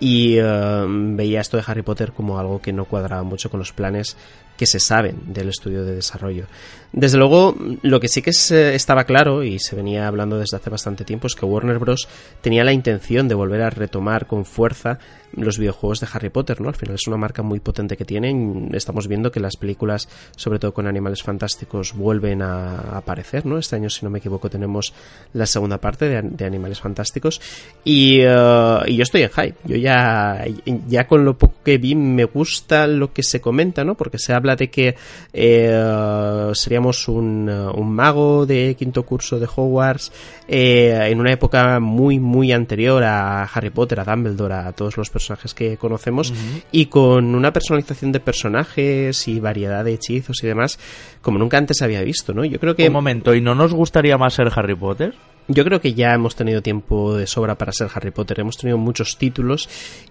y 0.00 0.38
veía 0.38 1.42
esto 1.42 1.58
de 1.58 1.64
Harry 1.66 1.82
Potter 1.82 2.12
como 2.12 2.38
algo 2.38 2.60
que 2.60 2.72
no 2.72 2.86
cuadraba 2.86 3.22
mucho 3.22 3.50
con 3.50 3.60
los 3.60 3.72
planes 3.72 4.16
que 4.56 4.66
se 4.66 4.80
saben 4.80 5.32
del 5.32 5.48
estudio 5.48 5.84
de 5.84 5.94
desarrollo. 5.94 6.46
Desde 6.92 7.18
luego, 7.18 7.54
lo 7.82 8.00
que 8.00 8.08
sí 8.08 8.22
que 8.22 8.30
estaba 8.30 9.04
claro 9.04 9.42
y 9.42 9.58
se 9.58 9.76
venía 9.76 10.08
hablando 10.08 10.38
desde 10.38 10.56
hace 10.56 10.70
bastante 10.70 11.04
tiempo 11.04 11.26
es 11.26 11.34
que 11.34 11.44
Warner 11.44 11.78
Bros. 11.78 12.08
tenía 12.40 12.64
la 12.64 12.72
intención 12.72 13.28
de 13.28 13.34
volver 13.34 13.62
a 13.62 13.70
retomar 13.70 14.26
con 14.26 14.46
fuerza 14.46 14.98
los 15.34 15.58
videojuegos 15.58 16.00
de 16.00 16.08
Harry 16.12 16.30
Potter, 16.30 16.60
¿no? 16.60 16.68
Al 16.68 16.74
final 16.74 16.94
es 16.94 17.06
una 17.06 17.16
marca 17.16 17.42
muy 17.42 17.60
potente 17.60 17.96
que 17.96 18.04
tienen. 18.04 18.70
Estamos 18.72 19.08
viendo 19.08 19.30
que 19.30 19.40
las 19.40 19.56
películas, 19.56 20.08
sobre 20.36 20.58
todo 20.58 20.72
con 20.72 20.86
animales 20.86 21.22
fantásticos, 21.22 21.92
vuelven 21.94 22.40
a 22.42 22.96
aparecer, 22.96 23.44
¿no? 23.44 23.58
Este 23.58 23.76
año, 23.76 23.90
si 23.90 24.04
no 24.04 24.10
me 24.10 24.18
equivoco, 24.18 24.48
tenemos 24.48 24.94
la 25.34 25.44
segunda 25.44 25.78
parte 25.78 26.08
de, 26.08 26.46
animales 26.46 26.80
fantásticos. 26.80 27.40
Y, 27.84 28.24
uh, 28.24 28.86
y, 28.86 28.96
yo 28.96 29.02
estoy 29.02 29.22
en 29.22 29.30
hype. 29.30 29.56
Yo 29.64 29.76
ya, 29.76 30.44
ya 30.88 31.06
con 31.06 31.24
lo 31.24 31.36
poco 31.36 31.56
que 31.64 31.76
vi 31.76 31.94
me 31.94 32.24
gusta 32.24 32.86
lo 32.86 33.12
que 33.12 33.22
se 33.22 33.40
comenta, 33.40 33.84
¿no? 33.84 33.96
Porque 33.96 34.18
se 34.18 34.32
habla 34.32 34.45
de 34.54 34.70
que 34.70 34.94
eh, 35.32 36.50
seríamos 36.52 37.08
un, 37.08 37.48
un, 37.48 37.92
mago 37.92 38.46
de 38.46 38.76
quinto 38.78 39.02
curso 39.02 39.40
de 39.40 39.46
Hogwarts 39.46 40.12
eh, 40.46 41.08
en 41.10 41.18
una 41.18 41.32
época 41.32 41.80
muy, 41.80 42.20
muy 42.20 42.52
anterior 42.52 43.02
a 43.02 43.44
Harry 43.44 43.70
Potter, 43.70 44.00
a 44.00 44.04
Dumbledore, 44.04 44.54
a 44.54 44.72
todos 44.72 44.96
los 44.96 45.10
personajes 45.10 45.54
que 45.54 45.76
conocemos 45.76 46.32
y 46.70 46.86
con 46.86 47.34
una 47.34 47.52
personalización 47.52 48.12
de 48.12 48.20
personajes 48.20 49.26
y 49.26 49.40
variedad 49.40 49.84
de 49.84 49.94
hechizos 49.94 50.44
y 50.44 50.46
demás 50.46 50.78
como 51.22 51.38
nunca 51.38 51.58
antes 51.58 51.82
había 51.82 52.02
visto, 52.02 52.34
¿no? 52.34 52.44
Yo 52.44 52.60
creo 52.60 52.76
que... 52.76 52.86
Un 52.86 52.92
momento, 52.92 53.34
¿y 53.34 53.40
no 53.40 53.56
nos 53.56 53.74
gustaría 53.74 54.16
más 54.16 54.34
ser 54.34 54.48
Harry 54.54 54.76
Potter? 54.76 55.14
Yo 55.48 55.64
creo 55.64 55.80
que 55.80 55.94
ya 55.94 56.12
hemos 56.12 56.34
tenido 56.34 56.60
tiempo 56.60 57.16
de 57.16 57.26
sobra 57.28 57.56
para 57.56 57.72
ser 57.72 57.88
Harry 57.94 58.10
Potter, 58.10 58.40
hemos 58.40 58.56
tenido 58.56 58.78
muchos 58.78 59.16
títulos 59.16 59.68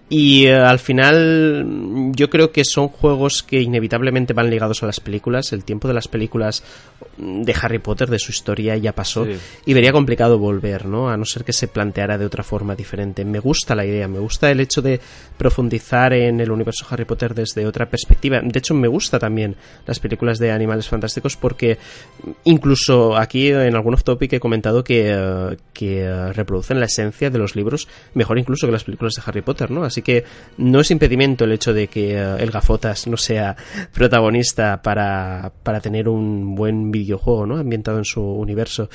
y 0.08 0.46
eh, 0.46 0.54
al 0.54 0.78
final 0.78 2.12
yo 2.12 2.30
creo 2.30 2.52
que 2.52 2.64
son 2.64 2.88
juegos 2.88 3.42
que 3.42 3.60
inevitablemente 3.60 4.32
van 4.32 4.48
ligados 4.48 4.82
a 4.82 4.86
las 4.86 5.00
películas, 5.00 5.52
el 5.52 5.64
tiempo 5.64 5.88
de 5.88 5.94
las 5.94 6.08
películas 6.08 6.62
de 7.18 7.54
Harry 7.60 7.80
Potter, 7.80 8.08
de 8.08 8.18
su 8.18 8.30
historia 8.30 8.76
ya 8.76 8.92
pasó 8.92 9.26
y 9.66 9.74
vería 9.74 9.92
complicado 9.92 10.38
volver, 10.38 10.86
¿no? 10.86 11.10
A 11.10 11.16
no 11.16 11.24
ser 11.24 11.44
que 11.44 11.52
se 11.52 11.68
planteara 11.68 12.16
de 12.16 12.24
otra 12.24 12.42
forma 12.42 12.74
diferente. 12.74 13.24
Me 13.24 13.38
gusta 13.38 13.74
la 13.74 13.84
idea, 13.84 14.08
me 14.08 14.18
gusta 14.18 14.50
el 14.50 14.60
hecho 14.60 14.80
de 14.80 15.00
profundizar 15.36 16.14
en 16.14 16.40
el 16.40 16.50
universo 16.50 16.86
Harry 16.88 17.04
Potter 17.04 17.34
desde 17.34 17.66
otra 17.66 17.90
perspectiva. 17.90 18.40
De 18.42 18.58
hecho, 18.58 18.74
me 18.74 18.88
gusta 18.88 19.18
también 19.18 19.56
las 19.86 19.98
películas 19.98 20.38
de 20.38 20.50
Animales 20.50 20.88
Fantásticos 20.88 21.36
porque 21.36 21.78
incluso 22.44 23.16
aquí 23.16 23.48
en 23.48 23.74
algún 23.74 23.94
off 23.94 24.04
topic 24.04 24.34
he 24.34 24.40
comentado 24.40 24.84
que 24.84 25.25
que, 25.72 25.76
que 25.86 26.32
reproducen 26.32 26.80
la 26.80 26.86
esencia 26.86 27.30
de 27.30 27.38
los 27.38 27.56
libros 27.56 27.88
mejor 28.14 28.38
incluso 28.38 28.66
que 28.66 28.72
las 28.72 28.84
películas 28.84 29.14
de 29.14 29.22
Harry 29.26 29.42
Potter, 29.42 29.70
¿no? 29.70 29.84
Así 29.84 30.02
que 30.02 30.24
no 30.58 30.80
es 30.80 30.90
impedimento 30.90 31.44
el 31.44 31.52
hecho 31.52 31.72
de 31.72 31.88
que 31.88 32.16
el 32.16 32.50
Gafotas 32.50 33.06
no 33.06 33.16
sea 33.16 33.56
protagonista 33.92 34.82
para, 34.82 35.52
para 35.62 35.80
tener 35.80 36.08
un 36.08 36.54
buen 36.54 36.90
videojuego, 36.90 37.46
¿no? 37.46 37.56
Ambientado 37.56 37.98
en 37.98 38.04
su 38.04 38.22
universo. 38.22 38.88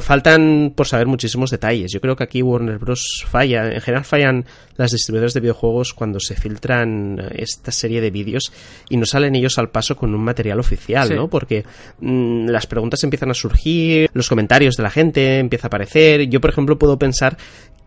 faltan 0.00 0.72
por 0.74 0.86
saber 0.86 1.06
muchísimos 1.06 1.50
detalles. 1.50 1.92
Yo 1.92 2.00
creo 2.00 2.16
que 2.16 2.24
aquí 2.24 2.42
Warner 2.42 2.78
Bros. 2.78 3.24
falla. 3.26 3.72
En 3.72 3.80
general 3.80 4.04
fallan 4.04 4.44
las 4.76 4.92
distribuidoras 4.92 5.34
de 5.34 5.40
videojuegos 5.40 5.94
cuando 5.94 6.20
se 6.20 6.34
filtran 6.36 7.20
esta 7.34 7.70
serie 7.70 8.00
de 8.00 8.10
vídeos 8.10 8.52
y 8.88 8.96
no 8.96 9.06
salen 9.06 9.34
ellos 9.34 9.58
al 9.58 9.70
paso 9.70 9.96
con 9.96 10.14
un 10.14 10.22
material 10.22 10.58
oficial, 10.58 11.14
¿no? 11.14 11.28
Porque 11.28 11.64
mm, 12.00 12.48
las 12.48 12.66
preguntas 12.66 13.02
empiezan 13.04 13.30
a 13.30 13.34
surgir, 13.34 14.08
los 14.12 14.28
comentarios 14.28 14.76
de 14.76 14.82
la 14.82 14.90
gente 14.90 15.19
empieza 15.20 15.66
a 15.66 15.68
aparecer. 15.68 16.28
Yo, 16.28 16.40
por 16.40 16.50
ejemplo, 16.50 16.78
puedo 16.78 16.98
pensar 16.98 17.36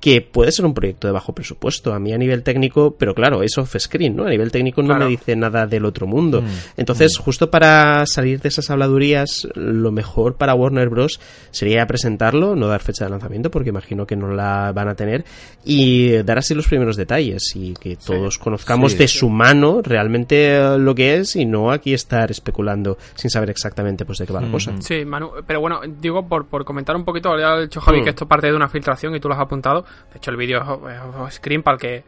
que 0.03 0.19
puede 0.19 0.51
ser 0.51 0.65
un 0.65 0.73
proyecto 0.73 1.07
de 1.07 1.13
bajo 1.13 1.31
presupuesto 1.31 1.93
a 1.93 1.99
mí 1.99 2.11
a 2.11 2.17
nivel 2.17 2.43
técnico, 2.43 2.93
pero 2.99 3.15
claro, 3.15 3.41
es 3.41 3.57
off-screen, 3.57 4.13
¿no? 4.13 4.25
A 4.25 4.29
nivel 4.29 4.51
técnico 4.51 4.83
no 4.83 4.95
me 4.95 5.07
dice 5.07 5.33
nada 5.33 5.65
del 5.65 5.85
otro 5.85 6.07
mundo. 6.07 6.41
Mm, 6.41 6.47
Entonces, 6.75 7.17
mm. 7.17 7.23
justo 7.23 7.49
para 7.49 8.05
salir 8.05 8.41
de 8.41 8.49
esas 8.49 8.69
habladurías, 8.69 9.47
lo 9.55 9.93
mejor 9.93 10.35
para 10.35 10.55
Warner 10.55 10.89
Bros. 10.89 11.21
sería 11.51 11.87
presentarlo, 11.87 12.53
no 12.53 12.67
dar 12.67 12.81
fecha 12.81 13.05
de 13.05 13.11
lanzamiento, 13.11 13.49
porque 13.49 13.69
imagino 13.69 14.05
que 14.05 14.17
no 14.17 14.27
la 14.27 14.73
van 14.73 14.89
a 14.89 14.95
tener, 14.95 15.23
y 15.63 16.21
dar 16.23 16.37
así 16.37 16.53
los 16.53 16.67
primeros 16.67 16.97
detalles 16.97 17.55
y 17.55 17.73
que 17.73 17.95
todos 17.95 18.37
conozcamos 18.39 18.97
de 18.97 19.07
su 19.07 19.29
mano 19.29 19.81
realmente 19.81 20.57
eh, 20.57 20.77
lo 20.79 20.93
que 20.93 21.15
es 21.15 21.37
y 21.37 21.45
no 21.45 21.71
aquí 21.71 21.93
estar 21.93 22.29
especulando 22.29 22.97
sin 23.15 23.29
saber 23.29 23.51
exactamente 23.51 24.03
pues 24.03 24.17
de 24.17 24.27
qué 24.27 24.33
va 24.33 24.41
la 24.41 24.51
cosa. 24.51 24.73
Sí, 24.81 25.05
Manu, 25.05 25.31
pero 25.47 25.61
bueno, 25.61 25.79
digo 26.01 26.27
por, 26.27 26.47
por 26.47 26.65
comentar 26.65 26.93
un 26.93 27.05
poquito, 27.05 27.39
ya 27.39 27.53
ha 27.53 27.61
dicho 27.61 27.79
Javi 27.79 28.01
mm. 28.01 28.03
que 28.03 28.09
esto 28.09 28.27
parte 28.27 28.47
de 28.47 28.53
una 28.53 28.67
filtración 28.67 29.15
y 29.15 29.21
tú 29.21 29.29
lo 29.29 29.35
has 29.35 29.39
apuntado 29.39 29.85
de 30.11 30.17
hecho, 30.17 30.31
el 30.31 30.37
vídeo 30.37 30.61
es 31.27 31.35
screen 31.35 31.63
para 31.63 31.77
que 31.77 32.03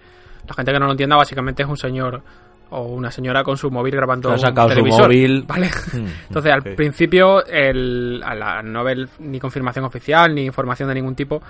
la 0.48 0.54
gente 0.54 0.72
que 0.72 0.80
no 0.80 0.86
lo 0.86 0.92
entienda, 0.92 1.16
básicamente 1.16 1.64
es 1.64 1.70
un 1.70 1.78
señor 1.78 2.22
o 2.70 2.82
una 2.82 3.12
señora 3.12 3.44
con 3.44 3.58
su 3.58 3.70
móvil 3.70 3.96
grabando 3.96 4.30
un 4.34 4.40
televisor, 4.70 5.08
móvil. 5.08 5.44
¿vale? 5.48 5.70
Mm, 5.94 6.08
Entonces, 6.28 6.52
al 6.52 6.62
principio, 6.64 7.46
el, 7.46 8.22
a 8.26 8.36
la, 8.36 8.62
no 8.62 8.80
haber 8.80 9.08
ni 9.20 9.40
confirmación 9.40 9.86
oficial 9.86 10.34
ni 10.34 10.46
información 10.46 10.90
de 10.90 10.96
ningún 10.96 11.16
tipo, 11.16 11.42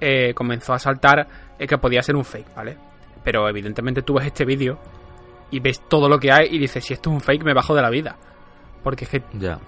eh, 0.00 0.32
comenzó 0.34 0.74
a 0.74 0.78
saltar 0.78 1.26
eh, 1.58 1.66
que 1.66 1.78
podía 1.78 2.02
ser 2.02 2.14
un 2.16 2.24
fake, 2.24 2.54
¿vale? 2.54 2.76
Pero 3.24 3.48
evidentemente 3.48 4.02
tú 4.02 4.14
ves 4.14 4.26
este 4.26 4.44
vídeo 4.44 4.78
y 5.50 5.60
ves 5.60 5.80
todo 5.88 6.08
lo 6.08 6.18
que 6.18 6.30
hay 6.30 6.48
y 6.50 6.58
dices, 6.58 6.84
si 6.84 6.94
esto 6.94 7.10
es 7.10 7.14
un 7.14 7.20
fake, 7.20 7.44
me 7.44 7.54
bajo 7.54 7.74
de 7.74 7.82
la 7.82 7.90
vida. 7.90 8.16
Porque 8.82 9.04
es 9.04 9.10
que 9.10 9.22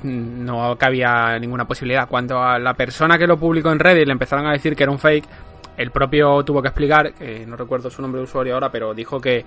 no 0.05 0.77
cabía 0.79 1.37
ninguna 1.41 1.65
posibilidad. 1.65 2.09
Cuando 2.09 2.41
a 2.41 2.59
la 2.59 2.75
persona 2.75 3.19
que 3.19 3.27
lo 3.27 3.37
publicó 3.39 3.73
en 3.73 3.81
Reddit 3.81 4.07
le 4.07 4.13
empezaron 4.13 4.47
a 4.47 4.53
decir 4.53 4.77
que 4.77 4.85
era 4.85 4.93
un 4.93 4.99
fake, 4.99 5.25
el 5.77 5.91
propio 5.91 6.45
tuvo 6.45 6.61
que 6.61 6.69
explicar, 6.69 7.13
no 7.47 7.57
recuerdo 7.57 7.91
su 7.91 8.03
nombre 8.03 8.21
de 8.21 8.25
usuario 8.25 8.55
ahora, 8.55 8.71
pero 8.71 8.93
dijo 8.95 9.21
que, 9.21 9.45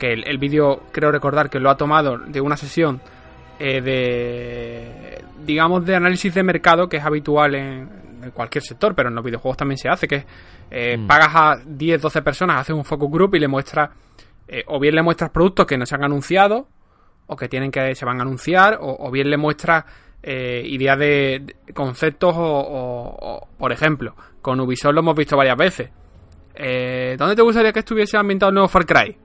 el, 0.00 0.38
vídeo, 0.38 0.82
creo 0.92 1.12
recordar 1.12 1.48
que 1.50 1.60
lo 1.60 1.70
ha 1.70 1.76
tomado 1.76 2.18
de 2.18 2.40
una 2.40 2.56
sesión 2.56 3.00
eh, 3.64 3.80
de, 3.80 5.24
digamos, 5.44 5.86
de 5.86 5.94
análisis 5.94 6.34
de 6.34 6.42
mercado 6.42 6.88
que 6.88 6.96
es 6.96 7.04
habitual 7.04 7.54
en, 7.54 8.02
cualquier 8.34 8.64
sector, 8.64 8.92
pero 8.94 9.08
en 9.08 9.14
los 9.14 9.24
videojuegos 9.24 9.56
también 9.56 9.78
se 9.78 9.88
hace, 9.88 10.08
que 10.08 10.24
eh, 10.70 10.96
mm. 10.96 11.06
pagas 11.06 11.30
a 11.32 11.56
10, 11.64 12.02
12 12.02 12.22
personas, 12.22 12.60
haces 12.60 12.74
un 12.74 12.84
focus 12.84 13.08
group 13.08 13.36
y 13.36 13.38
le 13.38 13.46
muestras, 13.46 13.90
eh, 14.48 14.64
o 14.66 14.80
bien 14.80 14.96
le 14.96 15.02
muestras 15.02 15.30
productos 15.30 15.66
que 15.66 15.78
no 15.78 15.86
se 15.86 15.94
han 15.94 16.02
anunciado, 16.02 16.66
o 17.26 17.36
que 17.36 17.48
tienen 17.48 17.70
que 17.70 17.94
se 17.94 18.04
van 18.04 18.18
a 18.18 18.22
anunciar, 18.22 18.78
o, 18.80 19.10
bien 19.12 19.30
le 19.30 19.36
muestras 19.36 19.84
ideas 20.24 20.98
de, 20.98 21.54
conceptos 21.72 22.34
o, 22.36 23.48
por 23.58 23.72
ejemplo, 23.72 24.14
con 24.42 24.60
Ubisoft 24.60 24.92
lo 24.92 25.00
hemos 25.00 25.16
visto 25.16 25.36
varias 25.36 25.56
veces. 25.56 25.90
Eh, 26.54 27.16
¿Dónde 27.18 27.34
te 27.34 27.42
gustaría 27.42 27.72
que 27.72 27.78
estuviese 27.78 28.18
ambientado 28.18 28.50
el 28.50 28.54
nuevo 28.54 28.68
Far 28.68 28.84
Cry? 28.84 29.16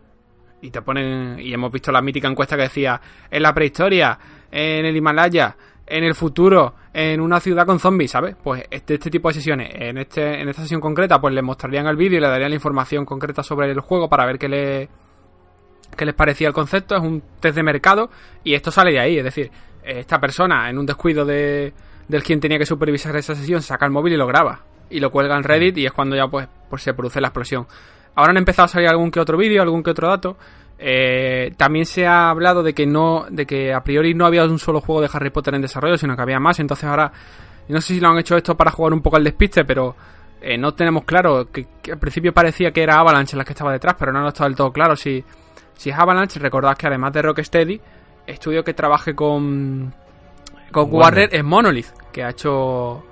Y 0.61 0.71
te 0.71 0.81
ponen. 0.81 1.39
Y 1.39 1.53
hemos 1.53 1.71
visto 1.71 1.91
la 1.91 2.01
mítica 2.01 2.27
encuesta 2.27 2.55
que 2.55 2.63
decía: 2.63 3.01
en 3.29 3.43
la 3.43 3.53
prehistoria, 3.53 4.17
en 4.49 4.85
el 4.85 4.95
Himalaya, 4.95 5.57
en 5.85 6.03
el 6.03 6.15
futuro, 6.15 6.75
en 6.93 7.19
una 7.19 7.39
ciudad 7.39 7.65
con 7.65 7.79
zombies, 7.79 8.11
¿sabes? 8.11 8.35
Pues 8.41 8.63
este, 8.69 8.95
este 8.95 9.09
tipo 9.09 9.27
de 9.27 9.33
sesiones, 9.33 9.69
en, 9.73 9.97
este, 9.97 10.41
en 10.41 10.47
esta 10.47 10.61
sesión 10.61 10.79
concreta, 10.79 11.19
pues 11.19 11.33
le 11.33 11.41
mostrarían 11.41 11.87
el 11.87 11.95
vídeo 11.95 12.17
y 12.17 12.21
le 12.21 12.27
darían 12.27 12.49
la 12.49 12.55
información 12.55 13.05
concreta 13.05 13.43
sobre 13.43 13.69
el 13.69 13.79
juego 13.81 14.07
para 14.07 14.25
ver 14.25 14.39
qué, 14.39 14.47
le, 14.47 14.89
qué 15.95 16.05
les 16.05 16.15
parecía 16.15 16.47
el 16.47 16.53
concepto. 16.53 16.95
Es 16.95 17.01
un 17.01 17.21
test 17.39 17.55
de 17.55 17.63
mercado 17.63 18.09
y 18.43 18.53
esto 18.53 18.71
sale 18.71 18.91
de 18.91 18.99
ahí. 18.99 19.17
Es 19.17 19.23
decir, 19.23 19.51
esta 19.83 20.19
persona, 20.19 20.69
en 20.69 20.77
un 20.77 20.85
descuido 20.85 21.25
de, 21.25 21.73
del 22.07 22.23
quien 22.23 22.39
tenía 22.39 22.57
que 22.57 22.65
supervisar 22.65 23.15
esa 23.15 23.35
sesión, 23.35 23.61
saca 23.61 23.85
el 23.85 23.91
móvil 23.91 24.13
y 24.13 24.17
lo 24.17 24.27
graba 24.27 24.61
y 24.89 24.99
lo 24.99 25.11
cuelga 25.11 25.35
en 25.35 25.43
Reddit 25.43 25.77
y 25.77 25.85
es 25.85 25.91
cuando 25.91 26.15
ya 26.15 26.27
pues, 26.27 26.47
pues 26.69 26.81
se 26.81 26.93
produce 26.93 27.21
la 27.21 27.27
explosión. 27.27 27.67
Ahora 28.15 28.31
han 28.31 28.37
empezado 28.37 28.65
a 28.65 28.69
salir 28.69 28.89
algún 28.89 29.11
que 29.11 29.19
otro 29.19 29.37
vídeo, 29.37 29.61
algún 29.61 29.83
que 29.83 29.91
otro 29.91 30.07
dato. 30.07 30.37
Eh, 30.79 31.53
también 31.57 31.85
se 31.85 32.05
ha 32.05 32.29
hablado 32.29 32.63
de 32.63 32.73
que 32.73 32.85
no, 32.85 33.25
de 33.29 33.45
que 33.45 33.73
a 33.73 33.83
priori 33.83 34.13
no 34.13 34.25
había 34.25 34.43
un 34.45 34.59
solo 34.59 34.81
juego 34.81 35.01
de 35.01 35.09
Harry 35.11 35.29
Potter 35.29 35.55
en 35.55 35.61
desarrollo, 35.61 35.97
sino 35.97 36.15
que 36.15 36.21
había 36.21 36.39
más. 36.39 36.59
Entonces 36.59 36.85
ahora, 36.85 37.11
no 37.67 37.81
sé 37.81 37.95
si 37.95 37.99
lo 37.99 38.09
han 38.09 38.17
hecho 38.17 38.35
esto 38.35 38.55
para 38.55 38.71
jugar 38.71 38.93
un 38.93 39.01
poco 39.01 39.17
al 39.17 39.23
despiste, 39.23 39.65
pero 39.65 39.95
eh, 40.41 40.57
no 40.57 40.73
tenemos 40.73 41.03
claro 41.03 41.47
que, 41.51 41.67
al 41.91 41.99
principio 41.99 42.33
parecía 42.33 42.71
que 42.71 42.83
era 42.83 42.95
Avalanche 42.95 43.37
la 43.37 43.43
que 43.43 43.53
estaba 43.53 43.71
detrás, 43.71 43.95
pero 43.97 44.11
no 44.11 44.21
lo 44.21 44.29
está 44.29 44.45
del 44.45 44.55
todo 44.55 44.71
claro 44.71 44.95
si, 44.95 45.23
si 45.75 45.89
es 45.89 45.97
Avalanche. 45.97 46.39
Recordad 46.39 46.77
que 46.77 46.87
además 46.87 47.13
de 47.13 47.21
Rocksteady, 47.21 47.81
estudio 48.25 48.63
que 48.63 48.73
trabaje 48.73 49.13
con 49.13 49.93
con 50.71 50.93
Warner 50.93 51.29
es 51.31 51.43
Monolith, 51.43 51.87
que 52.11 52.23
ha 52.23 52.29
hecho 52.29 53.03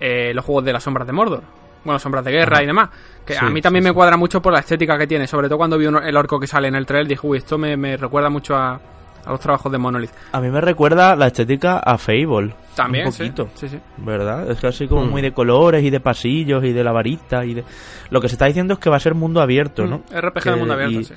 eh, 0.00 0.32
los 0.34 0.44
juegos 0.44 0.64
de 0.64 0.72
las 0.72 0.82
sombras 0.82 1.06
de 1.06 1.12
Mordor. 1.12 1.42
Bueno, 1.84 1.98
sombras 1.98 2.24
de 2.24 2.32
guerra 2.32 2.62
y 2.62 2.66
demás. 2.66 2.90
Que 3.24 3.36
a 3.38 3.48
mí 3.48 3.60
también 3.60 3.84
me 3.84 3.92
cuadra 3.92 4.16
mucho 4.16 4.40
por 4.42 4.52
la 4.52 4.60
estética 4.60 4.98
que 4.98 5.06
tiene. 5.06 5.26
Sobre 5.26 5.48
todo 5.48 5.58
cuando 5.58 5.78
vi 5.78 5.86
el 5.86 6.16
orco 6.16 6.38
que 6.38 6.46
sale 6.46 6.68
en 6.68 6.74
el 6.74 6.86
trailer, 6.86 7.08
dije, 7.08 7.26
uy, 7.26 7.38
esto 7.38 7.56
me, 7.58 7.96
recuerda 7.96 8.28
mucho 8.28 8.54
a, 8.54 8.78
los 9.26 9.40
trabajos 9.40 9.70
de 9.70 9.78
Monolith. 9.78 10.10
A 10.32 10.40
mí 10.40 10.50
me 10.50 10.60
recuerda 10.60 11.16
la 11.16 11.28
estética 11.28 11.78
a 11.78 11.96
Fable. 11.96 12.54
También, 12.74 13.06
un 13.06 13.12
poquito. 13.12 13.48
Sí, 13.54 13.68
sí. 13.68 13.78
¿Verdad? 13.98 14.50
Es 14.50 14.62
así 14.64 14.88
como 14.88 15.04
mm. 15.04 15.10
muy 15.10 15.22
de 15.22 15.32
colores 15.32 15.82
y 15.82 15.90
de 15.90 16.00
pasillos 16.00 16.64
y 16.64 16.72
de 16.72 16.84
la 16.84 16.92
varita 16.92 17.44
y 17.44 17.54
de... 17.54 17.64
Lo 18.10 18.20
que 18.20 18.28
se 18.28 18.34
está 18.34 18.46
diciendo 18.46 18.74
es 18.74 18.80
que 18.80 18.90
va 18.90 18.96
a 18.96 19.00
ser 19.00 19.14
mundo 19.14 19.40
abierto, 19.40 19.86
¿no? 19.86 19.98
Mm, 19.98 20.18
RPG 20.18 20.44
de 20.44 20.56
mundo 20.56 20.74
abierto, 20.74 21.02
sí. 21.02 21.14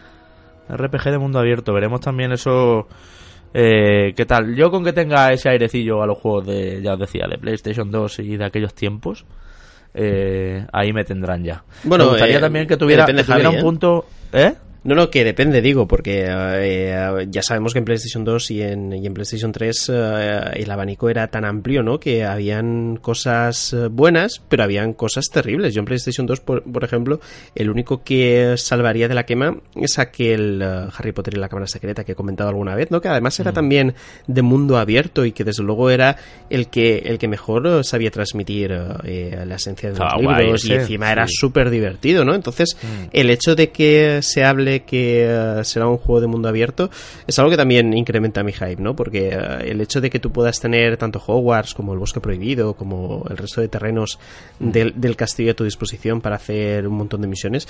RPG 0.69 1.03
de 1.11 1.17
mundo 1.17 1.39
abierto. 1.39 1.73
Veremos 1.73 1.99
también 1.99 2.31
eso 2.31 2.87
eh, 3.53 4.13
¿Qué 4.15 4.25
tal? 4.25 4.55
Yo 4.55 4.71
con 4.71 4.83
que 4.83 4.93
tenga 4.93 5.31
ese 5.31 5.49
airecillo 5.49 6.01
a 6.01 6.07
los 6.07 6.17
juegos 6.17 6.47
de, 6.47 6.81
ya 6.81 6.93
os 6.93 6.99
decía, 6.99 7.27
de 7.29 7.37
PlayStation 7.37 7.91
2 7.91 8.19
y 8.19 8.37
de 8.37 8.45
aquellos 8.45 8.73
tiempos, 8.73 9.25
eh, 9.93 10.65
ahí 10.71 10.91
me 10.91 11.03
tendrán 11.03 11.43
ya. 11.43 11.63
Bueno, 11.83 12.05
me 12.05 12.09
gustaría 12.11 12.37
eh, 12.37 12.41
también 12.41 12.67
que 12.67 12.77
tuviera, 12.77 13.05
que 13.05 13.23
tuviera 13.23 13.49
un 13.49 13.61
punto... 13.61 14.05
¿Eh? 14.31 14.53
No, 14.85 14.95
no, 14.95 15.09
que 15.09 15.23
depende, 15.23 15.61
digo, 15.61 15.87
porque 15.87 16.25
eh, 16.27 17.27
ya 17.29 17.41
sabemos 17.41 17.71
que 17.71 17.79
en 17.79 17.85
PlayStation 17.85 18.25
2 18.25 18.51
y 18.51 18.61
en, 18.63 18.91
y 18.91 19.07
en 19.07 19.13
PlayStation 19.13 19.53
3 19.53 19.91
eh, 19.93 20.41
el 20.55 20.69
abanico 20.69 21.09
era 21.09 21.27
tan 21.29 21.45
amplio, 21.45 21.83
¿no? 21.83 22.01
Que 22.01 22.25
habían 22.25 22.97
cosas 22.97 23.71
eh, 23.71 23.87
buenas, 23.87 24.41
pero 24.49 24.63
habían 24.63 24.91
cosas 24.91 25.29
terribles. 25.31 25.73
Yo 25.73 25.79
en 25.79 25.85
PlayStation 25.85 26.27
2, 26.27 26.41
por, 26.41 26.63
por 26.63 26.83
ejemplo, 26.83 27.21
el 27.55 27.69
único 27.69 28.03
que 28.03 28.55
salvaría 28.57 29.07
de 29.07 29.15
la 29.15 29.25
quema 29.25 29.57
es 29.73 29.99
aquel 29.99 30.61
Harry 30.61 31.13
Potter 31.13 31.35
y 31.35 31.39
la 31.39 31.47
Cámara 31.47 31.67
Secreta 31.67 32.03
que 32.03 32.11
he 32.11 32.15
comentado 32.15 32.49
alguna 32.49 32.75
vez, 32.75 32.91
¿no? 32.91 32.99
Que 32.99 33.07
además 33.07 33.39
era 33.39 33.51
mm. 33.51 33.55
también 33.55 33.95
de 34.27 34.41
mundo 34.41 34.77
abierto 34.77 35.23
y 35.23 35.31
que 35.31 35.45
desde 35.45 35.63
luego 35.63 35.91
era 35.91 36.17
el 36.49 36.67
que, 36.67 36.97
el 37.05 37.19
que 37.19 37.29
mejor 37.29 37.85
sabía 37.85 38.11
transmitir 38.11 38.71
la 38.71 39.55
esencia 39.55 39.93
de 39.93 39.97
los 39.97 40.19
libros 40.19 40.65
y 40.65 40.73
encima 40.73 41.09
era 41.09 41.25
súper 41.29 41.69
divertido, 41.69 42.25
¿no? 42.25 42.35
Entonces, 42.35 42.75
mm. 42.81 43.07
el 43.13 43.29
hecho 43.29 43.55
de 43.55 43.69
que 43.69 44.21
se 44.21 44.43
hable 44.43 44.72
que 44.81 45.25
eh, 45.25 45.63
será 45.63 45.87
un 45.87 45.97
juego 45.97 46.21
de 46.21 46.27
mundo 46.27 46.49
abierto 46.49 46.89
es 47.27 47.37
algo 47.39 47.51
que 47.51 47.57
también 47.57 47.93
incrementa 47.93 48.43
mi 48.43 48.51
hype, 48.51 48.77
¿no? 48.81 48.95
Porque 48.95 49.29
eh, 49.29 49.71
el 49.71 49.81
hecho 49.81 50.01
de 50.01 50.09
que 50.09 50.19
tú 50.19 50.31
puedas 50.31 50.59
tener 50.59 50.97
tanto 50.97 51.21
Hogwarts 51.25 51.73
como 51.73 51.93
el 51.93 51.99
Bosque 51.99 52.19
Prohibido, 52.19 52.73
como 52.73 53.25
el 53.29 53.37
resto 53.37 53.61
de 53.61 53.67
terrenos 53.67 54.19
del, 54.59 55.15
castillo 55.15 55.51
a 55.51 55.55
tu 55.55 55.63
disposición 55.63 56.21
para 56.21 56.37
hacer 56.37 56.87
un 56.87 56.95
montón 56.95 57.21
de 57.21 57.27
misiones, 57.27 57.67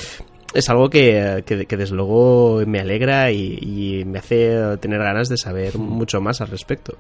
es 0.54 0.70
algo 0.70 0.90
que, 0.90 1.44
desde 1.46 1.96
luego 1.96 2.64
me 2.66 2.80
alegra 2.80 3.32
y, 3.32 4.04
me 4.06 4.20
hace 4.20 4.78
tener 4.80 5.00
ganas 5.00 5.30
de 5.30 5.38
saber 5.38 5.78
mucho 5.78 6.22
más 6.22 6.42
al 6.42 6.48
respecto. 6.48 6.98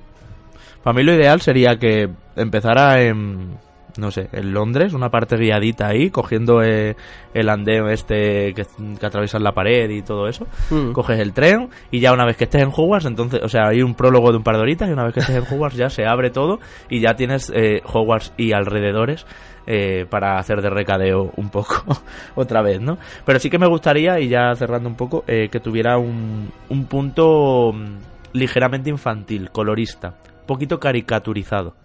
Para 0.83 0.95
mí 0.95 1.03
lo 1.03 1.13
ideal 1.13 1.39
sería 1.39 1.77
que 1.77 2.09
empezara 2.35 3.01
en 3.01 3.57
no 3.97 4.11
sé, 4.11 4.29
en 4.31 4.53
Londres, 4.53 4.93
una 4.93 5.09
parte 5.09 5.37
guiadita 5.37 5.87
ahí, 5.87 6.09
cogiendo 6.09 6.63
eh, 6.63 6.95
el 7.33 7.49
andeo 7.49 7.89
este 7.89 8.53
que, 8.53 8.65
atraviesa 9.05 9.39
la 9.39 9.51
pared 9.51 9.89
y 9.89 10.01
todo 10.01 10.27
eso. 10.27 10.47
Mm. 10.69 10.91
Coges 10.91 11.19
el 11.19 11.33
tren 11.33 11.69
y 11.91 11.99
ya 11.99 12.13
una 12.13 12.25
vez 12.25 12.37
que 12.37 12.45
estés 12.45 12.63
en 12.63 12.69
Hogwarts, 12.69 13.05
entonces, 13.05 13.41
o 13.43 13.49
sea, 13.49 13.67
hay 13.67 13.81
un 13.81 13.93
prólogo 13.93 14.31
de 14.31 14.37
un 14.37 14.43
par 14.43 14.55
de 14.55 14.61
horitas 14.61 14.89
y 14.89 14.93
una 14.93 15.05
vez 15.05 15.13
que 15.13 15.19
estés 15.19 15.35
en 15.35 15.43
Hogwarts 15.43 15.77
ya 15.77 15.89
se 15.89 16.05
abre 16.05 16.31
todo 16.31 16.59
y 16.89 17.01
ya 17.01 17.15
tienes 17.15 17.51
eh, 17.55 17.81
Hogwarts 17.85 18.33
y 18.37 18.53
alrededores 18.53 19.25
eh, 19.67 20.05
para 20.09 20.39
hacer 20.39 20.61
de 20.61 20.69
recadeo 20.69 21.31
un 21.35 21.49
poco 21.49 21.83
otra 22.35 22.61
vez, 22.61 22.81
¿no? 22.81 22.97
Pero 23.25 23.39
sí 23.39 23.49
que 23.49 23.59
me 23.59 23.67
gustaría, 23.67 24.19
y 24.19 24.27
ya 24.27 24.55
cerrando 24.55 24.89
un 24.89 24.95
poco, 24.95 25.23
que 25.25 25.59
tuviera 25.61 25.97
un, 25.97 26.51
un 26.69 26.85
punto 26.85 27.71
mm, 27.73 27.97
ligeramente 28.33 28.89
infantil, 28.89 29.51
colorista, 29.51 30.15
un 30.41 30.47
poquito 30.47 30.79
caricaturizado 30.79 31.75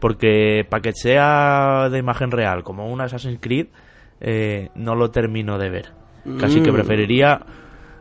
Porque 0.00 0.66
para 0.68 0.82
que 0.82 0.92
sea 0.92 1.88
de 1.90 1.98
imagen 1.98 2.30
real, 2.30 2.62
como 2.62 2.90
un 2.92 3.00
Assassin's 3.00 3.38
Creed, 3.40 3.66
eh, 4.20 4.68
no 4.74 4.94
lo 4.94 5.10
termino 5.10 5.58
de 5.58 5.70
ver. 5.70 5.86
Casi 6.38 6.60
que 6.60 6.70
Mm. 6.72 6.74
preferiría 6.74 7.40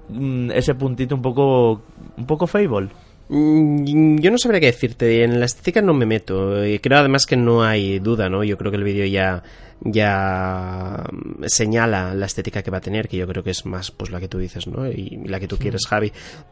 mm, 0.09 0.51
ese 0.51 0.75
puntito 0.75 1.15
un 1.15 1.21
poco, 1.21 1.81
un 2.17 2.25
poco 2.27 2.47
Fable. 2.47 2.89
Mm, 3.29 4.17
Yo 4.19 4.29
no 4.31 4.37
sabría 4.37 4.59
qué 4.59 4.67
decirte, 4.67 5.23
en 5.23 5.39
la 5.39 5.45
estética 5.45 5.81
no 5.81 5.93
me 5.93 6.05
meto. 6.05 6.53
Creo 6.81 6.99
además 6.99 7.25
que 7.25 7.35
no 7.37 7.63
hay 7.63 7.99
duda, 7.99 8.29
¿no? 8.29 8.43
Yo 8.43 8.55
creo 8.57 8.71
que 8.71 8.77
el 8.77 8.83
vídeo 8.83 9.05
ya, 9.07 9.41
ya 9.81 11.03
señala 11.47 12.13
la 12.13 12.25
estética 12.25 12.61
que 12.61 12.71
va 12.71 12.77
a 12.77 12.81
tener, 12.81 13.07
que 13.07 13.17
yo 13.17 13.27
creo 13.27 13.43
que 13.43 13.51
es 13.51 13.65
más 13.65 13.91
pues 13.91 14.11
la 14.11 14.19
que 14.19 14.27
tú 14.27 14.37
dices, 14.37 14.67
¿no? 14.67 14.87
Y 14.87 15.21
la 15.25 15.39
que 15.39 15.47
tú 15.47 15.57
quieres, 15.57 15.87
Javi. 15.87 16.11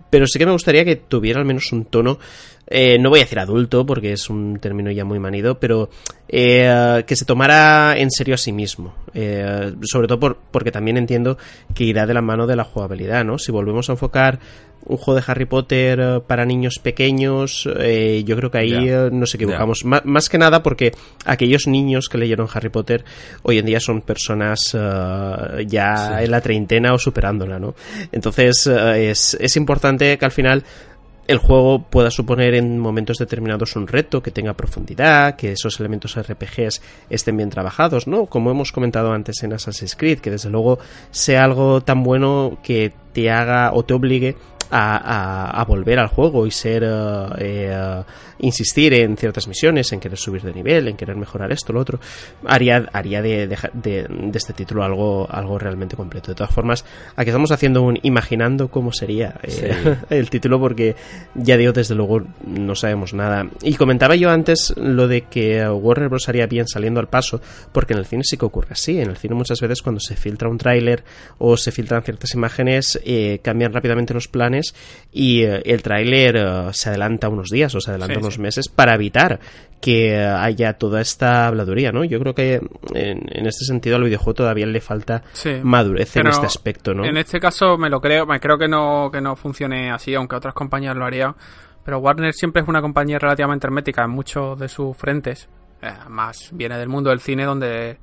Pero 0.10 0.26
sí 0.28 0.40
que 0.40 0.46
me 0.46 0.52
gustaría 0.52 0.86
que 0.86 0.96
tuviera 0.96 1.40
al 1.40 1.46
menos 1.46 1.72
un 1.72 1.86
tono, 1.86 2.18
eh, 2.76 2.98
no 3.00 3.10
voy 3.10 3.20
a 3.20 3.24
decir 3.24 3.38
adulto, 3.40 3.86
porque 3.86 4.14
es 4.14 4.30
un 4.30 4.58
término 4.60 4.90
ya 4.92 5.06
muy 5.06 5.20
manido, 5.20 5.60
pero 5.60 5.90
eh, 6.28 7.04
que 7.06 7.16
se 7.16 7.26
tomara 7.26 7.96
en 7.98 8.10
serio 8.12 8.34
a 8.36 8.38
sí 8.38 8.52
mismo. 8.52 8.96
Eh, 9.14 9.74
sobre 9.84 10.08
todo 10.08 10.20
por- 10.20 10.38
porque 10.52 10.72
también 10.72 10.98
entiendo 10.98 11.38
que 11.76 11.84
irá 11.84 12.06
de 12.08 12.14
la 12.14 12.22
mano 12.22 12.48
de 12.48 12.56
la 12.56 12.64
jugabilidad, 12.64 13.24
¿no? 13.24 13.38
Si 13.38 13.52
volvemos 13.52 13.90
a 13.90 13.94
enfocar 13.94 14.40
un 14.86 14.98
juego 14.98 15.18
de 15.22 15.24
Harry 15.32 15.46
Potter 15.46 16.00
eh, 16.02 16.20
para 16.28 16.44
niños 16.46 16.80
pequeños, 16.80 17.70
eh, 17.80 18.24
yo 18.26 18.36
creo 18.36 18.52
que 18.52 18.58
ahí 18.58 18.72
Ya. 18.88 19.06
eh, 19.06 19.10
nos 19.12 19.34
equivocamos. 19.36 19.86
Más 19.86 20.28
que 20.28 20.38
nada 20.38 20.62
porque 20.64 20.92
aquellos 21.26 21.68
niños 21.68 22.10
que 22.10 22.18
leyeron 22.18 22.48
Harry 22.54 22.70
Potter 22.70 23.06
hoy 23.44 23.60
en 23.60 23.66
día 23.66 23.80
son 23.80 24.02
personas 24.02 24.76
eh, 24.78 25.66
ya 25.68 26.22
en 26.24 26.32
la 26.32 26.42
treintena 26.42 26.94
o 26.94 26.98
superándola, 26.98 27.60
¿no? 27.60 27.76
Entonces 28.12 28.68
es, 28.68 29.38
es 29.40 29.56
importante 29.56 30.18
que 30.18 30.26
al 30.26 30.32
final 30.32 30.64
el 31.28 31.38
juego 31.38 31.84
pueda 31.84 32.12
suponer 32.12 32.54
en 32.54 32.80
momentos 32.80 33.18
determinados 33.18 33.76
un 33.76 33.88
reto, 33.88 34.22
que 34.22 34.32
tenga 34.32 34.54
profundidad, 34.54 35.36
que 35.36 35.54
esos 35.54 35.80
elementos 35.80 36.20
RPGs 36.20 36.82
estén 37.10 37.38
bien 37.38 37.50
trabajados, 37.50 38.08
¿no? 38.08 38.26
Como 38.26 38.52
hemos 38.52 38.72
comentado 38.72 39.14
antes 39.14 39.42
en 39.44 39.54
Assassin's 39.54 39.96
Creed, 39.96 40.20
que 40.20 40.32
desde 40.32 40.50
luego 40.50 40.80
sea 41.12 41.44
algo 41.46 41.82
tan 41.82 42.04
bueno 42.04 42.58
que 42.64 42.94
te 43.14 43.30
haga 43.30 43.72
o 43.74 43.84
te 43.84 43.94
obligue 43.94 44.36
a, 44.76 44.98
a- 44.98 45.62
a 45.62 45.66
volver 45.66 46.00
al 46.00 46.08
juego 46.08 46.48
y 46.48 46.52
ser 46.52 46.84
eh, 46.84 47.28
eh, 47.40 48.04
insistir 48.40 48.94
en 48.96 49.16
ciertas 49.16 49.48
misiones, 49.48 49.92
en 49.94 50.00
querer 50.00 50.18
subir 50.18 50.42
de 50.42 50.54
nivel, 50.54 50.88
en 50.88 50.98
querer 50.98 51.16
mejorar 51.16 51.52
esto, 51.52 51.72
lo 51.74 51.80
otro, 51.80 52.00
haría, 52.46 52.90
haría 52.92 53.22
de, 53.22 53.48
de- 53.48 53.58
de- 53.74 54.08
de 54.10 54.38
este 54.38 54.54
título 54.54 54.84
algo, 54.84 55.28
algo 55.30 55.60
realmente 55.60 55.96
completo. 55.96 56.32
De 56.32 56.36
todas 56.36 56.54
formas, 56.54 56.84
aquí 57.16 57.30
estamos 57.30 57.52
haciendo 57.52 57.82
un 57.84 58.00
imaginando 58.04 58.70
cómo 58.70 58.92
sería 58.92 59.36
eh, 59.44 59.52
Sí. 59.52 59.90
el 60.16 60.30
título 60.30 60.60
porque 60.60 60.96
ya 61.36 61.56
digo, 61.58 61.72
desde 61.72 61.96
luego 61.96 62.22
no 62.46 62.76
sabemos 62.76 63.14
nada. 63.14 63.48
Y 63.62 63.76
comentaba 63.76 64.16
yo 64.16 64.30
antes 64.32 64.74
lo 64.78 65.08
de 65.08 65.22
que 65.24 65.68
Warner 65.70 66.10
Bros. 66.10 66.28
haría 66.30 66.48
bien 66.48 66.68
saliendo 66.68 67.00
al 67.00 67.08
paso, 67.08 67.42
porque 67.72 67.94
en 67.94 68.00
el 68.00 68.06
cine 68.06 68.24
sí 68.26 68.38
que 68.38 68.46
ocurre 68.46 68.70
así. 68.72 69.00
En 69.00 69.10
el 69.10 69.18
cine 69.18 69.36
muchas 69.36 69.62
veces 69.62 69.82
cuando 69.82 70.00
se 70.00 70.16
filtra 70.16 70.50
un 70.50 70.58
tráiler 70.58 71.04
o 71.38 71.56
se 71.58 71.72
filtran 71.72 72.02
ciertas 72.04 72.34
imágenes, 72.34 73.00
eh, 73.06 73.40
cambian 73.44 73.72
rápidamente 73.74 74.14
los 74.14 74.28
planes 74.28 74.63
y 75.12 75.44
eh, 75.44 75.62
el 75.66 75.82
tráiler 75.82 76.36
eh, 76.38 76.70
se 76.72 76.90
adelanta 76.90 77.30
unos 77.30 77.50
días 77.50 77.74
o 77.76 77.82
se 77.82 77.92
adelanta 77.92 78.16
Sí, 78.16 78.20
unos 78.22 78.34
sí. 78.36 78.42
meses 78.42 78.70
para 78.70 78.96
evitar 78.96 79.40
que 79.82 80.14
eh, 80.14 80.26
haya 80.26 80.74
toda 80.74 81.02
esta 81.02 81.48
habladuría, 81.48 81.92
¿no? 81.92 82.04
Yo 82.04 82.20
creo 82.20 82.34
que 82.34 82.56
en, 82.94 83.26
en 83.30 83.46
este 83.46 83.66
sentido 83.66 83.98
al 83.98 84.04
videojuego 84.04 84.34
todavía 84.36 84.66
le 84.66 84.80
falta 84.82 85.24
Sí. 85.34 85.56
madurez 85.62 86.16
en 86.16 86.28
este 86.28 86.46
aspecto, 86.46 86.94
¿no? 86.94 87.04
En 87.06 87.18
este 87.18 87.40
caso 87.40 87.78
me 87.78 87.90
lo 87.90 88.00
creo, 88.00 88.26
me 88.26 88.40
creo 88.40 88.58
que 88.58 88.68
no, 88.68 89.10
que 89.12 89.20
no 89.22 89.36
funcione 89.36 89.92
así, 89.92 90.16
aunque 90.16 90.36
otras 90.36 90.54
compañías 90.54 90.96
lo 90.96 91.06
harían. 91.06 91.36
Pero 91.84 91.98
Warner 92.00 92.34
siempre 92.34 92.62
es 92.62 92.68
una 92.70 92.82
compañía 92.82 93.20
relativamente 93.20 93.68
hermética 93.68 94.04
en 94.06 94.12
muchos 94.12 94.58
de 94.58 94.70
sus 94.70 94.96
frentes. 94.96 95.50
Además, 95.82 96.50
viene 96.54 96.78
del 96.78 96.88
mundo 96.88 97.10
del 97.10 97.20
cine 97.20 97.44
donde 97.44 97.98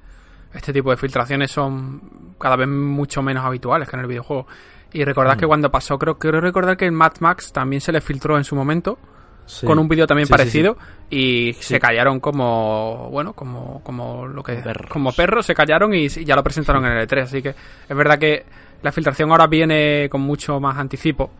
este 0.52 0.70
tipo 0.74 0.90
de 0.90 0.98
filtraciones 0.98 1.50
son 1.50 2.34
cada 2.38 2.56
vez 2.56 2.68
mucho 2.68 3.22
menos 3.22 3.42
habituales 3.42 3.88
que 3.88 3.96
en 3.96 4.00
el 4.02 4.06
videojuego. 4.08 4.46
Y 4.92 5.04
recordad 5.04 5.36
Mm. 5.36 5.38
que 5.40 5.46
cuando 5.46 5.70
pasó, 5.70 5.98
creo, 5.98 6.18
creo 6.18 6.40
recordar 6.40 6.76
que 6.76 6.86
en 6.86 6.94
Mad 6.94 7.12
Max 7.20 7.52
también 7.52 7.80
se 7.80 7.92
le 7.92 8.00
filtró 8.00 8.36
en 8.36 8.44
su 8.44 8.56
momento, 8.56 8.98
Sí. 9.46 9.66
con 9.66 9.78
un 9.78 9.88
vídeo 9.88 10.06
también 10.06 10.26
Sí, 10.26 10.32
sí, 10.32 10.36
parecido, 10.36 10.76
y 11.10 11.52
se 11.54 11.80
callaron 11.80 12.20
como, 12.20 13.08
bueno, 13.10 13.32
como, 13.32 13.82
como 13.82 14.26
lo 14.28 14.42
que, 14.44 14.54
Perros. 14.54 14.88
como 14.90 15.12
perros, 15.12 15.44
se 15.46 15.54
callaron 15.54 15.92
y, 15.94 16.04
y 16.06 16.24
ya 16.24 16.36
lo 16.36 16.42
presentaron 16.44 16.84
en 16.86 16.92
el 16.92 17.08
E3. 17.08 17.22
Así 17.22 17.42
que 17.42 17.48
es 17.88 17.96
verdad 17.96 18.18
que 18.18 18.44
la 18.82 18.92
filtración 18.92 19.30
ahora 19.32 19.46
viene 19.48 20.08
con 20.10 20.20
mucho 20.20 20.60
más 20.60 20.76
anticipo. 20.78 21.30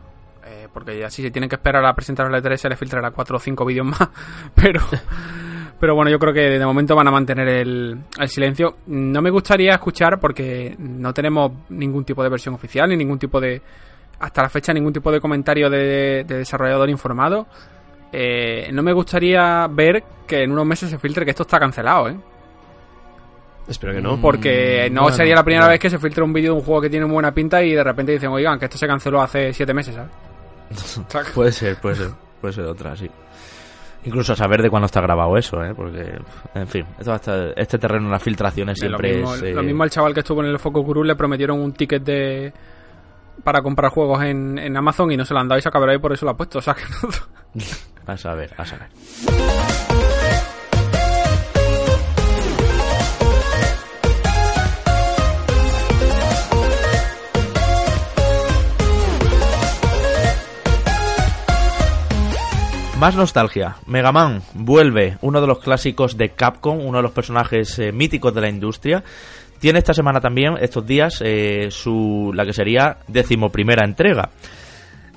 eh, 0.43 0.67
porque 0.73 0.97
ya 0.99 1.09
si 1.09 1.21
se 1.21 1.29
tienen 1.31 1.47
que 1.49 1.55
esperar 1.55 1.85
a 1.85 1.93
presentar 1.93 2.25
el 2.27 2.33
E3 2.43 2.57
se 2.57 2.67
les 2.69 2.77
filtrará 2.79 3.11
cuatro 3.11 3.37
o 3.37 3.39
cinco 3.39 3.63
vídeos 3.63 3.85
más. 3.85 4.09
Pero, 4.55 4.81
pero 5.81 5.95
bueno, 5.95 6.11
yo 6.11 6.19
creo 6.19 6.31
que 6.31 6.41
de 6.41 6.65
momento 6.65 6.95
van 6.95 7.07
a 7.07 7.11
mantener 7.11 7.47
el, 7.47 7.97
el 8.19 8.29
silencio. 8.29 8.77
No 8.85 9.19
me 9.19 9.31
gustaría 9.31 9.71
escuchar 9.71 10.19
porque 10.19 10.75
no 10.77 11.11
tenemos 11.11 11.51
ningún 11.69 12.05
tipo 12.05 12.21
de 12.21 12.29
versión 12.29 12.53
oficial 12.53 12.87
ni 12.87 12.95
ningún 12.95 13.17
tipo 13.17 13.41
de. 13.41 13.59
Hasta 14.19 14.43
la 14.43 14.49
fecha, 14.49 14.71
ningún 14.73 14.93
tipo 14.93 15.11
de 15.11 15.19
comentario 15.19 15.71
de, 15.71 16.23
de 16.23 16.37
desarrollador 16.37 16.87
informado. 16.91 17.47
Eh, 18.13 18.69
no 18.71 18.83
me 18.83 18.93
gustaría 18.93 19.65
ver 19.71 20.03
que 20.27 20.43
en 20.43 20.51
unos 20.51 20.67
meses 20.67 20.91
se 20.91 20.99
filtre 20.99 21.25
que 21.25 21.31
esto 21.31 21.43
está 21.43 21.59
cancelado, 21.59 22.09
¿eh? 22.09 22.17
Espero 23.67 23.91
que 23.91 24.01
no. 24.01 24.21
Porque 24.21 24.87
no 24.91 25.01
bueno, 25.01 25.17
sería 25.17 25.33
la 25.33 25.43
primera 25.43 25.67
vez 25.67 25.79
que 25.79 25.89
se 25.89 25.97
filtra 25.97 26.23
un 26.23 26.31
vídeo 26.31 26.53
de 26.53 26.59
un 26.59 26.63
juego 26.63 26.81
que 26.81 26.91
tiene 26.91 27.07
buena 27.07 27.33
pinta 27.33 27.63
y 27.63 27.73
de 27.73 27.83
repente 27.83 28.11
dicen, 28.11 28.29
oigan, 28.29 28.59
que 28.59 28.65
esto 28.65 28.77
se 28.77 28.85
canceló 28.85 29.19
hace 29.19 29.51
siete 29.51 29.73
meses, 29.73 29.95
¿sabes? 29.95 31.31
Puede 31.33 31.51
ser, 31.51 31.75
puede 31.77 31.95
ser, 31.95 32.09
puede 32.39 32.53
ser 32.53 32.65
otra, 32.65 32.95
sí. 32.95 33.09
Incluso 34.03 34.33
a 34.33 34.35
saber 34.35 34.61
de 34.63 34.69
cuándo 34.69 34.87
está 34.87 34.99
grabado 35.01 35.37
eso, 35.37 35.63
¿eh? 35.63 35.73
Porque, 35.75 36.19
en 36.55 36.67
fin, 36.67 36.85
esto 36.97 37.13
hasta- 37.13 37.51
este 37.51 37.77
terreno 37.77 38.05
de 38.05 38.11
las 38.11 38.23
filtraciones 38.23 38.79
lo, 38.81 38.87
siempre 38.87 39.13
mismo, 39.17 39.35
es... 39.35 39.41
eh, 39.43 39.53
lo 39.53 39.61
mismo 39.63 39.83
al 39.83 39.89
chaval 39.91 40.13
que 40.13 40.21
estuvo 40.21 40.41
en 40.43 40.49
el 40.49 40.57
Focus 40.59 40.83
Guru 40.85 41.03
le 41.03 41.15
prometieron 41.15 41.59
un 41.59 41.71
ticket 41.73 42.03
de 42.03 42.53
para 43.43 43.61
comprar 43.61 43.91
juegos 43.91 44.23
en, 44.23 44.57
en 44.59 44.75
Amazon 44.77 45.11
y 45.11 45.17
no 45.17 45.25
se 45.25 45.33
lo 45.33 45.39
han 45.39 45.47
dado 45.47 45.59
y 45.59 45.61
se 45.61 45.69
acabará 45.69 45.93
y 45.95 45.99
por 45.99 46.13
eso 46.13 46.25
lo 46.25 46.31
ha 46.31 46.37
puesto. 46.37 46.59
O 46.59 46.61
sea 46.61 46.73
que 46.73 46.81
no- 47.03 47.63
A 48.07 48.17
saber, 48.17 48.51
a 48.57 48.65
saber. 48.65 48.87
Más 63.01 63.15
nostalgia. 63.15 63.77
Mega 63.87 64.11
Man 64.11 64.43
vuelve, 64.53 65.17
uno 65.21 65.41
de 65.41 65.47
los 65.47 65.57
clásicos 65.57 66.17
de 66.17 66.29
Capcom, 66.29 66.85
uno 66.85 66.99
de 66.99 67.01
los 67.01 67.11
personajes 67.11 67.79
eh, 67.79 67.91
míticos 67.91 68.31
de 68.31 68.41
la 68.41 68.47
industria. 68.47 69.03
Tiene 69.57 69.79
esta 69.79 69.95
semana 69.95 70.19
también, 70.19 70.53
estos 70.61 70.85
días, 70.85 71.19
eh, 71.25 71.69
su 71.71 72.31
la 72.31 72.45
que 72.45 72.53
sería 72.53 72.97
decimoprimera 73.07 73.85
entrega. 73.85 74.29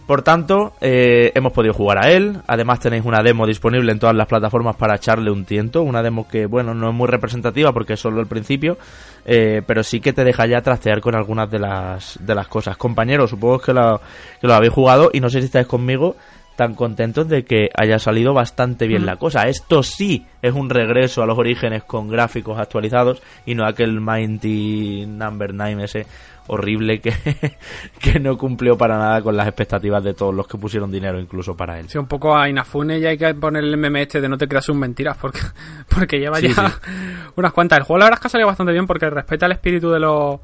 Por 0.06 0.22
tanto, 0.22 0.72
eh, 0.80 1.30
hemos 1.34 1.52
podido 1.52 1.74
jugar 1.74 2.02
a 2.02 2.10
él. 2.10 2.38
Además, 2.46 2.80
tenéis 2.80 3.04
una 3.04 3.22
demo 3.22 3.46
disponible 3.46 3.92
en 3.92 3.98
todas 3.98 4.16
las 4.16 4.28
plataformas 4.28 4.76
para 4.76 4.96
echarle 4.96 5.30
un 5.30 5.44
tiento. 5.44 5.82
Una 5.82 6.02
demo 6.02 6.26
que, 6.26 6.46
bueno, 6.46 6.72
no 6.72 6.88
es 6.88 6.94
muy 6.94 7.08
representativa 7.08 7.70
porque 7.72 7.94
es 7.94 8.00
solo 8.00 8.18
el 8.22 8.26
principio, 8.26 8.78
pero 9.26 9.82
sí 9.82 10.00
que 10.00 10.14
te 10.14 10.24
deja 10.24 10.46
ya 10.46 10.62
trastear 10.62 11.02
con 11.02 11.14
algunas 11.14 11.50
de 11.50 11.58
las, 11.58 12.18
de 12.18 12.34
las 12.34 12.48
cosas. 12.48 12.78
Compañeros, 12.78 13.28
supongo 13.28 13.58
que 13.58 13.74
que 13.74 14.46
lo 14.46 14.54
habéis 14.54 14.72
jugado 14.72 15.10
y 15.12 15.20
no 15.20 15.28
sé 15.28 15.40
si 15.40 15.46
estáis 15.46 15.66
conmigo 15.66 16.16
tan 16.56 16.74
contentos 16.74 17.28
de 17.28 17.44
que 17.44 17.68
haya 17.76 17.98
salido 17.98 18.32
bastante 18.32 18.86
bien 18.86 19.06
la 19.06 19.16
cosa. 19.16 19.48
Esto 19.48 19.82
sí 19.82 20.26
es 20.42 20.54
un 20.54 20.70
regreso 20.70 21.22
a 21.22 21.26
los 21.26 21.38
orígenes 21.38 21.84
con 21.84 22.08
gráficos 22.08 22.58
actualizados 22.58 23.22
y 23.44 23.54
no 23.54 23.66
aquel 23.66 24.00
Mighty 24.00 25.06
Number 25.06 25.52
9 25.54 25.84
ese 25.84 26.06
horrible 26.46 27.00
que, 27.00 27.12
que 28.00 28.20
no 28.20 28.36
cumplió 28.36 28.76
para 28.76 28.98
nada 28.98 29.22
con 29.22 29.36
las 29.36 29.46
expectativas 29.46 30.04
de 30.04 30.14
todos 30.14 30.34
los 30.34 30.46
que 30.46 30.58
pusieron 30.58 30.90
dinero 30.90 31.18
incluso 31.18 31.56
para 31.56 31.78
él. 31.78 31.88
Sí, 31.88 31.98
un 31.98 32.06
poco 32.06 32.36
a 32.36 32.48
Inafune 32.48 33.00
ya 33.00 33.10
hay 33.10 33.18
que 33.18 33.34
poner 33.34 33.64
el 33.64 33.76
meme 33.76 34.02
este 34.02 34.20
de 34.20 34.28
no 34.28 34.36
te 34.36 34.46
creas 34.46 34.68
un 34.68 34.78
mentiras 34.78 35.16
porque, 35.16 35.40
porque 35.88 36.18
lleva 36.18 36.38
Sí, 36.38 36.48
ya 36.48 36.68
sí. 36.68 36.90
unas 37.36 37.52
cuantas. 37.52 37.78
El 37.78 37.84
juego 37.84 37.98
la 37.98 38.04
verdad 38.06 38.18
es 38.18 38.20
que 38.20 38.26
ha 38.26 38.30
salido 38.30 38.48
bastante 38.48 38.72
bien 38.72 38.86
porque 38.86 39.08
respeta 39.10 39.46
el 39.46 39.52
espíritu 39.52 39.90
de 39.90 40.00
los 40.00 40.40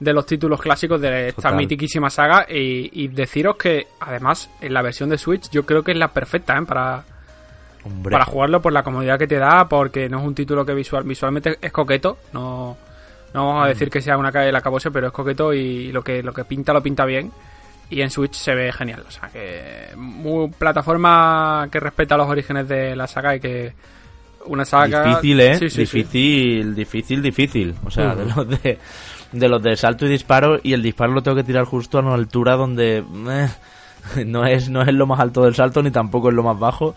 de 0.00 0.12
los 0.12 0.26
títulos 0.26 0.60
clásicos 0.60 1.00
de 1.00 1.28
esta 1.28 1.42
Total. 1.42 1.56
mitiquísima 1.56 2.10
saga 2.10 2.46
y, 2.48 2.90
y 2.92 3.08
deciros 3.08 3.56
que 3.56 3.86
además 4.00 4.50
en 4.60 4.74
la 4.74 4.82
versión 4.82 5.08
de 5.08 5.18
Switch 5.18 5.48
yo 5.50 5.64
creo 5.64 5.82
que 5.82 5.92
es 5.92 5.98
la 5.98 6.08
perfecta 6.08 6.56
¿eh? 6.58 6.62
para, 6.66 7.04
Hombre, 7.84 8.10
para 8.12 8.24
jugarlo 8.24 8.60
por 8.60 8.72
la 8.72 8.82
comodidad 8.82 9.18
que 9.18 9.26
te 9.26 9.38
da 9.38 9.68
porque 9.68 10.08
no 10.08 10.18
es 10.18 10.26
un 10.26 10.34
título 10.34 10.64
que 10.66 10.74
visual, 10.74 11.04
visualmente 11.04 11.58
es 11.60 11.72
coqueto 11.72 12.18
no, 12.32 12.76
no 13.32 13.46
vamos 13.46 13.64
a 13.64 13.68
decir 13.68 13.88
que 13.88 14.00
sea 14.00 14.18
una 14.18 14.32
calle 14.32 14.46
de 14.46 14.52
la 14.52 14.60
cabose 14.60 14.90
pero 14.90 15.06
es 15.06 15.12
coqueto 15.12 15.54
y 15.54 15.92
lo 15.92 16.02
que, 16.02 16.22
lo 16.22 16.32
que 16.32 16.44
pinta 16.44 16.72
lo 16.72 16.82
pinta 16.82 17.04
bien 17.04 17.30
y 17.88 18.00
en 18.00 18.10
Switch 18.10 18.34
se 18.34 18.54
ve 18.54 18.72
genial 18.72 19.04
o 19.06 19.10
sea 19.10 19.28
que 19.28 19.90
muy 19.96 20.48
plataforma 20.50 21.68
que 21.70 21.78
respeta 21.78 22.16
los 22.16 22.28
orígenes 22.28 22.66
de 22.68 22.96
la 22.96 23.06
saga 23.06 23.36
y 23.36 23.40
que 23.40 23.72
una 24.46 24.64
saga 24.64 25.04
difícil, 25.04 25.40
¿eh? 25.40 25.58
Sí, 25.58 25.70
sí, 25.70 25.86
sí. 25.86 25.98
difícil, 25.98 26.74
difícil, 26.74 27.22
difícil. 27.22 27.74
O 27.84 27.90
sea, 27.90 28.08
Ujú. 28.12 28.18
de 28.18 28.24
los 28.26 28.62
de, 28.62 28.78
de 29.34 29.48
los 29.48 29.62
de 29.62 29.76
salto 29.76 30.06
y 30.06 30.08
disparo 30.08 30.58
y 30.62 30.72
el 30.72 30.82
disparo 30.82 31.12
lo 31.12 31.22
tengo 31.22 31.36
que 31.36 31.44
tirar 31.44 31.64
justo 31.64 31.98
a 31.98 32.02
una 32.02 32.14
altura 32.14 32.56
donde 32.56 32.98
eh, 32.98 33.48
no 34.26 34.46
es 34.46 34.70
no 34.70 34.82
es 34.82 34.94
lo 34.94 35.06
más 35.06 35.20
alto 35.20 35.42
del 35.42 35.54
salto 35.54 35.82
ni 35.82 35.90
tampoco 35.90 36.28
es 36.28 36.34
lo 36.34 36.42
más 36.42 36.58
bajo. 36.58 36.94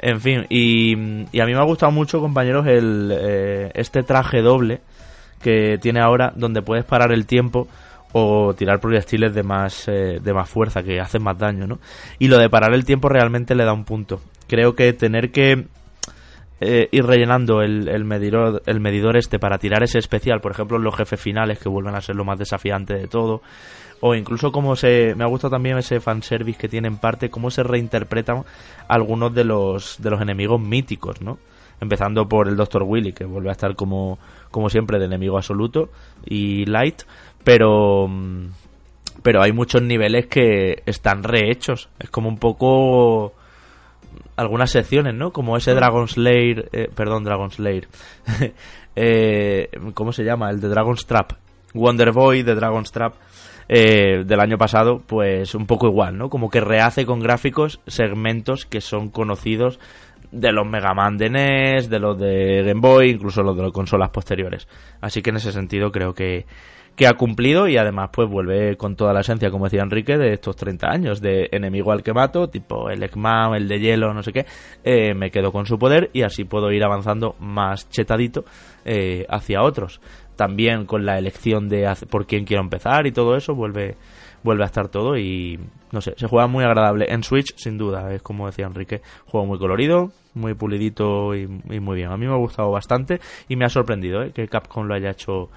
En 0.00 0.20
fin, 0.20 0.46
y, 0.48 0.94
a 0.94 1.44
mí 1.44 1.52
me 1.52 1.58
ha 1.58 1.64
gustado 1.64 1.90
mucho, 1.90 2.20
compañeros, 2.20 2.68
el, 2.68 3.12
eh, 3.12 3.72
este 3.74 4.04
traje 4.04 4.42
doble 4.42 4.80
que 5.42 5.76
tiene 5.78 6.00
ahora, 6.00 6.32
donde 6.36 6.62
puedes 6.62 6.84
parar 6.84 7.10
el 7.10 7.26
tiempo 7.26 7.66
o 8.12 8.54
tirar 8.54 8.78
proyectiles 8.80 9.34
de 9.34 9.42
más, 9.42 9.88
eh, 9.88 10.20
de 10.22 10.32
más 10.32 10.48
fuerza, 10.48 10.84
que 10.84 11.00
hacen 11.00 11.22
más 11.22 11.36
daño, 11.36 11.66
¿no? 11.66 11.80
Y 12.20 12.28
lo 12.28 12.38
de 12.38 12.48
parar 12.48 12.72
el 12.74 12.84
tiempo 12.84 13.08
realmente 13.08 13.56
le 13.56 13.64
da 13.64 13.72
un 13.72 13.84
punto. 13.84 14.20
Creo 14.46 14.74
que 14.76 14.92
tener 14.92 15.32
que 15.32 15.66
eh, 16.60 16.88
ir 16.90 17.04
rellenando 17.04 17.62
el, 17.62 17.88
el, 17.88 18.04
medidor, 18.04 18.62
el 18.66 18.80
medidor 18.80 19.16
este 19.16 19.38
para 19.38 19.58
tirar 19.58 19.82
ese 19.82 19.98
especial, 19.98 20.40
por 20.40 20.52
ejemplo, 20.52 20.76
en 20.76 20.84
los 20.84 20.96
jefes 20.96 21.20
finales, 21.20 21.58
que 21.58 21.68
vuelven 21.68 21.94
a 21.94 22.00
ser 22.00 22.16
lo 22.16 22.24
más 22.24 22.38
desafiante 22.38 22.94
de 22.94 23.06
todo, 23.06 23.42
o 24.00 24.14
incluso 24.14 24.52
como 24.52 24.76
se 24.76 25.14
me 25.14 25.24
ha 25.24 25.28
gustado 25.28 25.52
también 25.52 25.78
ese 25.78 26.00
fanservice 26.00 26.58
que 26.58 26.68
tiene 26.68 26.88
en 26.88 26.98
parte 26.98 27.30
cómo 27.30 27.50
se 27.50 27.62
reinterpretan 27.62 28.44
algunos 28.88 29.34
de 29.34 29.44
los 29.44 30.00
de 30.00 30.10
los 30.10 30.20
enemigos 30.20 30.60
míticos 30.60 31.20
no 31.20 31.38
empezando 31.80 32.28
por 32.28 32.48
el 32.48 32.56
Dr. 32.56 32.82
Willy 32.84 33.12
que 33.12 33.24
vuelve 33.24 33.48
a 33.48 33.52
estar 33.52 33.74
como 33.74 34.18
como 34.50 34.70
siempre 34.70 34.98
de 34.98 35.06
enemigo 35.06 35.36
absoluto 35.36 35.90
y 36.24 36.64
light 36.66 37.02
pero 37.44 38.08
pero 39.22 39.42
hay 39.42 39.52
muchos 39.52 39.82
niveles 39.82 40.26
que 40.26 40.82
están 40.86 41.22
rehechos 41.22 41.88
es 41.98 42.10
como 42.10 42.28
un 42.28 42.38
poco 42.38 43.34
algunas 44.36 44.70
secciones 44.70 45.14
no 45.14 45.32
como 45.32 45.56
ese 45.56 45.74
Dragon 45.74 46.08
Slayer 46.08 46.68
eh, 46.72 46.90
perdón 46.94 47.24
Dragon 47.24 47.50
Slayer 47.50 47.88
eh, 48.96 49.70
cómo 49.94 50.12
se 50.12 50.24
llama 50.24 50.50
el 50.50 50.60
de 50.60 50.68
Dragon's 50.68 51.06
Trap 51.06 51.32
Wonder 51.74 52.12
Boy 52.12 52.42
de 52.42 52.54
Dragon's 52.54 52.92
Trap 52.92 53.14
eh, 53.70 54.24
del 54.24 54.40
año 54.40 54.56
pasado, 54.56 55.02
pues 55.06 55.54
un 55.54 55.66
poco 55.66 55.88
igual, 55.88 56.16
¿no? 56.16 56.30
Como 56.30 56.48
que 56.48 56.60
rehace 56.60 57.04
con 57.04 57.20
gráficos 57.20 57.80
segmentos 57.86 58.64
que 58.64 58.80
son 58.80 59.10
conocidos 59.10 59.78
de 60.32 60.52
los 60.52 60.66
Mega 60.66 60.94
Man 60.94 61.18
de 61.18 61.28
NES, 61.28 61.90
de 61.90 61.98
los 61.98 62.18
de 62.18 62.62
Game 62.64 62.80
Boy, 62.80 63.10
incluso 63.10 63.42
los 63.42 63.54
de 63.56 63.64
las 63.64 63.72
consolas 63.72 64.08
posteriores. 64.08 64.68
Así 65.02 65.20
que 65.20 65.30
en 65.30 65.36
ese 65.36 65.52
sentido 65.52 65.92
creo 65.92 66.14
que, 66.14 66.46
que 66.98 67.06
ha 67.06 67.14
cumplido 67.14 67.68
y 67.68 67.76
además 67.76 68.10
pues 68.12 68.28
vuelve 68.28 68.76
con 68.76 68.96
toda 68.96 69.12
la 69.12 69.20
esencia, 69.20 69.52
como 69.52 69.66
decía 69.66 69.82
Enrique, 69.82 70.18
de 70.18 70.32
estos 70.32 70.56
30 70.56 70.90
años, 70.90 71.20
de 71.20 71.48
enemigo 71.52 71.92
al 71.92 72.02
que 72.02 72.12
mato, 72.12 72.48
tipo 72.48 72.90
el 72.90 73.04
Eggman, 73.04 73.54
el 73.54 73.68
de 73.68 73.78
hielo, 73.78 74.12
no 74.12 74.24
sé 74.24 74.32
qué, 74.32 74.46
eh, 74.82 75.14
me 75.14 75.30
quedo 75.30 75.52
con 75.52 75.64
su 75.64 75.78
poder 75.78 76.10
y 76.12 76.22
así 76.22 76.42
puedo 76.42 76.72
ir 76.72 76.82
avanzando 76.82 77.36
más 77.38 77.88
chetadito 77.88 78.44
eh, 78.84 79.24
hacia 79.28 79.62
otros 79.62 80.00
también 80.34 80.86
con 80.86 81.06
la 81.06 81.18
elección 81.18 81.68
de 81.68 81.88
por 82.10 82.26
quién 82.26 82.44
quiero 82.44 82.62
empezar 82.62 83.06
y 83.06 83.12
todo 83.12 83.36
eso 83.36 83.54
vuelve 83.54 83.96
vuelve 84.42 84.62
a 84.62 84.66
estar 84.66 84.88
todo 84.88 85.16
y 85.16 85.58
no 85.90 86.00
sé, 86.00 86.14
se 86.16 86.26
juega 86.28 86.46
muy 86.46 86.64
agradable 86.64 87.06
en 87.08 87.22
Switch 87.22 87.54
sin 87.56 87.78
duda, 87.78 88.12
es 88.12 88.22
como 88.22 88.46
decía 88.46 88.66
Enrique, 88.66 89.02
juego 89.26 89.46
muy 89.46 89.58
colorido, 89.58 90.12
muy 90.34 90.54
pulidito 90.54 91.34
y, 91.34 91.46
muy 91.46 91.96
bien. 91.96 92.12
A 92.12 92.16
mí 92.16 92.26
me 92.26 92.32
ha 92.32 92.38
gustado 92.38 92.70
bastante 92.70 93.20
y 93.48 93.56
me 93.56 93.64
ha 93.64 93.68
sorprendido 93.68 94.22
¿eh? 94.22 94.32
que 94.32 94.48
Capcom 94.48 94.86
lo 94.86 94.94
haya 94.94 95.10
hecho 95.10 95.50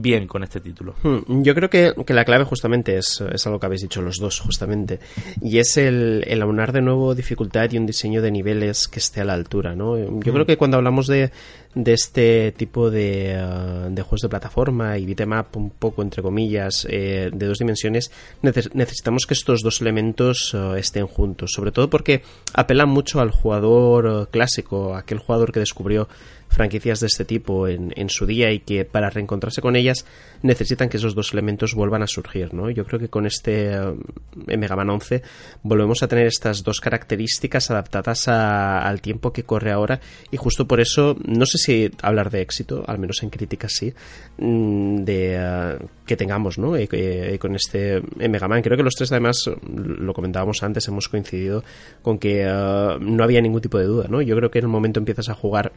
bien 0.00 0.26
con 0.26 0.42
este 0.42 0.60
título. 0.60 0.94
Hmm, 1.02 1.42
yo 1.42 1.54
creo 1.54 1.70
que, 1.70 1.92
la 2.08 2.24
clave 2.24 2.44
justamente 2.44 2.96
es, 2.96 3.22
es, 3.32 3.46
algo 3.46 3.58
que 3.60 3.66
habéis 3.66 3.82
dicho 3.82 4.02
los 4.02 4.18
dos, 4.18 4.40
justamente, 4.40 5.00
y 5.40 5.58
es 5.58 5.76
el, 5.76 6.24
el, 6.26 6.42
aunar 6.42 6.72
de 6.72 6.82
nuevo 6.82 7.14
dificultad 7.14 7.70
y 7.70 7.78
un 7.78 7.86
diseño 7.86 8.22
de 8.22 8.30
niveles 8.30 8.88
que 8.88 8.98
esté 8.98 9.20
a 9.20 9.24
la 9.24 9.34
altura. 9.34 9.74
¿no? 9.74 9.98
Yo 9.98 10.10
hmm. 10.10 10.20
creo 10.20 10.46
que 10.46 10.56
cuando 10.56 10.76
hablamos 10.76 11.06
de, 11.06 11.30
de 11.76 11.92
este 11.92 12.52
tipo 12.52 12.90
de, 12.90 13.36
uh, 13.38 13.94
de, 13.94 14.00
juegos 14.00 14.22
de 14.22 14.30
plataforma 14.30 14.96
y 14.96 15.04
beatmap 15.04 15.54
un 15.58 15.68
poco 15.68 16.00
entre 16.00 16.22
comillas 16.22 16.86
eh, 16.88 17.30
de 17.30 17.46
dos 17.46 17.58
dimensiones 17.58 18.10
necesitamos 18.40 19.26
que 19.26 19.34
estos 19.34 19.60
dos 19.60 19.82
elementos 19.82 20.54
uh, 20.54 20.74
estén 20.74 21.06
juntos 21.06 21.52
sobre 21.52 21.72
todo 21.72 21.90
porque 21.90 22.22
apelan 22.54 22.88
mucho 22.88 23.20
al 23.20 23.30
jugador 23.30 24.06
uh, 24.06 24.26
clásico 24.30 24.96
aquel 24.96 25.18
jugador 25.18 25.52
que 25.52 25.60
descubrió 25.60 26.08
franquicias 26.48 27.00
de 27.00 27.06
este 27.06 27.24
tipo 27.24 27.68
en, 27.68 28.08
su 28.08 28.24
día 28.24 28.52
y 28.52 28.60
que 28.60 28.84
para 28.84 29.10
reencontrarse 29.10 29.60
con 29.60 29.76
ellas 29.76 30.06
necesitan 30.42 30.88
que 30.88 30.96
esos 30.96 31.14
dos 31.14 31.32
elementos 31.32 31.74
vuelvan 31.74 32.02
a 32.02 32.06
surgir, 32.06 32.54
¿no? 32.54 32.70
Yo 32.70 32.84
creo 32.84 33.00
que 33.00 33.08
con 33.08 33.26
este 33.26 33.74
eh, 33.74 34.56
Mega 34.56 34.76
Man 34.76 34.90
11 34.90 35.22
volvemos 35.62 36.02
a 36.02 36.08
tener 36.08 36.26
estas 36.26 36.62
dos 36.62 36.80
características 36.80 37.70
adaptadas 37.70 38.28
al 38.28 39.00
tiempo 39.00 39.32
que 39.32 39.42
corre 39.42 39.72
ahora 39.72 40.00
y 40.30 40.36
justo 40.36 40.66
por 40.66 40.80
eso, 40.80 41.16
no 41.26 41.46
sé 41.46 41.58
si 41.58 41.65
hablar 42.02 42.30
de 42.30 42.40
éxito, 42.40 42.84
al 42.86 42.98
menos 42.98 43.22
en 43.22 43.30
críticas 43.30 43.72
sí, 43.74 43.92
mm, 44.38 45.04
de 45.04 45.36
eh, 45.36 45.78
que 46.06 46.16
tengamos, 46.16 46.58
¿no? 46.58 46.76
Eh, 46.76 47.38
con 47.38 47.54
este 47.54 48.02
Mega 48.16 48.48
Man. 48.48 48.62
Creo 48.62 48.76
que 48.76 48.82
los 48.82 48.94
tres 48.94 49.12
además, 49.12 49.36
lo 49.72 50.12
comentábamos 50.14 50.62
antes, 50.62 50.86
hemos 50.88 51.08
coincidido 51.08 51.64
con 52.02 52.18
que 52.18 52.44
no 52.44 53.24
había 53.24 53.40
ningún 53.40 53.60
tipo 53.60 53.78
de 53.78 53.84
duda, 53.84 54.06
¿no? 54.08 54.22
Yo 54.22 54.36
creo 54.36 54.50
que 54.50 54.58
en 54.58 54.64
el 54.64 54.70
momento 54.70 55.00
empiezas 55.00 55.28
a 55.28 55.34
jugar 55.34 55.72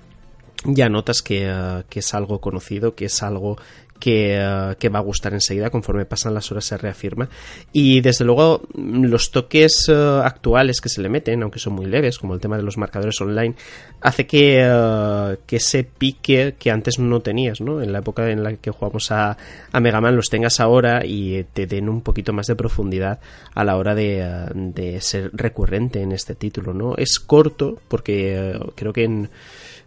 ya 0.65 0.89
notas 0.89 1.21
que, 1.21 1.47
eh, 1.47 1.83
que, 1.89 1.99
es 1.99 2.13
algo 2.13 2.39
conocido, 2.41 2.95
que 2.95 3.05
es 3.05 3.23
algo 3.23 3.57
que, 3.99 4.37
eh, 4.37 4.75
que, 4.77 4.89
va 4.89 4.99
a 4.99 5.03
gustar 5.03 5.33
enseguida, 5.33 5.69
conforme 5.69 6.05
pasan 6.05 6.33
las 6.33 6.51
horas 6.51 6.65
se 6.65 6.77
reafirma. 6.77 7.29
Y 7.71 8.01
desde 8.01 8.25
luego 8.25 8.61
los 8.75 9.31
toques 9.31 9.87
eh, 9.89 10.21
actuales 10.23 10.81
que 10.81 10.89
se 10.89 11.01
le 11.01 11.09
meten, 11.09 11.43
aunque 11.43 11.59
son 11.59 11.73
muy 11.73 11.85
leves, 11.85 12.17
como 12.17 12.33
el 12.33 12.39
tema 12.39 12.57
de 12.57 12.63
los 12.63 12.77
marcadores 12.77 13.19
online, 13.21 13.55
hace 14.01 14.25
que, 14.25 15.37
que 15.45 15.55
ese 15.55 15.83
pique 15.83 16.55
que 16.57 16.71
antes 16.71 16.99
no 16.99 17.21
tenías, 17.21 17.61
¿no? 17.61 17.81
En 17.81 17.91
la 17.91 17.99
época 17.99 18.29
en 18.29 18.43
la 18.43 18.53
que 18.55 18.71
jugamos 18.71 19.11
a, 19.11 19.37
a 19.71 19.79
Mega 19.79 20.01
Man 20.01 20.15
los 20.15 20.29
tengas 20.29 20.59
ahora 20.59 21.05
y 21.05 21.45
te 21.53 21.67
den 21.67 21.89
un 21.89 22.01
poquito 22.01 22.33
más 22.33 22.47
de 22.47 22.55
profundidad 22.55 23.19
a 23.53 23.63
la 23.63 23.77
hora 23.77 23.95
de, 23.95 24.25
de 24.53 25.01
ser 25.01 25.31
recurrente 25.33 26.01
en 26.01 26.11
este 26.11 26.35
título, 26.35 26.73
¿no? 26.73 26.95
Es 26.95 27.19
corto, 27.19 27.77
porque 27.87 28.57
creo 28.75 28.93
que 28.93 29.03
en 29.03 29.29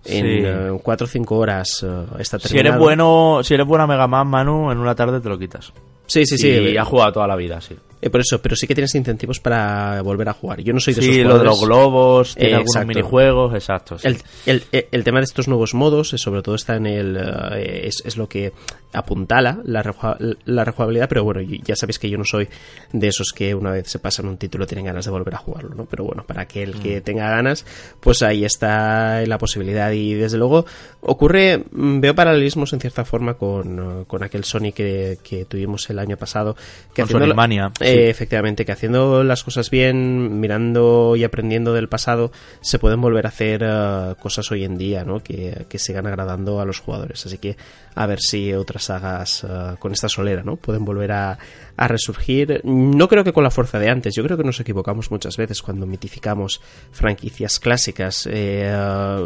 en 0.04 0.78
4 0.78 1.04
o 1.04 1.08
5 1.08 1.36
horas 1.36 1.82
uh, 1.82 2.18
está 2.18 2.38
terminado. 2.38 2.48
Si 2.48 2.58
eres 2.58 2.78
bueno, 2.78 3.40
si 3.42 3.54
eres 3.54 3.66
buena 3.66 3.86
Mega 3.86 4.06
Man, 4.06 4.26
Manu, 4.26 4.70
en 4.70 4.78
una 4.78 4.94
tarde 4.94 5.20
te 5.20 5.28
lo 5.28 5.38
quitas. 5.38 5.72
Sí, 6.06 6.26
sí, 6.26 6.36
sí. 6.36 6.48
Y 6.48 6.76
ha 6.76 6.84
jugado 6.84 7.12
toda 7.12 7.26
la 7.26 7.36
vida, 7.36 7.60
sí. 7.60 7.76
Eh, 8.02 8.10
por 8.10 8.20
eso, 8.20 8.42
pero 8.42 8.56
sí 8.56 8.66
que 8.66 8.74
tienes 8.74 8.94
incentivos 8.96 9.38
para 9.38 10.02
volver 10.02 10.28
a 10.28 10.32
jugar. 10.32 10.60
Yo 10.60 10.72
no 10.72 10.80
soy 10.80 10.92
de 10.94 11.02
sí, 11.02 11.20
esos 11.20 11.32
lo 11.32 11.38
de 11.38 11.44
los 11.44 11.64
globos, 11.64 12.34
tiene 12.34 12.56
algunos 12.56 12.86
minijuegos, 12.86 13.54
exacto. 13.54 13.96
El, 14.02 14.18
el, 14.44 14.64
el, 14.90 15.04
tema 15.04 15.20
de 15.20 15.24
estos 15.24 15.46
nuevos 15.46 15.72
modos, 15.72 16.12
eh, 16.12 16.18
sobre 16.18 16.42
todo 16.42 16.56
está 16.56 16.74
en 16.74 16.86
el. 16.86 17.16
Eh, 17.16 17.86
es, 17.86 18.02
es, 18.04 18.16
lo 18.16 18.28
que 18.28 18.52
apuntala 18.92 19.60
la, 19.64 19.82
la 20.44 20.64
rejugabilidad, 20.64 21.08
pero 21.08 21.24
bueno, 21.24 21.40
ya 21.40 21.76
sabéis 21.76 21.98
que 21.98 22.10
yo 22.10 22.18
no 22.18 22.24
soy 22.24 22.48
de 22.92 23.08
esos 23.08 23.32
que 23.32 23.54
una 23.54 23.70
vez 23.70 23.88
se 23.88 23.98
pasan 23.98 24.26
un 24.26 24.36
título 24.36 24.66
tienen 24.66 24.86
ganas 24.86 25.04
de 25.04 25.10
volver 25.10 25.34
a 25.34 25.38
jugarlo, 25.38 25.74
¿no? 25.74 25.86
Pero 25.86 26.04
bueno, 26.04 26.24
para 26.24 26.46
que 26.46 26.62
el 26.62 26.78
que 26.78 27.00
mm. 27.00 27.02
tenga 27.02 27.30
ganas, 27.30 27.64
pues 28.00 28.22
ahí 28.22 28.44
está 28.44 29.24
la 29.26 29.38
posibilidad. 29.38 29.90
Y 29.92 30.14
desde 30.14 30.38
luego, 30.38 30.66
ocurre, 31.00 31.64
mm, 31.70 32.00
veo 32.00 32.14
paralelismos 32.14 32.72
en 32.72 32.80
cierta 32.80 33.04
forma 33.04 33.34
con, 33.34 34.04
con 34.04 34.22
aquel 34.22 34.44
Sony 34.44 34.72
que, 34.74 35.18
que 35.22 35.44
tuvimos 35.44 35.88
el 35.90 35.98
año 35.98 36.16
pasado. 36.16 36.56
Que 36.94 37.04
con 37.04 37.34
Mania. 37.34 37.72
Eh, 37.80 38.10
efectivamente, 38.10 38.64
que 38.64 38.72
haciendo 38.72 39.24
las 39.24 39.44
cosas 39.44 39.70
bien, 39.70 40.40
mirando 40.40 41.16
y 41.16 41.24
aprendiendo 41.24 41.72
del 41.72 41.88
pasado, 41.88 42.32
se 42.60 42.78
pueden 42.78 43.00
volver 43.00 43.26
a 43.26 43.28
hacer 43.28 43.62
uh, 43.64 44.14
cosas 44.20 44.50
hoy 44.50 44.64
en 44.64 44.76
día, 44.76 45.04
¿no? 45.04 45.22
Que, 45.22 45.66
que 45.68 45.78
sigan 45.78 46.06
agradando 46.06 46.60
a 46.60 46.64
los 46.64 46.80
jugadores. 46.80 47.24
Así 47.26 47.38
que 47.38 47.56
a 47.94 48.06
ver 48.06 48.20
si 48.20 48.52
otras 48.54 48.81
sagas 48.84 49.44
uh, 49.44 49.76
con 49.78 49.92
esta 49.92 50.08
solera, 50.08 50.42
¿no? 50.42 50.56
Pueden 50.56 50.84
volver 50.84 51.12
a, 51.12 51.38
a 51.82 51.88
resurgir. 51.88 52.60
No 52.64 53.08
creo 53.08 53.24
que 53.24 53.32
con 53.32 53.42
la 53.42 53.50
fuerza 53.50 53.78
de 53.78 53.90
antes. 53.90 54.14
Yo 54.14 54.22
creo 54.22 54.36
que 54.36 54.44
nos 54.44 54.60
equivocamos 54.60 55.10
muchas 55.10 55.36
veces 55.36 55.62
cuando 55.62 55.84
mitificamos 55.84 56.60
franquicias 56.92 57.58
clásicas. 57.58 58.28
Eh, 58.30 58.72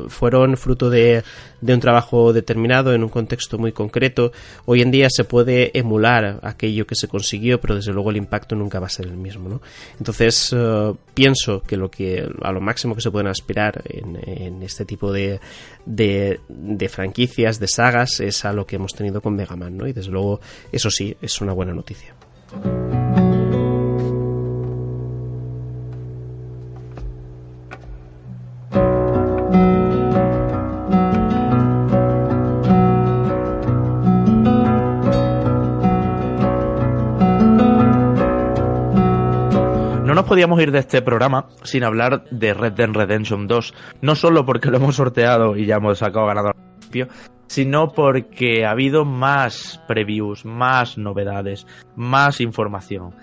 fueron 0.08 0.56
fruto 0.56 0.88
de, 0.88 1.22
un 1.60 1.80
trabajo 1.80 2.32
determinado 2.32 2.94
en 2.94 3.02
un 3.02 3.10
contexto 3.10 3.58
muy 3.58 3.72
concreto. 3.72 4.32
Hoy 4.64 4.80
en 4.80 4.90
día 4.90 5.08
se 5.10 5.24
puede 5.24 5.78
emular 5.78 6.40
aquello 6.42 6.86
que 6.86 6.94
se 6.94 7.08
consiguió, 7.08 7.60
pero 7.60 7.74
desde 7.74 7.92
luego 7.92 8.10
el 8.10 8.16
impacto 8.16 8.56
nunca 8.56 8.80
va 8.80 8.86
a 8.86 8.90
ser 8.90 9.06
el 9.06 9.16
mismo. 9.18 9.48
¿no? 9.48 9.60
Entonces 9.98 10.54
eh, 10.56 10.94
pienso 11.12 11.62
que 11.62 11.76
lo 11.76 11.90
que 11.90 12.26
a 12.42 12.52
lo 12.52 12.60
máximo 12.62 12.94
que 12.94 13.02
se 13.02 13.10
pueden 13.10 13.28
aspirar 13.28 13.82
en, 13.84 14.62
este 14.62 14.86
tipo 14.86 15.12
de, 15.12 15.40
de, 15.84 16.40
de, 16.48 16.88
franquicias, 16.88 17.60
de 17.60 17.68
sagas, 17.68 18.20
es 18.20 18.44
a 18.46 18.52
lo 18.52 18.66
que 18.66 18.76
hemos 18.76 18.94
tenido 18.94 19.20
con 19.20 19.36
Mega 19.36 19.56
Man. 19.56 19.76
¿no? 19.76 19.86
Y 19.86 19.92
desde 19.92 20.10
luego 20.10 20.40
eso 20.72 20.90
sí 20.90 21.14
es 21.20 21.40
una 21.42 21.52
buena 21.52 21.74
noticia. 21.74 22.15
No 22.52 22.62
nos 40.14 40.24
podíamos 40.24 40.60
ir 40.62 40.70
de 40.70 40.78
este 40.78 41.02
programa 41.02 41.48
sin 41.64 41.82
hablar 41.82 42.24
de 42.30 42.54
Red 42.54 42.74
Dead 42.74 42.90
Redemption 42.90 43.48
2, 43.48 43.74
no 44.02 44.14
solo 44.14 44.46
porque 44.46 44.70
lo 44.70 44.76
hemos 44.76 44.94
sorteado 44.94 45.56
y 45.56 45.66
ya 45.66 45.76
hemos 45.76 45.98
sacado 45.98 46.26
ganador 46.26 46.54
sino 47.46 47.88
porque 47.88 48.64
ha 48.64 48.70
habido 48.70 49.04
más 49.04 49.82
previews, 49.86 50.44
más 50.44 50.98
novedades, 50.98 51.66
más 51.94 52.40
información. 52.40 53.14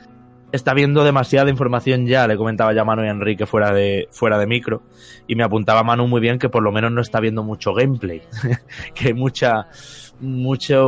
está 0.52 0.74
viendo 0.74 1.04
demasiada 1.04 1.50
información 1.50 2.06
ya, 2.06 2.28
le 2.28 2.38
comentaba 2.38 2.74
ya 2.76 2.86
Manu 2.86 3.04
y 3.04 3.10
Enrique 3.10 3.48
fuera 3.48 3.74
de, 3.74 4.08
fuera 4.12 4.38
de 4.38 4.48
micro, 4.48 4.84
y 5.28 5.36
me 5.36 5.44
apuntaba 5.44 5.84
Manu 5.84 6.08
muy 6.08 6.22
bien 6.22 6.38
que 6.38 6.50
por 6.50 6.64
lo 6.64 6.72
menos 6.72 6.92
no 6.92 7.02
está 7.02 7.20
viendo 7.20 7.44
mucho 7.44 7.74
gameplay, 7.74 8.22
que 8.96 9.08
hay 9.08 9.14
mucha, 9.14 9.68
mucho 10.20 10.86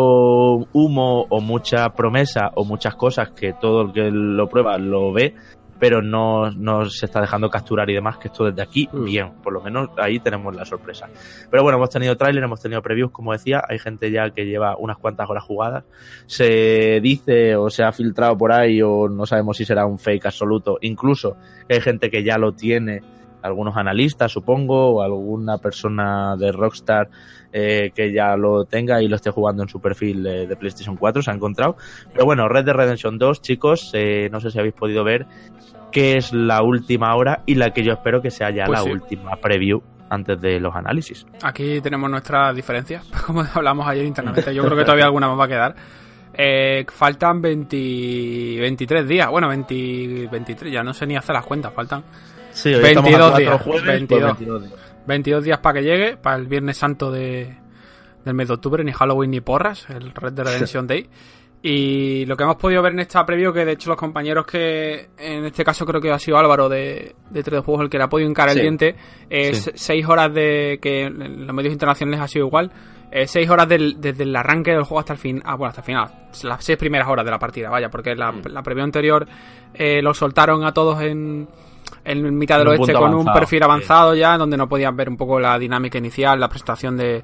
humo 0.71 1.25
o 1.29 1.41
mucha 1.41 1.89
promesa 1.89 2.51
o 2.55 2.63
muchas 2.63 2.95
cosas 2.95 3.31
que 3.31 3.53
todo 3.53 3.81
el 3.81 3.91
que 3.91 4.11
lo 4.11 4.47
prueba 4.47 4.77
lo 4.77 5.11
ve, 5.11 5.33
pero 5.79 6.01
no, 6.01 6.51
no 6.51 6.85
se 6.89 7.05
está 7.05 7.19
dejando 7.21 7.49
capturar 7.49 7.89
y 7.89 7.93
demás, 7.93 8.17
que 8.17 8.27
esto 8.29 8.45
desde 8.45 8.61
aquí, 8.61 8.87
Mm. 8.91 9.03
bien, 9.03 9.31
por 9.43 9.53
lo 9.53 9.61
menos 9.61 9.89
ahí 9.97 10.19
tenemos 10.19 10.55
la 10.55 10.65
sorpresa. 10.65 11.09
Pero 11.49 11.63
bueno, 11.63 11.77
hemos 11.77 11.89
tenido 11.89 12.15
tráiler, 12.15 12.43
hemos 12.43 12.61
tenido 12.61 12.81
previews, 12.81 13.11
como 13.11 13.33
decía, 13.33 13.63
hay 13.67 13.79
gente 13.79 14.09
ya 14.11 14.29
que 14.29 14.45
lleva 14.45 14.77
unas 14.77 14.97
cuantas 14.97 15.29
horas 15.29 15.43
jugadas, 15.43 15.83
se 16.25 16.99
dice 17.01 17.55
o 17.55 17.69
se 17.69 17.83
ha 17.83 17.91
filtrado 17.91 18.37
por 18.37 18.51
ahí 18.51 18.81
o 18.81 19.07
no 19.09 19.25
sabemos 19.25 19.57
si 19.57 19.65
será 19.65 19.85
un 19.85 19.99
fake 19.99 20.25
absoluto, 20.27 20.77
incluso 20.81 21.35
hay 21.69 21.81
gente 21.81 22.09
que 22.09 22.23
ya 22.23 22.37
lo 22.37 22.53
tiene, 22.53 23.01
algunos 23.45 23.77
analistas 23.77 24.31
supongo, 24.31 24.95
o 24.95 25.01
alguna 25.01 25.57
persona 25.57 26.35
de 26.35 26.51
Rockstar 26.51 27.09
eh, 27.53 27.91
que 27.95 28.11
ya 28.11 28.35
lo 28.35 28.65
tenga 28.65 29.01
y 29.01 29.07
lo 29.07 29.15
esté 29.15 29.31
jugando 29.31 29.63
en 29.63 29.69
su 29.69 29.79
perfil 29.79 30.23
de, 30.23 30.47
de 30.47 30.55
PlayStation 30.55 30.97
4, 30.97 31.21
se 31.21 31.31
ha 31.31 31.33
encontrado. 31.33 31.77
Pero 32.11 32.25
bueno, 32.25 32.47
Red 32.49 32.65
Dead 32.65 32.75
Redemption 32.75 33.17
2, 33.17 33.41
chicos, 33.41 33.91
eh, 33.93 34.29
no 34.31 34.39
sé 34.39 34.51
si 34.51 34.59
habéis 34.59 34.73
podido 34.73 35.03
ver 35.03 35.25
que 35.91 36.17
es 36.17 36.33
la 36.33 36.61
última 36.61 37.15
hora 37.15 37.43
y 37.45 37.55
la 37.55 37.71
que 37.71 37.81
yo 37.83 37.93
espero 37.93 38.21
que 38.21 38.29
sea 38.29 38.49
ya 38.49 38.65
Pues 38.65 38.79
la 38.79 38.83
sí. 38.83 38.91
última 38.91 39.37
preview 39.37 39.81
antes 40.09 40.39
de 40.41 40.59
los 40.59 40.75
análisis. 40.75 41.25
Aquí 41.41 41.79
tenemos 41.81 42.09
nuestras 42.09 42.53
diferencias, 42.55 43.05
como 43.25 43.43
hablamos 43.53 43.87
ayer 43.87 44.05
internamente. 44.05 44.53
Yo 44.53 44.63
creo 44.63 44.77
que 44.77 44.83
todavía 44.83 45.05
alguna 45.05 45.29
más 45.29 45.39
va 45.39 45.45
a 45.45 45.47
quedar. 45.47 45.75
Eh, 46.37 46.85
faltan 46.89 47.41
20, 47.41 48.57
23 48.59 49.07
días. 49.07 49.29
Bueno, 49.29 49.47
20, 49.47 50.27
23, 50.29 50.73
ya 50.73 50.83
no 50.83 50.93
sé 50.93 51.07
ni 51.07 51.15
hacer 51.15 51.33
las 51.33 51.45
cuentas. 51.45 51.71
Faltan 51.73 52.03
Sí, 52.55 52.73
hoy 52.73 52.81
22 52.81 53.05
estamos 53.05 53.13
a 53.13 53.19
cuatro 53.19 53.37
días, 53.39 53.61
jueves, 53.61 53.85
22. 53.85 54.21
pues 54.21 54.37
22 54.39 54.61
días. 54.63 54.73
22 55.07 55.43
días 55.43 55.59
para 55.59 55.73
que 55.79 55.85
llegue, 55.85 56.17
para 56.17 56.35
el 56.37 56.47
Viernes 56.47 56.77
Santo 56.77 57.11
de, 57.11 57.55
del 58.23 58.33
mes 58.33 58.47
de 58.47 58.53
octubre, 58.53 58.83
ni 58.83 58.91
Halloween 58.91 59.31
ni 59.31 59.41
porras, 59.41 59.87
el 59.89 60.11
Red 60.11 60.33
Dead 60.33 60.45
Redemption 60.45 60.87
Day. 60.87 61.09
Y 61.61 62.25
lo 62.27 62.37
que 62.37 62.43
hemos 62.43 62.57
podido 62.57 62.81
ver 62.83 62.93
en 62.93 62.99
esta 62.99 63.25
preview, 63.25 63.51
que 63.51 63.65
de 63.65 63.71
hecho 63.71 63.89
los 63.89 63.97
compañeros 63.97 64.45
que, 64.45 65.09
en 65.17 65.45
este 65.45 65.63
caso 65.63 65.83
creo 65.85 65.99
que 65.99 66.11
ha 66.11 66.19
sido 66.19 66.37
Álvaro 66.37 66.69
de, 66.69 67.15
de 67.31 67.43
3D 67.43 67.63
Juegos 67.63 67.83
el 67.83 67.89
que 67.89 67.97
le 67.97 68.03
ha 68.03 68.09
podido 68.09 68.29
encarar 68.29 68.51
Sí. 68.53 68.59
el 68.59 68.63
diente, 68.63 68.95
es 69.29 69.63
Sí. 69.63 69.71
6 69.73 70.05
horas 70.07 70.31
de, 70.33 70.77
que 70.79 71.05
en 71.05 71.47
los 71.47 71.55
medios 71.55 71.73
internacionales 71.73 72.21
ha 72.21 72.27
sido 72.27 72.45
igual, 72.45 72.71
6 73.25 73.49
horas 73.49 73.67
del- 73.67 73.99
desde 73.99 74.23
el 74.23 74.35
arranque 74.35 74.71
del 74.71 74.83
juego 74.83 74.99
hasta 74.99 75.13
el 75.13 75.19
fin, 75.19 75.41
ah, 75.43 75.55
bueno, 75.55 75.69
hasta 75.69 75.81
el 75.81 75.85
final, 75.85 76.11
las 76.43 76.63
6 76.63 76.77
primeras 76.77 77.07
horas 77.07 77.25
de 77.25 77.31
la 77.31 77.39
partida, 77.39 77.69
vaya, 77.69 77.89
porque 77.89 78.13
la, 78.15 78.31
Mm. 78.31 78.41
la 78.49 78.61
preview 78.61 78.83
anterior 78.83 79.27
eh, 79.73 80.01
lo 80.03 80.13
soltaron 80.13 80.63
a 80.65 80.71
todos 80.73 81.01
en, 81.01 81.47
en 82.05 82.37
mitad 82.37 82.59
del 82.59 82.67
oeste 82.69 82.93
con 82.93 83.09
un 83.09 83.21
avanzado, 83.21 83.39
perfil 83.39 83.59
sí. 83.59 83.63
avanzado 83.63 84.15
ya, 84.15 84.37
donde 84.37 84.55
no 84.57 84.69
podían 84.69 84.95
ver 84.95 85.09
un 85.09 85.17
poco 85.17 85.39
la 85.39 85.57
dinámica 85.59 85.97
inicial, 85.97 86.39
la 86.39 86.47
presentación 86.47 86.95
de, 86.95 87.23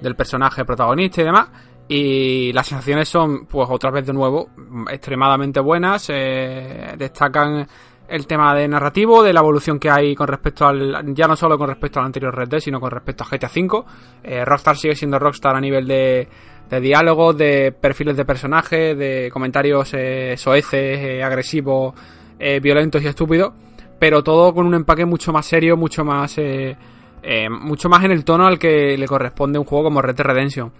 del 0.00 0.16
personaje 0.16 0.64
protagonista 0.64 1.20
y 1.20 1.24
demás. 1.24 1.48
Y 1.88 2.52
las 2.52 2.68
sensaciones 2.68 3.08
son, 3.08 3.46
pues 3.46 3.68
otra 3.68 3.90
vez 3.90 4.06
de 4.06 4.12
nuevo, 4.12 4.50
extremadamente 4.88 5.58
buenas. 5.60 6.08
eh, 6.08 6.94
destacan 6.96 7.66
el 8.10 8.26
tema 8.26 8.54
de 8.54 8.66
narrativo, 8.66 9.22
de 9.22 9.32
la 9.32 9.40
evolución 9.40 9.78
que 9.78 9.88
hay 9.90 10.14
con 10.14 10.26
respecto 10.28 10.66
al. 10.66 11.14
ya 11.14 11.26
no 11.26 11.36
solo 11.36 11.56
con 11.56 11.68
respecto 11.68 12.00
al 12.00 12.06
anterior 12.06 12.34
Red 12.34 12.48
Dead, 12.48 12.60
sino 12.60 12.80
con 12.80 12.90
respecto 12.90 13.24
a 13.24 13.28
GTA 13.28 13.50
V. 13.54 13.84
Eh, 14.22 14.44
Rockstar 14.44 14.76
sigue 14.76 14.94
siendo 14.96 15.18
Rockstar 15.18 15.54
a 15.56 15.60
nivel 15.60 15.86
de, 15.86 16.28
de 16.70 16.80
diálogos, 16.80 17.36
de 17.36 17.72
perfiles 17.72 18.16
de 18.16 18.24
personajes, 18.24 18.96
de 18.96 19.30
comentarios 19.32 19.92
eh, 19.94 20.36
soeces, 20.36 20.98
eh, 20.98 21.22
agresivos, 21.22 21.94
eh, 22.38 22.60
violentos 22.60 23.02
y 23.02 23.06
estúpidos. 23.08 23.52
Pero 24.00 24.24
todo 24.24 24.54
con 24.54 24.66
un 24.66 24.74
empaque 24.74 25.04
mucho 25.04 25.30
más 25.30 25.46
serio, 25.46 25.76
mucho 25.76 26.04
más. 26.04 26.36
eh, 26.38 26.76
eh, 27.22 27.50
mucho 27.50 27.90
más 27.90 28.02
en 28.02 28.12
el 28.12 28.24
tono 28.24 28.46
al 28.46 28.58
que 28.58 28.96
le 28.96 29.06
corresponde 29.06 29.58
un 29.58 29.66
juego 29.66 29.84
como 29.84 30.00
Red 30.00 30.16
Dead 30.16 30.26
Redemption. 30.26 30.72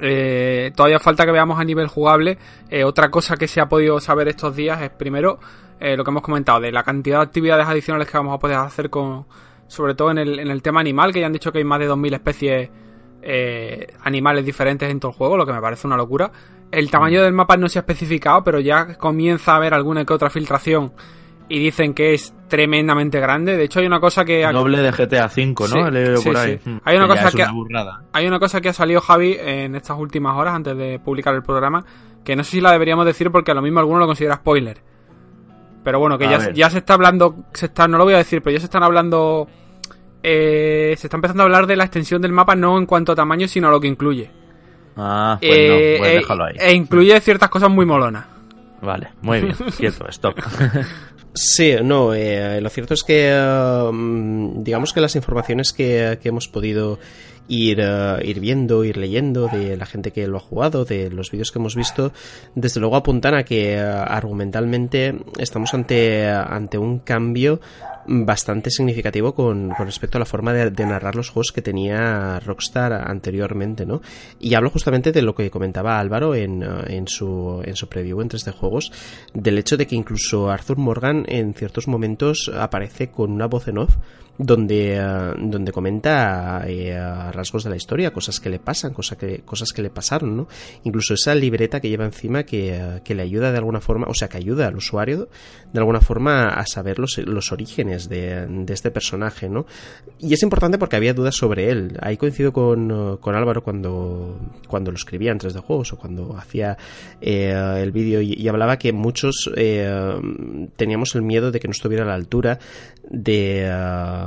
Eh, 0.00 0.72
todavía 0.74 0.98
falta 0.98 1.26
que 1.26 1.30
veamos 1.30 1.60
a 1.60 1.64
nivel 1.64 1.88
jugable. 1.88 2.38
Otra 2.84 3.10
cosa 3.10 3.36
que 3.36 3.46
se 3.46 3.60
ha 3.60 3.68
podido 3.68 4.00
saber 4.00 4.28
estos 4.28 4.56
días 4.56 4.80
es 4.80 4.90
primero 4.90 5.38
lo 5.78 6.04
que 6.04 6.10
hemos 6.10 6.22
comentado 6.22 6.60
de 6.60 6.72
la 6.72 6.82
cantidad 6.84 7.18
de 7.18 7.24
actividades 7.24 7.66
adicionales 7.66 8.08
que 8.08 8.16
vamos 8.16 8.34
a 8.34 8.38
poder 8.38 8.56
hacer 8.56 8.88
con, 8.88 9.26
sobre 9.66 9.94
todo 9.94 10.12
en 10.12 10.18
el, 10.18 10.38
en 10.38 10.48
el 10.48 10.62
tema 10.62 10.80
animal, 10.80 11.12
que 11.12 11.20
ya 11.20 11.26
han 11.26 11.32
dicho 11.32 11.52
que 11.52 11.58
hay 11.58 11.64
más 11.64 11.80
de 11.80 11.90
2.000 11.90 12.14
especies 12.14 12.70
animales 14.02 14.46
diferentes 14.46 14.90
en 14.90 14.98
todo 15.00 15.10
el 15.12 15.18
juego, 15.18 15.36
lo 15.36 15.44
que 15.44 15.52
me 15.52 15.60
parece 15.60 15.86
una 15.86 15.98
locura. 15.98 16.32
El 16.70 16.90
tamaño 16.90 17.22
del 17.22 17.34
mapa 17.34 17.58
no 17.58 17.68
se 17.68 17.78
ha 17.78 17.82
especificado, 17.82 18.42
pero 18.42 18.58
ya 18.58 18.96
comienza 18.96 19.52
a 19.52 19.56
haber 19.56 19.74
alguna 19.74 20.06
que 20.06 20.14
otra 20.14 20.30
filtración 20.30 20.92
y 21.48 21.58
dicen 21.58 21.92
que 21.94 22.14
es 22.14 22.34
tremendamente 22.48 23.20
grande. 23.20 23.56
De 23.56 23.64
hecho, 23.64 23.80
hay 23.80 23.86
una 23.86 24.00
cosa 24.00 24.24
que... 24.24 24.42
Doble 24.52 24.78
de 24.78 24.90
GTA 24.92 25.26
V, 25.26 25.54
¿no? 25.58 25.66
Sí, 25.66 25.78
He 25.78 25.90
leído 25.90 26.16
sí, 26.18 26.28
por 26.28 26.36
ahí. 26.38 26.58
sí. 26.62 26.70
Mm, 26.70 26.80
Hay 26.84 26.96
una 26.96 27.06
que 27.06 27.12
cosa 27.14 27.28
es 27.28 27.34
que- 27.34 27.42
una. 27.52 28.00
Hay 28.12 28.26
una 28.26 28.38
cosa 28.38 28.60
que 28.60 28.68
ha 28.70 28.72
salido 28.72 29.00
Javi 29.00 29.36
en 29.38 29.74
estas 29.74 29.98
últimas 29.98 30.36
horas 30.36 30.54
antes 30.54 30.76
de 30.76 30.98
publicar 30.98 31.34
el 31.34 31.42
programa, 31.42 31.84
que 32.24 32.36
no 32.36 32.44
sé 32.44 32.52
si 32.52 32.60
la 32.60 32.72
deberíamos 32.72 33.04
decir 33.06 33.30
porque 33.30 33.50
a 33.50 33.54
lo 33.54 33.62
mismo 33.62 33.80
alguno 33.80 33.98
lo 34.00 34.06
considera 34.06 34.36
spoiler. 34.36 34.78
Pero 35.84 35.98
bueno, 35.98 36.16
que 36.16 36.28
ya, 36.28 36.52
ya 36.52 36.70
se 36.70 36.78
está 36.78 36.94
hablando, 36.94 37.34
se 37.52 37.66
está, 37.66 37.88
no 37.88 37.98
lo 37.98 38.04
voy 38.04 38.14
a 38.14 38.18
decir, 38.18 38.40
pero 38.40 38.54
ya 38.54 38.60
se 38.60 38.66
están 38.66 38.84
hablando, 38.84 39.48
eh, 40.22 40.94
se 40.96 41.06
está 41.08 41.16
empezando 41.16 41.42
a 41.42 41.46
hablar 41.46 41.66
de 41.66 41.74
la 41.76 41.84
extensión 41.84 42.22
del 42.22 42.30
mapa 42.32 42.54
no 42.54 42.78
en 42.78 42.86
cuanto 42.86 43.12
a 43.12 43.16
tamaño, 43.16 43.48
sino 43.48 43.66
a 43.68 43.70
lo 43.72 43.80
que 43.80 43.88
incluye. 43.88 44.30
Ah, 44.96 45.36
pues 45.40 45.50
Eh, 45.52 45.94
no, 45.96 45.98
pues 45.98 46.12
eh, 46.12 46.16
déjalo 46.18 46.44
ahí. 46.44 46.54
e 46.60 46.72
incluye 46.74 47.20
ciertas 47.20 47.48
cosas 47.48 47.70
muy 47.70 47.84
molonas. 47.84 48.26
Vale, 48.80 49.10
muy 49.22 49.40
bien, 49.40 49.54
quieto, 49.76 50.06
stop. 50.08 50.36
Sí, 51.34 51.74
no, 51.82 52.12
eh, 52.12 52.60
lo 52.60 52.68
cierto 52.68 52.92
es 52.92 53.02
que 53.02 53.30
eh, 53.30 53.90
mm, 53.90 54.62
digamos 54.62 54.92
que 54.92 55.00
las 55.00 55.16
informaciones 55.16 55.72
que, 55.72 56.18
que 56.22 56.28
hemos 56.28 56.46
podido 56.48 56.98
ir, 57.48 57.80
eh, 57.80 58.18
ir 58.24 58.40
viendo, 58.40 58.84
ir 58.84 58.96
leyendo 58.96 59.48
de 59.48 59.76
la 59.76 59.86
gente 59.86 60.10
que 60.10 60.26
lo 60.26 60.38
ha 60.38 60.40
jugado, 60.40 60.84
de 60.84 61.10
los 61.10 61.30
vídeos 61.30 61.52
que 61.52 61.58
hemos 61.58 61.76
visto, 61.76 62.12
desde 62.54 62.80
luego 62.80 62.96
apuntan 62.96 63.34
a 63.34 63.44
que 63.44 63.74
eh, 63.74 63.80
argumentalmente 63.80 65.14
estamos 65.38 65.74
ante, 65.74 66.28
ante 66.28 66.78
un 66.78 67.00
cambio 67.00 67.60
bastante 68.06 68.70
significativo 68.70 69.34
con, 69.34 69.70
con 69.70 69.86
respecto 69.86 70.18
a 70.18 70.20
la 70.20 70.24
forma 70.24 70.52
de, 70.52 70.70
de 70.70 70.86
narrar 70.86 71.14
los 71.14 71.30
juegos 71.30 71.52
que 71.52 71.62
tenía 71.62 72.40
Rockstar 72.40 72.92
anteriormente, 72.92 73.86
¿no? 73.86 74.00
Y 74.40 74.54
hablo 74.54 74.70
justamente 74.70 75.12
de 75.12 75.22
lo 75.22 75.34
que 75.34 75.50
comentaba 75.50 75.98
Álvaro 75.98 76.34
en, 76.34 76.62
eh, 76.62 76.66
en, 76.88 77.08
su, 77.08 77.62
en 77.64 77.76
su 77.76 77.88
preview 77.88 78.20
en 78.20 78.28
3D 78.28 78.52
Juegos, 78.52 78.92
del 79.34 79.58
hecho 79.58 79.76
de 79.76 79.86
que 79.86 79.96
incluso 79.96 80.50
Arthur 80.50 80.78
Morgan 80.78 81.24
en 81.28 81.54
ciertos 81.54 81.88
momentos 81.88 82.50
aparece 82.54 83.10
con 83.10 83.30
una 83.30 83.46
voz 83.46 83.68
en 83.68 83.78
off 83.78 83.96
donde, 84.38 84.96
eh, 84.96 85.34
donde 85.38 85.72
comenta 85.72 86.64
eh, 86.66 86.96
rasgos 87.32 87.64
de 87.64 87.70
la 87.70 87.76
historia, 87.76 88.12
cosas 88.12 88.40
que 88.40 88.50
le 88.50 88.58
pasan, 88.58 88.92
cosas 88.92 89.18
que, 89.18 89.40
cosas 89.40 89.72
que 89.72 89.82
le 89.82 89.90
pasaron, 89.90 90.36
¿no? 90.36 90.48
Incluso 90.84 91.14
esa 91.14 91.34
libreta 91.34 91.80
que 91.80 91.88
lleva 91.88 92.04
encima 92.04 92.44
que, 92.44 92.74
eh, 92.74 93.00
que 93.04 93.14
le 93.14 93.22
ayuda 93.22 93.52
de 93.52 93.58
alguna 93.58 93.80
forma, 93.80 94.06
o 94.08 94.14
sea, 94.14 94.28
que 94.28 94.38
ayuda 94.38 94.68
al 94.68 94.76
usuario 94.76 95.28
de 95.72 95.78
alguna 95.78 96.00
forma 96.00 96.48
a 96.48 96.66
saber 96.66 96.98
los, 96.98 97.18
los 97.18 97.52
orígenes 97.52 98.08
de, 98.08 98.46
de 98.46 98.72
este 98.72 98.90
personaje, 98.90 99.48
¿no? 99.48 99.66
Y 100.18 100.32
es 100.34 100.42
importante 100.42 100.78
porque 100.78 100.96
había 100.96 101.14
dudas 101.14 101.34
sobre 101.34 101.70
él. 101.70 101.98
Ahí 102.00 102.16
coincido 102.16 102.52
con, 102.52 103.18
con 103.18 103.34
Álvaro 103.34 103.62
cuando, 103.62 104.38
cuando 104.68 104.90
lo 104.90 104.96
escribía 104.96 105.32
en 105.32 105.38
3D 105.38 105.60
Juegos 105.60 105.92
o 105.92 105.96
cuando 105.96 106.36
hacía 106.36 106.76
eh, 107.20 107.54
el 107.78 107.92
vídeo 107.92 108.20
y, 108.20 108.34
y 108.34 108.48
hablaba 108.48 108.78
que 108.78 108.92
muchos 108.92 109.50
eh, 109.56 109.90
teníamos 110.76 111.14
el 111.14 111.22
miedo 111.22 111.50
de 111.50 111.60
que 111.60 111.68
no 111.68 111.72
estuviera 111.72 112.04
a 112.04 112.08
la 112.08 112.14
altura 112.14 112.58
de... 113.12 113.66
eh, 113.66 114.26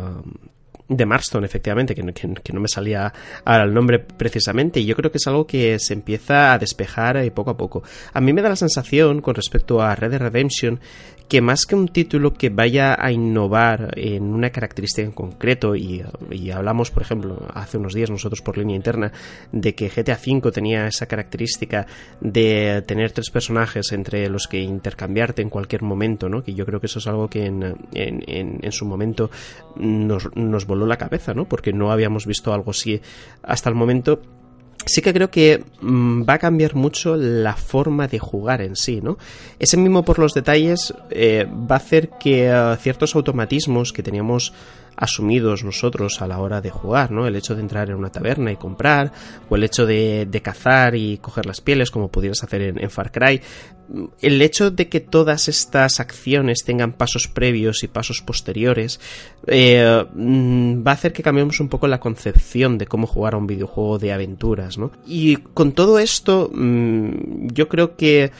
de 0.87 1.03
Marston, 1.07 1.43
efectivamente, 1.43 1.95
que 1.95 2.03
no, 2.03 2.13
que- 2.13 2.31
que 2.43 2.53
no 2.53 2.59
me 2.59 2.67
salía 2.67 3.11
ahora 3.43 3.63
el 3.63 3.73
nombre 3.73 3.97
precisamente, 3.97 4.79
y 4.79 4.85
yo 4.85 4.95
creo 4.95 5.09
que 5.11 5.17
es 5.17 5.25
algo 5.25 5.47
que 5.47 5.79
se 5.79 5.95
empieza 5.95 6.53
a 6.53 6.59
despejar 6.59 7.17
eh, 7.17 7.31
poco 7.31 7.49
a 7.49 7.57
poco. 7.57 7.81
A 8.13 8.21
mí 8.21 8.33
me 8.33 8.43
da 8.43 8.49
la 8.49 8.55
sensación, 8.55 9.19
con 9.21 9.33
respecto 9.33 9.81
a 9.81 9.95
Red 9.95 10.11
Dead 10.11 10.21
Redemption, 10.21 10.79
que 11.27 11.41
más 11.41 11.65
que 11.65 11.76
un 11.76 11.88
título 11.88 12.34
que 12.34 12.49
vaya 12.49 12.95
a 12.99 13.11
innovar 13.11 13.91
en 13.97 14.23
una 14.34 14.52
característica 14.52 15.06
en 15.06 15.11
concreto, 15.11 15.76
y, 15.76 16.03
y 16.30 16.52
hablamos, 16.52 16.91
por 16.91 17.02
ejemplo, 17.02 17.47
hace 17.53 17.77
unos 17.77 17.93
días 17.93 18.11
nosotros 18.11 18.41
por 18.41 18.57
línea 18.57 18.76
interna, 18.76 19.11
de 19.52 19.73
que 19.73 19.89
GTA 19.89 20.19
V 20.23 20.52
tenía 20.52 20.85
esa 20.88 21.07
característica 21.07 21.88
de 22.22 22.84
tener 22.85 23.11
tres 23.11 23.31
personajes 23.31 23.91
entre 23.91 24.30
los 24.30 24.47
que 24.47 24.60
intercambiarte 24.60 25.41
en 25.41 25.49
cualquier 25.49 25.81
momento, 25.81 26.30
¿no? 26.30 26.43
Que 26.43 26.53
yo 26.53 26.65
creo 26.65 26.80
que 26.80 26.85
eso 26.85 26.99
es 26.99 27.07
algo 27.07 27.27
que 27.27 27.45
en, 27.45 27.64
en, 27.93 28.23
en- 28.27 28.60
en 28.61 28.72
su 28.72 28.85
momento 28.85 29.31
nos, 29.77 30.30
nos 30.35 30.65
voló 30.68 30.85
la 30.85 30.97
cabeza, 30.97 31.34
¿no? 31.34 31.45
Porque 31.45 31.73
no 31.73 31.91
habíamos 31.91 32.26
visto 32.27 32.53
algo 32.53 32.72
así 32.72 33.02
hasta 33.41 33.69
el 33.69 33.76
momento. 33.76 34.22
Sí 34.85 35.01
que 35.01 35.13
creo 35.13 35.31
que 35.31 35.63
mm, 35.81 36.23
va 36.29 36.35
a 36.35 36.39
cambiar 36.39 36.75
mucho 36.75 37.15
la 37.15 37.55
forma 37.55 38.07
de 38.07 38.19
jugar 38.19 38.61
en 38.61 38.75
sí, 38.75 39.01
¿no? 39.01 39.17
Ese 39.57 39.77
mismo 39.77 40.05
por 40.05 40.19
los 40.19 40.33
detalles 40.33 40.93
eh, 41.09 41.45
va 41.49 41.75
a 41.75 41.79
hacer 41.79 42.09
que 42.19 42.47
eh, 42.47 42.77
ciertos 42.79 43.15
automatismos 43.15 43.91
que 43.91 44.03
teníamos 44.03 44.53
asumidos 44.95 45.63
nosotros 45.63 46.21
a 46.21 46.27
la 46.27 46.39
hora 46.39 46.61
de 46.61 46.69
jugar, 46.69 47.11
¿no? 47.11 47.27
El 47.27 47.35
hecho 47.35 47.55
de 47.55 47.61
entrar 47.61 47.89
en 47.89 47.95
una 47.95 48.11
taberna 48.11 48.51
y 48.51 48.55
comprar, 48.55 49.11
o 49.49 49.55
el 49.55 49.63
hecho 49.63 49.85
de, 49.85 50.41
cazar 50.43 50.95
y 50.95 51.17
coger 51.17 51.45
las 51.45 51.61
pieles, 51.61 51.91
como 51.91 52.07
pudieras 52.07 52.43
hacer 52.43 52.61
en 52.61 52.89
Far 52.89 53.11
Cry, 53.11 53.41
el 54.21 54.41
hecho 54.41 54.71
de 54.71 54.89
que 54.89 54.99
todas 54.99 55.47
estas 55.47 55.99
acciones 55.99 56.63
tengan 56.65 56.93
pasos 56.93 57.27
previos 57.27 57.83
y 57.83 57.87
pasos 57.87 58.21
posteriores 58.21 58.99
eh, 59.47 60.05
mm, 60.13 60.85
va 60.85 60.91
a 60.91 60.93
hacer 60.95 61.13
que 61.13 61.23
cambiemos 61.23 61.59
un 61.59 61.69
poco 61.69 61.87
la 61.87 61.99
concepción 61.99 62.77
de 62.77 62.87
cómo 62.87 63.07
jugar 63.07 63.33
a 63.33 63.37
un 63.37 63.47
videojuego 63.47 63.99
de 63.99 64.13
aventuras, 64.13 64.77
¿no? 64.77 64.91
Y 65.05 65.37
con 65.37 65.73
todo 65.73 65.99
esto, 65.99 66.49
mm, 66.53 67.47
yo 67.53 67.67
creo 67.69 67.95
que 67.95 68.31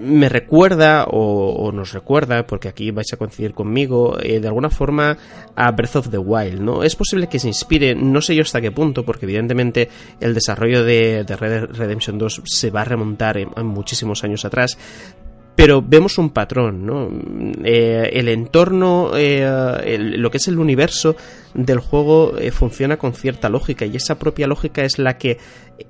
me 0.00 0.28
recuerda 0.28 1.06
o, 1.10 1.70
nos 1.72 1.92
recuerda, 1.92 2.46
porque 2.46 2.68
aquí 2.68 2.90
vais 2.90 3.12
a 3.12 3.16
coincidir 3.16 3.54
conmigo, 3.54 4.18
eh, 4.20 4.40
de 4.40 4.48
alguna 4.48 4.70
forma 4.70 5.16
a 5.54 5.70
Breath 5.70 5.96
of 5.96 6.10
the 6.10 6.18
Wild, 6.18 6.60
¿no? 6.60 6.82
Es 6.82 6.96
posible 6.96 7.28
que 7.28 7.38
se 7.38 7.48
inspire, 7.48 7.94
no 7.94 8.20
sé 8.20 8.34
yo 8.34 8.42
hasta 8.42 8.60
qué 8.60 8.70
punto, 8.70 9.04
porque 9.04 9.26
evidentemente 9.26 9.88
el 10.20 10.34
desarrollo 10.34 10.84
de, 10.84 11.24
Red 11.24 11.76
Redemption 11.76 12.18
2 12.18 12.42
se 12.44 12.70
va 12.70 12.82
a 12.82 12.84
remontar 12.84 13.38
en 13.38 13.66
muchísimos 13.66 14.24
años 14.24 14.44
atrás, 14.44 14.78
pero 15.56 15.82
vemos 15.82 16.18
un 16.18 16.30
patrón, 16.30 16.84
¿no? 16.84 17.08
Eh, 17.64 18.10
el 18.12 18.28
entorno, 18.28 19.12
eh, 19.16 19.98
lo 19.98 20.30
que 20.30 20.38
es 20.38 20.48
el 20.48 20.58
universo 20.58 21.16
del 21.54 21.78
juego 21.78 22.36
eh, 22.38 22.50
funciona 22.50 22.96
con 22.96 23.14
cierta 23.14 23.48
lógica 23.48 23.86
y 23.86 23.96
esa 23.96 24.18
propia 24.18 24.46
lógica 24.46 24.82
es 24.82 24.98
la 24.98 25.16
que 25.16 25.38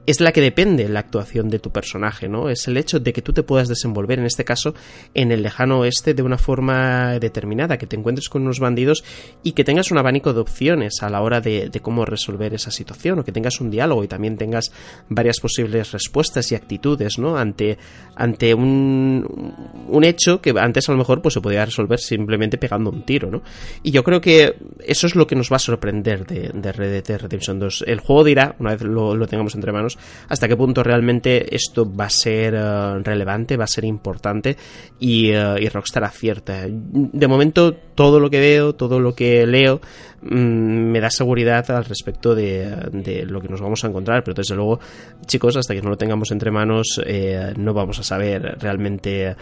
es 0.07 0.21
la 0.21 0.33
que 0.33 0.41
depende 0.41 0.89
la 0.89 1.01
actuación 1.01 1.49
de 1.49 1.59
tu 1.59 1.71
personaje, 1.71 2.29
¿no? 2.29 2.49
Es 2.49 2.69
el 2.69 2.77
hecho 2.77 3.01
de 3.01 3.13
que 3.13 3.23
tú 3.23 3.33
te 3.33 3.43
puedas 3.43 3.69
desenvolver, 3.69 4.19
en 4.19 4.27
este 4.27 4.45
caso, 4.45 4.75
en 5.15 5.33
el 5.33 5.43
lejano 5.43 5.81
oeste 5.81 6.15
de 6.15 6.23
una 6.23 6.39
forma 6.39 7.19
determinada, 7.19 7.79
que 7.79 7.87
te 7.87 7.97
encuentres 7.97 8.29
con 8.29 8.43
unos 8.43 8.61
bandidos 8.61 9.05
y 9.43 9.53
que 9.53 9.65
tengas 9.65 9.91
un 9.91 9.99
abanico 9.99 10.33
de 10.33 10.41
opciones 10.41 11.03
a 11.03 11.11
la 11.11 11.21
hora 11.21 11.41
de, 11.41 11.71
cómo 11.83 12.05
resolver 12.05 12.55
esa 12.55 12.71
situación, 12.71 13.19
o 13.19 13.25
que 13.25 13.33
tengas 13.33 13.61
un 13.61 13.71
diálogo 13.71 14.05
y 14.05 14.09
también 14.09 14.37
tengas 14.37 14.73
varias 15.09 15.41
posibles 15.41 15.93
respuestas 15.93 16.51
y 16.53 16.55
actitudes, 16.55 17.19
¿no? 17.19 17.37
Ante, 17.37 17.79
ante 18.15 18.55
un, 18.55 19.55
un 19.89 20.05
hecho 20.05 20.41
que 20.41 20.55
antes 20.59 20.89
a 20.89 20.93
lo 20.93 20.99
mejor 20.99 21.21
pues 21.21 21.35
se 21.35 21.41
podía 21.41 21.65
resolver 21.65 21.99
simplemente 21.99 22.59
pegando 22.59 22.91
un 22.91 23.05
tiro, 23.05 23.31
¿no? 23.31 23.43
Y 23.83 23.91
yo 23.91 24.03
creo 24.05 24.21
que 24.21 24.57
eso 24.87 25.07
es 25.07 25.15
lo 25.15 25.27
que 25.27 25.37
nos 25.37 25.51
va 25.53 25.54
a 25.57 25.61
sorprender 25.61 26.27
de, 26.27 26.51
de 26.55 26.73
Red 26.73 27.05
Dead 27.05 27.21
Redemption 27.21 27.59
2. 27.59 27.85
El 27.87 28.01
juego 28.01 28.25
dirá, 28.25 28.57
una 28.59 28.73
vez 28.73 28.83
lo 28.83 29.27
tengamos 29.27 29.55
entre 29.55 29.73
manos, 29.73 29.99
hasta 30.29 30.49
qué 30.49 30.57
punto 30.57 30.83
realmente 30.83 31.55
esto 31.55 31.91
va 31.91 32.07
a 32.07 32.11
ser 32.11 32.55
eh, 32.55 32.99
relevante, 33.03 33.57
va 33.57 33.65
a 33.65 33.69
ser 33.69 33.85
importante 33.85 34.57
y, 34.99 35.33
uh, 35.33 35.57
y, 35.59 35.69
Rockstar 35.69 36.05
acierta. 36.05 36.67
De 36.69 37.29
momento, 37.29 37.75
todo 37.95 38.21
lo 38.21 38.31
que 38.31 38.41
veo, 38.41 38.75
todo 38.75 39.01
lo 39.01 39.15
que 39.15 39.47
leo, 39.47 39.81
mm, 40.23 40.91
me 40.91 41.01
da 41.01 41.11
seguridad 41.11 41.71
al 41.71 41.85
respecto 41.85 42.35
de, 42.35 43.25
lo 43.27 43.41
que 43.41 43.49
nos 43.49 43.61
vamos 43.61 43.85
a 43.85 43.89
encontrar, 43.89 44.23
pero 44.23 44.35
desde 44.35 44.55
luego, 44.55 44.81
chicos, 45.27 45.57
hasta 45.57 45.75
que 45.75 45.83
no 45.83 45.91
lo 45.91 45.97
tengamos 45.97 46.31
entre 46.31 46.51
manos, 46.51 47.01
eh, 47.05 47.53
no 47.57 47.75
vamos 47.75 47.99
a 47.99 48.03
saber 48.03 48.57
realmente 48.61 49.37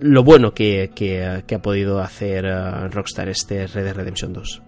lo 0.00 0.24
bueno 0.24 0.52
que, 0.52 0.90
que, 0.94 1.54
ha 1.54 1.62
podido 1.62 2.00
hacer 2.00 2.44
Rockstar 2.90 3.28
este 3.28 3.66
Red 3.66 3.84
Dead 3.84 3.94
Redemption 3.94 4.32
2. 4.32 4.62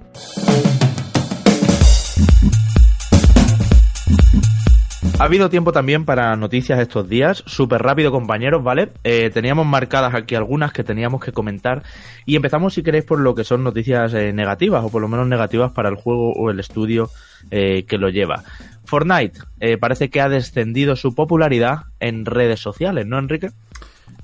Ha 5.19 5.27
habido 5.27 5.49
tiempo 5.49 5.71
también 5.71 6.05
para 6.05 6.35
noticias 6.35 6.81
estos 6.81 7.09
días, 7.09 7.45
súper 7.47 7.81
rápido 7.81 8.11
compañeros, 8.11 8.65
¿vale? 8.65 8.89
Eh, 9.05 9.31
teníamos 9.33 9.65
marcadas 9.67 10.15
aquí 10.15 10.35
algunas 10.35 10.73
que 10.73 10.83
teníamos 10.83 11.25
que 11.25 11.31
comentar 11.31 11.85
y 12.27 12.35
empezamos 12.35 12.75
si 12.75 12.83
queréis 12.83 13.05
por 13.05 13.21
lo 13.21 13.35
que 13.35 13.45
son 13.45 13.63
noticias 13.63 14.15
eh, 14.15 14.33
negativas 14.33 14.85
o 14.85 14.91
por 14.91 15.01
lo 15.01 15.07
menos 15.07 15.29
negativas 15.29 15.71
para 15.71 15.91
el 15.91 15.95
juego 15.95 16.33
o 16.33 16.51
el 16.51 16.59
estudio 16.59 17.09
eh, 17.53 17.85
que 17.85 17.99
lo 17.99 18.09
lleva. 18.09 18.43
Fortnite 18.85 19.39
parece 19.79 20.11
que 20.11 20.21
ha 20.21 20.29
descendido 20.29 20.97
su 20.97 21.15
popularidad 21.15 21.85
en 22.01 22.27
redes 22.27 22.59
sociales, 22.59 23.07
¿no, 23.07 23.17
Enrique? 23.17 23.51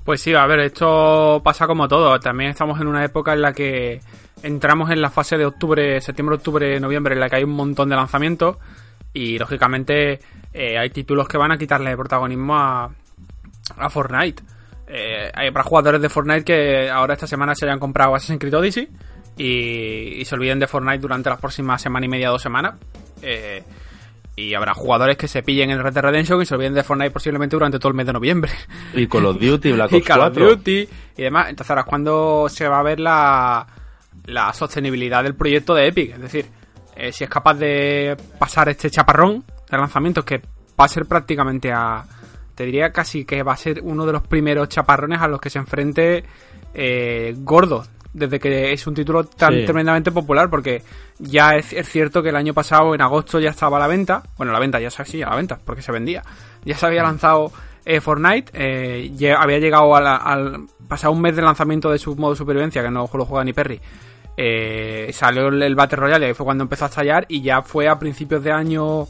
Pues 0.09 0.21
sí, 0.21 0.33
a 0.33 0.47
ver, 0.47 0.61
esto 0.61 1.39
pasa 1.43 1.67
como 1.67 1.87
todo. 1.87 2.19
También 2.19 2.49
estamos 2.49 2.81
en 2.81 2.87
una 2.87 3.05
época 3.05 3.33
en 3.33 3.43
la 3.43 3.53
que 3.53 4.01
entramos 4.41 4.89
en 4.89 5.03
la 5.03 5.11
fase 5.11 5.37
de 5.37 5.45
octubre, 5.45 6.01
septiembre, 6.01 6.37
octubre, 6.37 6.79
noviembre, 6.79 7.13
en 7.13 7.19
la 7.19 7.29
que 7.29 7.35
hay 7.35 7.43
un 7.43 7.51
montón 7.51 7.89
de 7.89 7.95
lanzamientos 7.95 8.57
y 9.13 9.37
lógicamente 9.37 10.19
eh, 10.51 10.79
hay 10.79 10.89
títulos 10.89 11.27
que 11.27 11.37
van 11.37 11.51
a 11.51 11.59
quitarle 11.59 11.95
protagonismo 11.95 12.57
a, 12.57 12.89
a 13.77 13.89
Fortnite. 13.91 14.41
Eh, 14.87 15.31
hay 15.31 15.51
para 15.51 15.63
jugadores 15.63 16.01
de 16.01 16.09
Fortnite 16.09 16.43
que 16.43 16.89
ahora 16.89 17.13
esta 17.13 17.27
semana 17.27 17.53
se 17.53 17.65
hayan 17.65 17.77
comprado 17.77 18.15
Assassin's 18.15 18.39
Creed 18.39 18.55
Odyssey 18.55 18.89
y, 19.37 20.25
se 20.25 20.33
olviden 20.33 20.57
de 20.57 20.65
Fortnite 20.65 20.97
durante 20.97 21.29
las 21.29 21.39
próximas 21.39 21.83
semana 21.83 22.07
y 22.07 22.09
media, 22.09 22.29
dos 22.29 22.41
semanas. 22.41 22.79
Eh, 23.21 23.63
y 24.39 24.53
habrá 24.53 24.73
jugadores 24.73 25.17
que 25.17 25.27
se 25.27 25.43
pillen 25.43 25.69
el 25.69 25.83
Red 25.83 25.93
Dead 25.93 26.03
Redemption 26.03 26.41
y 26.41 26.45
se 26.45 26.55
olviden 26.55 26.73
de 26.73 26.83
Fortnite 26.83 27.11
posiblemente 27.11 27.55
durante 27.55 27.77
todo 27.77 27.89
el 27.89 27.95
mes 27.95 28.05
de 28.05 28.13
noviembre. 28.13 28.51
Y 28.93 29.07
Call 29.07 29.25
of 29.25 29.39
Duty, 29.39 29.71
Black 29.73 29.91
Ops 29.91 30.01
y 30.01 30.01
Call 30.01 30.21
of 30.21 30.33
Duty 30.33 30.89
y 31.17 31.21
demás. 31.21 31.49
Entonces 31.49 31.69
ahora 31.69 31.81
es 31.81 31.87
cuando 31.87 32.47
se 32.47 32.67
va 32.67 32.79
a 32.79 32.83
ver 32.83 32.99
la, 32.99 33.67
la 34.25 34.53
sostenibilidad 34.53 35.23
del 35.23 35.35
proyecto 35.35 35.75
de 35.75 35.87
Epic. 35.87 36.13
Es 36.13 36.21
decir, 36.21 36.45
eh, 36.95 37.11
si 37.11 37.25
es 37.25 37.29
capaz 37.29 37.55
de 37.55 38.15
pasar 38.37 38.69
este 38.69 38.89
chaparrón 38.89 39.43
de 39.69 39.77
lanzamientos 39.77 40.23
que 40.23 40.41
va 40.79 40.85
a 40.85 40.87
ser 40.87 41.05
prácticamente 41.05 41.71
a... 41.73 42.05
Te 42.55 42.65
diría 42.65 42.91
casi 42.91 43.25
que 43.25 43.43
va 43.43 43.53
a 43.53 43.57
ser 43.57 43.81
uno 43.83 44.05
de 44.05 44.13
los 44.13 44.27
primeros 44.27 44.69
chaparrones 44.69 45.21
a 45.21 45.27
los 45.27 45.39
que 45.39 45.49
se 45.49 45.59
enfrente 45.59 46.25
eh, 46.73 47.33
Gordo, 47.37 47.85
desde 48.13 48.39
que 48.39 48.73
es 48.73 48.87
un 48.87 48.95
título 48.95 49.23
tan 49.23 49.65
tremendamente 49.65 50.11
popular, 50.11 50.49
porque 50.49 50.83
ya 51.19 51.55
es, 51.55 51.67
cierto 51.87 52.23
que 52.23 52.29
el 52.29 52.35
año 52.35 52.53
pasado, 52.53 52.95
en 52.95 53.01
agosto, 53.01 53.39
ya 53.39 53.51
estaba 53.51 53.77
a 53.77 53.79
la 53.79 53.87
venta. 53.87 54.23
Bueno, 54.37 54.51
la 54.51 54.59
venta 54.59 54.79
ya 54.79 54.89
se 54.89 55.05
sí, 55.05 55.21
a 55.21 55.29
la 55.29 55.35
venta, 55.35 55.59
porque 55.63 55.81
se 55.81 55.91
vendía. 55.91 56.23
Ya 56.65 56.75
se 56.75 56.85
había 56.85 57.03
lanzado 57.03 57.51
eh, 57.85 58.01
Fortnite, 58.01 58.51
eh, 58.53 59.35
había 59.37 59.59
llegado 59.59 59.95
al 59.95 60.67
pasado 60.87 61.13
un 61.13 61.21
mes 61.21 61.35
de 61.35 61.41
lanzamiento 61.41 61.89
de 61.91 61.99
su 61.99 62.15
modo 62.15 62.31
de 62.31 62.37
supervivencia, 62.37 62.81
que 62.81 62.89
no 62.89 63.09
lo 63.11 63.25
juega 63.25 63.43
ni 63.43 63.53
Perry. 63.53 63.79
Eh, 64.41 65.11
salió 65.11 65.49
el, 65.49 65.75
Battle 65.75 65.97
Royale, 65.97 66.29
y 66.29 66.33
fue 66.33 66.45
cuando 66.45 66.63
empezó 66.63 66.85
a 66.85 66.87
estallar, 66.87 67.25
y 67.27 67.41
ya 67.41 67.61
fue 67.61 67.89
a 67.89 67.99
principios 67.99 68.41
de 68.41 68.53
año, 68.53 69.05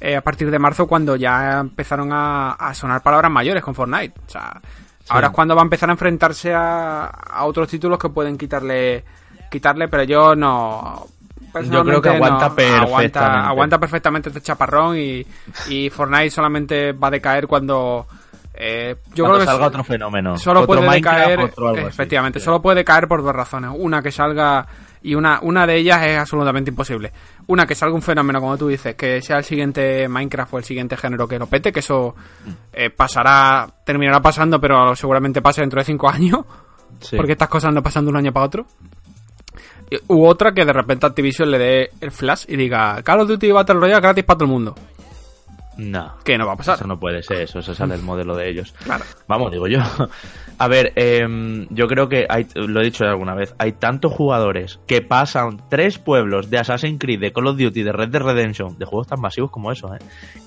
eh, 0.00 0.14
a 0.14 0.20
partir 0.20 0.50
de 0.52 0.58
marzo, 0.60 0.86
cuando 0.86 1.16
ya 1.16 1.58
empezaron 1.58 2.10
a, 2.12 2.72
sonar 2.74 3.02
palabras 3.02 3.30
mayores 3.30 3.62
con 3.62 3.74
Fortnite. 3.74 4.14
O 4.26 4.30
sea, 4.30 4.60
ahora 5.08 5.28
es 5.28 5.32
cuando 5.32 5.54
va 5.54 5.62
a 5.62 5.64
empezar 5.64 5.88
a 5.88 5.92
enfrentarse 5.92 6.52
a, 6.54 7.10
otros 7.42 7.68
títulos 7.68 7.98
que 7.98 8.08
pueden 8.08 8.36
quitarle, 8.36 9.04
quitarle, 9.50 9.88
pero 9.88 10.04
yo 10.04 10.34
no. 10.34 11.06
Yo 11.70 11.84
creo 11.84 12.02
que 12.02 12.10
aguanta 12.10 12.54
perfectamente. 12.54 13.18
Aguanta, 13.18 13.78
perfectamente 13.78 14.28
este 14.28 14.42
chaparrón 14.42 14.98
y, 14.98 15.26
y 15.68 15.90
Fortnite 15.90 16.30
solamente 16.30 16.92
va 16.92 17.08
a 17.08 17.12
decaer 17.12 17.46
cuando 17.46 18.06
eh, 18.60 18.96
yo 19.14 19.24
creo 19.24 19.38
que 19.38 19.44
salga 19.44 19.66
otro 19.68 19.84
fenómeno. 19.84 20.36
Solo 20.36 20.66
puede 20.66 21.00
caer, 21.00 21.52
efectivamente, 21.86 22.40
solo 22.40 22.60
puede 22.60 22.84
caer 22.84 23.06
por 23.06 23.22
dos 23.22 23.34
razones. 23.34 23.70
Una 23.72 24.02
que 24.02 24.10
salga 24.10 24.66
y 25.00 25.14
una, 25.14 25.38
una 25.42 25.64
de 25.64 25.76
ellas 25.76 26.02
es 26.02 26.18
absolutamente 26.18 26.70
imposible. 26.70 27.12
Una 27.48 27.66
que 27.66 27.74
salga 27.74 27.94
un 27.94 28.02
fenómeno, 28.02 28.40
como 28.40 28.56
tú 28.56 28.68
dices, 28.68 28.94
que 28.94 29.20
sea 29.22 29.38
el 29.38 29.44
siguiente 29.44 30.06
Minecraft 30.06 30.54
o 30.54 30.58
el 30.58 30.64
siguiente 30.64 30.96
género 30.96 31.26
que 31.26 31.38
lo 31.38 31.46
pete, 31.46 31.72
que 31.72 31.80
eso 31.80 32.14
eh, 32.72 32.90
pasará, 32.90 33.68
terminará 33.84 34.20
pasando, 34.20 34.60
pero 34.60 34.94
seguramente 34.94 35.42
pase 35.42 35.62
dentro 35.62 35.80
de 35.80 35.84
cinco 35.84 36.08
años, 36.08 36.44
porque 37.16 37.32
estas 37.32 37.48
cosas 37.48 37.72
no 37.72 37.82
pasan 37.82 38.04
de 38.04 38.10
un 38.10 38.16
año 38.16 38.32
para 38.32 38.46
otro. 38.46 38.66
U 40.08 40.26
otra 40.26 40.52
que 40.52 40.64
de 40.64 40.72
repente 40.72 41.06
Activision 41.06 41.50
le 41.50 41.58
dé 41.58 41.90
el 42.00 42.10
flash 42.10 42.44
y 42.48 42.56
diga 42.56 43.02
Call 43.02 43.20
of 43.20 43.28
Duty 43.28 43.50
Battle 43.50 43.76
Royale 43.76 44.00
gratis 44.02 44.24
para 44.24 44.36
todo 44.36 44.44
el 44.44 44.50
mundo. 44.50 44.74
No. 45.78 46.14
Que 46.24 46.36
no 46.36 46.46
va 46.46 46.54
a 46.54 46.56
pasar. 46.56 46.74
Eso 46.74 46.86
no 46.88 46.98
puede 46.98 47.22
ser, 47.22 47.42
eso, 47.42 47.60
eso 47.60 47.72
sale 47.72 47.94
el 47.94 48.02
modelo 48.02 48.36
de 48.36 48.50
ellos. 48.50 48.74
Claro. 48.82 49.04
Vamos, 49.28 49.52
digo 49.52 49.68
yo. 49.68 49.80
A 50.58 50.66
ver, 50.66 50.92
em, 50.96 51.68
yo 51.70 51.86
creo 51.86 52.08
que 52.08 52.26
hay, 52.28 52.48
lo 52.56 52.80
he 52.80 52.84
dicho 52.84 53.04
alguna 53.04 53.36
vez, 53.36 53.54
hay 53.58 53.72
tantos 53.72 54.12
jugadores 54.12 54.80
que 54.88 55.00
pasan 55.02 55.62
tres 55.68 55.98
pueblos 56.00 56.50
de 56.50 56.58
Assassin's 56.58 56.98
Creed, 56.98 57.20
de 57.20 57.32
Call 57.32 57.46
of 57.46 57.56
Duty, 57.56 57.84
de 57.84 57.92
Red 57.92 58.08
Dead 58.08 58.20
Redemption, 58.20 58.76
de 58.76 58.84
juegos 58.84 59.06
tan 59.06 59.20
masivos 59.20 59.52
como 59.52 59.70
eso, 59.70 59.94
¿eh? 59.94 59.98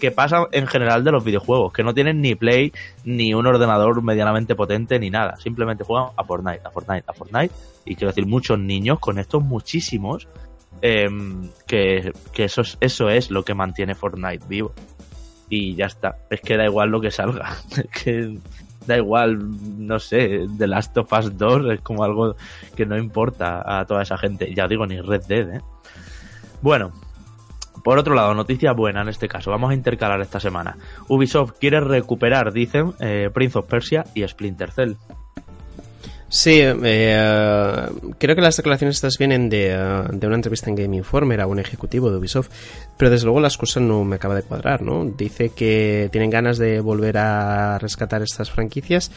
que 0.02 0.12
pasan 0.12 0.48
en 0.52 0.68
general 0.68 1.06
de 1.06 1.14
los 1.14 1.24
videojuegos, 1.24 1.72
que 1.72 1.84
no 1.84 1.94
tienen 1.94 2.20
ni 2.20 2.36
Play, 2.36 2.74
ni 3.06 3.34
un 3.34 3.48
ordenador 3.48 4.04
medianamente 4.04 4.54
potente, 4.54 5.00
ni 5.00 5.10
nada. 5.10 5.38
Simplemente 5.38 5.86
juegan 5.86 6.10
a 6.18 6.26
Fortnite, 6.26 6.62
a 6.66 6.72
Fortnite, 6.72 7.06
a 7.08 7.14
Fortnite. 7.14 7.56
Y 7.86 7.96
quiero 7.96 8.10
decir, 8.10 8.26
muchos 8.26 8.60
niños 8.60 9.00
con 9.00 9.18
estos 9.18 9.42
muchísimos, 9.42 10.28
em, 10.82 11.50
que, 11.66 12.12
que 12.34 12.44
eso, 12.44 12.62
es, 12.62 12.78
eso 12.82 13.10
es 13.10 13.32
lo 13.32 13.46
que 13.46 13.54
mantiene 13.54 13.96
Fortnite 13.96 14.46
vivo 14.50 14.74
y 15.52 15.76
ya 15.76 15.86
está. 15.86 16.16
Es 16.30 16.42
que 16.42 16.58
da 16.58 16.66
igual 16.66 16.90
lo 16.90 17.02
que 17.02 17.12
salga. 17.12 17.58
Es 17.78 18.04
que 18.04 18.38
da 18.88 18.98
igual, 18.98 19.38
no 19.78 20.00
sé, 20.00 20.48
The 20.58 20.66
Last 20.66 20.98
of 20.98 21.14
Us 21.14 21.38
2 21.38 21.74
es 21.74 21.82
como 21.82 22.04
algo 22.04 22.36
que 22.76 22.88
no 22.88 22.98
importa 22.98 23.62
a 23.64 23.86
toda 23.86 24.02
esa 24.02 24.18
gente. 24.18 24.52
Ya 24.56 24.68
digo, 24.68 24.88
ni 24.88 25.00
Red 25.00 25.26
Dead, 25.28 25.56
¿eh? 25.58 25.62
Bueno, 26.64 26.92
por 27.84 28.00
otro 28.00 28.16
lado, 28.16 28.34
noticia 28.34 28.72
buena 28.72 29.02
en 29.02 29.10
este 29.10 29.28
caso, 29.28 29.52
vamos 29.52 29.72
a 29.72 29.76
intercalar 29.76 30.22
esta 30.22 30.40
semana. 30.40 30.78
Ubisoft 31.10 31.60
quiere 31.60 31.80
recuperar, 31.80 32.54
dicen, 32.54 32.94
eh, 33.00 33.30
Prince 33.32 33.60
of 33.60 33.68
Persia 33.68 34.06
y 34.16 34.28
Splinter 34.28 34.72
Cell. 34.72 34.96
Sí, 36.34 36.62
eh, 36.64 37.90
creo 38.18 38.36
que 38.38 38.42
las 38.42 38.56
declaraciones 38.56 38.96
estas 38.96 39.18
vienen 39.18 39.50
de, 39.50 39.72
eh, 39.74 40.04
de, 40.14 40.28
una 40.28 40.38
entrevista 40.38 40.70
en 40.70 40.78
Game 40.78 40.96
Informer 40.96 41.42
a 41.42 41.46
un 41.46 41.60
ejecutivo 41.60 42.10
de 42.10 42.16
Ubisoft, 42.16 42.50
pero 42.96 43.12
desde 43.12 43.26
luego 43.26 43.42
las 43.42 43.58
cosas 43.58 43.84
no 43.84 44.06
me 44.06 44.16
acaba 44.16 44.36
de 44.36 44.44
cuadrar, 44.44 44.82
¿no? 44.82 45.04
Dice 45.04 45.50
que 45.50 46.08
tienen 46.10 46.30
ganas 46.30 46.58
de 46.58 46.80
volver 46.80 47.18
a 47.18 47.78
rescatar 47.80 48.22
estas 48.22 48.50
franquicias, 48.50 49.12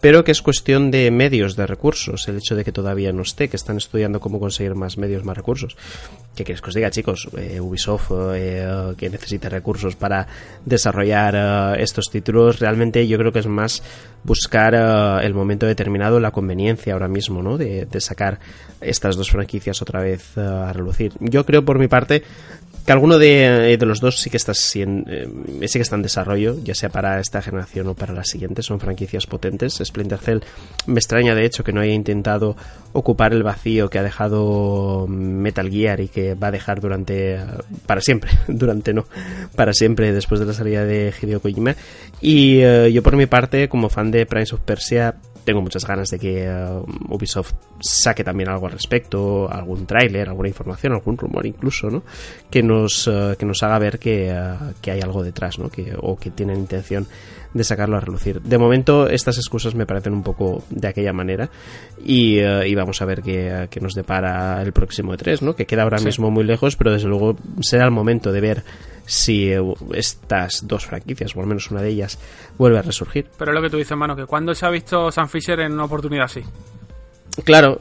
pero 0.00 0.24
que 0.24 0.32
es 0.32 0.42
cuestión 0.42 0.90
de 0.90 1.10
medios, 1.10 1.56
de 1.56 1.66
recursos, 1.66 2.28
el 2.28 2.38
hecho 2.38 2.54
de 2.54 2.64
que 2.64 2.72
todavía 2.72 3.12
no 3.12 3.22
esté, 3.22 3.48
que 3.48 3.56
están 3.56 3.76
estudiando 3.76 4.20
cómo 4.20 4.38
conseguir 4.38 4.74
más 4.74 4.98
medios, 4.98 5.24
más 5.24 5.36
recursos. 5.36 5.76
¿Qué 6.34 6.44
quieres 6.44 6.60
que 6.60 6.68
os 6.68 6.74
diga, 6.74 6.90
chicos? 6.90 7.28
Eh, 7.36 7.60
Ubisoft, 7.60 8.12
eh, 8.34 8.94
que 8.98 9.08
necesita 9.08 9.48
recursos 9.48 9.96
para 9.96 10.26
desarrollar 10.64 11.34
eh, 11.76 11.82
estos 11.82 12.10
títulos, 12.10 12.60
realmente 12.60 13.06
yo 13.08 13.16
creo 13.18 13.32
que 13.32 13.38
es 13.38 13.46
más 13.46 13.82
buscar 14.22 14.74
el 15.22 15.34
momento 15.34 15.66
determinado, 15.66 16.18
la 16.20 16.32
conveniencia 16.32 16.92
ahora 16.92 17.08
mismo, 17.08 17.42
¿no? 17.42 17.56
De, 17.56 17.86
de 17.86 18.00
sacar 18.00 18.40
estas 18.80 19.16
dos 19.16 19.30
franquicias 19.30 19.80
otra 19.80 20.00
vez 20.00 20.36
a 20.36 20.72
relucir. 20.72 21.12
Yo 21.20 21.46
creo, 21.46 21.64
por 21.64 21.78
mi 21.78 21.88
parte, 21.88 22.24
que 22.86 22.92
alguno 22.92 23.18
de, 23.18 23.72
eh, 23.72 23.76
de, 23.76 23.86
los 23.86 24.00
dos 24.00 24.20
sí 24.20 24.30
que, 24.30 24.36
está, 24.36 24.52
eh, 24.52 25.28
sí 25.66 25.78
que 25.78 25.82
está 25.82 25.96
en 25.96 26.02
desarrollo, 26.02 26.56
ya 26.62 26.74
sea 26.74 26.88
para 26.88 27.18
esta 27.18 27.42
generación 27.42 27.88
o 27.88 27.94
para 27.94 28.14
la 28.14 28.22
siguiente. 28.22 28.62
Son 28.62 28.78
franquicias 28.78 29.26
potentes. 29.26 29.80
Splinter 29.86 30.18
Cell 30.18 30.40
me 30.86 30.98
extraña, 30.98 31.34
de 31.34 31.44
hecho, 31.44 31.64
que 31.64 31.72
no 31.72 31.80
haya 31.80 31.92
intentado 31.92 32.56
ocupar 32.92 33.32
el 33.32 33.42
vacío 33.42 33.90
que 33.90 33.98
ha 33.98 34.02
dejado 34.02 35.06
Metal 35.08 35.68
Gear 35.70 36.00
y 36.00 36.08
que 36.08 36.34
va 36.34 36.48
a 36.48 36.52
dejar 36.52 36.80
durante. 36.80 37.38
para 37.86 38.00
siempre. 38.00 38.30
durante 38.48 38.94
no. 38.94 39.04
Para 39.54 39.72
siempre 39.72 40.12
después 40.12 40.40
de 40.40 40.46
la 40.46 40.52
salida 40.52 40.84
de 40.84 41.12
Hideo 41.20 41.40
Kojima. 41.40 41.74
Y 42.20 42.64
uh, 42.64 42.86
yo, 42.86 43.02
por 43.02 43.16
mi 43.16 43.26
parte, 43.26 43.68
como 43.68 43.88
fan 43.88 44.10
de 44.10 44.26
Prince 44.26 44.54
of 44.54 44.60
Persia, 44.62 45.16
tengo 45.44 45.60
muchas 45.60 45.86
ganas 45.86 46.08
de 46.08 46.18
que 46.18 46.48
uh, 46.48 47.14
Ubisoft 47.14 47.54
saque 47.80 48.24
también 48.24 48.48
algo 48.48 48.66
al 48.66 48.72
respecto, 48.72 49.50
algún 49.50 49.86
tráiler, 49.86 50.28
alguna 50.28 50.48
información, 50.48 50.92
algún 50.92 51.18
rumor 51.18 51.46
incluso, 51.46 51.90
¿no? 51.90 52.02
Que 52.50 52.62
nos, 52.62 53.06
uh, 53.06 53.36
que 53.38 53.46
nos 53.46 53.62
haga 53.62 53.78
ver 53.78 53.98
que, 53.98 54.32
uh, 54.32 54.72
que, 54.80 54.92
hay 54.92 55.00
algo 55.00 55.22
detrás, 55.22 55.58
¿no? 55.58 55.68
Que, 55.68 55.94
o 56.00 56.16
que 56.16 56.30
tienen 56.30 56.58
intención 56.58 57.06
de 57.54 57.64
sacarlo 57.64 57.96
a 57.96 58.00
relucir. 58.00 58.40
De 58.42 58.58
momento 58.58 59.08
estas 59.08 59.38
excusas 59.38 59.74
me 59.74 59.86
parecen 59.86 60.12
un 60.12 60.22
poco 60.22 60.64
de 60.70 60.88
aquella 60.88 61.12
manera 61.12 61.50
y, 62.04 62.38
y 62.40 62.74
vamos 62.74 63.00
a 63.02 63.04
ver 63.04 63.22
qué, 63.22 63.68
qué, 63.70 63.80
nos 63.80 63.94
depara 63.94 64.62
el 64.62 64.72
próximo 64.72 65.14
E3, 65.14 65.42
¿no? 65.42 65.54
Que 65.54 65.66
queda 65.66 65.82
ahora 65.82 65.98
sí. 65.98 66.06
mismo 66.06 66.30
muy 66.30 66.44
lejos, 66.44 66.76
pero 66.76 66.92
desde 66.92 67.08
luego 67.08 67.36
será 67.60 67.84
el 67.84 67.90
momento 67.90 68.32
de 68.32 68.40
ver 68.40 68.64
si 69.06 69.52
estas 69.94 70.66
dos 70.66 70.86
franquicias, 70.86 71.34
o 71.34 71.40
al 71.40 71.46
menos 71.46 71.70
una 71.70 71.80
de 71.80 71.90
ellas, 71.90 72.18
vuelve 72.58 72.78
a 72.78 72.82
resurgir. 72.82 73.26
Pero 73.38 73.52
es 73.52 73.54
lo 73.54 73.62
que 73.62 73.70
tú 73.70 73.76
dices, 73.76 73.96
mano, 73.96 74.16
que 74.16 74.26
cuando 74.26 74.54
se 74.54 74.66
ha 74.66 74.70
visto 74.70 75.10
Sam 75.10 75.28
Fisher 75.28 75.60
en 75.60 75.72
una 75.72 75.84
oportunidad 75.84 76.24
así. 76.24 76.42
Claro, 77.44 77.78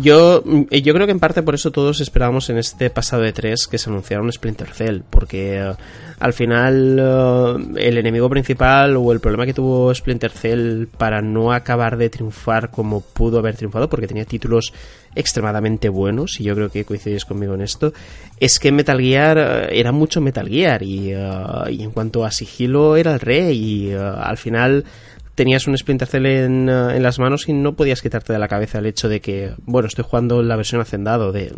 yo, 0.00 0.44
yo 0.44 0.94
creo 0.94 1.06
que 1.06 1.12
en 1.12 1.18
parte 1.18 1.42
por 1.42 1.56
eso 1.56 1.72
todos 1.72 2.00
esperábamos 2.00 2.48
en 2.50 2.58
este 2.58 2.88
pasado 2.88 3.22
de 3.22 3.32
3 3.32 3.66
que 3.66 3.76
se 3.76 3.90
anunciara 3.90 4.22
un 4.22 4.32
Splinter 4.32 4.68
Cell, 4.72 5.00
porque 5.10 5.60
uh, 5.60 5.74
al 6.20 6.32
final 6.32 7.74
el 7.76 7.98
enemigo 7.98 8.30
principal 8.30 8.96
o 8.96 9.10
el 9.10 9.18
problema 9.18 9.44
que 9.44 9.54
tuvo 9.54 9.92
Splinter 9.92 10.30
Cell 10.30 10.86
para 10.86 11.20
no 11.20 11.52
acabar 11.52 11.96
de 11.96 12.10
triunfar 12.10 12.70
como 12.70 13.00
pudo 13.00 13.40
haber 13.40 13.56
triunfado, 13.56 13.88
porque 13.88 14.06
tenía 14.06 14.24
títulos 14.24 14.72
extremadamente 15.16 15.88
buenos, 15.88 16.40
y 16.40 16.44
yo 16.44 16.54
creo 16.54 16.70
que 16.70 16.84
coincidís 16.84 17.24
conmigo 17.24 17.54
en 17.54 17.62
esto, 17.62 17.92
es 18.38 18.60
que 18.60 18.70
Metal 18.70 19.00
Gear 19.00 19.68
era 19.72 19.90
mucho 19.90 20.20
Metal 20.20 20.48
Gear, 20.48 20.84
y, 20.84 21.10
y 21.10 21.82
en 21.82 21.90
cuanto 21.90 22.24
a 22.24 22.30
sigilo 22.30 22.96
era 22.96 23.14
el 23.14 23.20
rey, 23.20 23.58
y 23.58 23.92
al 23.92 24.38
final 24.38 24.84
tenías 25.34 25.66
un 25.66 25.76
Splinter 25.76 26.08
Cell 26.08 26.26
en, 26.26 26.68
uh, 26.68 26.90
en, 26.90 27.02
las 27.02 27.18
manos 27.18 27.48
y 27.48 27.52
no 27.52 27.74
podías 27.74 28.02
quitarte 28.02 28.32
de 28.32 28.38
la 28.38 28.48
cabeza 28.48 28.78
el 28.78 28.86
hecho 28.86 29.08
de 29.08 29.20
que, 29.20 29.54
bueno, 29.64 29.88
estoy 29.88 30.04
jugando 30.08 30.42
la 30.42 30.56
versión 30.56 30.80
hacendado 30.80 31.32
de, 31.32 31.52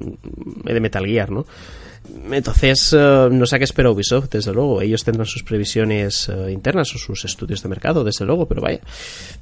de 0.64 0.80
Metal 0.80 1.04
Gear, 1.06 1.30
¿no? 1.30 1.46
Entonces, 2.30 2.92
uh, 2.92 3.30
no 3.30 3.46
sé 3.46 3.56
a 3.56 3.58
qué 3.58 3.64
espera 3.64 3.90
Ubisoft, 3.90 4.30
desde 4.30 4.52
luego. 4.52 4.82
Ellos 4.82 5.04
tendrán 5.04 5.26
sus 5.26 5.42
previsiones 5.42 6.28
uh, 6.28 6.48
internas 6.48 6.94
o 6.94 6.98
sus 6.98 7.24
estudios 7.24 7.62
de 7.62 7.68
mercado, 7.68 8.04
desde 8.04 8.26
luego, 8.26 8.46
pero 8.46 8.60
vaya, 8.60 8.80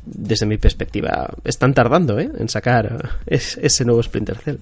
desde 0.05 0.47
mi 0.47 0.59
perspectiva, 0.59 1.31
están 1.45 1.75
tardando 1.75 2.19
¿eh? 2.21 2.31
en 2.39 2.49
sacar 2.49 3.19
es, 3.27 3.59
ese 3.61 3.85
nuevo 3.85 4.03
Splinter 4.03 4.39
Cell. 4.39 4.59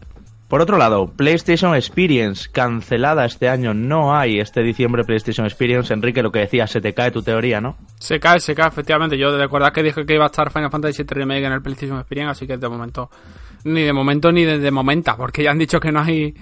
Por 0.51 0.60
otro 0.60 0.78
lado, 0.78 1.06
PlayStation 1.06 1.77
Experience, 1.77 2.51
cancelada 2.51 3.24
este 3.24 3.48
año, 3.48 3.72
no 3.72 4.16
hay 4.16 4.40
este 4.40 4.64
diciembre 4.64 5.05
PlayStation 5.05 5.47
Experience. 5.47 5.94
Enrique, 5.94 6.24
lo 6.24 6.32
que 6.32 6.40
decía, 6.40 6.66
se 6.66 6.81
te 6.81 6.93
cae 6.93 7.12
tu 7.12 7.22
teoría, 7.22 7.60
¿no? 7.60 7.77
Se 8.01 8.18
cae, 8.18 8.40
se 8.40 8.52
cae, 8.56 8.66
efectivamente. 8.66 9.16
Yo 9.16 9.31
de 9.31 9.47
verdad 9.47 9.72
que 9.72 9.85
dije 9.85 10.05
que 10.05 10.14
iba 10.14 10.24
a 10.24 10.27
estar 10.27 10.51
Final 10.51 10.68
Fantasy 10.68 11.05
VII 11.05 11.14
Remake 11.14 11.44
en 11.44 11.52
el 11.52 11.62
PlayStation 11.62 11.98
Experience, 11.98 12.32
así 12.32 12.48
que 12.48 12.56
de 12.56 12.68
momento, 12.68 13.09
ni 13.62 13.82
de 13.82 13.93
momento 13.93 14.32
ni 14.32 14.44
de, 14.44 14.59
de 14.59 14.70
momento, 14.72 15.14
porque 15.16 15.44
ya 15.44 15.52
han 15.52 15.59
dicho 15.59 15.78
que 15.78 15.93
no 15.93 16.01
hay 16.01 16.35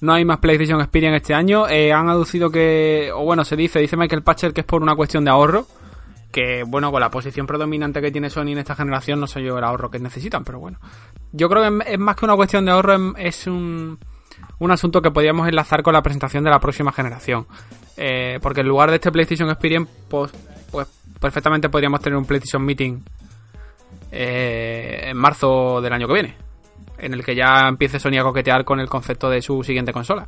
no 0.00 0.14
hay 0.14 0.24
más 0.24 0.38
PlayStation 0.38 0.80
Experience 0.80 1.18
este 1.18 1.34
año. 1.34 1.68
Eh, 1.68 1.92
han 1.92 2.08
aducido 2.08 2.50
que, 2.50 3.12
o 3.14 3.24
bueno, 3.24 3.44
se 3.44 3.54
dice, 3.54 3.78
dice 3.78 3.96
Michael 3.96 4.24
Patcher 4.24 4.52
que 4.52 4.62
es 4.62 4.66
por 4.66 4.82
una 4.82 4.96
cuestión 4.96 5.24
de 5.24 5.30
ahorro. 5.30 5.68
Que 6.34 6.64
bueno, 6.66 6.90
con 6.90 7.00
la 7.00 7.10
posición 7.10 7.46
predominante 7.46 8.00
que 8.00 8.10
tiene 8.10 8.28
Sony 8.28 8.48
en 8.48 8.58
esta 8.58 8.74
generación, 8.74 9.20
no 9.20 9.28
sé 9.28 9.40
yo 9.40 9.56
el 9.56 9.62
ahorro 9.62 9.88
que 9.88 10.00
necesitan, 10.00 10.42
pero 10.42 10.58
bueno. 10.58 10.80
Yo 11.30 11.48
creo 11.48 11.62
que 11.62 11.92
es 11.92 11.98
más 12.00 12.16
que 12.16 12.24
una 12.24 12.34
cuestión 12.34 12.64
de 12.64 12.72
ahorro, 12.72 13.16
es 13.16 13.46
un, 13.46 14.00
un 14.58 14.70
asunto 14.72 15.00
que 15.00 15.12
podríamos 15.12 15.46
enlazar 15.46 15.84
con 15.84 15.92
la 15.92 16.02
presentación 16.02 16.42
de 16.42 16.50
la 16.50 16.58
próxima 16.58 16.90
generación. 16.90 17.46
Eh, 17.96 18.40
porque 18.42 18.62
en 18.62 18.66
lugar 18.66 18.90
de 18.90 18.96
este 18.96 19.12
PlayStation 19.12 19.48
Experience, 19.48 19.92
pues, 20.08 20.32
pues 20.72 20.88
perfectamente 21.20 21.68
podríamos 21.68 22.00
tener 22.00 22.16
un 22.16 22.24
PlayStation 22.24 22.64
Meeting 22.64 23.00
eh, 24.10 25.02
en 25.04 25.16
marzo 25.16 25.80
del 25.80 25.92
año 25.92 26.08
que 26.08 26.14
viene 26.14 26.44
en 26.98 27.12
el 27.12 27.24
que 27.24 27.34
ya 27.34 27.68
empiece 27.68 27.98
Sony 28.00 28.18
a 28.18 28.22
coquetear 28.22 28.64
con 28.64 28.80
el 28.80 28.88
concepto 28.88 29.28
de 29.28 29.42
su 29.42 29.62
siguiente 29.62 29.92
consola. 29.92 30.26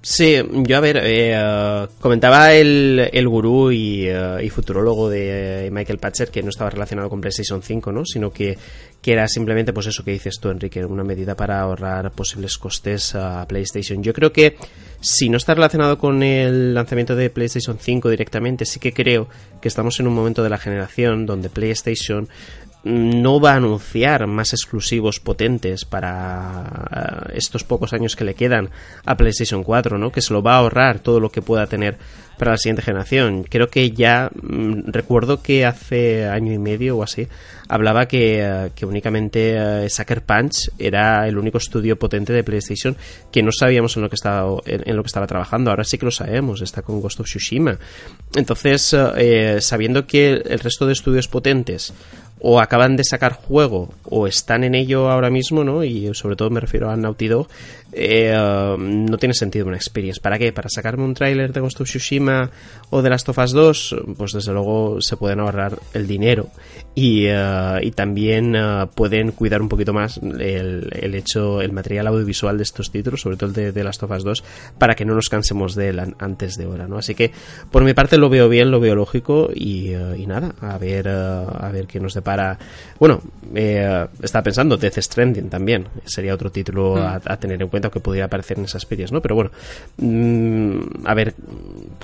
Sí, 0.00 0.36
yo 0.52 0.76
a 0.76 0.80
ver, 0.80 1.00
eh, 1.02 1.36
uh, 1.36 1.88
comentaba 2.00 2.54
el, 2.54 3.10
el 3.12 3.28
gurú 3.28 3.72
y, 3.72 4.08
uh, 4.08 4.48
futurólogo 4.48 5.10
de 5.10 5.70
Michael 5.72 5.98
Patcher 5.98 6.30
que 6.30 6.42
no 6.42 6.50
estaba 6.50 6.70
relacionado 6.70 7.10
con 7.10 7.20
PlayStation 7.20 7.60
5, 7.62 7.90
¿no? 7.90 8.04
Sino 8.04 8.30
que, 8.30 8.56
que 9.02 9.12
era 9.12 9.26
simplemente, 9.26 9.72
pues 9.72 9.88
eso 9.88 10.04
que 10.04 10.12
dices 10.12 10.38
tú, 10.40 10.50
Enrique, 10.50 10.84
una 10.84 11.02
medida 11.02 11.34
para 11.34 11.60
ahorrar 11.60 12.12
posibles 12.12 12.58
costes 12.58 13.16
a 13.16 13.44
PlayStation. 13.48 14.00
Yo 14.00 14.12
creo 14.12 14.32
que 14.32 14.56
si 15.00 15.28
no 15.28 15.36
está 15.36 15.54
relacionado 15.54 15.98
con 15.98 16.22
el 16.22 16.74
lanzamiento 16.74 17.16
de 17.16 17.30
PlayStation 17.30 17.76
5 17.80 18.08
directamente, 18.08 18.66
sí 18.66 18.78
que 18.78 18.92
creo 18.92 19.28
que 19.60 19.66
estamos 19.66 19.98
en 19.98 20.06
un 20.06 20.14
momento 20.14 20.44
de 20.44 20.50
la 20.50 20.58
generación 20.58 21.26
donde 21.26 21.48
PlayStation 21.48 22.28
no 22.84 23.40
va 23.40 23.52
a 23.52 23.56
anunciar 23.56 24.26
más 24.26 24.52
exclusivos 24.52 25.20
potentes 25.20 25.84
para 25.84 27.30
estos 27.34 27.64
pocos 27.64 27.92
años 27.92 28.16
que 28.16 28.24
le 28.24 28.34
quedan 28.34 28.70
a 29.04 29.16
PlayStation 29.16 29.62
4, 29.62 29.98
¿no? 29.98 30.12
Que 30.12 30.22
se 30.22 30.32
lo 30.32 30.42
va 30.42 30.54
a 30.54 30.58
ahorrar 30.58 31.00
todo 31.00 31.20
lo 31.20 31.30
que 31.30 31.42
pueda 31.42 31.66
tener 31.66 31.98
para 32.38 32.52
la 32.52 32.56
siguiente 32.56 32.82
generación. 32.82 33.42
Creo 33.42 33.68
que 33.68 33.90
ya 33.90 34.30
mmm, 34.32 34.82
recuerdo 34.86 35.42
que 35.42 35.66
hace 35.66 36.26
año 36.26 36.52
y 36.52 36.58
medio 36.58 36.96
o 36.96 37.02
así 37.02 37.28
hablaba 37.68 38.06
que, 38.06 38.42
uh, 38.42 38.70
que 38.74 38.86
únicamente 38.86 39.56
uh, 39.60 39.88
Sucker 39.90 40.22
Punch 40.22 40.70
era 40.78 41.28
el 41.28 41.36
único 41.36 41.58
estudio 41.58 41.98
potente 41.98 42.32
de 42.32 42.44
PlayStation 42.44 42.96
que 43.30 43.42
no 43.42 43.50
sabíamos 43.52 43.96
en 43.96 44.02
lo 44.02 44.08
que 44.08 44.14
estaba 44.14 44.60
en, 44.64 44.96
lo 44.96 45.02
que 45.02 45.08
estaba 45.08 45.26
trabajando. 45.26 45.70
Ahora 45.70 45.84
sí 45.84 45.98
que 45.98 46.06
lo 46.06 46.12
sabemos, 46.12 46.62
está 46.62 46.82
con 46.82 47.00
Ghost 47.00 47.20
of 47.20 47.26
Tsushima. 47.26 47.78
Entonces, 48.34 48.96
eh, 49.16 49.58
sabiendo 49.60 50.06
que 50.06 50.30
el 50.32 50.60
resto 50.60 50.86
de 50.86 50.92
estudios 50.92 51.28
potentes 51.28 51.92
o 52.40 52.60
acaban 52.60 52.96
de 52.96 53.04
sacar 53.04 53.32
juego 53.32 53.90
o 54.04 54.26
están 54.26 54.64
en 54.64 54.74
ello 54.74 55.10
ahora 55.10 55.30
mismo, 55.30 55.64
¿no? 55.64 55.84
Y 55.84 56.14
sobre 56.14 56.36
todo 56.36 56.50
me 56.50 56.60
refiero 56.60 56.90
a 56.90 56.96
Naughty 56.96 57.28
Dog, 57.28 57.48
eh, 57.92 58.36
uh, 58.36 58.76
no 58.78 59.16
tiene 59.18 59.34
sentido 59.34 59.66
una 59.66 59.76
experience. 59.76 60.20
¿Para 60.20 60.38
qué? 60.38 60.52
¿Para 60.52 60.68
sacarme 60.68 61.04
un 61.04 61.14
tráiler 61.14 61.52
de 61.52 61.60
Ghost 61.60 61.80
of 61.80 61.88
Tsushima 61.88 62.50
o 62.90 63.02
de 63.02 63.10
Last 63.10 63.28
of 63.28 63.38
Us 63.38 63.52
2? 63.52 63.96
Pues 64.16 64.32
desde 64.32 64.52
luego 64.52 65.00
se 65.00 65.16
pueden 65.16 65.40
ahorrar 65.40 65.78
el 65.94 66.06
dinero 66.06 66.48
y, 66.94 67.26
uh, 67.28 67.78
y 67.80 67.90
también 67.92 68.54
uh, 68.54 68.88
pueden 68.94 69.32
cuidar 69.32 69.62
un 69.62 69.68
poquito 69.68 69.92
más 69.92 70.18
el, 70.18 70.90
el, 70.92 71.14
hecho, 71.14 71.60
el 71.60 71.72
material 71.72 72.06
audiovisual 72.08 72.56
de 72.56 72.62
estos 72.62 72.90
títulos, 72.90 73.22
sobre 73.22 73.36
todo 73.36 73.48
el 73.48 73.54
de, 73.54 73.72
de 73.72 73.84
Last 73.84 74.02
of 74.02 74.10
Us 74.10 74.24
2, 74.24 74.44
para 74.78 74.94
que 74.94 75.04
no 75.04 75.14
nos 75.14 75.28
cansemos 75.28 75.74
de 75.74 75.88
él 75.88 76.14
antes 76.18 76.56
de 76.56 76.66
hora, 76.66 76.86
¿no? 76.86 76.98
Así 76.98 77.14
que 77.14 77.32
por 77.70 77.84
mi 77.84 77.94
parte 77.94 78.18
lo 78.18 78.28
veo 78.28 78.48
bien, 78.48 78.70
lo 78.70 78.80
veo 78.80 78.94
lógico 78.94 79.50
y, 79.54 79.92
y 79.94 80.26
nada, 80.26 80.54
a 80.60 80.76
ver, 80.78 81.08
a 81.08 81.70
ver 81.72 81.86
qué 81.86 82.00
nos 82.00 82.14
depara. 82.14 82.27
Bueno, 82.98 83.20
eh, 83.54 84.06
estaba 84.22 84.42
pensando 84.42 84.76
Death 84.76 84.98
Stranding 84.98 85.48
también, 85.48 85.86
sería 86.04 86.34
otro 86.34 86.50
título 86.50 86.96
mm. 86.96 86.98
a, 86.98 87.20
a 87.24 87.36
tener 87.38 87.60
en 87.62 87.68
cuenta 87.68 87.90
que 87.90 88.00
podría 88.00 88.24
aparecer 88.24 88.58
en 88.58 88.64
esas 88.64 88.82
series, 88.82 89.12
¿no? 89.12 89.22
Pero 89.22 89.34
bueno, 89.34 89.50
mmm, 89.98 91.06
a 91.06 91.14
ver 91.14 91.34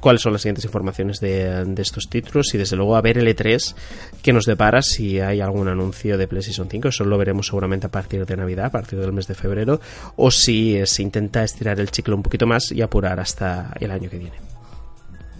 cuáles 0.00 0.22
son 0.22 0.32
las 0.32 0.42
siguientes 0.42 0.64
informaciones 0.64 1.20
de, 1.20 1.64
de, 1.64 1.82
estos 1.82 2.08
títulos 2.08 2.54
y 2.54 2.58
desde 2.58 2.76
luego 2.76 2.96
a 2.96 3.00
ver 3.00 3.18
el 3.18 3.26
E3 3.26 3.74
que 4.22 4.32
nos 4.32 4.44
depara 4.44 4.82
si 4.82 5.20
hay 5.20 5.40
algún 5.40 5.68
anuncio 5.68 6.16
de 6.16 6.28
PlayStation 6.28 6.68
5, 6.70 6.88
eso 6.88 7.04
lo 7.04 7.18
veremos 7.18 7.46
seguramente 7.46 7.86
a 7.86 7.90
partir 7.90 8.24
de 8.24 8.36
Navidad, 8.36 8.66
a 8.66 8.70
partir 8.70 8.98
del 9.00 9.12
mes 9.12 9.26
de 9.26 9.34
febrero, 9.34 9.80
o 10.16 10.30
si 10.30 10.80
se 10.86 11.02
intenta 11.02 11.42
estirar 11.42 11.80
el 11.80 11.90
chicle 11.90 12.14
un 12.14 12.22
poquito 12.22 12.46
más 12.46 12.70
y 12.72 12.82
apurar 12.82 13.18
hasta 13.20 13.72
el 13.80 13.90
año 13.90 14.08
que 14.08 14.18
viene. 14.18 14.53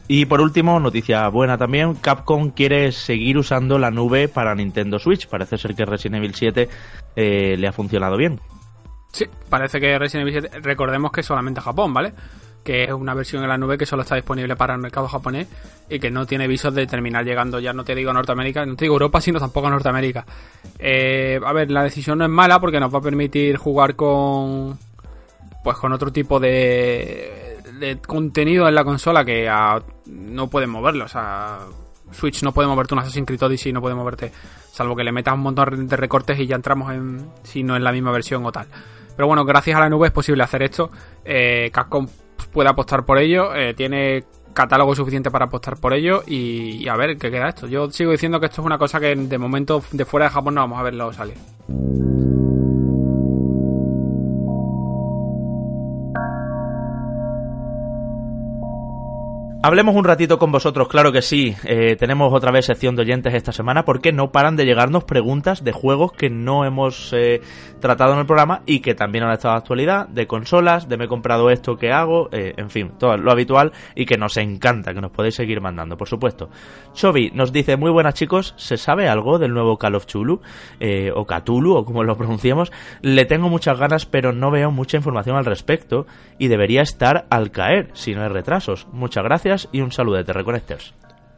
Y 0.07 0.27
por 0.27 0.41
último, 0.43 0.79
noticia 0.81 1.27
buena 1.29 1.57
también, 1.57 1.95
Capcom 1.95 2.51
quiere 2.51 2.93
seguir 2.93 3.39
usando 3.39 3.79
la 3.79 3.91
nube 3.91 4.29
para 4.29 4.55
Nintendo 4.55 4.99
Switch. 4.99 5.27
Parece 5.27 5.57
ser 5.57 5.75
que 5.75 5.87
Resident 5.87 6.17
Evil 6.17 6.35
7 6.35 6.69
eh, 7.17 7.57
le 7.59 7.67
ha 7.67 7.73
funcionado 7.73 8.17
bien. 8.17 8.39
Sí, 9.13 9.27
parece 9.49 9.81
que 9.81 9.99
Resident 9.99 10.29
Evil 10.29 10.43
7, 10.43 10.61
recordemos 10.61 11.11
que 11.11 11.23
solamente 11.23 11.63
Japón, 11.63 11.95
¿vale? 11.95 12.13
Que 12.63 12.85
es 12.85 12.93
una 12.93 13.15
versión 13.15 13.43
en 13.45 13.49
la 13.49 13.57
nube 13.57 13.79
que 13.79 13.87
solo 13.87 14.03
está 14.03 14.17
disponible 14.17 14.57
para 14.57 14.75
el 14.75 14.81
mercado 14.81 15.09
japonés 15.09 15.49
y 15.89 15.99
que 15.99 16.11
no 16.11 16.27
tiene 16.27 16.49
visos 16.49 16.75
de 16.75 16.87
terminar 16.87 17.25
llegando 17.25 17.59
ya, 17.59 17.73
no 17.73 17.85
te 17.85 17.95
digo 17.95 18.11
a 18.11 18.15
Norteamérica, 18.15 18.67
no 18.67 18.77
te 18.77 18.85
digo 18.85 18.97
Europa, 18.97 19.23
sino 19.23 19.39
tampoco 19.39 19.69
a 19.69 19.71
Norteamérica. 19.71 20.27
Eh, 20.79 21.41
a 21.43 21.53
ver, 21.55 21.71
la 21.71 21.83
decisión 21.83 22.19
no 22.19 22.25
es 22.25 22.31
mala 22.31 22.61
porque 22.61 22.81
nos 22.81 22.93
va 22.93 22.99
a 22.99 23.03
permitir 23.03 23.57
jugar 23.57 23.97
con 23.97 24.79
pues 25.63 25.79
con 25.79 25.93
otro 25.93 26.13
tipo 26.13 26.39
de, 26.39 27.44
de 27.79 27.99
contenido 27.99 28.69
en 28.69 28.75
la 28.75 28.85
consola 28.85 29.25
que 29.25 29.51
no 30.07 30.49
pueden 30.49 30.71
moverlo. 30.71 31.05
O 31.05 31.09
sea, 31.09 31.59
Switch 32.11 32.43
no 32.43 32.53
puede 32.53 32.69
moverte 32.69 32.95
un 32.95 33.01
Assassin's 33.01 33.27
Creed 33.27 33.43
Odyssey, 33.43 33.73
no 33.73 33.81
puede 33.81 33.95
moverte, 33.95 34.33
salvo 34.71 34.97
que 34.97 35.05
le 35.05 35.13
metas 35.13 35.35
un 35.35 35.41
montón 35.41 35.87
de 35.89 35.97
recortes 35.97 36.39
y 36.39 36.47
ya 36.47 36.57
entramos 36.57 36.93
en 36.93 37.29
si 37.43 37.63
no 37.63 37.77
es 37.77 37.83
la 37.83 37.93
misma 37.93 38.13
versión 38.13 38.45
o 38.47 38.53
tal. 38.53 38.67
Pero 39.17 39.27
bueno, 39.27 39.45
gracias 39.45 39.77
a 39.77 39.81
la 39.81 39.89
nube 39.89 40.09
es 40.09 40.13
posible 40.13 40.43
hacer 40.43 40.63
esto. 40.63 40.91
Eh, 41.25 41.71
Capcom 41.73 42.07
puede 42.53 42.69
apostar 42.69 43.05
por 43.05 43.19
ello, 43.19 43.55
eh, 43.55 43.75
tiene 43.75 44.25
catálogo 44.53 44.95
suficiente 44.95 45.31
para 45.31 45.47
apostar 45.47 45.77
por 45.77 45.93
ello 45.93 46.23
y, 46.27 46.87
a 46.89 46.97
ver 46.97 47.19
qué 47.19 47.31
queda 47.31 47.49
esto. 47.49 47.67
Yo 47.67 47.91
sigo 47.91 48.13
diciendo 48.13 48.41
que 48.41 48.47
esto 48.47 48.63
es 48.63 48.67
una 48.67 48.79
cosa 48.79 49.01
que 49.01 49.15
de 49.15 49.39
momento 49.39 49.83
de 49.91 50.05
fuera 50.05 50.27
de 50.27 50.33
Japón 50.33 50.55
no 50.55 50.61
vamos 50.63 50.79
a 50.79 50.83
verlo 50.83 51.13
salir. 51.13 51.35
Hablemos 59.67 59.97
un 59.97 60.05
ratito 60.05 60.39
con 60.39 60.53
vosotros, 60.53 60.89
claro 60.89 61.11
que 61.11 61.23
sí. 61.23 61.57
Eh, 61.65 61.97
tenemos 61.97 62.35
otra 62.35 62.53
vez 62.53 62.67
sección 62.67 62.97
de 62.97 63.01
oyentes 63.01 63.33
esta 63.33 63.51
semana 63.51 63.87
porque 63.87 64.13
no 64.13 64.31
paran 64.31 64.57
de 64.57 64.67
llegarnos 64.67 65.05
preguntas 65.05 65.65
de 65.65 65.73
juegos 65.73 66.13
que 66.13 66.29
no 66.29 66.67
hemos 66.67 67.15
eh, 67.15 67.41
tratado 67.81 68.13
en 68.13 68.19
el 68.19 68.27
programa 68.27 68.61
y 68.67 68.81
que 68.81 68.95
también 68.95 69.25
han 69.25 69.33
estado 69.33 69.55
de 69.55 69.61
actualidad, 69.61 70.07
de 70.09 70.27
consolas, 70.27 70.87
de 70.87 70.99
me 70.99 71.07
he 71.07 71.09
comprado 71.09 71.49
esto, 71.49 71.77
¿qué 71.77 71.93
hago? 71.93 72.29
Eh, 72.31 72.53
en 72.59 72.69
fin, 72.69 72.93
todo 72.99 73.17
lo 73.17 73.33
habitual 73.33 73.73
y 73.95 74.05
que 74.05 74.19
nos 74.19 74.37
encanta, 74.37 74.93
que 74.93 75.01
nos 75.01 75.13
podéis 75.13 75.37
seguir 75.37 75.63
mandando, 75.63 75.97
por 75.97 76.09
supuesto. 76.09 76.51
Chobi 76.93 77.31
nos 77.33 77.51
dice, 77.51 77.79
muy 77.79 77.91
buenas 77.91 78.13
chicos, 78.13 78.53
¿se 78.59 78.77
sabe 78.77 79.09
algo 79.09 79.39
del 79.39 79.55
nuevo 79.55 79.79
Call 79.79 79.95
of 79.95 80.05
Chulu? 80.05 80.43
o 81.15 81.25
Cthulhu, 81.25 81.77
o 81.77 81.85
como 81.87 82.05
lo 82.05 82.19
pronunciamos. 82.19 82.71
Le 83.01 83.25
tengo 83.25 83.49
muchas 83.49 83.79
ganas, 83.79 84.05
pero 84.05 84.35
no 84.35 84.51
veo 84.51 84.71
mucha 84.71 84.99
información 84.99 85.37
al 85.37 85.47
respecto 85.47 86.07
y 86.39 86.49
debería 86.49 86.83
estar 86.83 87.25
al 87.31 87.51
caer, 87.51 87.89
si 87.95 88.15
no 88.15 88.23
hay 88.23 88.29
retrasos. 88.29 88.87
Muchas 88.93 89.25
gracias 89.25 89.54
y 89.73 89.81
un 89.81 89.93
saludo 89.93 90.23
de 90.23 90.33
Reconnectors. 90.33 90.95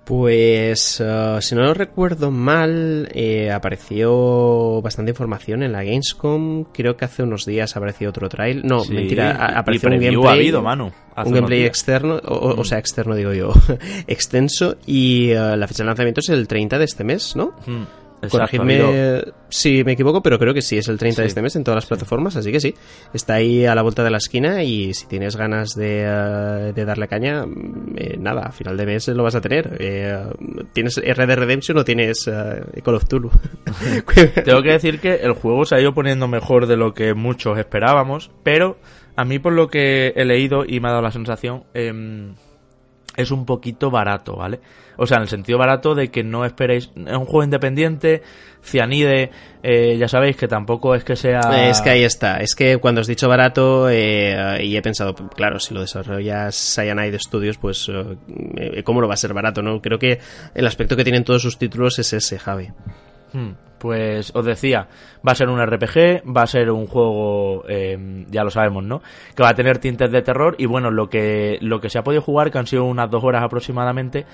Pues, 0.06 1.00
uh, 1.00 1.40
si 1.40 1.56
no 1.56 1.62
lo 1.62 1.74
recuerdo 1.74 2.30
mal, 2.30 3.08
eh, 3.12 3.50
apareció 3.50 4.80
bastante 4.80 5.10
información 5.10 5.64
en 5.64 5.72
la 5.72 5.82
Gamescom. 5.82 6.62
Creo 6.72 6.96
que 6.96 7.06
hace 7.06 7.24
unos 7.24 7.44
días 7.44 7.76
apareció 7.76 8.10
otro 8.10 8.28
trail. 8.28 8.62
No, 8.64 8.84
mentira, 8.84 9.32
apareció 9.58 9.88
un 9.88 9.98
gameplay. 9.98 10.38
habido, 10.38 10.62
Manu, 10.62 10.92
un 11.16 11.32
gameplay 11.32 11.64
externo, 11.64 12.20
o, 12.24 12.62
sea, 12.62 12.78
externo 12.78 13.16
digo 13.16 13.32
yo, 13.32 13.52
extenso. 14.06 14.76
Y 14.86 15.32
uh, 15.32 15.56
la 15.56 15.66
fecha 15.66 15.82
de 15.82 15.88
lanzamiento 15.88 16.20
es 16.20 16.28
el 16.28 16.46
30 16.46 16.78
de 16.78 16.84
este 16.84 17.02
mes, 17.02 17.34
¿no? 17.34 17.56
Mm. 17.66 18.05
Corregidme 18.30 19.24
si 19.48 19.84
me 19.84 19.92
equivoco, 19.92 20.22
pero 20.22 20.38
creo 20.38 20.54
que 20.54 20.62
sí, 20.62 20.76
es 20.76 20.88
el 20.88 20.98
30 20.98 21.22
de 21.22 21.28
este 21.28 21.42
mes 21.42 21.54
en 21.56 21.64
todas 21.64 21.76
las 21.76 21.86
plataformas, 21.86 22.36
así 22.36 22.50
que 22.50 22.60
sí, 22.60 22.74
está 23.12 23.34
ahí 23.34 23.64
a 23.64 23.74
la 23.74 23.82
vuelta 23.82 24.02
de 24.02 24.10
la 24.10 24.16
esquina 24.18 24.62
y 24.62 24.92
si 24.94 25.06
tienes 25.06 25.36
ganas 25.36 25.74
de, 25.74 26.02
eh, 26.02 26.84
darle 26.84 27.08
caña, 27.08 27.46
mm, 27.46 27.94
eh, 27.96 28.16
nada, 28.18 28.42
a 28.46 28.52
final 28.52 28.76
de 28.76 28.86
mes 28.86 29.08
lo 29.08 29.22
vas 29.22 29.34
a 29.34 29.40
tener. 29.40 29.76
Eh, 29.78 30.24
¿Tienes 30.72 30.96
RD 30.96 31.36
Redemption 31.36 31.78
o 31.78 31.84
tienes 31.84 32.28
Call 32.84 32.94
of 32.94 33.06
Tulu? 33.06 33.30
Tengo 34.44 34.62
que 34.62 34.72
decir 34.72 35.00
que 35.00 35.14
el 35.16 35.32
juego 35.32 35.64
se 35.64 35.76
ha 35.76 35.80
ido 35.80 35.94
poniendo 35.94 36.28
mejor 36.28 36.66
de 36.66 36.76
lo 36.76 36.92
que 36.92 37.14
muchos 37.14 37.58
esperábamos, 37.58 38.30
pero 38.42 38.78
a 39.14 39.24
mí 39.24 39.38
por 39.38 39.52
lo 39.52 39.68
que 39.68 40.12
he 40.16 40.24
leído 40.24 40.64
y 40.66 40.80
me 40.80 40.88
ha 40.88 40.92
dado 40.92 41.02
la 41.02 41.12
sensación, 41.12 41.64
em, 41.72 42.34
es 43.16 43.30
un 43.30 43.44
poquito 43.44 43.90
barato, 43.90 44.36
¿vale? 44.36 44.60
O 44.96 45.06
sea, 45.06 45.18
en 45.18 45.24
el 45.24 45.28
sentido 45.28 45.58
barato 45.58 45.94
de 45.94 46.08
que 46.08 46.22
no 46.22 46.44
esperéis. 46.44 46.90
Es 46.94 47.16
un 47.16 47.26
juego 47.26 47.44
independiente, 47.44 48.22
Cianide, 48.62 49.30
eh, 49.62 49.96
ya 49.98 50.08
sabéis 50.08 50.36
que 50.36 50.48
tampoco 50.48 50.94
es 50.94 51.04
que 51.04 51.16
sea. 51.16 51.40
Es 51.68 51.80
que 51.80 51.90
ahí 51.90 52.04
está. 52.04 52.38
Es 52.38 52.54
que 52.54 52.78
cuando 52.78 53.00
has 53.00 53.06
dicho 53.06 53.28
barato, 53.28 53.88
eh, 53.90 54.58
y 54.62 54.76
he 54.76 54.82
pensado, 54.82 55.14
claro, 55.14 55.58
si 55.60 55.74
lo 55.74 55.80
desarrollas 55.80 56.54
Cyanide 56.74 57.18
Studios, 57.18 57.58
pues, 57.58 57.90
eh, 57.90 58.82
¿cómo 58.82 59.00
lo 59.00 59.08
va 59.08 59.14
a 59.14 59.18
ser 59.18 59.34
barato, 59.34 59.62
no? 59.62 59.80
Creo 59.80 59.98
que 59.98 60.18
el 60.54 60.66
aspecto 60.66 60.96
que 60.96 61.04
tienen 61.04 61.24
todos 61.24 61.42
sus 61.42 61.58
títulos 61.58 61.98
es 61.98 62.12
ese, 62.12 62.38
Javi. 62.38 62.68
Hmm, 63.36 63.50
pues 63.78 64.34
os 64.34 64.46
decía, 64.46 64.88
va 65.16 65.32
a 65.32 65.34
ser 65.34 65.50
un 65.50 65.60
RPG, 65.60 66.22
va 66.34 66.42
a 66.42 66.46
ser 66.46 66.70
un 66.70 66.86
juego, 66.86 67.64
ya 68.30 68.44
lo 68.44 68.50
sabemos, 68.50 68.82
¿no? 68.82 69.02
Que 69.34 69.42
va 69.42 69.50
a 69.50 69.54
tener 69.54 69.76
tintes 69.76 70.10
de 70.10 70.22
terror 70.22 70.54
y 70.56 70.64
bueno, 70.64 70.90
lo 70.90 71.10
que, 71.10 71.58
lo 71.60 71.78
que 71.78 71.90
se 71.90 71.98
ha 71.98 72.02
podido 72.02 72.22
jugar, 72.22 72.50
que 72.50 72.56
han 72.56 72.66
sido 72.66 72.84
unas 72.84 73.10
dos 73.10 73.22
horas 73.22 73.44
aproximadamente, 73.44 74.24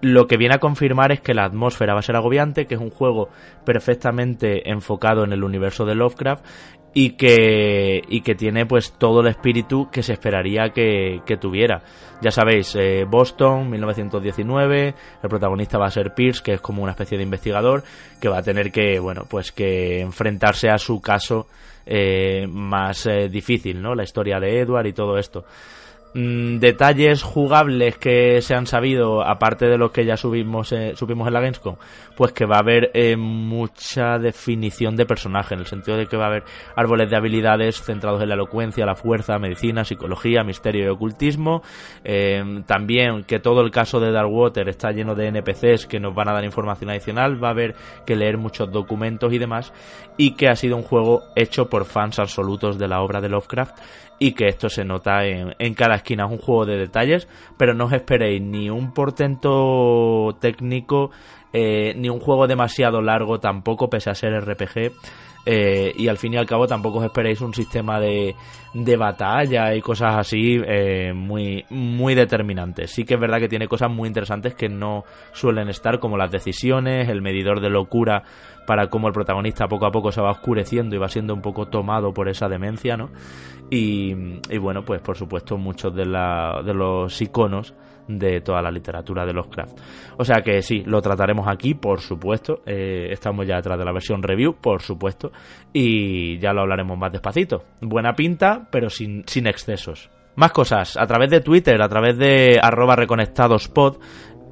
lo 0.00 0.26
que 0.26 0.38
viene 0.38 0.54
a 0.54 0.58
confirmar 0.58 1.12
es 1.12 1.20
que 1.20 1.34
la 1.34 1.44
atmósfera 1.44 1.92
va 1.92 2.00
a 2.00 2.02
ser 2.02 2.16
agobiante, 2.16 2.66
que 2.66 2.76
es 2.76 2.80
un 2.80 2.90
juego 2.90 3.28
perfectamente 3.66 4.70
enfocado 4.70 5.24
en 5.24 5.34
el 5.34 5.44
universo 5.44 5.84
de 5.84 5.94
Lovecraft 5.94 6.44
y 6.98 7.10
que, 7.10 8.02
y 8.08 8.22
que 8.22 8.34
tiene 8.34 8.64
pues 8.64 8.92
todo 8.92 9.20
el 9.20 9.26
espíritu 9.26 9.90
que 9.90 10.02
se 10.02 10.14
esperaría 10.14 10.70
que, 10.70 11.20
tuviera. 11.38 11.82
Ya 12.22 12.30
sabéis, 12.30 12.74
eh, 12.74 13.04
Boston, 13.06 13.68
1919, 13.68 14.94
el 15.22 15.28
protagonista 15.28 15.76
va 15.76 15.88
a 15.88 15.90
ser 15.90 16.14
Pierce, 16.14 16.42
que 16.42 16.54
es 16.54 16.62
como 16.62 16.82
una 16.82 16.92
especie 16.92 17.18
de 17.18 17.24
investigador, 17.24 17.84
que 18.18 18.30
va 18.30 18.38
a 18.38 18.42
tener 18.42 18.72
que, 18.72 18.98
bueno, 18.98 19.26
pues 19.28 19.52
que 19.52 20.00
enfrentarse 20.00 20.70
a 20.70 20.78
su 20.78 20.98
caso 21.02 21.48
eh, 21.84 22.46
más 22.48 23.04
eh, 23.04 23.28
difícil, 23.28 23.82
¿no? 23.82 23.94
La 23.94 24.04
historia 24.04 24.40
de 24.40 24.58
Edward 24.58 24.86
y 24.86 24.94
todo 24.94 25.18
esto. 25.18 25.44
Mm, 26.18 26.60
detalles 26.60 27.22
jugables 27.22 27.98
que 27.98 28.40
se 28.40 28.54
han 28.54 28.64
sabido, 28.64 29.20
aparte 29.20 29.66
de 29.66 29.76
los 29.76 29.90
que 29.90 30.06
ya 30.06 30.16
subimos, 30.16 30.72
eh, 30.72 30.94
subimos 30.96 31.28
en 31.28 31.34
la 31.34 31.40
Gamescom, 31.40 31.76
pues 32.16 32.32
que 32.32 32.46
va 32.46 32.56
a 32.56 32.60
haber 32.60 32.90
eh, 32.94 33.18
mucha 33.18 34.16
definición 34.18 34.96
de 34.96 35.04
personaje, 35.04 35.52
en 35.52 35.60
el 35.60 35.66
sentido 35.66 35.98
de 35.98 36.06
que 36.06 36.16
va 36.16 36.24
a 36.24 36.28
haber 36.28 36.44
árboles 36.74 37.10
de 37.10 37.16
habilidades 37.16 37.82
centrados 37.82 38.22
en 38.22 38.30
la 38.30 38.34
elocuencia, 38.34 38.86
la 38.86 38.94
fuerza, 38.94 39.38
medicina, 39.38 39.84
psicología, 39.84 40.42
misterio 40.42 40.86
y 40.86 40.88
ocultismo. 40.88 41.60
Eh, 42.02 42.62
también 42.64 43.24
que 43.24 43.38
todo 43.38 43.60
el 43.60 43.70
caso 43.70 44.00
de 44.00 44.10
Darkwater 44.10 44.70
está 44.70 44.92
lleno 44.92 45.14
de 45.14 45.26
NPCs 45.26 45.86
que 45.86 46.00
nos 46.00 46.14
van 46.14 46.30
a 46.30 46.32
dar 46.32 46.44
información 46.44 46.88
adicional, 46.88 47.44
va 47.44 47.48
a 47.48 47.50
haber 47.50 47.74
que 48.06 48.16
leer 48.16 48.38
muchos 48.38 48.72
documentos 48.72 49.34
y 49.34 49.38
demás, 49.38 49.70
y 50.16 50.30
que 50.30 50.48
ha 50.48 50.56
sido 50.56 50.78
un 50.78 50.82
juego 50.82 51.24
hecho 51.36 51.68
por 51.68 51.84
fans 51.84 52.18
absolutos 52.18 52.78
de 52.78 52.88
la 52.88 53.02
obra 53.02 53.20
de 53.20 53.28
Lovecraft 53.28 53.76
y 54.18 54.32
que 54.32 54.46
esto 54.46 54.68
se 54.68 54.84
nota 54.84 55.24
en, 55.24 55.54
en, 55.58 55.74
cada 55.74 55.96
esquina. 55.96 56.24
Es 56.26 56.32
un 56.32 56.38
juego 56.38 56.64
de 56.64 56.78
detalles, 56.78 57.28
pero 57.56 57.74
no 57.74 57.86
os 57.86 57.92
esperéis 57.92 58.40
ni 58.42 58.70
un 58.70 58.92
portento 58.92 60.36
técnico, 60.40 61.10
eh, 61.52 61.94
ni 61.96 62.08
un 62.08 62.20
juego 62.20 62.46
demasiado 62.46 63.00
largo 63.00 63.38
tampoco, 63.40 63.88
pese 63.88 64.10
a 64.10 64.14
ser 64.14 64.32
RPG. 64.40 64.92
Eh, 65.48 65.92
y 65.96 66.08
al 66.08 66.18
fin 66.18 66.34
y 66.34 66.36
al 66.36 66.44
cabo 66.44 66.66
tampoco 66.66 66.98
os 66.98 67.04
esperéis 67.04 67.40
un 67.40 67.54
sistema 67.54 68.00
de, 68.00 68.34
de 68.74 68.96
batalla 68.96 69.72
y 69.76 69.80
cosas 69.80 70.16
así 70.16 70.60
eh, 70.66 71.12
muy, 71.14 71.64
muy 71.70 72.16
determinantes. 72.16 72.90
Sí 72.90 73.04
que 73.04 73.14
es 73.14 73.20
verdad 73.20 73.38
que 73.38 73.48
tiene 73.48 73.68
cosas 73.68 73.88
muy 73.88 74.08
interesantes 74.08 74.56
que 74.56 74.68
no 74.68 75.04
suelen 75.32 75.68
estar, 75.68 76.00
como 76.00 76.16
las 76.16 76.32
decisiones, 76.32 77.08
el 77.08 77.22
medidor 77.22 77.60
de 77.60 77.70
locura 77.70 78.24
para 78.66 78.88
cómo 78.88 79.08
el 79.08 79.12
protagonista 79.12 79.68
poco 79.68 79.86
a 79.86 79.90
poco 79.90 80.12
se 80.12 80.20
va 80.20 80.30
oscureciendo 80.30 80.94
y 80.96 80.98
va 80.98 81.08
siendo 81.08 81.34
un 81.34 81.40
poco 81.40 81.66
tomado 81.66 82.12
por 82.12 82.28
esa 82.28 82.48
demencia, 82.48 82.96
¿no? 82.96 83.10
Y, 83.70 84.14
bueno, 84.58 84.84
pues 84.84 85.00
por 85.00 85.16
supuesto 85.16 85.56
muchos 85.56 85.94
de, 85.94 86.06
la, 86.06 86.62
de 86.64 86.74
los 86.74 87.20
iconos 87.20 87.74
de 88.08 88.40
toda 88.40 88.62
la 88.62 88.70
literatura 88.70 89.24
de 89.26 89.32
Lovecraft. 89.32 89.78
O 90.18 90.24
sea 90.24 90.42
que 90.42 90.62
sí, 90.62 90.82
lo 90.86 91.00
trataremos 91.00 91.46
aquí, 91.48 91.74
por 91.74 92.00
supuesto. 92.00 92.62
Eh, 92.64 93.08
estamos 93.10 93.46
ya 93.46 93.56
detrás 93.56 93.78
de 93.78 93.84
la 93.84 93.92
versión 93.92 94.22
review, 94.22 94.54
por 94.60 94.82
supuesto. 94.82 95.32
Y 95.72 96.38
ya 96.38 96.52
lo 96.52 96.62
hablaremos 96.62 96.96
más 96.96 97.12
despacito. 97.12 97.64
Buena 97.80 98.14
pinta, 98.14 98.68
pero 98.70 98.88
sin, 98.90 99.24
sin 99.26 99.46
excesos. 99.46 100.10
Más 100.36 100.52
cosas, 100.52 100.98
a 100.98 101.06
través 101.06 101.30
de 101.30 101.40
Twitter, 101.40 101.80
a 101.80 101.88
través 101.88 102.18
de 102.18 102.58
arroba 102.60 102.94
reconectadospod, 102.94 103.96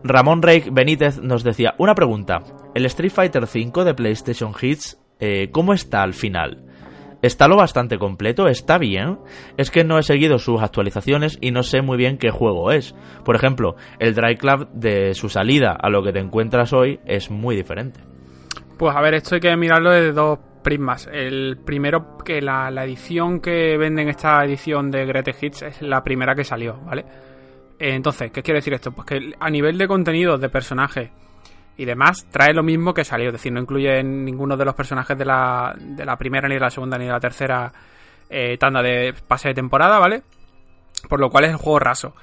Ramón 0.06 0.42
Rey 0.42 0.62
Benítez 0.70 1.18
nos 1.22 1.42
decía, 1.44 1.74
una 1.78 1.94
pregunta, 1.94 2.42
¿el 2.74 2.84
Street 2.84 3.10
Fighter 3.10 3.44
V 3.44 3.84
de 3.84 3.94
PlayStation 3.94 4.52
Hits, 4.60 4.98
eh, 5.18 5.48
cómo 5.50 5.72
está 5.72 6.02
al 6.02 6.12
final? 6.12 6.62
Está 7.22 7.48
lo 7.48 7.56
bastante 7.56 7.96
completo, 7.96 8.46
está 8.46 8.76
bien. 8.76 9.18
Es 9.56 9.70
que 9.70 9.82
no 9.82 9.98
he 9.98 10.02
seguido 10.02 10.38
sus 10.38 10.60
actualizaciones 10.60 11.38
y 11.40 11.52
no 11.52 11.62
sé 11.62 11.80
muy 11.80 11.96
bien 11.96 12.18
qué 12.18 12.30
juego 12.30 12.70
es. 12.70 12.94
Por 13.24 13.34
ejemplo, 13.34 13.76
el 13.98 14.14
Dry 14.14 14.36
Club 14.36 14.68
de 14.74 15.14
su 15.14 15.30
salida 15.30 15.72
a 15.72 15.88
lo 15.88 16.02
que 16.02 16.12
te 16.12 16.18
encuentras 16.18 16.74
hoy 16.74 17.00
es 17.06 17.30
muy 17.30 17.56
diferente. 17.56 18.00
Pues 18.76 18.94
a 18.94 19.00
ver, 19.00 19.14
esto 19.14 19.36
hay 19.36 19.40
que 19.40 19.56
mirarlo 19.56 19.90
de 19.90 20.12
dos 20.12 20.38
prismas. 20.62 21.08
El 21.10 21.56
primero, 21.64 22.18
que 22.22 22.42
la, 22.42 22.68
edición 22.84 23.40
que 23.40 23.78
venden 23.78 24.10
esta 24.10 24.44
edición 24.44 24.90
de 24.90 25.06
Greatest 25.06 25.42
Hits 25.42 25.62
es 25.62 25.80
la 25.80 26.04
primera 26.04 26.34
que 26.34 26.44
salió, 26.44 26.78
¿vale? 26.84 27.06
Eh, 27.78 27.94
entonces, 27.94 28.30
¿qué 28.30 28.42
quiere 28.42 28.58
decir 28.58 28.74
esto? 28.74 28.92
Pues 28.92 29.06
que 29.06 29.34
a 29.38 29.50
nivel 29.50 29.78
de 29.78 29.88
contenido, 29.88 30.38
de 30.38 30.48
personajes 30.48 31.10
y 31.76 31.84
demás, 31.84 32.26
trae 32.30 32.54
lo 32.54 32.62
mismo 32.62 32.94
que 32.94 33.04
salió. 33.04 33.28
Es 33.28 33.34
decir, 33.34 33.52
no 33.52 33.60
incluye 33.60 34.02
ninguno 34.02 34.56
de 34.56 34.64
los 34.64 34.74
personajes 34.74 35.16
de 35.18 35.24
la, 35.24 35.74
de 35.78 36.04
la 36.04 36.16
primera, 36.16 36.48
ni 36.48 36.54
de 36.54 36.60
la 36.60 36.70
segunda, 36.70 36.98
ni 36.98 37.06
de 37.06 37.12
la 37.12 37.20
tercera 37.20 37.72
eh, 38.30 38.56
tanda 38.58 38.82
de 38.82 39.14
pase 39.26 39.48
de 39.48 39.54
temporada, 39.54 39.98
¿vale? 39.98 40.22
Por 41.08 41.20
lo 41.20 41.30
cual 41.30 41.44
es 41.44 41.50
el 41.50 41.56
juego 41.56 41.78
raso. 41.78 42.14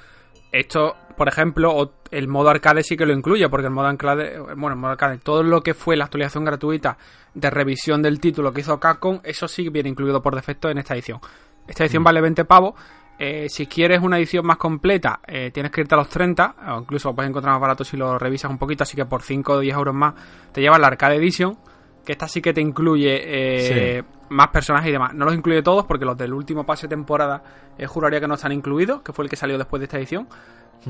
Esto, 0.50 0.94
por 1.16 1.28
ejemplo, 1.28 1.94
el 2.10 2.28
modo 2.28 2.50
arcade 2.50 2.82
sí 2.82 2.96
que 2.96 3.06
lo 3.06 3.14
incluye, 3.14 3.48
porque 3.48 3.66
el 3.66 3.72
modo 3.72 3.86
arcade, 3.86 4.38
bueno, 4.38 4.70
el 4.70 4.76
modo 4.76 4.92
arcade, 4.92 5.18
todo 5.18 5.42
lo 5.42 5.62
que 5.62 5.72
fue 5.72 5.96
la 5.96 6.04
actualización 6.04 6.44
gratuita 6.44 6.98
de 7.32 7.48
revisión 7.48 8.02
del 8.02 8.20
título 8.20 8.52
que 8.52 8.60
hizo 8.60 8.78
Capcom, 8.78 9.20
eso 9.24 9.48
sí 9.48 9.68
viene 9.70 9.88
incluido 9.88 10.20
por 10.20 10.34
defecto 10.34 10.68
en 10.68 10.78
esta 10.78 10.94
edición. 10.94 11.20
Esta 11.66 11.84
edición 11.84 12.02
mm. 12.02 12.04
vale 12.04 12.20
20 12.20 12.44
pavos. 12.44 12.74
Eh, 13.18 13.48
si 13.48 13.66
quieres 13.66 14.00
una 14.02 14.18
edición 14.18 14.44
más 14.46 14.56
completa, 14.56 15.20
eh, 15.26 15.50
tienes 15.52 15.70
que 15.70 15.82
irte 15.82 15.94
a 15.94 15.98
los 15.98 16.08
30, 16.08 16.56
o 16.74 16.80
incluso 16.80 17.10
lo 17.10 17.14
puedes 17.14 17.28
encontrar 17.28 17.52
más 17.52 17.60
barato 17.60 17.84
si 17.84 17.96
lo 17.96 18.18
revisas 18.18 18.50
un 18.50 18.58
poquito, 18.58 18.82
así 18.82 18.96
que 18.96 19.04
por 19.04 19.22
5 19.22 19.52
o 19.52 19.60
10 19.60 19.76
euros 19.76 19.94
más 19.94 20.14
te 20.50 20.60
llevas 20.60 20.80
la 20.80 20.88
Arcade 20.88 21.16
Edition, 21.16 21.56
que 22.04 22.12
esta 22.12 22.26
sí 22.26 22.42
que 22.42 22.52
te 22.52 22.60
incluye 22.60 23.20
eh, 23.22 24.02
más 24.30 24.48
personajes 24.48 24.88
y 24.88 24.92
demás. 24.92 25.14
No 25.14 25.24
los 25.24 25.34
incluye 25.34 25.62
todos 25.62 25.84
porque 25.84 26.04
los 26.04 26.16
del 26.16 26.32
último 26.32 26.64
pase 26.66 26.88
de 26.88 26.96
temporada 26.96 27.42
juraría 27.86 28.20
que 28.20 28.26
no 28.26 28.34
están 28.34 28.52
incluidos, 28.52 29.02
que 29.02 29.12
fue 29.12 29.24
el 29.24 29.30
que 29.30 29.36
salió 29.36 29.56
después 29.56 29.78
de 29.78 29.84
esta 29.84 29.98
edición, 29.98 30.26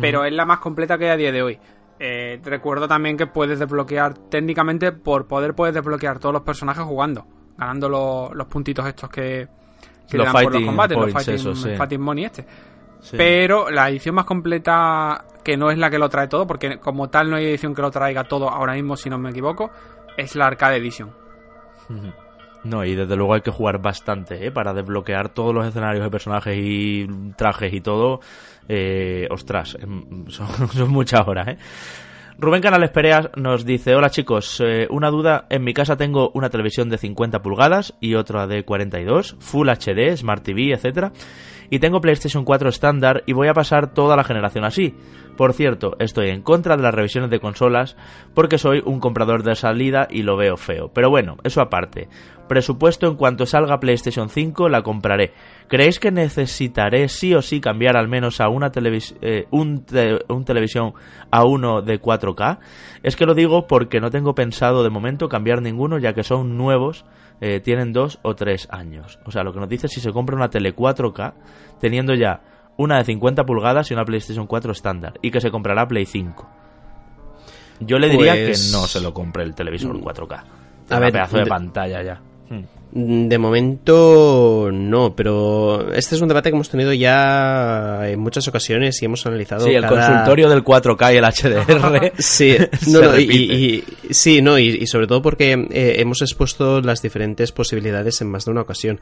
pero 0.01 0.24
es 0.24 0.32
la 0.32 0.47
más 0.47 0.61
completa 0.61 0.97
que 0.97 1.07
hay 1.07 1.11
a 1.11 1.16
día 1.16 1.32
de 1.32 1.43
hoy. 1.43 1.59
recuerdo 2.44 2.89
también 2.89 3.19
que 3.19 3.27
puedes 3.27 3.59
desbloquear, 3.59 4.15
técnicamente 4.15 4.93
por 4.93 5.27
poder 5.27 5.55
puedes 5.55 5.74
desbloquear 5.74 6.19
todos 6.19 6.32
los 6.32 6.43
personajes 6.43 6.85
jugando, 6.85 7.27
ganando 7.59 8.31
los 8.32 8.47
puntitos 8.47 8.86
estos 8.86 9.11
que, 9.11 9.49
los 10.17 10.29
por 10.29 10.53
los 10.53 10.65
combates, 10.65 10.97
los 11.45 11.63
fighting, 11.77 12.01
money 12.01 12.25
este. 12.25 12.45
Pero 13.13 13.71
la 13.71 13.89
edición 13.91 14.15
más 14.15 14.25
completa, 14.25 15.25
que 15.43 15.57
no 15.57 15.71
es 15.71 15.79
la 15.79 15.91
que 15.91 15.99
lo 15.99 16.09
trae 16.09 16.29
todo, 16.29 16.47
porque 16.47 16.79
como 16.79 17.09
tal 17.11 17.31
no 17.31 17.37
hay 17.37 17.47
edición 17.47 17.75
que 17.75 17.83
lo 17.83 17.91
traiga 17.91 18.25
todo 18.25 18.49
ahora 18.49 18.75
mismo, 18.75 18.97
si 18.97 19.11
no 19.11 19.19
me 19.19 19.31
equivoco, 19.31 19.71
es 20.17 20.37
la 20.37 20.47
Arcade 20.47 20.77
Edition. 20.77 21.11
No, 22.65 22.85
y 22.85 22.95
desde 22.95 23.17
luego 23.17 23.35
hay 23.35 23.41
que 23.41 23.51
jugar 23.51 23.83
bastante, 23.83 24.47
¿eh? 24.47 24.53
Para 24.53 24.73
desbloquear 24.73 25.31
todos 25.31 25.53
los 25.53 25.67
escenarios 25.67 26.05
de 26.05 26.11
personajes 26.11 26.57
y 26.57 27.09
trajes 27.37 27.73
y 27.73 27.81
todo. 27.81 28.21
Eh, 28.69 29.27
ostras, 29.31 29.77
em, 29.81 30.29
son, 30.29 30.47
son 30.73 30.91
muchas 30.91 31.27
horas, 31.27 31.49
¿eh? 31.49 31.59
Rubén 32.43 32.60
Canales 32.60 32.90
Pereas 32.90 33.31
nos 33.36 33.64
dice, 33.64 33.94
hola 33.94 34.10
chicos, 34.10 34.60
eh, 34.60 34.89
una 34.90 35.10
duda, 35.10 35.47
en 35.48 35.62
mi 35.62 35.73
casa 35.73 35.97
tengo 35.97 36.32
una 36.35 36.51
televisión 36.51 36.89
de 36.89 36.98
50 36.98 37.40
pulgadas 37.40 37.94
y 38.01 38.16
otra 38.16 38.48
de 38.48 38.64
42, 38.64 39.36
Full 39.39 39.69
HD, 39.69 40.16
Smart 40.16 40.43
TV, 40.43 40.73
etc. 40.73 41.12
Y 41.73 41.78
tengo 41.78 42.03
PlayStation 42.03 42.44
4 42.44 42.69
estándar 42.69 43.23
y 43.24 43.32
voy 43.32 43.49
a 43.49 43.55
pasar 43.55 43.94
toda 43.94 44.15
la 44.15 44.24
generación 44.24 44.66
así. 44.66 44.94
Por 45.39 45.55
cierto, 45.55 45.97
estoy 46.01 46.28
en 46.28 46.43
contra 46.43 46.77
de 46.77 46.82
las 46.82 46.93
revisiones 46.93 47.31
de 47.31 47.40
consolas 47.40 47.97
porque 48.35 48.59
soy 48.59 48.82
un 48.85 49.01
comprador 49.01 49.43
de 49.43 49.55
salida 49.55 50.07
y 50.11 50.23
lo 50.23 50.36
veo 50.36 50.59
feo. 50.59 50.90
Pero 50.93 51.09
bueno, 51.09 51.39
eso 51.44 51.62
aparte. 51.62 52.11
Presupuesto 52.47 53.07
en 53.07 53.16
cuanto 53.16 53.47
salga 53.47 53.81
PlayStation 53.81 54.28
5 54.28 54.69
la 54.69 54.82
compraré. 54.82 55.32
¿Creéis 55.66 55.99
que 55.99 56.11
necesitaré 56.11 57.09
sí 57.09 57.32
o 57.32 57.40
sí 57.40 57.59
cambiar 57.62 57.97
al 57.97 58.07
menos 58.07 58.43
a 58.43 58.51
una 58.51 58.70
eh, 59.23 59.47
un, 59.51 59.86
televisión 60.44 60.93
a 61.31 61.44
uno 61.47 61.81
de 61.81 61.99
4K? 61.99 62.59
Es 63.03 63.16
que 63.16 63.24
lo 63.24 63.32
digo 63.32 63.66
porque 63.66 63.99
no 63.99 64.11
tengo 64.11 64.35
pensado 64.35 64.82
de 64.82 64.90
momento 64.90 65.31
cambiar 65.31 65.62
ninguno 65.62 65.99
ya 65.99 66.12
que 66.12 66.23
son 66.23 66.59
nuevos, 66.59 67.07
eh, 67.44 67.59
tienen 67.59 67.93
dos 67.93 68.20
o 68.23 68.36
tres 68.36 68.69
años. 68.70 69.19
O 69.27 69.32
sea, 69.32 69.43
lo 69.43 69.52
que 69.52 69.59
nos 69.59 69.69
dice 69.69 69.89
es 69.89 69.93
si 69.93 70.01
se 70.01 70.12
compra 70.12 70.36
una 70.36 70.48
tele 70.48 70.77
4K 70.77 71.32
teniendo 71.81 72.14
ya 72.14 72.40
una 72.77 72.98
de 72.98 73.05
50 73.05 73.43
pulgadas 73.43 73.90
y 73.90 73.94
una 73.94 74.05
PlayStation 74.05 74.47
4 74.47 74.70
estándar, 74.70 75.14
y 75.23 75.32
que 75.32 75.40
se 75.40 75.51
comprará 75.51 75.89
Play 75.89 76.06
5. 76.06 76.48
Yo 77.81 77.98
le 77.98 78.09
diría 78.09 78.35
que 78.35 78.47
pues 78.47 78.70
no 78.73 78.86
se 78.86 79.01
lo 79.01 79.12
compre 79.12 79.43
el 79.43 79.56
televisor 79.56 79.98
4K. 79.98 80.44
A 80.90 80.98
ver, 81.01 81.12
pedazo 81.12 81.39
de 81.39 81.47
pantalla 81.47 82.02
ya. 82.05 82.20
De 82.94 83.39
momento 83.39 84.69
no, 84.70 85.16
pero 85.16 85.94
este 85.94 86.14
es 86.14 86.20
un 86.20 86.28
debate 86.28 86.51
que 86.51 86.56
hemos 86.56 86.69
tenido 86.69 86.93
ya 86.93 88.06
en 88.06 88.20
muchas 88.20 88.47
ocasiones 88.48 89.01
y 89.01 89.06
hemos 89.06 89.24
analizado. 89.24 89.64
Sí, 89.64 89.70
el 89.70 89.86
consultorio 89.86 90.51
del 90.51 90.62
4K 90.62 91.14
y 91.14 91.16
el 91.16 91.24
HDR. 91.24 92.12
sí, 92.19 92.55
no, 92.89 93.19
y, 93.19 93.82
sí, 94.10 94.43
no, 94.43 94.59
y, 94.59 94.86
sobre 94.86 95.06
todo 95.06 95.23
porque 95.23 95.52
eh, 95.70 95.97
hemos 96.01 96.20
expuesto 96.20 96.82
las 96.82 97.01
diferentes 97.01 97.51
posibilidades 97.51 98.20
en 98.20 98.28
más 98.28 98.44
de 98.44 98.51
una 98.51 98.60
ocasión. 98.60 99.01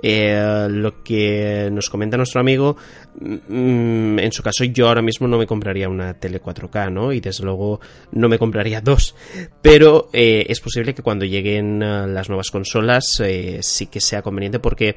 Eh, 0.00 0.68
lo 0.70 1.02
que 1.02 1.68
nos 1.72 1.90
comenta 1.90 2.16
nuestro 2.16 2.40
amigo, 2.40 2.76
mm, 3.18 4.20
en 4.20 4.30
su 4.30 4.44
caso, 4.44 4.62
yo 4.62 4.86
ahora 4.86 5.02
mismo 5.02 5.26
no 5.26 5.36
me 5.36 5.48
compraría 5.48 5.88
una 5.88 6.14
tele 6.14 6.40
4K, 6.40 6.92
¿no? 6.92 7.12
Y 7.12 7.18
desde 7.18 7.42
luego 7.42 7.80
no 8.12 8.28
me 8.28 8.38
compraría 8.38 8.80
dos. 8.80 9.16
Pero 9.60 10.10
eh, 10.12 10.46
es 10.48 10.60
posible 10.60 10.94
que 10.94 11.02
cuando 11.02 11.24
lleguen 11.24 11.80
las 11.80 12.28
nuevas 12.28 12.52
consolas 12.52 13.20
sí 13.62 13.86
que 13.86 14.00
sea 14.00 14.22
conveniente 14.22 14.58
porque 14.58 14.96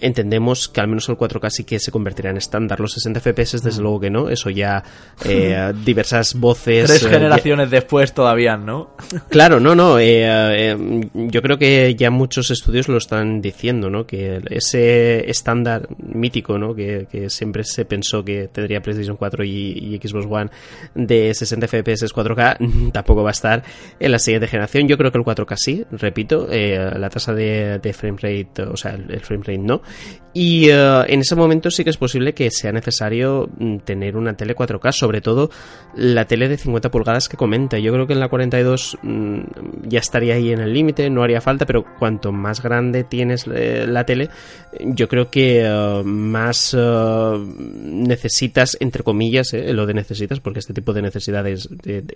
entendemos 0.00 0.68
que 0.68 0.80
al 0.80 0.88
menos 0.88 1.08
el 1.08 1.16
4K 1.16 1.50
sí 1.50 1.64
que 1.64 1.78
se 1.78 1.90
convertirá 1.90 2.30
en 2.30 2.36
estándar. 2.36 2.80
Los 2.80 2.92
60 2.92 3.20
FPS, 3.20 3.62
desde 3.62 3.80
mm. 3.80 3.82
luego 3.82 4.00
que 4.00 4.10
no. 4.10 4.28
Eso 4.28 4.50
ya 4.50 4.82
eh, 5.24 5.72
diversas 5.84 6.34
voces. 6.34 6.86
Tres 6.86 7.04
eh, 7.04 7.08
generaciones 7.08 7.70
después 7.70 8.12
todavía, 8.12 8.56
¿no? 8.56 8.90
claro, 9.28 9.60
no, 9.60 9.74
no. 9.74 9.98
Eh, 9.98 11.08
yo 11.14 11.42
creo 11.42 11.58
que 11.58 11.94
ya 11.94 12.10
muchos 12.10 12.50
estudios 12.50 12.88
lo 12.88 12.98
están 12.98 13.40
diciendo, 13.40 13.90
¿no? 13.90 14.06
Que 14.06 14.40
ese 14.50 15.28
estándar 15.30 15.88
mítico, 15.98 16.58
¿no? 16.58 16.74
Que, 16.74 17.06
siempre 17.28 17.64
se 17.64 17.84
pensó 17.84 18.24
que 18.24 18.48
tendría 18.48 18.80
PlayStation 18.82 19.16
4 19.16 19.44
y, 19.44 20.00
Xbox 20.02 20.26
One 20.28 20.50
de 20.94 21.32
60 21.32 21.68
FPS 21.68 22.12
4K 22.12 22.92
tampoco 22.92 23.22
va 23.22 23.30
a 23.30 23.32
estar 23.32 23.62
en 23.98 24.12
la 24.12 24.18
siguiente 24.18 24.48
generación. 24.48 24.88
Yo 24.88 24.98
creo 24.98 25.12
que 25.12 25.18
el 25.18 25.24
4K 25.24 25.54
sí, 25.56 25.84
repito. 25.90 26.48
la 26.50 27.08
tasa 27.08 27.32
de, 27.32 27.63
de 27.78 27.92
frame 27.92 28.18
rate, 28.20 28.62
o 28.62 28.76
sea, 28.76 28.92
el 28.92 29.20
frame 29.20 29.44
rate 29.44 29.58
no 29.58 29.82
y 30.34 30.68
eh, 30.68 31.04
en 31.06 31.20
ese 31.20 31.36
momento 31.36 31.70
sí 31.70 31.84
que 31.84 31.90
es 31.90 31.96
posible 31.96 32.34
que 32.34 32.50
sea 32.50 32.72
necesario 32.72 33.48
mm, 33.56 33.78
tener 33.78 34.16
una 34.16 34.36
tele 34.36 34.56
4K, 34.56 34.90
sobre 34.90 35.20
todo 35.20 35.48
la 35.94 36.24
tele 36.24 36.48
de 36.48 36.58
50 36.58 36.90
pulgadas 36.90 37.28
que 37.28 37.36
comenta. 37.36 37.78
Yo 37.78 37.92
creo 37.92 38.08
que 38.08 38.14
en 38.14 38.20
la 38.20 38.28
42 38.28 38.98
mm, 39.00 39.38
ya 39.84 40.00
estaría 40.00 40.34
ahí 40.34 40.50
en 40.50 40.60
el 40.60 40.72
límite, 40.72 41.08
no 41.08 41.22
haría 41.22 41.40
falta, 41.40 41.66
pero 41.66 41.84
cuanto 42.00 42.32
más 42.32 42.60
grande 42.60 43.04
tienes 43.04 43.46
eh, 43.46 43.86
la 43.88 44.04
tele, 44.04 44.28
yo 44.80 45.06
creo 45.06 45.30
que 45.30 45.62
eh, 45.64 46.02
más 46.04 46.74
necesitas, 46.74 48.76
entre 48.80 49.04
comillas, 49.04 49.52
lo 49.52 49.86
de 49.86 49.94
necesitas, 49.94 50.40
porque 50.40 50.58
este 50.58 50.74
tipo 50.74 50.92
de 50.92 51.02
necesidades 51.02 51.68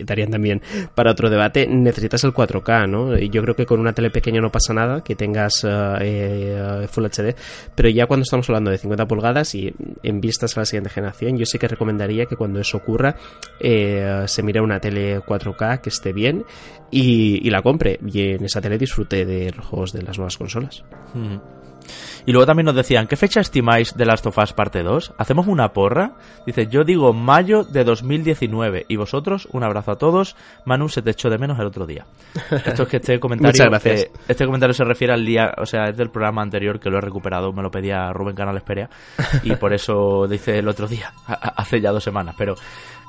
darían 0.03 0.29
también 0.29 0.61
para 0.93 1.11
otro 1.11 1.29
debate, 1.29 1.67
necesitas 1.67 2.25
el 2.25 2.33
4K, 2.33 2.89
¿no? 2.89 3.17
Yo 3.17 3.41
creo 3.43 3.55
que 3.55 3.65
con 3.65 3.79
una 3.79 3.93
tele 3.93 4.09
pequeña 4.09 4.41
no 4.41 4.51
pasa 4.51 4.73
nada, 4.73 5.05
que 5.05 5.15
tengas 5.39 6.91
Full 6.91 7.05
HD, 7.05 7.35
pero 7.75 7.89
ya 7.89 8.05
cuando 8.05 8.23
estamos 8.23 8.49
hablando 8.49 8.71
de 8.71 8.77
50 8.77 9.07
pulgadas 9.07 9.55
y 9.55 9.73
en 10.03 10.21
vistas 10.21 10.55
a 10.57 10.61
la 10.61 10.65
siguiente 10.65 10.89
generación, 10.89 11.37
yo 11.37 11.45
sí 11.45 11.57
que 11.57 11.67
recomendaría 11.67 12.25
que 12.25 12.35
cuando 12.35 12.59
eso 12.59 12.77
ocurra 12.77 13.15
eh, 13.59 14.23
se 14.27 14.43
mire 14.43 14.61
una 14.61 14.79
tele 14.79 15.19
4K 15.19 15.81
que 15.81 15.89
esté 15.89 16.13
bien 16.13 16.45
y, 16.91 17.49
la 17.49 17.61
compre. 17.61 17.99
Y 18.05 18.31
en 18.31 18.45
esa 18.45 18.61
tele 18.61 18.77
disfrute 18.77 19.25
de 19.25 19.51
los 19.51 19.65
juegos 19.65 19.93
de 19.93 20.01
las 20.01 20.17
nuevas 20.17 20.37
consolas. 20.37 20.83
Y 22.25 22.31
luego 22.31 22.45
también 22.45 22.65
nos 22.65 22.75
decían, 22.75 23.07
¿qué 23.07 23.15
fecha 23.15 23.41
estimáis 23.41 23.95
de 23.95 24.05
Last 24.05 24.25
of 24.27 24.37
Us 24.37 24.53
parte 24.53 24.83
2? 24.83 25.13
¿Hacemos 25.17 25.47
una 25.47 25.73
porra? 25.73 26.13
Dice, 26.45 26.67
yo 26.67 26.83
digo 26.83 27.13
mayo 27.13 27.63
de 27.63 27.83
2019. 27.83 28.85
Y 28.87 28.95
vosotros, 28.95 29.47
un 29.51 29.63
abrazo 29.63 29.91
a 29.91 29.97
todos. 29.97 30.35
Manu, 30.65 30.89
se 30.89 31.01
te 31.01 31.11
echó 31.11 31.29
de 31.29 31.37
menos 31.37 31.59
el 31.59 31.65
otro 31.65 31.85
día. 31.85 32.05
Esto 32.51 32.83
es 32.83 32.89
que 32.89 32.97
este 32.97 33.19
comentario... 33.19 33.65
Eh, 33.83 34.11
este 34.27 34.45
comentario 34.45 34.73
se 34.73 34.83
refiere 34.83 35.13
al 35.13 35.25
día, 35.25 35.53
o 35.57 35.65
sea, 35.65 35.85
es 35.85 35.97
del 35.97 36.09
programa 36.09 36.41
anterior 36.41 36.79
que 36.79 36.89
lo 36.89 36.97
he 36.97 37.01
recuperado, 37.01 37.51
me 37.53 37.63
lo 37.63 37.71
pedía 37.71 38.11
Rubén 38.11 38.35
Canales 38.35 38.63
Perea. 38.63 38.89
Y 39.43 39.55
por 39.55 39.73
eso 39.73 40.27
dice 40.29 40.59
el 40.59 40.67
otro 40.67 40.87
día, 40.87 41.13
hace 41.25 41.81
ya 41.81 41.91
dos 41.91 42.03
semanas. 42.03 42.35
Pero, 42.37 42.55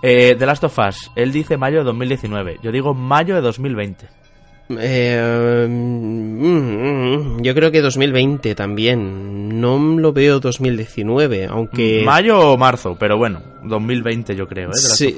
eh, 0.02 0.34
The 0.38 0.46
Last 0.46 0.64
of 0.64 0.78
Us, 0.78 1.10
él 1.16 1.32
dice 1.32 1.56
mayo 1.56 1.78
de 1.78 1.84
2019. 1.84 2.58
Yo 2.62 2.72
digo 2.72 2.94
mayo 2.94 3.34
de 3.34 3.40
2020. 3.40 4.19
Eh, 4.78 5.66
mm, 5.68 7.40
yo 7.42 7.54
creo 7.54 7.70
que 7.70 7.80
2020 7.80 8.54
también. 8.54 9.60
No 9.60 9.78
lo 9.78 10.12
veo 10.12 10.40
2019, 10.40 11.46
aunque... 11.46 12.02
Mayo 12.04 12.52
o 12.52 12.56
marzo, 12.56 12.96
pero 12.98 13.18
bueno, 13.18 13.42
2020 13.64 14.36
yo 14.36 14.46
creo, 14.46 14.70
¿eh? 14.70 14.74
sí, 14.74 15.14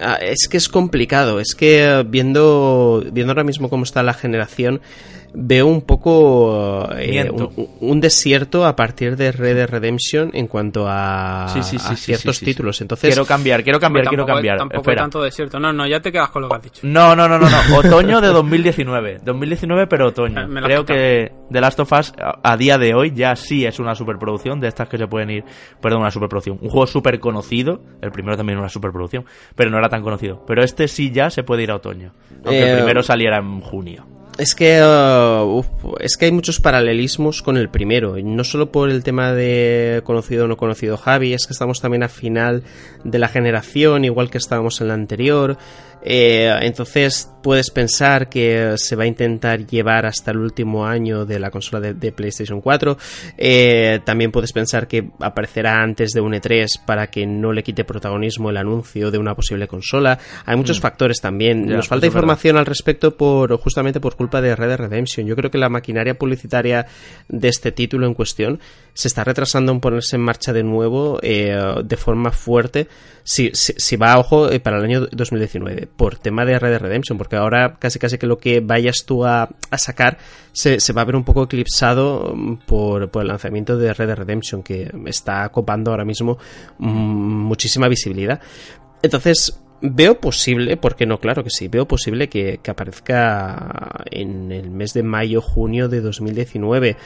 ah, 0.00 0.16
es 0.20 0.48
que 0.48 0.56
es 0.56 0.68
complicado. 0.68 1.38
Es 1.40 1.54
que 1.54 2.04
viendo, 2.08 3.04
viendo 3.12 3.32
ahora 3.32 3.44
mismo 3.44 3.68
cómo 3.68 3.84
está 3.84 4.02
la 4.02 4.14
generación, 4.14 4.80
veo 5.34 5.66
un 5.66 5.82
poco 5.82 6.88
eh, 6.96 7.28
un, 7.80 8.00
desierto 8.00 8.64
a 8.64 8.76
partir 8.76 9.16
de 9.16 9.32
Red 9.32 9.56
Dead 9.56 9.68
Redemption 9.68 10.30
en 10.32 10.46
cuanto 10.46 10.86
a, 10.88 11.48
ciertos 11.96 12.40
títulos. 12.40 12.80
Entonces 12.80 13.10
quiero 13.10 13.26
cambiar, 13.26 13.64
quiero 13.64 13.80
cambiar, 13.80 14.06
quiero 14.06 14.24
cambiar. 14.24 14.58
tampoco 14.58 14.94
tanto 14.94 15.22
desierto. 15.22 15.58
No, 15.58 15.72
no, 15.72 15.86
ya 15.86 16.00
te 16.00 16.12
quedas 16.12 16.30
con 16.30 16.42
lo 16.42 16.48
que 16.48 16.54
has 16.54 16.62
dicho. 16.62 16.80
No, 16.84 17.16
no, 17.16 17.28
no, 17.28 17.38
no, 17.38 17.48
no. 17.48 17.76
otoño 17.78 18.20
de 18.20 18.28
2019, 18.28 19.20
2019 19.24 19.86
pero 19.88 20.08
otoño. 20.08 20.48
Creo 20.62 20.84
que 20.84 21.32
The 21.50 21.60
Last 21.60 21.80
of 21.80 21.92
Us 21.92 22.12
a, 22.16 22.56
día 22.56 22.78
de 22.78 22.94
hoy 22.94 23.12
ya 23.14 23.34
sí 23.36 23.66
es 23.66 23.80
una 23.80 23.94
superproducción 23.94 24.60
de 24.60 24.68
estas 24.68 24.88
que 24.88 24.98
se 24.98 25.06
pueden 25.06 25.30
ir, 25.30 25.44
perdón, 25.80 26.00
una 26.00 26.10
superproducción, 26.10 26.58
un 26.60 26.70
juego 26.70 26.86
súper 26.86 27.18
conocido. 27.18 27.82
El 28.00 28.12
primero 28.12 28.36
también 28.36 28.58
una 28.58 28.68
superproducción, 28.68 29.24
pero 29.56 29.70
no 29.70 29.78
era 29.78 29.88
tan 29.88 30.02
conocido. 30.02 30.44
Pero 30.46 30.62
este 30.62 30.86
sí 30.86 31.10
ya 31.10 31.30
se 31.30 31.42
puede 31.42 31.64
ir 31.64 31.70
a 31.72 31.76
otoño, 31.76 32.12
aunque 32.44 32.62
el 32.62 32.68
eh, 32.70 32.76
primero 32.76 33.02
saliera 33.02 33.38
en 33.38 33.60
junio. 33.60 34.06
Es 34.36 34.56
que, 34.56 34.82
uh, 34.82 35.62
es 36.00 36.16
que 36.16 36.24
hay 36.24 36.32
muchos 36.32 36.58
paralelismos 36.58 37.40
con 37.40 37.56
el 37.56 37.68
primero, 37.68 38.16
no 38.20 38.42
solo 38.42 38.72
por 38.72 38.90
el 38.90 39.04
tema 39.04 39.32
de 39.32 40.02
conocido 40.04 40.46
o 40.46 40.48
no 40.48 40.56
conocido 40.56 40.96
Javi, 40.96 41.34
es 41.34 41.46
que 41.46 41.52
estamos 41.52 41.80
también 41.80 42.02
a 42.02 42.08
final 42.08 42.64
de 43.04 43.20
la 43.20 43.28
generación, 43.28 44.04
igual 44.04 44.30
que 44.30 44.38
estábamos 44.38 44.80
en 44.80 44.88
la 44.88 44.94
anterior. 44.94 45.56
Eh, 46.06 46.54
entonces 46.60 47.30
puedes 47.42 47.70
pensar 47.70 48.28
que 48.28 48.74
se 48.76 48.94
va 48.96 49.04
a 49.04 49.06
intentar 49.06 49.66
llevar 49.66 50.06
hasta 50.06 50.30
el 50.30 50.38
último 50.38 50.86
año 50.86 51.24
de 51.24 51.38
la 51.38 51.50
consola 51.50 51.80
de, 51.80 52.12
PlayStation 52.12 52.60
4. 52.60 52.96
Eh, 53.38 54.00
también 54.04 54.30
puedes 54.30 54.52
pensar 54.52 54.86
que 54.86 55.10
aparecerá 55.20 55.82
antes 55.82 56.12
de 56.12 56.20
un 56.20 56.32
E3 56.32 56.84
para 56.84 57.08
que 57.08 57.26
no 57.26 57.52
le 57.52 57.62
quite 57.62 57.84
protagonismo 57.84 58.50
el 58.50 58.58
anuncio 58.58 59.10
de 59.10 59.18
una 59.18 59.34
posible 59.34 59.66
consola. 59.66 60.18
Hay 60.44 60.56
muchos 60.56 60.78
mm. 60.78 60.82
factores 60.82 61.20
también. 61.20 61.66
Nos 61.66 61.88
falta 61.88 62.06
información 62.06 62.56
al 62.58 62.66
respecto 62.66 63.16
por 63.16 63.56
justamente 63.58 64.00
por 64.00 64.16
culpa 64.16 64.40
de 64.40 64.54
Red 64.54 64.68
Dead 64.68 64.78
Redemption. 64.78 65.26
Yo 65.26 65.36
creo 65.36 65.50
que 65.50 65.58
la 65.58 65.68
maquinaria 65.68 66.14
publicitaria 66.14 66.86
de 67.28 67.48
este 67.48 67.72
título 67.72 68.06
en 68.06 68.14
cuestión 68.14 68.60
se 68.92 69.08
está 69.08 69.24
retrasando 69.24 69.72
en 69.72 69.80
ponerse 69.80 70.16
en 70.16 70.22
marcha 70.22 70.52
de 70.52 70.62
nuevo 70.62 71.18
eh, 71.22 71.54
de 71.84 71.96
forma 71.96 72.30
fuerte 72.30 72.88
si, 73.24 73.50
si, 73.54 73.96
va, 73.96 74.18
ojo, 74.18 74.50
eh, 74.50 74.60
para 74.60 74.76
el 74.76 74.84
año 74.84 75.06
2019, 75.10 75.88
por 75.96 76.18
tema 76.18 76.44
de 76.44 76.58
Red 76.58 76.70
Dead 76.70 76.80
Redemption, 76.80 77.18
porque 77.18 77.36
ahora 77.36 77.76
casi 77.78 77.98
casi 77.98 78.18
que 78.18 78.26
lo 78.26 78.38
que 78.38 78.60
vayas 78.60 79.04
tú 79.06 79.24
a, 79.24 79.48
sacar 79.76 80.18
se, 80.52 80.78
va 80.92 81.02
a 81.02 81.04
ver 81.04 81.16
un 81.16 81.24
poco 81.24 81.44
eclipsado 81.44 82.32
mm, 82.34 82.56
por, 82.66 83.10
por, 83.10 83.22
el 83.22 83.28
lanzamiento 83.28 83.76
de 83.76 83.92
Red 83.92 84.08
Dead 84.08 84.16
Redemption, 84.16 84.62
que 84.62 84.90
está 85.06 85.48
copando 85.50 85.90
ahora 85.90 86.04
mismo 86.04 86.38
mm, 86.78 86.88
muchísima 86.88 87.88
visibilidad. 87.88 88.40
Entonces, 89.02 89.60
Veo 89.86 90.18
posible, 90.18 90.78
porque 90.78 91.04
no, 91.04 91.18
claro 91.18 91.44
que 91.44 91.50
sí, 91.50 91.68
veo 91.68 91.86
posible 91.86 92.30
que, 92.30 92.58
que, 92.62 92.70
aparezca 92.70 94.02
en 94.10 94.50
el 94.50 94.70
mes 94.70 94.94
de 94.94 95.02
mayo, 95.02 95.42
junio 95.42 95.88
de 95.88 96.00
2019 96.00 96.96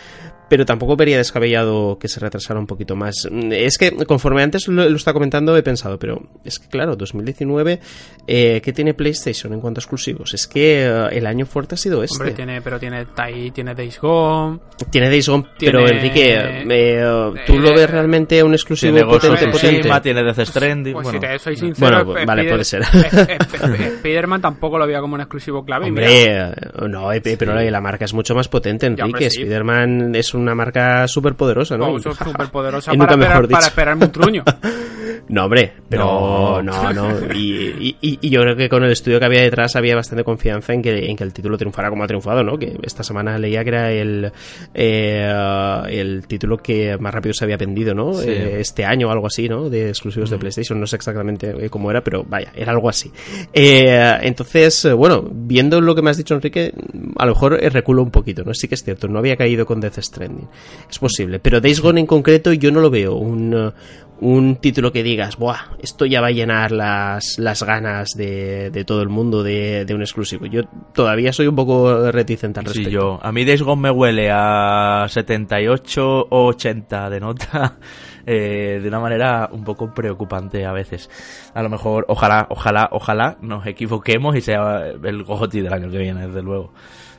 pero 0.49 0.65
tampoco 0.65 0.97
vería 0.97 1.19
descabellado 1.19 1.99
que 1.99 2.09
se 2.09 2.21
retrasara 2.21 2.59
un 2.59 2.67
poquito 2.67 2.97
más. 2.97 3.29
Es 3.51 3.79
que 3.79 3.93
conforme 4.07 4.43
antes 4.43 4.67
lo, 4.69 4.85
está 4.85 5.13
comentando 5.13 5.57
he 5.57 5.63
pensado, 5.63 5.99
pero 5.99 6.23
es 6.45 6.59
que 6.59 6.69
claro, 6.69 6.97
2019, 6.97 7.81
eh, 8.27 8.61
¿qué 8.63 8.73
tiene 8.73 8.95
PlayStation 8.95 9.53
en 9.53 9.61
cuanto 9.61 9.81
a 9.81 9.83
exclusivos? 9.83 10.35
Es 10.35 10.47
que 10.47 10.87
eh, 10.87 11.09
el 11.13 11.27
año 11.27 11.47
fuerte 11.47 11.75
ha 11.75 11.79
sido 11.79 12.03
este. 12.03 12.17
Hombre, 12.17 12.33
tiene, 12.33 12.63
pero 12.63 12.79
tiene 12.79 13.07
Tai, 13.07 13.51
tiene 13.51 13.75
Days 13.75 13.99
Gone. 14.01 14.61
Tiene 14.91 15.11
Days 15.11 15.29
Gone, 15.29 15.45
pero 15.59 15.87
Enrique, 15.87 16.65
eh, 16.69 17.35
¿tú 17.47 17.59
lo 17.59 17.75
ves 17.75 17.91
realmente 17.91 18.43
un 18.43 18.55
exclusivo 18.55 18.95
tiene 18.95 19.09
potente? 19.09 19.49
potente? 19.49 20.01
tiene 20.03 20.23
Death 20.23 20.47
Stranding. 20.47 20.95
Pues 20.95 21.05
bueno, 21.05 21.21
si 21.21 21.27
te 21.27 21.39
soy 21.39 21.57
sincero, 21.57 22.05
bueno, 22.05 22.27
vale, 22.27 22.49
puede 22.49 22.65
ser. 22.65 22.83
Spider-Man 22.83 24.41
tampoco 24.41 24.79
lo 24.79 24.87
veía 24.87 25.01
como 25.01 25.15
un 25.15 25.21
exclusivo 25.21 25.65
clave. 25.65 25.87
Hombre, 25.87 26.53
no, 26.89 27.11
pero 27.39 27.55
la 27.55 27.81
marca 27.81 28.05
es 28.05 28.15
mucho 28.15 28.35
más 28.35 28.49
potente, 28.49 28.87
Enrique. 28.87 29.27
Spider-Man 29.27 30.15
es 30.15 30.35
un 30.35 30.38
una 30.39 30.55
marca 30.55 31.07
súper 31.09 31.35
poderosa, 31.35 31.77
¿no? 31.77 31.99
súper 31.99 32.51
poderosa 32.51 32.93
para, 32.97 33.13
esperar, 33.13 33.49
para 33.49 33.67
esperarme 33.67 34.05
un 34.07 34.13
truño. 34.13 34.45
no, 35.29 35.45
hombre, 35.45 35.73
pero 35.89 36.63
no, 36.63 36.93
no. 36.93 37.35
Y, 37.35 37.97
y, 38.01 38.31
yo 38.31 38.41
creo 38.41 38.57
que 38.57 38.69
con 38.69 38.85
el 38.85 38.93
estudio 38.93 39.19
que 39.19 39.27
había 39.27 39.43
detrás 39.43 39.77
había 39.77 39.95
bastante 39.95 40.25
confianza 40.25 40.73
en 40.73 40.83
que, 40.83 41.07
en 41.07 41.17
que 41.17 41.25
el 41.25 41.33
título 41.33 41.57
triunfara 41.57 41.91
como 41.91 42.05
ha 42.05 42.07
triunfado, 42.07 42.43
¿no? 42.43 42.59
Que 42.59 42.79
esta 42.83 43.03
semana 43.03 43.39
leía 43.39 43.63
que 43.63 43.69
era 43.69 43.93
el, 43.93 44.33
eh, 44.75 45.85
el 45.91 46.27
título 46.27 46.59
que 46.59 46.97
más 46.99 47.13
rápido 47.13 47.35
se 47.35 47.45
había 47.45 47.57
vendido, 47.57 47.95
¿no? 47.95 48.21
Eh, 48.21 48.61
este 48.61 48.85
año 48.85 49.09
o 49.09 49.11
algo 49.11 49.27
así, 49.27 49.49
¿no? 49.49 49.69
De 49.69 49.89
exclusivos 49.89 50.31
de. 50.31 50.39
PlayStation. 50.39 50.79
No 50.79 50.87
sé 50.87 50.97
exactamente 50.97 51.55
eh, 51.59 51.69
cómo 51.69 51.91
era, 51.91 52.03
pero 52.03 52.25
vaya, 52.25 52.53
era 52.55 52.73
algo 52.73 52.89
así. 52.89 53.11
entonces, 53.53 54.87
bueno, 54.97 55.29
viendo 55.31 55.81
lo 55.81 55.95
que 55.95 56.03
me 56.03 56.11
has 56.11 56.17
dicho, 56.17 56.35
Enrique, 56.35 56.73
a 57.17 57.27
lo 57.27 57.33
mejor 57.33 57.55
reculo 57.73 58.03
un 58.03 58.11
poquito, 58.11 58.45
¿no? 58.45 58.55
Sí 58.55 58.69
que 58.69 58.77
es 58.77 58.85
cierto, 58.85 59.09
no 59.09 59.19
había 59.19 59.37
caído 59.37 59.67
con 59.67 59.81
Death 59.81 59.99
Stranding 59.99 60.49
es 60.89 60.99
posible. 60.99 61.39
Pero 61.39 61.61
Days 61.61 61.81
Gone 61.81 62.01
en 62.01 62.07
concreto 62.07 62.53
yo 62.53 62.71
no 62.71 62.81
lo 62.81 62.91
veo 62.91 63.15
un, 63.15 63.73
un 64.21 64.57
título 64.57 64.93
que 64.93 65.03
digas, 65.03 65.37
Buah, 65.37 65.77
esto 65.81 66.05
ya 66.05 66.21
va 66.21 66.29
a 66.29 66.33
llenar 66.33 66.73
las, 66.73 67.39
las 67.39 67.63
ganas 67.63 68.11
de, 68.17 68.71
de 68.71 68.85
todo 68.85 69.03
el 69.03 69.09
mundo 69.09 69.43
de, 69.43 69.85
de, 69.85 69.95
un 69.95 70.01
exclusivo. 70.01 70.47
Yo 70.47 70.63
todavía 70.93 71.33
soy 71.33 71.47
un 71.47 71.57
poco 71.57 72.11
reticente 72.11 72.61
al 72.61 72.67
respecto. 72.67 72.91
Sí, 72.91 72.95
yo. 72.95 73.21
A 73.23 73.33
mí 73.33 73.45
Days 73.45 73.63
Gone 73.63 73.83
me 73.83 73.91
huele 73.91 74.31
a 74.33 75.07
78 75.09 76.27
o 76.31 76.47
80 76.47 77.11
de 77.11 77.21
nota. 77.21 77.79
Eh, 78.31 78.81
de 78.83 78.89
una 78.89 79.01
manera 79.01 79.49
un 79.51 79.65
poco 79.65 79.95
preocupante 79.95 80.67
a 80.67 80.73
veces. 80.73 81.09
A 81.55 81.63
lo 81.63 81.71
mejor, 81.71 82.05
ojalá, 82.09 82.47
ojalá, 82.51 82.91
ojalá 82.93 83.39
nos 83.41 83.67
equivoquemos 83.67 84.37
y 84.37 84.43
sea 84.43 84.89
el 85.03 85.25
GOTY 85.25 85.63
del 85.63 85.73
año 85.73 85.91
que 85.91 85.97
viene, 85.97 86.27
desde 86.27 86.43
luego. 86.43 86.75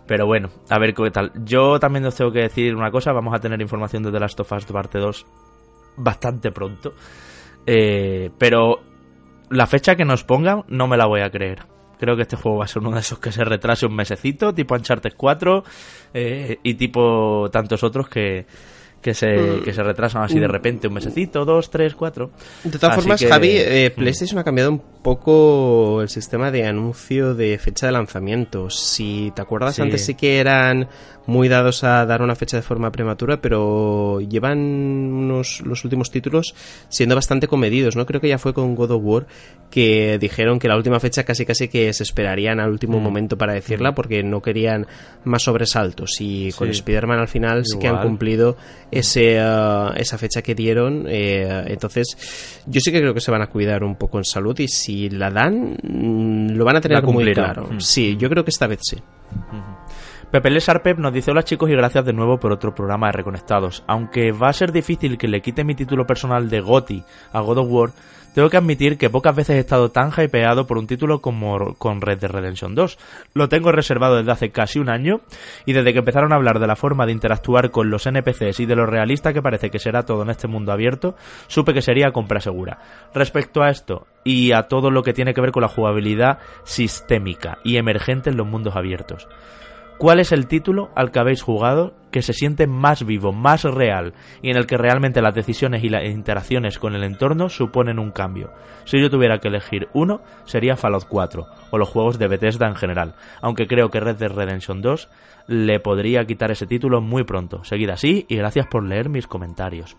Pero 0.05 0.27
bueno, 0.27 0.51
a 0.69 0.77
ver 0.77 0.93
qué 0.93 1.09
tal. 1.09 1.31
Yo 1.43 1.79
también 1.79 2.05
os 2.05 2.13
tengo 2.13 2.31
que 2.31 2.41
decir 2.41 2.75
una 2.75 2.91
cosa, 2.91 3.11
vamos 3.11 3.33
a 3.33 3.39
tener 3.39 3.59
información 3.59 4.03
de 4.03 4.11
The 4.11 4.19
Last 4.19 4.39
of 4.39 4.51
Us 4.51 4.65
parte 4.65 4.99
2 4.99 5.25
bastante 5.99 6.51
pronto. 6.51 6.93
Eh, 7.65 8.31
pero 8.37 8.79
la 9.49 9.67
fecha 9.67 9.95
que 9.95 10.05
nos 10.05 10.23
pongan 10.23 10.63
no 10.67 10.87
me 10.87 10.97
la 10.97 11.05
voy 11.05 11.21
a 11.21 11.29
creer. 11.29 11.63
Creo 11.99 12.15
que 12.15 12.21
este 12.21 12.37
juego 12.37 12.59
va 12.59 12.65
a 12.65 12.67
ser 12.67 12.81
uno 12.81 12.91
de 12.91 13.01
esos 13.01 13.19
que 13.19 13.31
se 13.31 13.43
retrase 13.43 13.85
un 13.85 13.95
mesecito, 13.95 14.53
tipo 14.53 14.73
Uncharted 14.73 15.13
4 15.17 15.63
eh, 16.13 16.57
y 16.63 16.75
tipo 16.75 17.49
tantos 17.51 17.83
otros 17.83 18.07
que, 18.07 18.45
que 19.01 19.13
se, 19.13 19.27
mm. 19.27 19.63
que 19.63 19.73
se 19.73 19.83
retrasan 19.83 20.23
así 20.23 20.39
de 20.39 20.47
mm. 20.47 20.51
repente, 20.51 20.87
un 20.87 20.93
mesecito, 20.93 21.45
dos, 21.45 21.69
tres, 21.69 21.95
cuatro. 21.95 22.31
De 22.63 22.77
todas 22.77 22.95
formas, 22.95 23.23
Javi, 23.23 23.51
eh, 23.51 23.91
mm. 23.95 23.99
PlayStation 23.99 24.39
ha 24.39 24.43
cambiado 24.43 24.71
un 24.71 24.81
poco 25.01 26.01
el 26.01 26.09
sistema 26.09 26.51
de 26.51 26.67
anuncio 26.67 27.33
de 27.33 27.57
fecha 27.57 27.87
de 27.87 27.93
lanzamiento. 27.93 28.69
Si 28.69 29.31
te 29.35 29.41
acuerdas, 29.41 29.79
antes 29.79 30.05
sí 30.05 30.15
que 30.15 30.39
eran 30.39 30.87
muy 31.29 31.47
dados 31.47 31.83
a 31.83 32.05
dar 32.05 32.21
una 32.21 32.35
fecha 32.35 32.57
de 32.57 32.63
forma 32.63 32.91
prematura, 32.91 33.39
pero 33.39 34.19
llevan 34.19 34.59
unos, 34.59 35.61
los 35.61 35.83
últimos 35.83 36.11
títulos 36.11 36.55
siendo 36.89 37.15
bastante 37.15 37.47
comedidos, 37.47 37.95
¿no? 37.95 38.05
Creo 38.05 38.19
que 38.19 38.27
ya 38.27 38.37
fue 38.37 38.53
con 38.53 38.75
God 38.75 38.91
of 38.91 39.01
War 39.03 39.27
que 39.69 40.17
dijeron 40.19 40.59
que 40.59 40.67
la 40.67 40.75
última 40.75 40.99
fecha 40.99 41.23
casi 41.23 41.45
casi 41.45 41.67
que 41.67 41.93
se 41.93 42.03
esperarían 42.03 42.59
al 42.59 42.71
último 42.71 42.99
momento 42.99 43.37
para 43.37 43.53
decirla 43.53 43.93
porque 43.93 44.23
no 44.23 44.41
querían 44.41 44.87
más 45.23 45.43
sobresaltos 45.43 46.19
y 46.19 46.51
con 46.53 46.69
Spider-Man 46.69 47.19
al 47.19 47.27
final 47.27 47.65
sí 47.65 47.77
que 47.77 47.87
han 47.87 48.01
cumplido 48.01 48.57
ese, 48.91 49.39
uh, 49.39 49.93
esa 49.95 50.17
fecha 50.17 50.41
que 50.41 50.55
dieron. 50.55 51.05
Eh, 51.07 51.65
entonces, 51.67 52.63
yo 52.65 52.81
sí 52.81 52.91
que 52.91 52.99
creo 52.99 53.13
que 53.13 53.21
se 53.21 53.31
van 53.31 53.41
a 53.41 53.47
cuidar 53.47 53.83
un 53.83 53.95
poco 53.95 54.17
en 54.17 54.25
salud 54.25 54.57
y 54.59 54.67
si 54.67 55.09
la 55.09 55.29
dan, 55.29 55.77
mm, 55.81 56.51
lo 56.51 56.65
van 56.65 56.77
a 56.77 56.81
tener 56.81 57.03
muy 57.03 57.31
claro. 57.33 57.69
Mm. 57.71 57.79
Sí, 57.79 58.17
yo 58.17 58.29
creo 58.29 58.43
que 58.43 58.49
esta 58.49 58.67
vez 58.67 58.79
sí. 58.81 58.97
Pepe 60.31 60.51
Lesarpep 60.51 60.99
nos 60.99 61.11
dice 61.11 61.31
hola 61.31 61.41
chicos 61.41 61.71
y 61.71 61.73
gracias 61.73 62.05
de 62.05 62.13
nuevo 62.13 62.39
por 62.39 62.51
otro 62.51 62.75
programa 62.75 63.07
de 63.07 63.13
Reconectados. 63.13 63.83
Aunque 63.87 64.31
va 64.31 64.49
a 64.49 64.53
ser 64.53 64.71
difícil 64.71 65.17
que 65.17 65.27
le 65.27 65.41
quite 65.41 65.63
mi 65.63 65.73
título 65.73 66.05
personal 66.05 66.51
de 66.51 66.61
GOTI 66.61 67.03
a 67.33 67.39
God 67.39 67.57
of 67.57 67.67
War, 67.71 67.89
tengo 68.35 68.47
que 68.51 68.57
admitir 68.57 68.99
que 68.99 69.09
pocas 69.09 69.35
veces 69.35 69.55
he 69.55 69.59
estado 69.59 69.89
tan 69.89 70.11
hypeado 70.11 70.67
por 70.67 70.77
un 70.77 70.85
título 70.85 71.19
como 71.19 71.73
con 71.79 71.99
Red 71.99 72.19
Dead 72.19 72.29
Redemption 72.29 72.75
2. 72.75 72.99
Lo 73.33 73.49
tengo 73.49 73.71
reservado 73.71 74.17
desde 74.17 74.31
hace 74.31 74.51
casi 74.51 74.77
un 74.77 74.89
año 74.89 75.21
y 75.65 75.73
desde 75.73 75.93
que 75.93 75.99
empezaron 75.99 76.31
a 76.31 76.35
hablar 76.35 76.59
de 76.59 76.67
la 76.67 76.75
forma 76.75 77.07
de 77.07 77.11
interactuar 77.11 77.71
con 77.71 77.89
los 77.89 78.05
NPCs 78.05 78.59
y 78.59 78.67
de 78.67 78.75
lo 78.75 78.85
realista 78.85 79.33
que 79.33 79.41
parece 79.41 79.71
que 79.71 79.79
será 79.79 80.03
todo 80.03 80.21
en 80.21 80.29
este 80.29 80.47
mundo 80.47 80.71
abierto, 80.71 81.15
supe 81.47 81.73
que 81.73 81.81
sería 81.81 82.11
compra 82.11 82.39
segura. 82.39 82.77
Respecto 83.15 83.63
a 83.63 83.71
esto 83.71 84.05
y 84.23 84.51
a 84.51 84.67
todo 84.67 84.91
lo 84.91 85.01
que 85.01 85.13
tiene 85.13 85.33
que 85.33 85.41
ver 85.41 85.51
con 85.51 85.63
la 85.63 85.69
jugabilidad 85.69 86.37
sistémica 86.65 87.57
y 87.63 87.77
emergente 87.77 88.29
en 88.29 88.37
los 88.37 88.45
mundos 88.45 88.75
abiertos. 88.75 89.27
¿Cuál 89.99 90.21
es 90.21 90.31
el 90.31 90.47
título 90.47 90.91
al 90.95 91.11
que 91.11 91.19
habéis 91.19 91.41
jugado 91.41 91.93
que 92.09 92.21
se 92.21 92.31
siente 92.31 92.67
más 92.67 93.05
vivo, 93.05 93.33
más 93.33 93.65
real 93.65 94.13
y 94.41 94.49
en 94.49 94.55
el 94.55 94.65
que 94.65 94.77
realmente 94.77 95.21
las 95.21 95.35
decisiones 95.35 95.83
y 95.83 95.89
las 95.89 96.05
interacciones 96.05 96.79
con 96.79 96.95
el 96.95 97.03
entorno 97.03 97.49
suponen 97.49 97.99
un 97.99 98.11
cambio? 98.11 98.53
Si 98.85 98.97
yo 98.97 99.09
tuviera 99.09 99.39
que 99.39 99.49
elegir 99.49 99.89
uno, 99.93 100.21
sería 100.45 100.77
Fallout 100.77 101.03
4 101.05 101.45
o 101.71 101.77
los 101.77 101.89
juegos 101.89 102.17
de 102.17 102.29
Bethesda 102.29 102.69
en 102.69 102.75
general, 102.75 103.15
aunque 103.41 103.67
creo 103.67 103.89
que 103.89 103.99
Red 103.99 104.15
Dead 104.15 104.31
Redemption 104.31 104.81
2 104.81 105.09
le 105.47 105.81
podría 105.81 106.23
quitar 106.23 106.49
ese 106.49 106.65
título 106.65 107.01
muy 107.01 107.25
pronto. 107.25 107.65
Seguid 107.65 107.89
así 107.89 108.25
y 108.29 108.37
gracias 108.37 108.67
por 108.67 108.85
leer 108.85 109.09
mis 109.09 109.27
comentarios. 109.27 109.97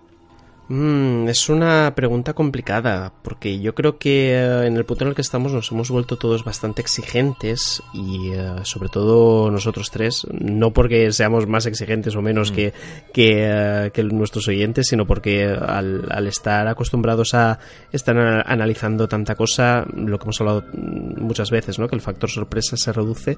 Mm, 0.73 1.27
es 1.27 1.49
una 1.49 1.93
pregunta 1.97 2.33
complicada, 2.33 3.13
porque 3.25 3.59
yo 3.59 3.75
creo 3.75 3.99
que 3.99 4.35
eh, 4.35 4.67
en 4.69 4.77
el 4.77 4.85
punto 4.85 5.03
en 5.03 5.09
el 5.09 5.17
que 5.17 5.21
estamos 5.21 5.53
nos 5.53 5.73
hemos 5.73 5.91
vuelto 5.91 6.17
todos 6.17 6.45
bastante 6.45 6.81
exigentes 6.81 7.83
y 7.93 8.31
eh, 8.31 8.53
sobre 8.63 8.89
todo 8.89 9.51
nosotros 9.51 9.91
tres, 9.91 10.29
no 10.31 10.73
porque 10.73 11.11
seamos 11.11 11.49
más 11.49 11.67
exigentes 11.67 12.15
o 12.15 12.23
menos 12.23 12.53
mm. 12.53 12.55
que, 12.55 12.73
eh, 13.17 13.91
que, 13.93 14.05
nuestros 14.05 14.47
oyentes, 14.47 14.87
sino 14.87 15.09
porque 15.09 15.45
al, 15.45 16.07
al, 16.09 16.29
estar 16.29 16.69
acostumbrados 16.69 17.35
a 17.35 17.59
estar 17.91 18.17
analizando 18.47 19.09
tanta 19.09 19.35
cosa, 19.35 19.85
lo 19.93 20.21
que 20.21 20.23
hemos 20.23 20.41
hablado 20.41 20.63
muchas 20.73 21.51
veces, 21.51 21.81
¿no? 21.81 21.89
que 21.89 21.97
el 21.97 22.01
factor 22.01 22.31
sorpresa 22.31 22.77
se 22.77 22.93
reduce 22.93 23.37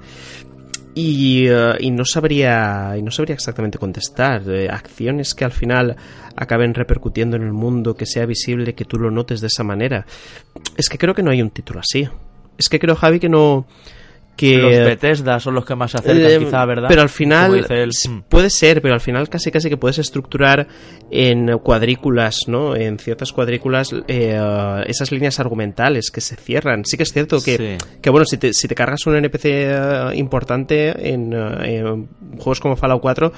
y, 0.95 1.47
eh, 1.49 1.75
y, 1.81 1.91
no 1.91 2.05
sabría 2.05 2.95
y 2.99 3.03
no 3.03 3.11
sabría 3.11 3.35
exactamente 3.35 3.79
contestar. 3.79 4.43
Eh, 4.49 4.69
acciones 4.69 5.35
que 5.35 5.45
al 5.45 5.53
final 5.53 5.97
acaben 6.37 6.75
repercutiendo 6.75 7.37
en 7.37 7.43
el 7.43 7.53
mundo 7.53 7.95
que 7.95 8.07
sea 8.07 8.27
visible 8.27 8.75
que 8.75 8.85
tú 8.85 8.99
lo 8.99 9.11
notes 9.11 9.41
de 9.41 9.47
esa 9.47 9.65
manera. 9.65 10.07
Es 10.77 10.89
que 10.89 10.99
creo 10.99 11.15
que 11.15 11.23
no 11.23 11.31
hay 11.31 11.43
un 11.43 11.51
título 11.51 11.81
así. 11.81 12.09
Es 12.59 12.69
que 12.69 12.79
creo 12.79 12.95
Javi 12.95 13.21
que 13.21 13.29
no 13.29 13.67
que 14.37 14.57
los 14.57 14.71
Bethesda 14.71 15.39
son 15.41 15.55
los 15.55 15.65
que 15.65 15.75
más 15.75 15.91
se 15.91 15.99
acercan, 15.99 16.31
eh, 16.31 16.39
quizá, 16.39 16.65
¿verdad? 16.65 16.89
Pero 16.89 17.03
al 17.03 17.09
final 17.09 17.61
mm. 17.69 18.21
puede 18.29 18.51
ser, 18.51 18.81
pero 18.81 18.95
al 18.95 19.01
final 19.01 19.29
casi 19.29 19.51
casi 19.51 19.69
que 19.69 19.77
puedes 19.77 19.99
estructurar 19.99 20.67
en 21.11 21.59
cuadrículas, 21.59 22.41
¿no? 22.47 22.75
En 22.75 22.99
ciertas 22.99 23.33
cuadrículas 23.33 23.91
eh, 24.09 24.83
esas 24.87 25.13
líneas 25.13 25.39
argumentales 25.39 26.11
que 26.11 26.21
se 26.21 26.37
cierran. 26.37 26.85
Sí 26.85 26.97
que 26.97 27.03
es 27.03 27.13
cierto 27.13 27.43
que, 27.43 27.79
que 28.01 28.11
bueno, 28.11 28.25
si 28.25 28.39
te, 28.39 28.53
si 28.55 28.69
te 28.69 28.75
cargas 28.75 29.07
un 29.07 29.17
NPC 29.17 29.45
eh, 29.45 30.11
importante 30.15 31.13
en, 31.13 31.33
en, 31.33 32.09
juegos 32.39 32.61
como 32.61 32.77
Fallout 32.77 33.03
4, 33.03 33.33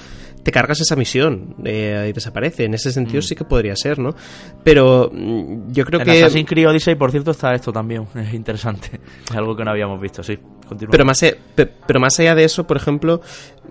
te 0.45 0.53
cargas 0.53 0.81
esa 0.81 0.95
misión 0.95 1.57
y 1.61 2.13
desaparece. 2.13 2.65
En 2.65 2.75
ese 2.75 2.93
sentido 2.93 3.19
mm. 3.19 3.23
sí 3.23 3.35
que 3.35 3.45
podría 3.45 3.75
ser, 3.75 3.99
¿no? 3.99 4.15
Pero 4.63 5.11
mm, 5.13 5.73
yo 5.73 5.85
creo 5.85 6.01
en 6.01 6.07
que... 6.07 6.23
Assassin's 6.23 6.49
Creed 6.49 6.69
Odyssey, 6.69 6.95
por 6.95 7.11
cierto, 7.11 7.33
está 7.33 7.53
esto 7.53 7.73
también. 7.73 8.07
Es 8.15 8.33
interesante. 8.33 9.01
Es 9.29 9.37
algo 9.37 9.57
que 9.57 9.65
no 9.65 9.71
habíamos 9.71 10.01
visto, 10.01 10.23
sí. 10.23 10.39
Pero 10.91 11.05
más, 11.05 11.21
pero 11.55 12.01
más 12.01 12.19
allá 12.19 12.35
de 12.35 12.45
eso, 12.45 12.65
por 12.67 12.77
ejemplo, 12.77 13.21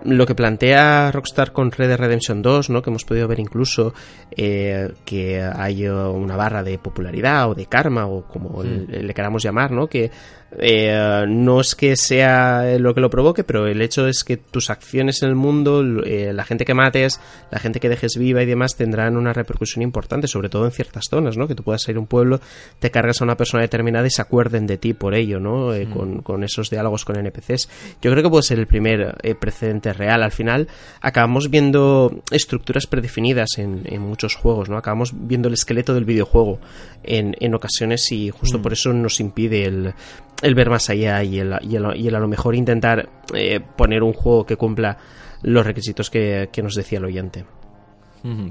lo 0.06 0.26
que 0.26 0.36
plantea 0.36 1.12
Rockstar 1.12 1.52
con 1.52 1.72
Red 1.72 1.88
Dead 1.88 1.98
Redemption 1.98 2.42
2, 2.42 2.70
¿no? 2.70 2.82
que 2.82 2.90
hemos 2.90 3.06
podido 3.06 3.28
ver 3.28 3.40
incluso 3.40 3.94
eh, 4.32 4.92
que 5.06 5.42
hay 5.42 5.88
una 5.88 6.36
barra 6.36 6.64
de 6.64 6.78
popularidad 6.78 7.50
o 7.50 7.56
de 7.56 7.66
karma 7.68 8.08
o 8.08 8.24
como 8.28 8.64
hmm. 8.64 8.88
le, 8.90 9.14
queramos 9.14 9.44
llamar, 9.44 9.72
¿no? 9.72 9.88
que 9.88 10.12
eh, 10.60 11.26
no 11.28 11.62
es 11.62 11.74
que 11.76 11.96
sea 11.96 12.78
lo 12.78 12.94
que 12.94 13.02
lo 13.02 13.10
provoque, 13.10 13.44
pero 13.44 13.66
el 13.68 13.82
hecho 13.82 14.08
es 14.08 14.24
que 14.24 14.38
tus 14.38 14.70
acciones 14.70 15.24
en 15.24 15.30
el 15.30 15.36
mundo, 15.36 15.84
eh, 16.06 16.32
la 16.34 16.44
gente 16.44 16.66
que 16.66 16.74
mates, 16.74 17.20
la 17.50 17.60
gente 17.60 17.80
que 17.80 17.90
dejes 17.90 18.18
viva 18.18 18.44
y 18.44 18.46
demás 18.46 18.76
tendrán 18.76 19.18
una 19.18 19.34
repercusión 19.34 19.82
importante, 19.82 20.28
sobre 20.28 20.50
todo 20.50 20.66
en 20.66 20.72
ciertas 20.72 21.06
zonas, 21.10 21.38
¿no? 21.38 21.48
que 21.48 21.56
tú 21.56 21.64
puedas 21.64 21.88
ir 21.88 21.96
a 21.96 22.00
un 22.00 22.08
pueblo, 22.08 22.40
te 22.80 22.92
cargas 22.92 23.22
a 23.22 23.24
una 23.24 23.38
persona 23.38 23.64
determinada 23.64 24.06
y 24.06 24.12
se 24.12 24.22
acuerden 24.22 24.68
de 24.68 24.78
ti 24.78 24.94
por 24.94 25.16
ello, 25.16 25.40
¿no? 25.40 25.72
Con, 25.94 26.22
con, 26.22 26.44
esos 26.44 26.70
diálogos 26.70 27.06
con 27.06 27.18
NPCs. 27.18 27.70
Yo 28.02 28.12
creo 28.12 28.24
que 28.24 28.30
puede 28.30 28.44
ser 28.44 28.60
el 28.60 28.68
primer 28.68 29.16
precedente 29.40 29.93
real. 29.94 30.24
Al 30.24 30.32
final 30.32 30.68
acabamos 31.02 31.50
viendo 31.50 32.22
estructuras 32.32 32.88
predefinidas 32.88 33.58
en, 33.58 33.84
muchos 34.02 34.36
juegos, 34.36 34.70
¿no? 34.70 34.78
Acabamos 34.78 35.14
viendo 35.14 35.48
el 35.48 35.54
esqueleto 35.54 35.94
del 35.94 36.06
videojuego 36.06 36.60
en, 37.04 37.36
en 37.40 37.56
ocasiones 37.56 38.12
y 38.12 38.30
justo 38.30 38.60
mm. 38.60 38.62
por 38.62 38.74
eso 38.74 38.94
nos 38.94 39.20
impide 39.20 39.66
el, 39.66 39.94
el, 40.42 40.56
ver 40.56 40.70
más 40.70 40.90
allá 40.90 41.24
y 41.24 41.40
el, 41.40 41.56
y 41.62 41.76
el, 41.76 42.16
a 42.16 42.20
lo 42.20 42.28
mejor 42.28 42.56
intentar 42.56 43.10
eh, 43.34 43.60
poner 43.60 44.04
un 44.04 44.14
juego 44.14 44.46
que 44.46 44.58
cumpla 44.58 44.98
los 45.42 45.66
requisitos 45.66 46.10
que, 46.10 46.50
que 46.52 46.62
nos 46.62 46.76
decía 46.76 47.00
el 47.00 47.06
oyente. 47.06 47.46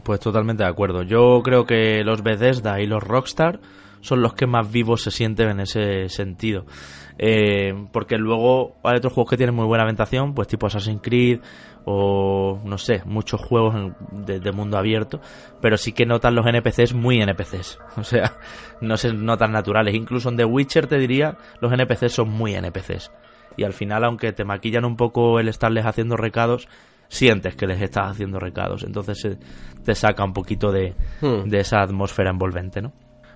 Pues 0.02 0.20
totalmente 0.20 0.64
de 0.64 0.68
acuerdo. 0.68 1.02
Yo 1.02 1.40
creo 1.42 1.64
que 1.64 2.04
los 2.04 2.22
Bethesda 2.22 2.78
y 2.82 2.86
los 2.86 3.02
Rockstar 3.02 3.58
son 4.02 4.20
los 4.20 4.34
que 4.34 4.46
más 4.46 4.70
vivos 4.70 5.02
se 5.02 5.10
sienten 5.10 5.48
en 5.48 5.60
ese 5.60 6.08
sentido. 6.10 6.66
Eh, 7.18 7.72
porque 7.92 8.16
luego 8.18 8.76
hay 8.82 8.96
otros 8.96 9.12
juegos 9.12 9.30
que 9.30 9.36
tienen 9.36 9.54
muy 9.54 9.64
buena 9.64 9.84
ambientación, 9.84 10.34
pues 10.34 10.48
tipo 10.48 10.66
Assassin's 10.66 11.00
Creed 11.02 11.40
o 11.84 12.60
no 12.64 12.78
sé, 12.78 13.02
muchos 13.04 13.40
juegos 13.40 13.74
de, 14.12 14.52
mundo 14.52 14.78
abierto, 14.78 15.20
pero 15.60 15.76
sí 15.76 15.92
que 15.92 16.06
notan 16.06 16.34
los 16.34 16.46
NPCs 16.46 16.94
muy 16.94 17.20
NPCs, 17.20 17.78
o 17.96 18.04
sea, 18.04 18.34
no 18.80 18.96
se 18.96 19.12
notan 19.12 19.52
naturales. 19.52 19.94
Incluso 19.94 20.28
en 20.28 20.36
The 20.36 20.44
Witcher 20.44 20.86
te 20.86 20.98
diría, 20.98 21.36
los 21.60 21.72
NPCs 21.72 22.12
son 22.12 22.28
muy 22.28 22.54
NPCs. 22.54 23.10
Y 23.56 23.64
al 23.64 23.72
final, 23.72 24.04
aunque 24.04 24.32
te 24.32 24.44
maquillan 24.44 24.84
un 24.84 24.96
poco 24.96 25.38
el 25.38 25.48
estarles 25.48 25.84
haciendo 25.84 26.16
recados, 26.16 26.68
sientes 27.08 27.54
que 27.54 27.66
les 27.66 27.82
estás 27.82 28.10
haciendo 28.10 28.38
recados. 28.38 28.84
Entonces 28.84 29.38
te 29.84 29.94
saca 29.94 30.24
un 30.24 30.32
poquito 30.32 30.72
de, 30.72 30.94
hmm. 31.20 31.48
de 31.48 31.60
esa 31.60 31.82
atmósfera 31.82 32.30
envolvente, 32.30 32.80
¿no? 32.80 32.92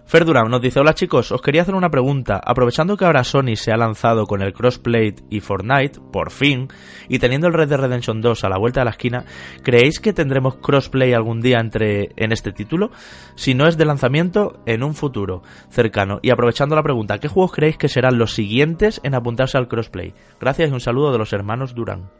Ferdurán 0.07 0.49
nos 0.49 0.63
dice, 0.63 0.79
hola 0.79 0.95
chicos, 0.95 1.33
os 1.33 1.43
quería 1.43 1.63
hacer 1.63 1.75
una 1.75 1.91
pregunta. 1.91 2.41
Aprovechando 2.45 2.97
que 2.97 3.05
ahora 3.05 3.25
Sony 3.25 3.57
se 3.57 3.73
ha 3.73 3.77
lanzado 3.77 4.27
con 4.27 4.41
el 4.41 4.53
crossplay 4.53 5.17
y 5.31 5.41
Fortnite, 5.41 5.99
por 6.13 6.31
fin, 6.31 6.69
y 7.09 7.19
teniendo 7.19 7.49
el 7.49 7.55
Red 7.55 7.71
Dead 7.71 7.81
Redemption 7.81 8.21
2 8.21 8.45
a 8.45 8.49
la 8.49 8.57
vuelta 8.57 8.81
de 8.81 8.85
la 8.85 8.93
esquina, 8.93 9.25
¿creéis 9.65 9.99
que 9.99 10.13
tendremos 10.13 10.59
crossplay 10.59 11.13
algún 11.13 11.41
día 11.41 11.59
entre 11.59 12.11
en 12.15 12.31
este 12.31 12.53
título? 12.53 12.93
Si 13.35 13.55
no 13.55 13.67
es 13.67 13.77
de 13.77 13.85
lanzamiento, 13.85 14.63
en 14.65 14.85
un 14.85 14.95
futuro 14.95 15.43
cercano. 15.71 16.21
Y 16.23 16.31
aprovechando 16.31 16.77
la 16.77 16.85
pregunta, 16.85 17.19
¿qué 17.19 17.27
juegos 17.27 17.51
creéis 17.51 17.77
que 17.77 17.89
serán 17.89 18.17
los 18.17 18.33
siguientes 18.33 19.01
en 19.03 19.17
apuntarse 19.17 19.59
al 19.59 19.67
crossplay? 19.67 20.15
Gracias 20.39 20.71
y 20.71 20.73
un 20.73 20.81
saludo 20.81 21.11
de 21.11 21.19
los 21.19 21.33
hermanos 21.33 21.75
Durán. 21.75 22.11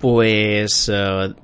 Pues 0.00 0.88
eh, 0.92 1.34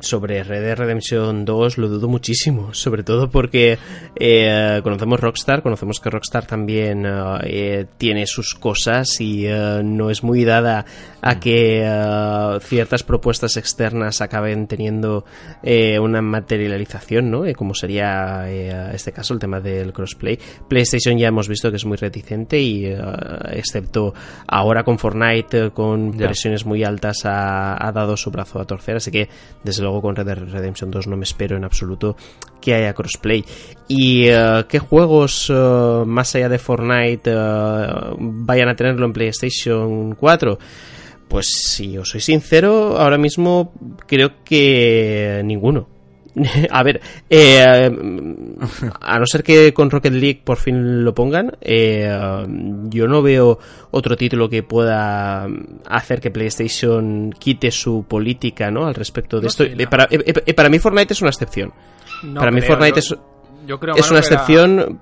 sobre 0.00 0.42
Red 0.42 0.62
Dead 0.62 0.76
Redemption 0.76 1.44
2 1.44 1.78
lo 1.78 1.88
dudo 1.88 2.08
muchísimo, 2.08 2.74
sobre 2.74 3.04
todo 3.04 3.30
porque 3.30 3.78
eh, 4.16 4.80
conocemos 4.82 5.20
Rockstar, 5.20 5.62
conocemos 5.62 6.00
que 6.00 6.10
Rockstar 6.10 6.46
también 6.46 7.06
eh, 7.44 7.86
tiene 7.98 8.26
sus 8.26 8.54
cosas 8.54 9.20
y 9.20 9.46
no 9.84 10.10
es 10.10 10.24
muy 10.24 10.44
dada 10.44 10.84
a 11.20 11.38
que 11.38 11.82
ciertas 12.62 13.04
propuestas 13.04 13.56
externas 13.56 14.20
acaben 14.20 14.66
teniendo 14.66 15.24
una 16.00 16.20
materialización, 16.20 17.30
¿no? 17.30 17.44
como 17.54 17.74
sería 17.74 18.50
este 18.92 19.12
caso 19.12 19.34
el 19.34 19.40
tema 19.40 19.60
del 19.60 19.92
crossplay. 19.92 20.38
PlayStation 20.68 21.16
ya 21.18 21.28
hemos 21.28 21.48
visto 21.48 21.70
que 21.70 21.76
es 21.76 21.84
muy 21.84 21.96
reticente 21.96 22.58
y 22.58 22.86
excepto 23.50 24.14
ahora 24.48 24.82
con 24.82 24.98
Fortnite 24.98 25.70
con 25.70 26.12
presiones 26.12 26.66
muy 26.66 26.82
altas 26.82 27.24
a 27.24 27.91
dado 27.92 28.16
su 28.16 28.30
brazo 28.30 28.60
a 28.60 28.64
torcer, 28.64 28.96
así 28.96 29.10
que 29.10 29.28
desde 29.62 29.82
luego 29.82 30.02
con 30.02 30.16
Red 30.16 30.26
Dead 30.26 30.38
Redemption 30.38 30.90
2 30.90 31.06
no 31.06 31.16
me 31.16 31.24
espero 31.24 31.56
en 31.56 31.64
absoluto 31.64 32.16
que 32.60 32.74
haya 32.74 32.94
crossplay. 32.94 33.44
¿Y 33.88 34.28
eh, 34.28 34.64
qué 34.68 34.78
juegos 34.78 35.50
eh, 35.50 36.02
más 36.06 36.34
allá 36.34 36.48
de 36.48 36.58
Fortnite 36.58 37.30
eh, 37.30 37.86
vayan 38.18 38.68
a 38.68 38.76
tenerlo 38.76 39.06
en 39.06 39.12
PlayStation 39.12 40.14
4? 40.14 40.58
Pues 41.28 41.46
si 41.46 41.96
os 41.96 42.10
soy 42.10 42.20
sincero, 42.20 42.98
ahora 42.98 43.16
mismo 43.16 43.72
creo 44.06 44.42
que 44.44 45.40
ninguno. 45.44 45.91
a 46.70 46.82
ver, 46.82 47.00
eh, 47.28 47.62
a 49.00 49.18
no 49.18 49.26
ser 49.26 49.42
que 49.42 49.74
con 49.74 49.90
Rocket 49.90 50.12
League 50.12 50.40
por 50.42 50.56
fin 50.56 51.04
lo 51.04 51.14
pongan, 51.14 51.56
eh, 51.60 52.10
yo 52.88 53.06
no 53.06 53.22
veo 53.22 53.58
otro 53.90 54.16
título 54.16 54.48
que 54.48 54.62
pueda 54.62 55.46
hacer 55.86 56.20
que 56.20 56.30
PlayStation 56.30 57.34
quite 57.38 57.70
su 57.70 58.04
política 58.08 58.70
¿no? 58.70 58.86
al 58.86 58.94
respecto 58.94 59.40
de 59.40 59.48
esto. 59.48 59.64
Eh, 59.64 59.86
para, 59.86 60.08
para, 60.56 60.68
mí 60.70 60.78
Fortnite 60.78 61.12
es 61.12 61.20
una 61.20 61.30
excepción. 61.30 61.72
para 62.34 62.50
mí 62.50 62.62
Fortnite 62.62 63.00
es, 63.00 63.14
es 63.96 64.10
una 64.10 64.20
excepción... 64.20 65.00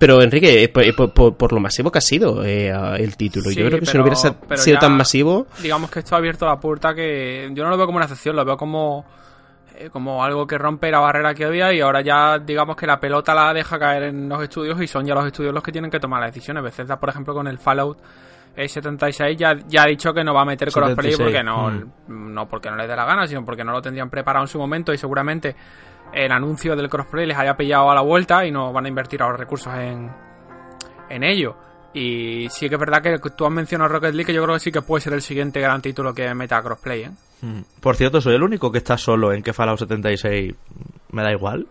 Pero 0.00 0.22
Enrique, 0.22 0.72
por, 0.72 1.52
lo 1.52 1.58
masivo 1.58 1.90
que 1.90 1.98
ha 1.98 2.00
sido 2.00 2.44
el 2.44 3.16
título, 3.16 3.50
yo 3.50 3.66
creo 3.66 3.80
que 3.80 3.86
si 3.86 3.96
no 3.96 4.04
hubiera 4.04 4.16
sido 4.56 4.78
tan 4.78 4.96
masivo... 4.96 5.48
Digamos 5.60 5.90
que 5.90 5.98
esto 5.98 6.14
ha 6.14 6.18
abierto 6.18 6.46
la 6.46 6.60
puerta 6.60 6.94
que 6.94 7.50
yo 7.52 7.64
no 7.64 7.70
lo 7.70 7.76
veo 7.76 7.86
como 7.86 7.96
una 7.96 8.04
excepción, 8.04 8.36
lo 8.36 8.44
veo 8.44 8.56
como 8.56 9.04
eh, 9.76 9.90
como 9.90 10.24
algo 10.24 10.46
que 10.46 10.58
rompe 10.58 10.90
la 10.90 11.00
barrera 11.00 11.34
que 11.34 11.44
había 11.44 11.72
y 11.72 11.80
ahora 11.80 12.00
ya 12.00 12.38
digamos 12.38 12.76
que 12.76 12.86
la 12.86 12.98
pelota 12.98 13.34
la 13.34 13.52
deja 13.52 13.78
caer 13.78 14.04
en 14.04 14.28
los 14.28 14.42
estudios 14.42 14.80
y 14.80 14.86
son 14.86 15.04
ya 15.04 15.14
los 15.14 15.26
estudios 15.26 15.52
los 15.52 15.62
que 15.62 15.72
tienen 15.72 15.90
que 15.90 16.00
tomar 16.00 16.20
las 16.20 16.32
decisiones. 16.32 16.62
Bethesda, 16.62 16.98
por 16.98 17.08
ejemplo, 17.08 17.34
con 17.34 17.46
el 17.46 17.58
Fallout 17.58 17.98
76 18.66 19.36
ya, 19.36 19.56
ya 19.68 19.82
ha 19.82 19.86
dicho 19.86 20.12
que 20.12 20.24
no 20.24 20.34
va 20.34 20.42
a 20.42 20.44
meter 20.44 20.72
crossplay 20.72 21.16
porque 21.16 21.44
no, 21.44 21.70
mm. 21.70 22.34
no 22.34 22.48
porque 22.48 22.70
no 22.70 22.76
le 22.76 22.86
dé 22.88 22.96
la 22.96 23.04
gana, 23.04 23.26
sino 23.26 23.44
porque 23.44 23.62
no 23.62 23.72
lo 23.72 23.80
tendrían 23.80 24.10
preparado 24.10 24.44
en 24.44 24.48
su 24.48 24.58
momento 24.58 24.92
y 24.92 24.98
seguramente 24.98 25.54
el 26.12 26.32
anuncio 26.32 26.74
del 26.74 26.88
crossplay 26.88 27.26
les 27.26 27.36
haya 27.36 27.56
pillado 27.56 27.90
a 27.90 27.94
la 27.94 28.00
vuelta 28.00 28.44
y 28.44 28.50
no 28.50 28.72
van 28.72 28.86
a 28.86 28.88
invertir 28.88 29.22
ahora 29.22 29.36
recursos 29.36 29.72
en, 29.74 30.10
en 31.08 31.22
ello. 31.22 31.56
Y 31.94 32.48
sí 32.50 32.68
que 32.68 32.74
es 32.74 32.80
verdad 32.80 33.02
que 33.02 33.18
tú 33.30 33.46
has 33.46 33.52
mencionado 33.52 33.88
Rocket 33.88 34.14
League, 34.14 34.26
que 34.26 34.34
yo 34.34 34.42
creo 34.42 34.54
que 34.54 34.60
sí 34.60 34.70
que 34.70 34.82
puede 34.82 35.00
ser 35.02 35.14
el 35.14 35.22
siguiente 35.22 35.60
gran 35.60 35.80
título 35.80 36.14
que 36.14 36.32
meta 36.34 36.62
crossplay, 36.62 37.02
¿eh? 37.02 37.10
Por 37.80 37.96
cierto, 37.96 38.20
soy 38.20 38.34
el 38.34 38.42
único 38.42 38.72
que 38.72 38.78
está 38.78 38.98
solo 38.98 39.32
en 39.32 39.42
que 39.42 39.52
Fallout 39.52 39.78
76 39.78 40.54
me 41.12 41.22
da 41.22 41.32
igual. 41.32 41.66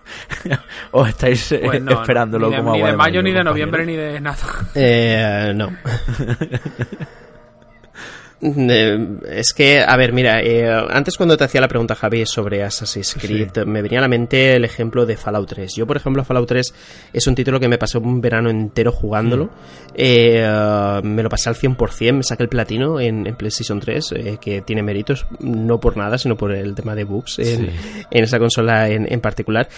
¿O 0.90 1.06
estáis 1.06 1.52
eh, 1.52 1.60
pues 1.64 1.80
esperándolo 1.80 2.48
ni 2.48 2.56
de, 2.56 2.58
como 2.58 2.72
Ni 2.72 2.82
de 2.82 2.96
mayo, 2.96 3.22
ni 3.22 3.32
de 3.32 3.44
noviembre, 3.44 3.86
ni 3.86 3.94
de 3.94 4.20
nada. 4.20 4.38
Eh, 4.74 5.52
no. 5.54 5.70
Eh, 8.40 9.18
es 9.30 9.54
que, 9.54 9.80
a 9.80 9.96
ver, 9.96 10.12
mira, 10.12 10.42
eh, 10.42 10.68
antes 10.90 11.16
cuando 11.16 11.36
te 11.36 11.44
hacía 11.44 11.60
la 11.60 11.68
pregunta, 11.68 11.94
Javi, 11.94 12.26
sobre 12.26 12.62
Assassin's 12.62 13.16
Creed, 13.18 13.64
me 13.66 13.80
venía 13.80 13.98
a 13.98 14.02
la 14.02 14.08
mente 14.08 14.54
el 14.54 14.64
ejemplo 14.64 15.06
de 15.06 15.16
Fallout 15.16 15.48
3. 15.48 15.74
Yo, 15.74 15.86
por 15.86 15.96
ejemplo, 15.96 16.22
Fallout 16.22 16.46
3 16.46 16.74
es 17.12 17.26
un 17.26 17.34
título 17.34 17.58
que 17.58 17.68
me 17.68 17.78
pasé 17.78 17.96
un 17.98 18.20
verano 18.20 18.50
entero 18.50 18.92
jugándolo. 18.92 19.46
Mm. 19.46 19.50
Eh, 19.94 21.00
me 21.02 21.22
lo 21.22 21.28
pasé 21.30 21.48
al 21.48 21.56
100%, 21.56 22.12
me 22.12 22.22
saqué 22.22 22.42
el 22.42 22.48
platino 22.50 23.00
en, 23.00 23.24
PlayStation 23.36 23.80
3, 23.80 24.14
que 24.40 24.60
tiene 24.62 24.82
méritos, 24.82 25.26
no 25.40 25.80
por 25.80 25.96
nada, 25.96 26.18
sino 26.18 26.36
por 26.36 26.52
el 26.52 26.74
tema 26.74 26.94
de 26.94 27.04
bugs 27.04 27.38
en, 27.38 27.70
esa 28.10 28.38
consola 28.38 28.88
en, 28.90 29.10
en 29.10 29.20
particular. 29.20 29.68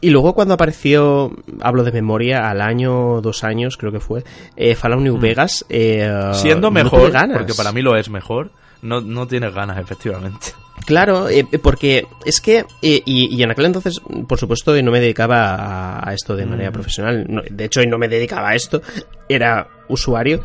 Y 0.00 0.10
luego 0.10 0.34
cuando 0.34 0.54
apareció, 0.54 1.32
hablo 1.60 1.82
de 1.82 1.92
memoria, 1.92 2.50
al 2.50 2.60
año, 2.60 3.20
dos 3.20 3.44
años 3.44 3.76
creo 3.76 3.92
que 3.92 4.00
fue, 4.00 4.24
eh, 4.56 4.74
Fallout 4.74 5.02
New 5.02 5.16
mm. 5.16 5.20
Vegas. 5.20 5.64
Eh, 5.68 6.10
Siendo 6.34 6.70
mejor, 6.70 7.12
porque 7.32 7.54
para 7.54 7.72
mí 7.72 7.82
lo 7.82 7.96
es 7.96 8.10
mejor, 8.10 8.50
no, 8.82 9.00
no 9.00 9.26
tienes 9.26 9.54
ganas, 9.54 9.78
efectivamente. 9.78 10.48
Claro, 10.84 11.28
eh, 11.28 11.44
porque 11.62 12.06
es 12.24 12.40
que, 12.40 12.64
y, 12.80 13.02
y, 13.06 13.42
en 13.42 13.50
aquel 13.50 13.64
entonces, 13.64 14.00
por 14.28 14.38
supuesto, 14.38 14.80
no 14.82 14.90
me 14.90 15.00
dedicaba 15.00 16.06
a, 16.06 16.12
esto 16.12 16.36
de 16.36 16.46
manera 16.46 16.70
mm. 16.70 16.72
profesional. 16.72 17.44
de 17.50 17.64
hecho, 17.64 17.80
no 17.86 17.98
me 17.98 18.08
dedicaba 18.08 18.50
a 18.50 18.54
esto, 18.54 18.82
era 19.28 19.66
usuario. 19.88 20.42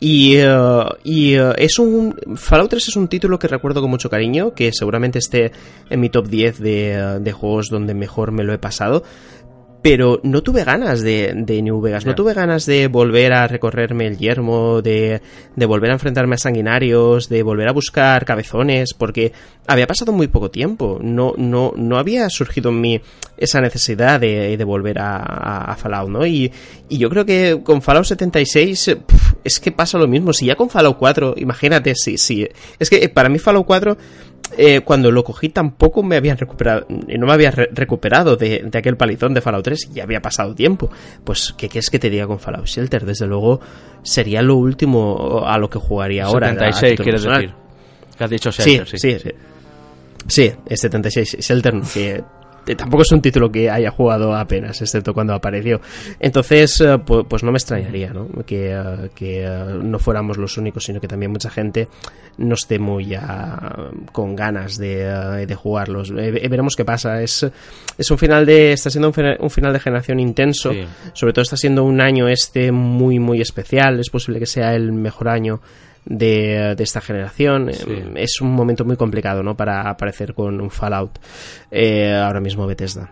Y, 0.00 0.36
eh, 0.36 0.84
y 1.02 1.34
eh, 1.34 1.52
es 1.58 1.78
un. 1.78 2.14
Fallout 2.36 2.70
3 2.70 2.88
es 2.88 2.96
un 2.96 3.08
título 3.08 3.38
que 3.38 3.48
recuerdo 3.48 3.80
con 3.80 3.90
mucho 3.90 4.08
cariño, 4.08 4.54
que 4.54 4.70
seguramente 4.72 5.18
esté 5.18 5.50
en 5.90 6.00
mi 6.00 6.08
top 6.08 6.28
10 6.28 6.60
de, 6.60 7.18
de 7.20 7.32
juegos 7.32 7.68
donde 7.68 7.94
mejor 7.94 8.30
me 8.30 8.44
lo 8.44 8.52
he 8.52 8.58
pasado 8.58 9.02
pero 9.88 10.20
no 10.22 10.42
tuve 10.42 10.64
ganas 10.64 11.00
de, 11.00 11.32
de 11.34 11.62
New 11.62 11.80
Vegas, 11.80 12.04
no 12.04 12.14
tuve 12.14 12.34
ganas 12.34 12.66
de 12.66 12.88
volver 12.88 13.32
a 13.32 13.48
recorrerme 13.48 14.06
el 14.06 14.18
yermo, 14.18 14.82
de, 14.82 15.22
de, 15.56 15.66
volver 15.66 15.88
a 15.88 15.94
enfrentarme 15.94 16.34
a 16.34 16.38
sanguinarios, 16.38 17.30
de 17.30 17.42
volver 17.42 17.70
a 17.70 17.72
buscar 17.72 18.26
cabezones, 18.26 18.92
porque 18.92 19.32
había 19.66 19.86
pasado 19.86 20.12
muy 20.12 20.28
poco 20.28 20.50
tiempo, 20.50 20.98
no, 21.00 21.32
no, 21.38 21.72
no 21.74 21.96
había 21.96 22.28
surgido 22.28 22.68
en 22.68 22.82
mí 22.82 23.00
esa 23.38 23.62
necesidad 23.62 24.20
de, 24.20 24.58
de 24.58 24.64
volver 24.64 24.98
a, 24.98 25.72
a, 25.72 25.74
Fallout, 25.76 26.10
¿no? 26.10 26.26
Y, 26.26 26.52
y, 26.90 26.98
yo 26.98 27.08
creo 27.08 27.24
que 27.24 27.62
con 27.64 27.80
Fallout 27.80 28.04
76 28.04 28.96
es 29.42 29.58
que 29.58 29.72
pasa 29.72 29.96
lo 29.96 30.06
mismo, 30.06 30.34
si 30.34 30.44
ya 30.44 30.54
con 30.54 30.68
Fallout 30.68 30.98
4, 30.98 31.34
imagínate, 31.38 31.94
sí, 31.94 32.18
sí, 32.18 32.46
es 32.78 32.90
que 32.90 33.08
para 33.08 33.30
mí 33.30 33.38
Fallout 33.38 33.64
4 33.64 33.96
eh, 34.56 34.80
cuando 34.80 35.10
lo 35.10 35.22
cogí 35.24 35.50
tampoco 35.50 36.02
me 36.02 36.16
habían 36.16 36.38
recuperado, 36.38 36.86
no 36.88 37.26
me 37.26 37.32
había 37.32 37.50
recuperado 37.50 38.36
de, 38.36 38.68
aquel 38.72 38.96
palizón 38.96 39.34
de 39.34 39.40
Fallout 39.40 39.64
3 39.64 39.88
y 39.90 39.94
ya 39.94 40.04
había 40.04 40.20
pasado 40.20 40.54
tiempo. 40.54 40.90
Pues, 41.22 41.54
¿qué 41.56 41.68
quieres 41.68 41.90
que 41.90 41.98
te 41.98 42.08
diga 42.08 42.26
con 42.26 42.38
Fallout 42.38 42.66
Shelter? 42.66 43.04
Desde 43.04 43.26
luego, 43.26 43.60
sería 44.02 44.40
lo 44.42 44.56
último 44.56 45.44
a 45.46 45.58
lo 45.58 45.68
que 45.68 45.78
jugaría 45.78 46.24
ahora. 46.24 46.48
76, 46.48 47.00
quieres 47.00 47.22
decir. 47.22 47.54
Que 48.16 48.24
has 48.24 48.30
dicho 48.30 48.50
Shelter, 48.50 48.88
sí. 48.88 48.98
Sí, 48.98 49.18
sí, 49.18 49.30
sí. 50.26 50.52
es 50.66 50.80
76. 50.80 51.36
Shelter, 51.40 51.74
que 51.92 52.10
eh, 52.16 52.24
tampoco 52.74 53.02
es 53.02 53.12
un 53.12 53.20
título 53.20 53.50
que 53.50 53.70
haya 53.70 53.90
jugado 53.90 54.34
apenas, 54.34 54.80
excepto 54.80 55.14
cuando 55.14 55.34
apareció. 55.34 55.80
Entonces, 56.20 56.80
eh, 56.80 56.98
pues, 56.98 57.42
no 57.42 57.52
me 57.52 57.58
extrañaría 57.58 58.12
¿no? 58.12 58.28
que, 58.46 58.72
eh, 59.20 59.78
no 59.82 59.98
fuéramos 59.98 60.36
los 60.38 60.56
únicos, 60.58 60.84
sino 60.84 61.00
que 61.00 61.08
también 61.08 61.32
mucha 61.32 61.50
gente 61.50 61.88
no 62.38 62.54
esté 62.54 62.78
muy 62.78 63.16
con 64.12 64.36
ganas 64.36 64.76
de, 64.78 65.46
de 65.46 65.54
jugarlos. 65.54 66.12
veremos 66.12 66.76
qué 66.76 66.84
pasa. 66.84 67.22
Es, 67.22 67.46
es 67.96 68.10
un 68.10 68.18
final 68.18 68.46
de. 68.46 68.72
Está 68.72 68.90
siendo 68.90 69.08
un, 69.08 69.50
final 69.50 69.72
de 69.72 69.80
generación 69.80 70.20
intenso. 70.20 70.70
Sobre 71.12 71.32
todo 71.32 71.42
está 71.42 71.56
siendo 71.56 71.84
un 71.84 72.00
año 72.00 72.28
este 72.28 72.70
muy, 72.70 73.18
muy 73.18 73.40
especial. 73.40 73.98
Es 73.98 74.10
posible 74.10 74.38
que 74.38 74.46
sea 74.46 74.74
el 74.74 74.92
mejor 74.92 75.28
año 75.28 75.60
de, 76.08 76.76
esta 76.78 77.00
generación. 77.00 77.68
Em, 77.68 78.16
es 78.16 78.40
un 78.40 78.50
momento 78.50 78.84
muy 78.84 78.96
complicado 78.96 79.42
¿no? 79.42 79.56
para 79.56 79.88
aparecer 79.88 80.34
con 80.34 80.60
un 80.60 80.70
Fallout 80.70 81.18
eh, 81.70 82.14
ahora 82.14 82.40
mismo 82.40 82.66
Bethesda. 82.66 83.10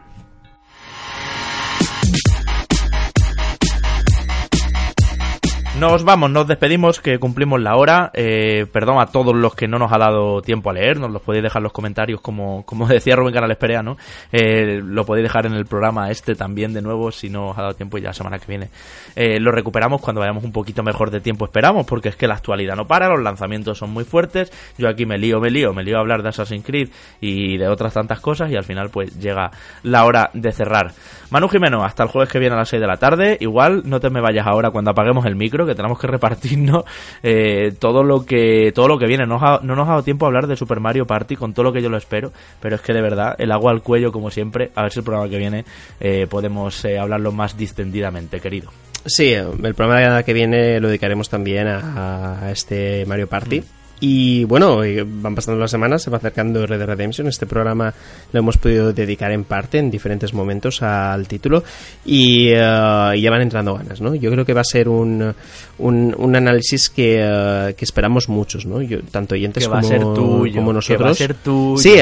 Nos 5.78 6.04
vamos, 6.04 6.30
nos 6.30 6.46
despedimos, 6.46 7.02
que 7.02 7.18
cumplimos 7.18 7.60
la 7.60 7.76
hora. 7.76 8.10
Eh, 8.14 8.64
perdón 8.72 8.98
a 8.98 9.06
todos 9.08 9.36
los 9.36 9.54
que 9.54 9.68
no 9.68 9.78
nos 9.78 9.92
ha 9.92 9.98
dado 9.98 10.40
tiempo 10.40 10.70
a 10.70 10.72
leer, 10.72 10.98
nos 10.98 11.10
los 11.10 11.20
podéis 11.20 11.42
dejar 11.42 11.60
en 11.60 11.64
los 11.64 11.72
comentarios, 11.74 12.22
como, 12.22 12.64
como 12.64 12.86
decía 12.88 13.14
Rubén 13.14 13.34
Canales 13.34 13.58
Perea, 13.58 13.82
¿no? 13.82 13.98
Eh, 14.32 14.80
lo 14.82 15.04
podéis 15.04 15.24
dejar 15.24 15.44
en 15.44 15.52
el 15.52 15.66
programa 15.66 16.10
este 16.10 16.34
también 16.34 16.72
de 16.72 16.80
nuevo, 16.80 17.12
si 17.12 17.28
no 17.28 17.50
os 17.50 17.58
ha 17.58 17.60
dado 17.60 17.74
tiempo 17.74 17.98
ya 17.98 18.06
la 18.06 18.12
semana 18.14 18.38
que 18.38 18.46
viene. 18.46 18.70
Eh, 19.16 19.38
lo 19.38 19.52
recuperamos 19.52 20.00
cuando 20.00 20.22
vayamos 20.22 20.44
un 20.44 20.52
poquito 20.52 20.82
mejor 20.82 21.10
de 21.10 21.20
tiempo, 21.20 21.44
esperamos, 21.44 21.84
porque 21.84 22.08
es 22.08 22.16
que 22.16 22.26
la 22.26 22.36
actualidad 22.36 22.74
no 22.74 22.86
para, 22.86 23.08
los 23.10 23.22
lanzamientos 23.22 23.76
son 23.76 23.90
muy 23.90 24.04
fuertes. 24.04 24.50
Yo 24.78 24.88
aquí 24.88 25.04
me 25.04 25.18
lío, 25.18 25.40
me 25.40 25.50
lío, 25.50 25.74
me 25.74 25.84
lío 25.84 25.98
a 25.98 26.00
hablar 26.00 26.22
de 26.22 26.30
Assassin's 26.30 26.64
Creed 26.64 26.88
y 27.20 27.58
de 27.58 27.68
otras 27.68 27.92
tantas 27.92 28.20
cosas, 28.20 28.50
y 28.50 28.56
al 28.56 28.64
final, 28.64 28.88
pues 28.88 29.20
llega 29.20 29.50
la 29.82 30.06
hora 30.06 30.30
de 30.32 30.52
cerrar. 30.52 30.94
Manu 31.28 31.48
Jimeno, 31.48 31.84
hasta 31.84 32.04
el 32.04 32.08
jueves 32.08 32.30
que 32.30 32.38
viene 32.38 32.54
a 32.54 32.58
las 32.58 32.68
6 32.70 32.80
de 32.80 32.86
la 32.86 32.96
tarde. 32.96 33.36
Igual 33.40 33.82
no 33.84 34.00
te 34.00 34.08
me 34.08 34.22
vayas 34.22 34.46
ahora 34.46 34.70
cuando 34.70 34.92
apaguemos 34.92 35.26
el 35.26 35.36
micro, 35.36 35.65
que 35.66 35.74
tenemos 35.74 35.98
que 35.98 36.06
repartirnos 36.06 36.84
eh, 37.22 37.72
todo 37.78 38.02
lo 38.02 38.24
que 38.24 38.72
todo 38.74 38.88
lo 38.88 38.98
que 38.98 39.06
viene. 39.06 39.26
No, 39.26 39.38
no, 39.38 39.76
nos 39.76 39.86
ha 39.86 39.90
dado 39.90 40.02
tiempo 40.02 40.24
a 40.26 40.28
hablar 40.28 40.47
de 40.47 40.56
Super 40.56 40.80
Mario 40.80 41.06
Party 41.06 41.36
con 41.36 41.52
todo 41.52 41.64
lo 41.64 41.72
que 41.72 41.82
yo 41.82 41.88
lo 41.88 41.97
espero, 41.97 42.32
pero 42.60 42.76
es 42.76 42.82
que 42.82 42.93
de 42.93 43.02
verdad, 43.02 43.34
el 43.38 43.52
agua 43.52 43.72
al 43.72 43.82
cuello 43.82 44.12
como 44.12 44.30
siempre. 44.30 44.70
A 44.74 44.82
ver 44.82 44.93
si 44.93 45.01
el 45.01 45.05
programa 45.05 45.28
que 45.28 45.38
viene 45.38 45.64
eh, 46.01 46.26
podemos 46.28 46.84
eh, 46.84 46.98
hablarlo 46.98 47.32
más 47.32 47.56
distendidamente, 47.56 48.40
querido. 48.40 48.70
Sí, 49.06 49.32
el 49.32 49.74
programa 49.74 50.22
que 50.24 50.32
viene 50.32 50.80
lo 50.80 50.88
dedicaremos 50.88 51.28
también 51.28 51.68
a, 51.68 52.51
este 52.51 53.06
Mario 53.06 53.28
Party. 53.28 53.62
Y 53.98 54.44
bueno, 54.44 54.82
van 55.06 55.35
pasando 55.35 55.59
las 55.59 55.70
semanas, 55.70 56.02
se 56.02 56.10
va 56.10 56.18
acercando 56.18 56.66
Red 56.66 56.78
Dead 56.78 56.86
Redemption. 56.86 57.28
Este 57.28 57.47
programa 57.47 57.94
lo 58.32 58.39
hemos 58.39 58.59
podido 58.59 58.93
dedicar 58.93 59.32
en 59.32 59.44
parte, 59.44 59.78
en 59.78 59.90
diferentes 59.90 60.35
momentos, 60.35 60.82
al 60.82 61.27
título. 61.27 61.64
Y, 62.05 62.48
eh, 62.51 62.56
ya 62.56 63.31
van 63.31 63.40
entrando 63.40 63.74
ganas, 63.74 64.01
¿no? 64.02 64.14
Yo 64.14 64.31
creo 64.31 64.44
que 64.44 64.52
va 64.52 64.60
a 64.60 64.64
ser 64.64 64.89
un, 64.89 65.35
un, 65.78 66.36
análisis 66.36 66.90
que, 66.90 67.20
eh, 67.20 67.74
que, 67.74 67.85
esperamos 67.86 68.28
muchos, 68.28 68.66
¿no? 68.66 68.82
Yo, 68.82 69.01
tanto 69.10 69.35
oyentes 69.35 69.66
como, 69.66 70.44
como 70.52 70.73
nosotros. 70.74 70.98
Que 70.98 71.05
va 71.05 71.10
a 71.10 71.14
ser 71.14 71.35
tuyo. 71.35 71.78
Sí, 71.78 71.97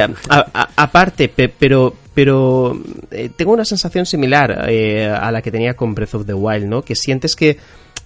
aparte, 0.77 1.29
pero 1.29 1.95
pero 2.15 2.81
eh, 3.11 3.29
tengo 3.37 3.53
una 3.53 3.65
sensación 3.65 4.07
similar 4.07 4.53
a 4.53 5.33
la 5.33 5.43
que 5.43 5.51
tenía 5.51 5.75
con 5.75 5.95
Breath 5.95 6.15
of 6.15 6.27
the 6.27 6.35
Wild, 6.35 6.67
¿no? 6.67 6.83
Que 6.83 6.95
sientes 6.95 7.35
que 7.35 7.59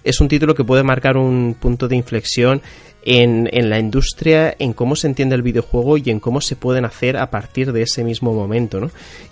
es 0.03 0.19
un 0.19 0.27
título 0.27 0.55
que 0.55 0.63
puede 0.63 0.83
marcar 0.83 1.17
un 1.17 1.55
punto 1.59 1.87
de 1.87 1.95
inflexión 1.95 2.61
en, 3.03 3.49
en, 3.51 3.69
la 3.69 3.79
industria, 3.79 4.55
en 4.59 4.73
cómo 4.73 4.95
se 4.95 5.07
entiende 5.07 5.35
el 5.35 5.41
videojuego 5.41 5.97
y 5.97 6.09
en 6.09 6.19
cómo 6.19 6.41
se 6.41 6.55
pueden 6.55 6.85
hacer 6.85 7.17
a 7.17 7.31
partir 7.31 7.71
de 7.71 7.83
ese 7.83 8.03
mismo 8.03 8.33
momento, 8.33 8.79
¿no? 8.79 8.91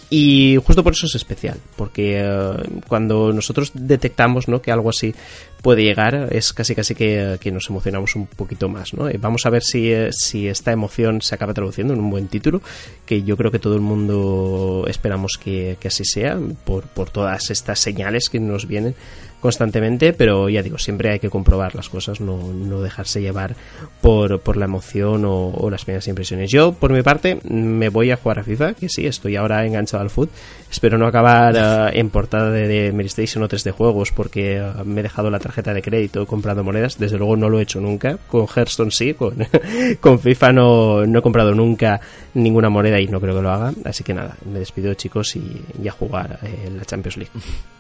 Y 0.10 0.58
justo 0.66 0.84
por 0.86 0.94
eso 0.94 1.06
es 1.06 1.16
especial, 1.16 1.58
porque 1.76 2.22
eh, 2.22 2.54
cuando 2.88 3.34
nosotros 3.34 3.72
detectamos 3.74 4.48
¿no? 4.48 4.62
que 4.62 4.72
algo 4.72 4.90
así 4.90 5.14
puede 5.62 5.84
llegar, 5.84 6.30
es 6.32 6.54
casi 6.54 6.76
casi 6.76 6.96
que, 6.96 7.38
nos 7.52 7.70
emocionamos 7.70 8.16
un 8.16 8.26
poquito 8.26 8.70
más. 8.70 8.94
¿no? 8.94 9.10
Vamos 9.20 9.46
a 9.46 9.50
ver 9.50 9.64
si, 9.64 9.92
eh, 9.92 10.10
si 10.14 10.48
esta 10.48 10.72
emoción 10.72 11.22
se 11.22 11.36
acaba 11.36 11.54
traduciendo 11.54 11.94
en 11.94 12.00
un 12.00 12.10
buen 12.10 12.30
título, 12.30 12.62
que 13.06 13.24
yo 13.24 13.36
creo 13.36 13.52
que 13.52 13.60
todo 13.60 13.76
el 13.76 13.82
mundo 13.82 14.86
esperamos 14.88 15.38
que, 15.38 15.76
que 15.78 15.90
así 15.90 16.06
sea, 16.06 16.40
por, 16.64 16.84
por 16.84 17.10
todas 17.10 17.50
estas 17.50 17.80
señales 17.80 18.30
que 18.30 18.40
nos 18.40 18.66
vienen 18.66 18.96
constantemente, 19.40 20.14
pero 20.14 20.50
ya 20.50 20.64
digo, 20.64 20.78
siempre 20.78 21.12
hay 21.12 21.20
que 21.20 21.30
comprobar 21.30 21.76
las 21.76 21.90
cosas, 21.90 22.20
no, 22.22 22.38
no 22.54 22.82
dejarse 22.82 23.22
llevar 23.22 23.56
por, 24.02 24.40
por 24.42 24.58
la 24.58 24.66
emoción 24.66 25.24
o, 25.26 25.70
las 25.70 25.86
primeras 25.86 26.08
impresiones. 26.08 26.52
Yo, 26.52 26.74
por 26.74 26.92
mi 26.92 27.02
parte, 27.04 27.40
me 27.44 27.90
voy 27.90 28.12
a 28.12 28.18
jugar 28.18 28.40
a 28.40 28.44
FIFA, 28.44 28.74
que 28.74 28.90
sí, 28.90 29.06
estoy 29.06 29.36
ahora 29.36 29.66
enganchado 29.66 30.02
al 30.02 30.10
foot. 30.10 30.30
Espero 30.72 30.98
no 30.98 31.08
acabar 31.08 31.56
eh, 31.94 32.00
en 32.00 32.10
portada 32.10 32.52
de, 32.52 32.92
de 32.92 33.06
Station 33.08 33.44
o 33.44 33.48
3 33.48 33.64
de 33.64 33.72
juegos 33.72 34.12
porque 34.12 34.58
eh, 34.58 34.72
me 34.84 35.00
he 35.00 35.04
dejado 35.04 35.30
la 35.30 35.40
tarjeta 35.40 35.74
de 35.74 35.82
crédito 35.82 36.26
comprando 36.26 36.64
monedas. 36.64 36.98
Desde 36.98 37.18
luego 37.18 37.36
no 37.36 37.50
lo 37.50 37.60
he 37.60 37.64
hecho 37.64 37.80
nunca. 37.80 38.18
Con 38.28 38.48
Hearthstone 38.48 38.92
sí, 38.92 39.14
con, 39.14 39.36
con 40.02 40.20
FIFA 40.20 40.52
no, 40.52 41.06
no 41.06 41.20
he 41.20 41.22
comprado 41.22 41.54
nunca 41.54 42.02
ninguna 42.34 42.70
moneda 42.70 43.00
y 43.00 43.08
no 43.08 43.22
creo 43.22 43.36
que 43.36 43.42
lo 43.42 43.52
haga. 43.52 43.74
Así 43.86 44.04
que 44.04 44.14
nada, 44.14 44.36
me 44.52 44.60
despido 44.60 44.94
chicos 44.96 45.36
y, 45.36 45.62
y 45.82 45.88
a 45.88 45.92
jugar 45.92 46.40
eh, 46.44 46.70
la 46.76 46.86
Champions 46.86 47.18
League. 47.18 47.32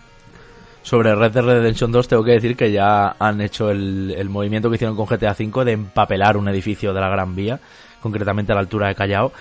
Sobre 0.88 1.14
Red 1.16 1.34
Dead 1.34 1.44
Redemption 1.44 1.92
2 1.92 2.08
tengo 2.08 2.24
que 2.24 2.32
decir 2.32 2.56
que 2.56 2.72
ya 2.72 3.18
han 3.20 3.42
hecho 3.42 3.70
el, 3.70 4.30
movimiento 4.30 4.70
que 4.70 4.76
hicieron 4.76 4.96
con 4.96 5.06
GTA 5.06 5.36
V 5.38 5.66
de 5.66 5.74
empapelar 5.74 6.38
un 6.38 6.48
edificio 6.48 6.94
de 6.94 7.02
la 7.02 7.10
Gran 7.10 7.36
Vía, 7.36 7.60
concretamente 8.00 8.54
a 8.54 8.56
la 8.56 8.62
altura 8.62 8.88
de 8.88 8.96
Callao. 8.96 9.34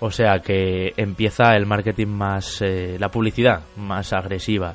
O 0.00 0.10
sea 0.10 0.40
que 0.40 0.92
empieza 0.98 1.56
el 1.56 1.64
marketing 1.64 2.08
más, 2.08 2.60
eh, 2.60 2.98
la 3.00 3.10
publicidad 3.10 3.62
más 3.78 4.12
agresiva 4.12 4.74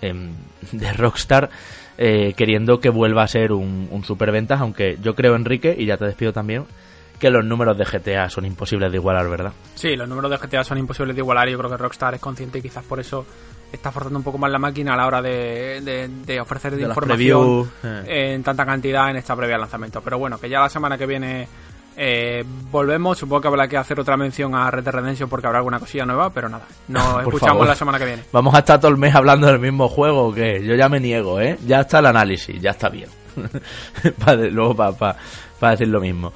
em, 0.00 0.32
de 0.72 0.90
Rockstar, 0.94 1.50
eh, 1.98 2.32
queriendo 2.32 2.80
que 2.80 2.88
vuelva 2.88 3.24
a 3.24 3.28
ser 3.28 3.52
un, 3.52 3.88
un 3.90 4.04
superventas, 4.04 4.62
aunque 4.62 4.96
yo 5.02 5.14
creo, 5.14 5.36
Enrique, 5.36 5.76
y 5.78 5.84
ya 5.84 5.98
te 5.98 6.06
despido 6.06 6.32
también, 6.32 6.64
que 7.20 7.28
los 7.28 7.44
números 7.44 7.76
de 7.76 7.84
GTA 7.84 8.30
son 8.30 8.46
imposibles 8.46 8.90
de 8.90 8.96
igualar, 8.96 9.28
¿verdad? 9.28 9.52
Sí, 9.74 9.96
los 9.96 10.08
números 10.08 10.30
de 10.30 10.38
GTA 10.38 10.64
son 10.64 10.78
imposibles 10.78 11.14
de 11.14 11.20
igualar 11.20 11.46
y 11.46 11.52
yo 11.52 11.58
creo 11.58 11.70
que 11.70 11.76
Rockstar 11.76 12.14
es 12.14 12.20
consciente 12.22 12.58
y 12.58 12.62
quizás 12.62 12.84
por 12.84 13.00
eso 13.00 13.26
está 13.72 13.92
forzando 13.92 14.18
un 14.18 14.24
poco 14.24 14.38
más 14.38 14.50
la 14.50 14.58
máquina 14.58 14.94
a 14.94 14.96
la 14.96 15.06
hora 15.06 15.22
de, 15.22 16.08
de, 16.24 16.40
ofrecer 16.40 16.76
de 16.76 16.82
información 16.82 17.70
eh. 17.82 18.34
en 18.34 18.42
tanta 18.42 18.64
cantidad 18.64 19.10
en 19.10 19.16
esta 19.16 19.36
previa 19.36 19.58
lanzamiento. 19.58 20.00
Pero 20.02 20.18
bueno, 20.18 20.38
que 20.38 20.48
ya 20.48 20.60
la 20.60 20.68
semana 20.68 20.96
que 20.96 21.06
viene 21.06 21.48
eh, 22.00 22.44
volvemos. 22.70 23.18
Supongo 23.18 23.42
que 23.42 23.48
habrá 23.48 23.66
que 23.66 23.76
hacer 23.76 23.98
otra 23.98 24.16
mención 24.16 24.54
a 24.54 24.70
Red 24.70 24.84
Dead 24.84 24.94
Redemption 24.94 25.28
porque 25.28 25.48
habrá 25.48 25.58
alguna 25.58 25.80
cosilla 25.80 26.06
nueva, 26.06 26.30
pero 26.30 26.48
nada, 26.48 26.64
nos 26.86 27.22
escuchamos 27.22 27.66
la 27.66 27.74
semana 27.74 27.98
que 27.98 28.04
viene. 28.04 28.22
Vamos 28.32 28.54
a 28.54 28.58
estar 28.58 28.78
todo 28.78 28.92
el 28.92 28.98
mes 28.98 29.14
hablando 29.14 29.48
del 29.48 29.58
mismo 29.58 29.88
juego, 29.88 30.32
que 30.32 30.64
yo 30.64 30.76
ya 30.76 30.88
me 30.88 31.00
niego, 31.00 31.40
¿eh? 31.40 31.58
Ya 31.66 31.80
está 31.80 31.98
el 31.98 32.06
análisis, 32.06 32.60
ya 32.60 32.70
está 32.70 32.88
bien. 32.88 33.08
luego 34.52 34.76
para 34.76 35.16
decir 35.72 35.88
lo 35.88 36.00
mismo. 36.00 36.32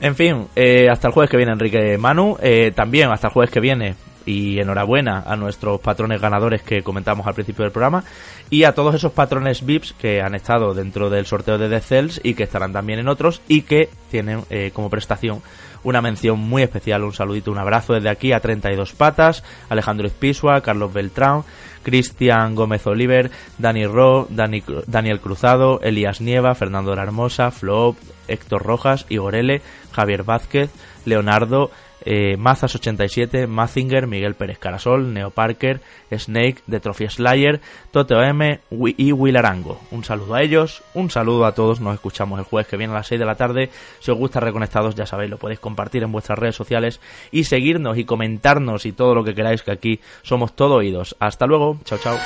En 0.00 0.16
fin, 0.16 0.48
eh, 0.56 0.88
hasta 0.90 1.08
el 1.08 1.14
jueves 1.14 1.30
que 1.30 1.36
viene 1.36 1.52
Enrique 1.52 1.98
Manu. 1.98 2.36
Eh, 2.40 2.72
también 2.74 3.12
hasta 3.12 3.28
el 3.28 3.32
jueves 3.34 3.50
que 3.50 3.60
viene 3.60 3.94
y 4.26 4.58
enhorabuena 4.58 5.22
a 5.26 5.36
nuestros 5.36 5.80
patrones 5.80 6.20
ganadores 6.20 6.62
que 6.62 6.82
comentamos 6.82 7.26
al 7.26 7.34
principio 7.34 7.64
del 7.64 7.72
programa 7.72 8.04
y 8.50 8.64
a 8.64 8.74
todos 8.74 8.94
esos 8.94 9.12
patrones 9.12 9.64
VIPs 9.64 9.94
que 9.94 10.20
han 10.20 10.34
estado 10.34 10.74
dentro 10.74 11.10
del 11.10 11.26
sorteo 11.26 11.58
de 11.58 11.68
The 11.68 11.80
Cells 11.80 12.20
y 12.22 12.34
que 12.34 12.44
estarán 12.44 12.72
también 12.72 12.98
en 12.98 13.08
otros 13.08 13.42
y 13.48 13.62
que 13.62 13.88
tienen 14.10 14.42
eh, 14.50 14.70
como 14.74 14.90
prestación 14.90 15.42
una 15.84 16.00
mención 16.00 16.38
muy 16.38 16.62
especial, 16.62 17.02
un 17.02 17.12
saludito, 17.12 17.50
un 17.50 17.58
abrazo 17.58 17.94
desde 17.94 18.08
aquí 18.08 18.32
a 18.32 18.40
32 18.40 18.92
Patas, 18.92 19.42
Alejandro 19.68 20.06
Espisua, 20.06 20.60
Carlos 20.60 20.92
Beltrán, 20.92 21.42
Cristian 21.82 22.54
Gómez 22.54 22.86
Oliver, 22.86 23.30
Dani 23.58 23.86
Ro, 23.86 24.26
Dani, 24.30 24.62
Daniel 24.86 25.20
Cruzado, 25.20 25.80
Elías 25.82 26.20
Nieva, 26.20 26.54
Fernando 26.54 26.94
La 26.94 27.02
Hermosa, 27.02 27.50
Flop, 27.50 27.96
Héctor 28.28 28.62
Rojas, 28.62 29.06
Igorele, 29.08 29.62
Javier 29.92 30.22
Vázquez, 30.22 30.70
Leonardo, 31.04 31.70
eh, 32.04 32.36
Mazas87, 32.36 33.46
Mazinger, 33.46 34.06
Miguel 34.06 34.34
Pérez 34.34 34.58
Carasol, 34.58 35.12
Neo 35.12 35.30
Parker, 35.30 35.80
Snake, 36.10 36.62
The 36.68 36.80
Trophy 36.80 37.08
Slayer, 37.08 37.60
Tote 37.90 38.14
M 38.14 38.60
y 38.70 39.12
Will 39.12 39.36
Arango. 39.36 39.80
Un 39.90 40.04
saludo 40.04 40.34
a 40.34 40.42
ellos, 40.42 40.82
un 40.94 41.10
saludo 41.10 41.46
a 41.46 41.52
todos, 41.52 41.80
nos 41.80 41.94
escuchamos 41.94 42.38
el 42.38 42.44
jueves 42.44 42.68
que 42.68 42.76
viene 42.76 42.92
a 42.92 42.96
las 42.96 43.06
6 43.06 43.18
de 43.18 43.26
la 43.26 43.34
tarde. 43.34 43.70
Si 44.00 44.10
os 44.10 44.18
gusta 44.18 44.40
Reconectados, 44.40 44.94
ya 44.94 45.06
sabéis, 45.06 45.30
lo 45.30 45.38
podéis 45.38 45.60
compartir 45.60 46.02
en 46.02 46.12
vuestras 46.12 46.38
redes 46.38 46.56
sociales 46.56 47.00
y 47.30 47.44
seguirnos 47.44 47.98
y 47.98 48.04
comentarnos 48.04 48.86
y 48.86 48.92
todo 48.92 49.14
lo 49.14 49.24
que 49.24 49.34
queráis, 49.34 49.62
que 49.62 49.72
aquí 49.72 50.00
somos 50.22 50.54
todo 50.54 50.76
oídos. 50.76 51.16
Hasta 51.20 51.46
luego, 51.46 51.78
chao 51.84 51.98
chao. 51.98 52.18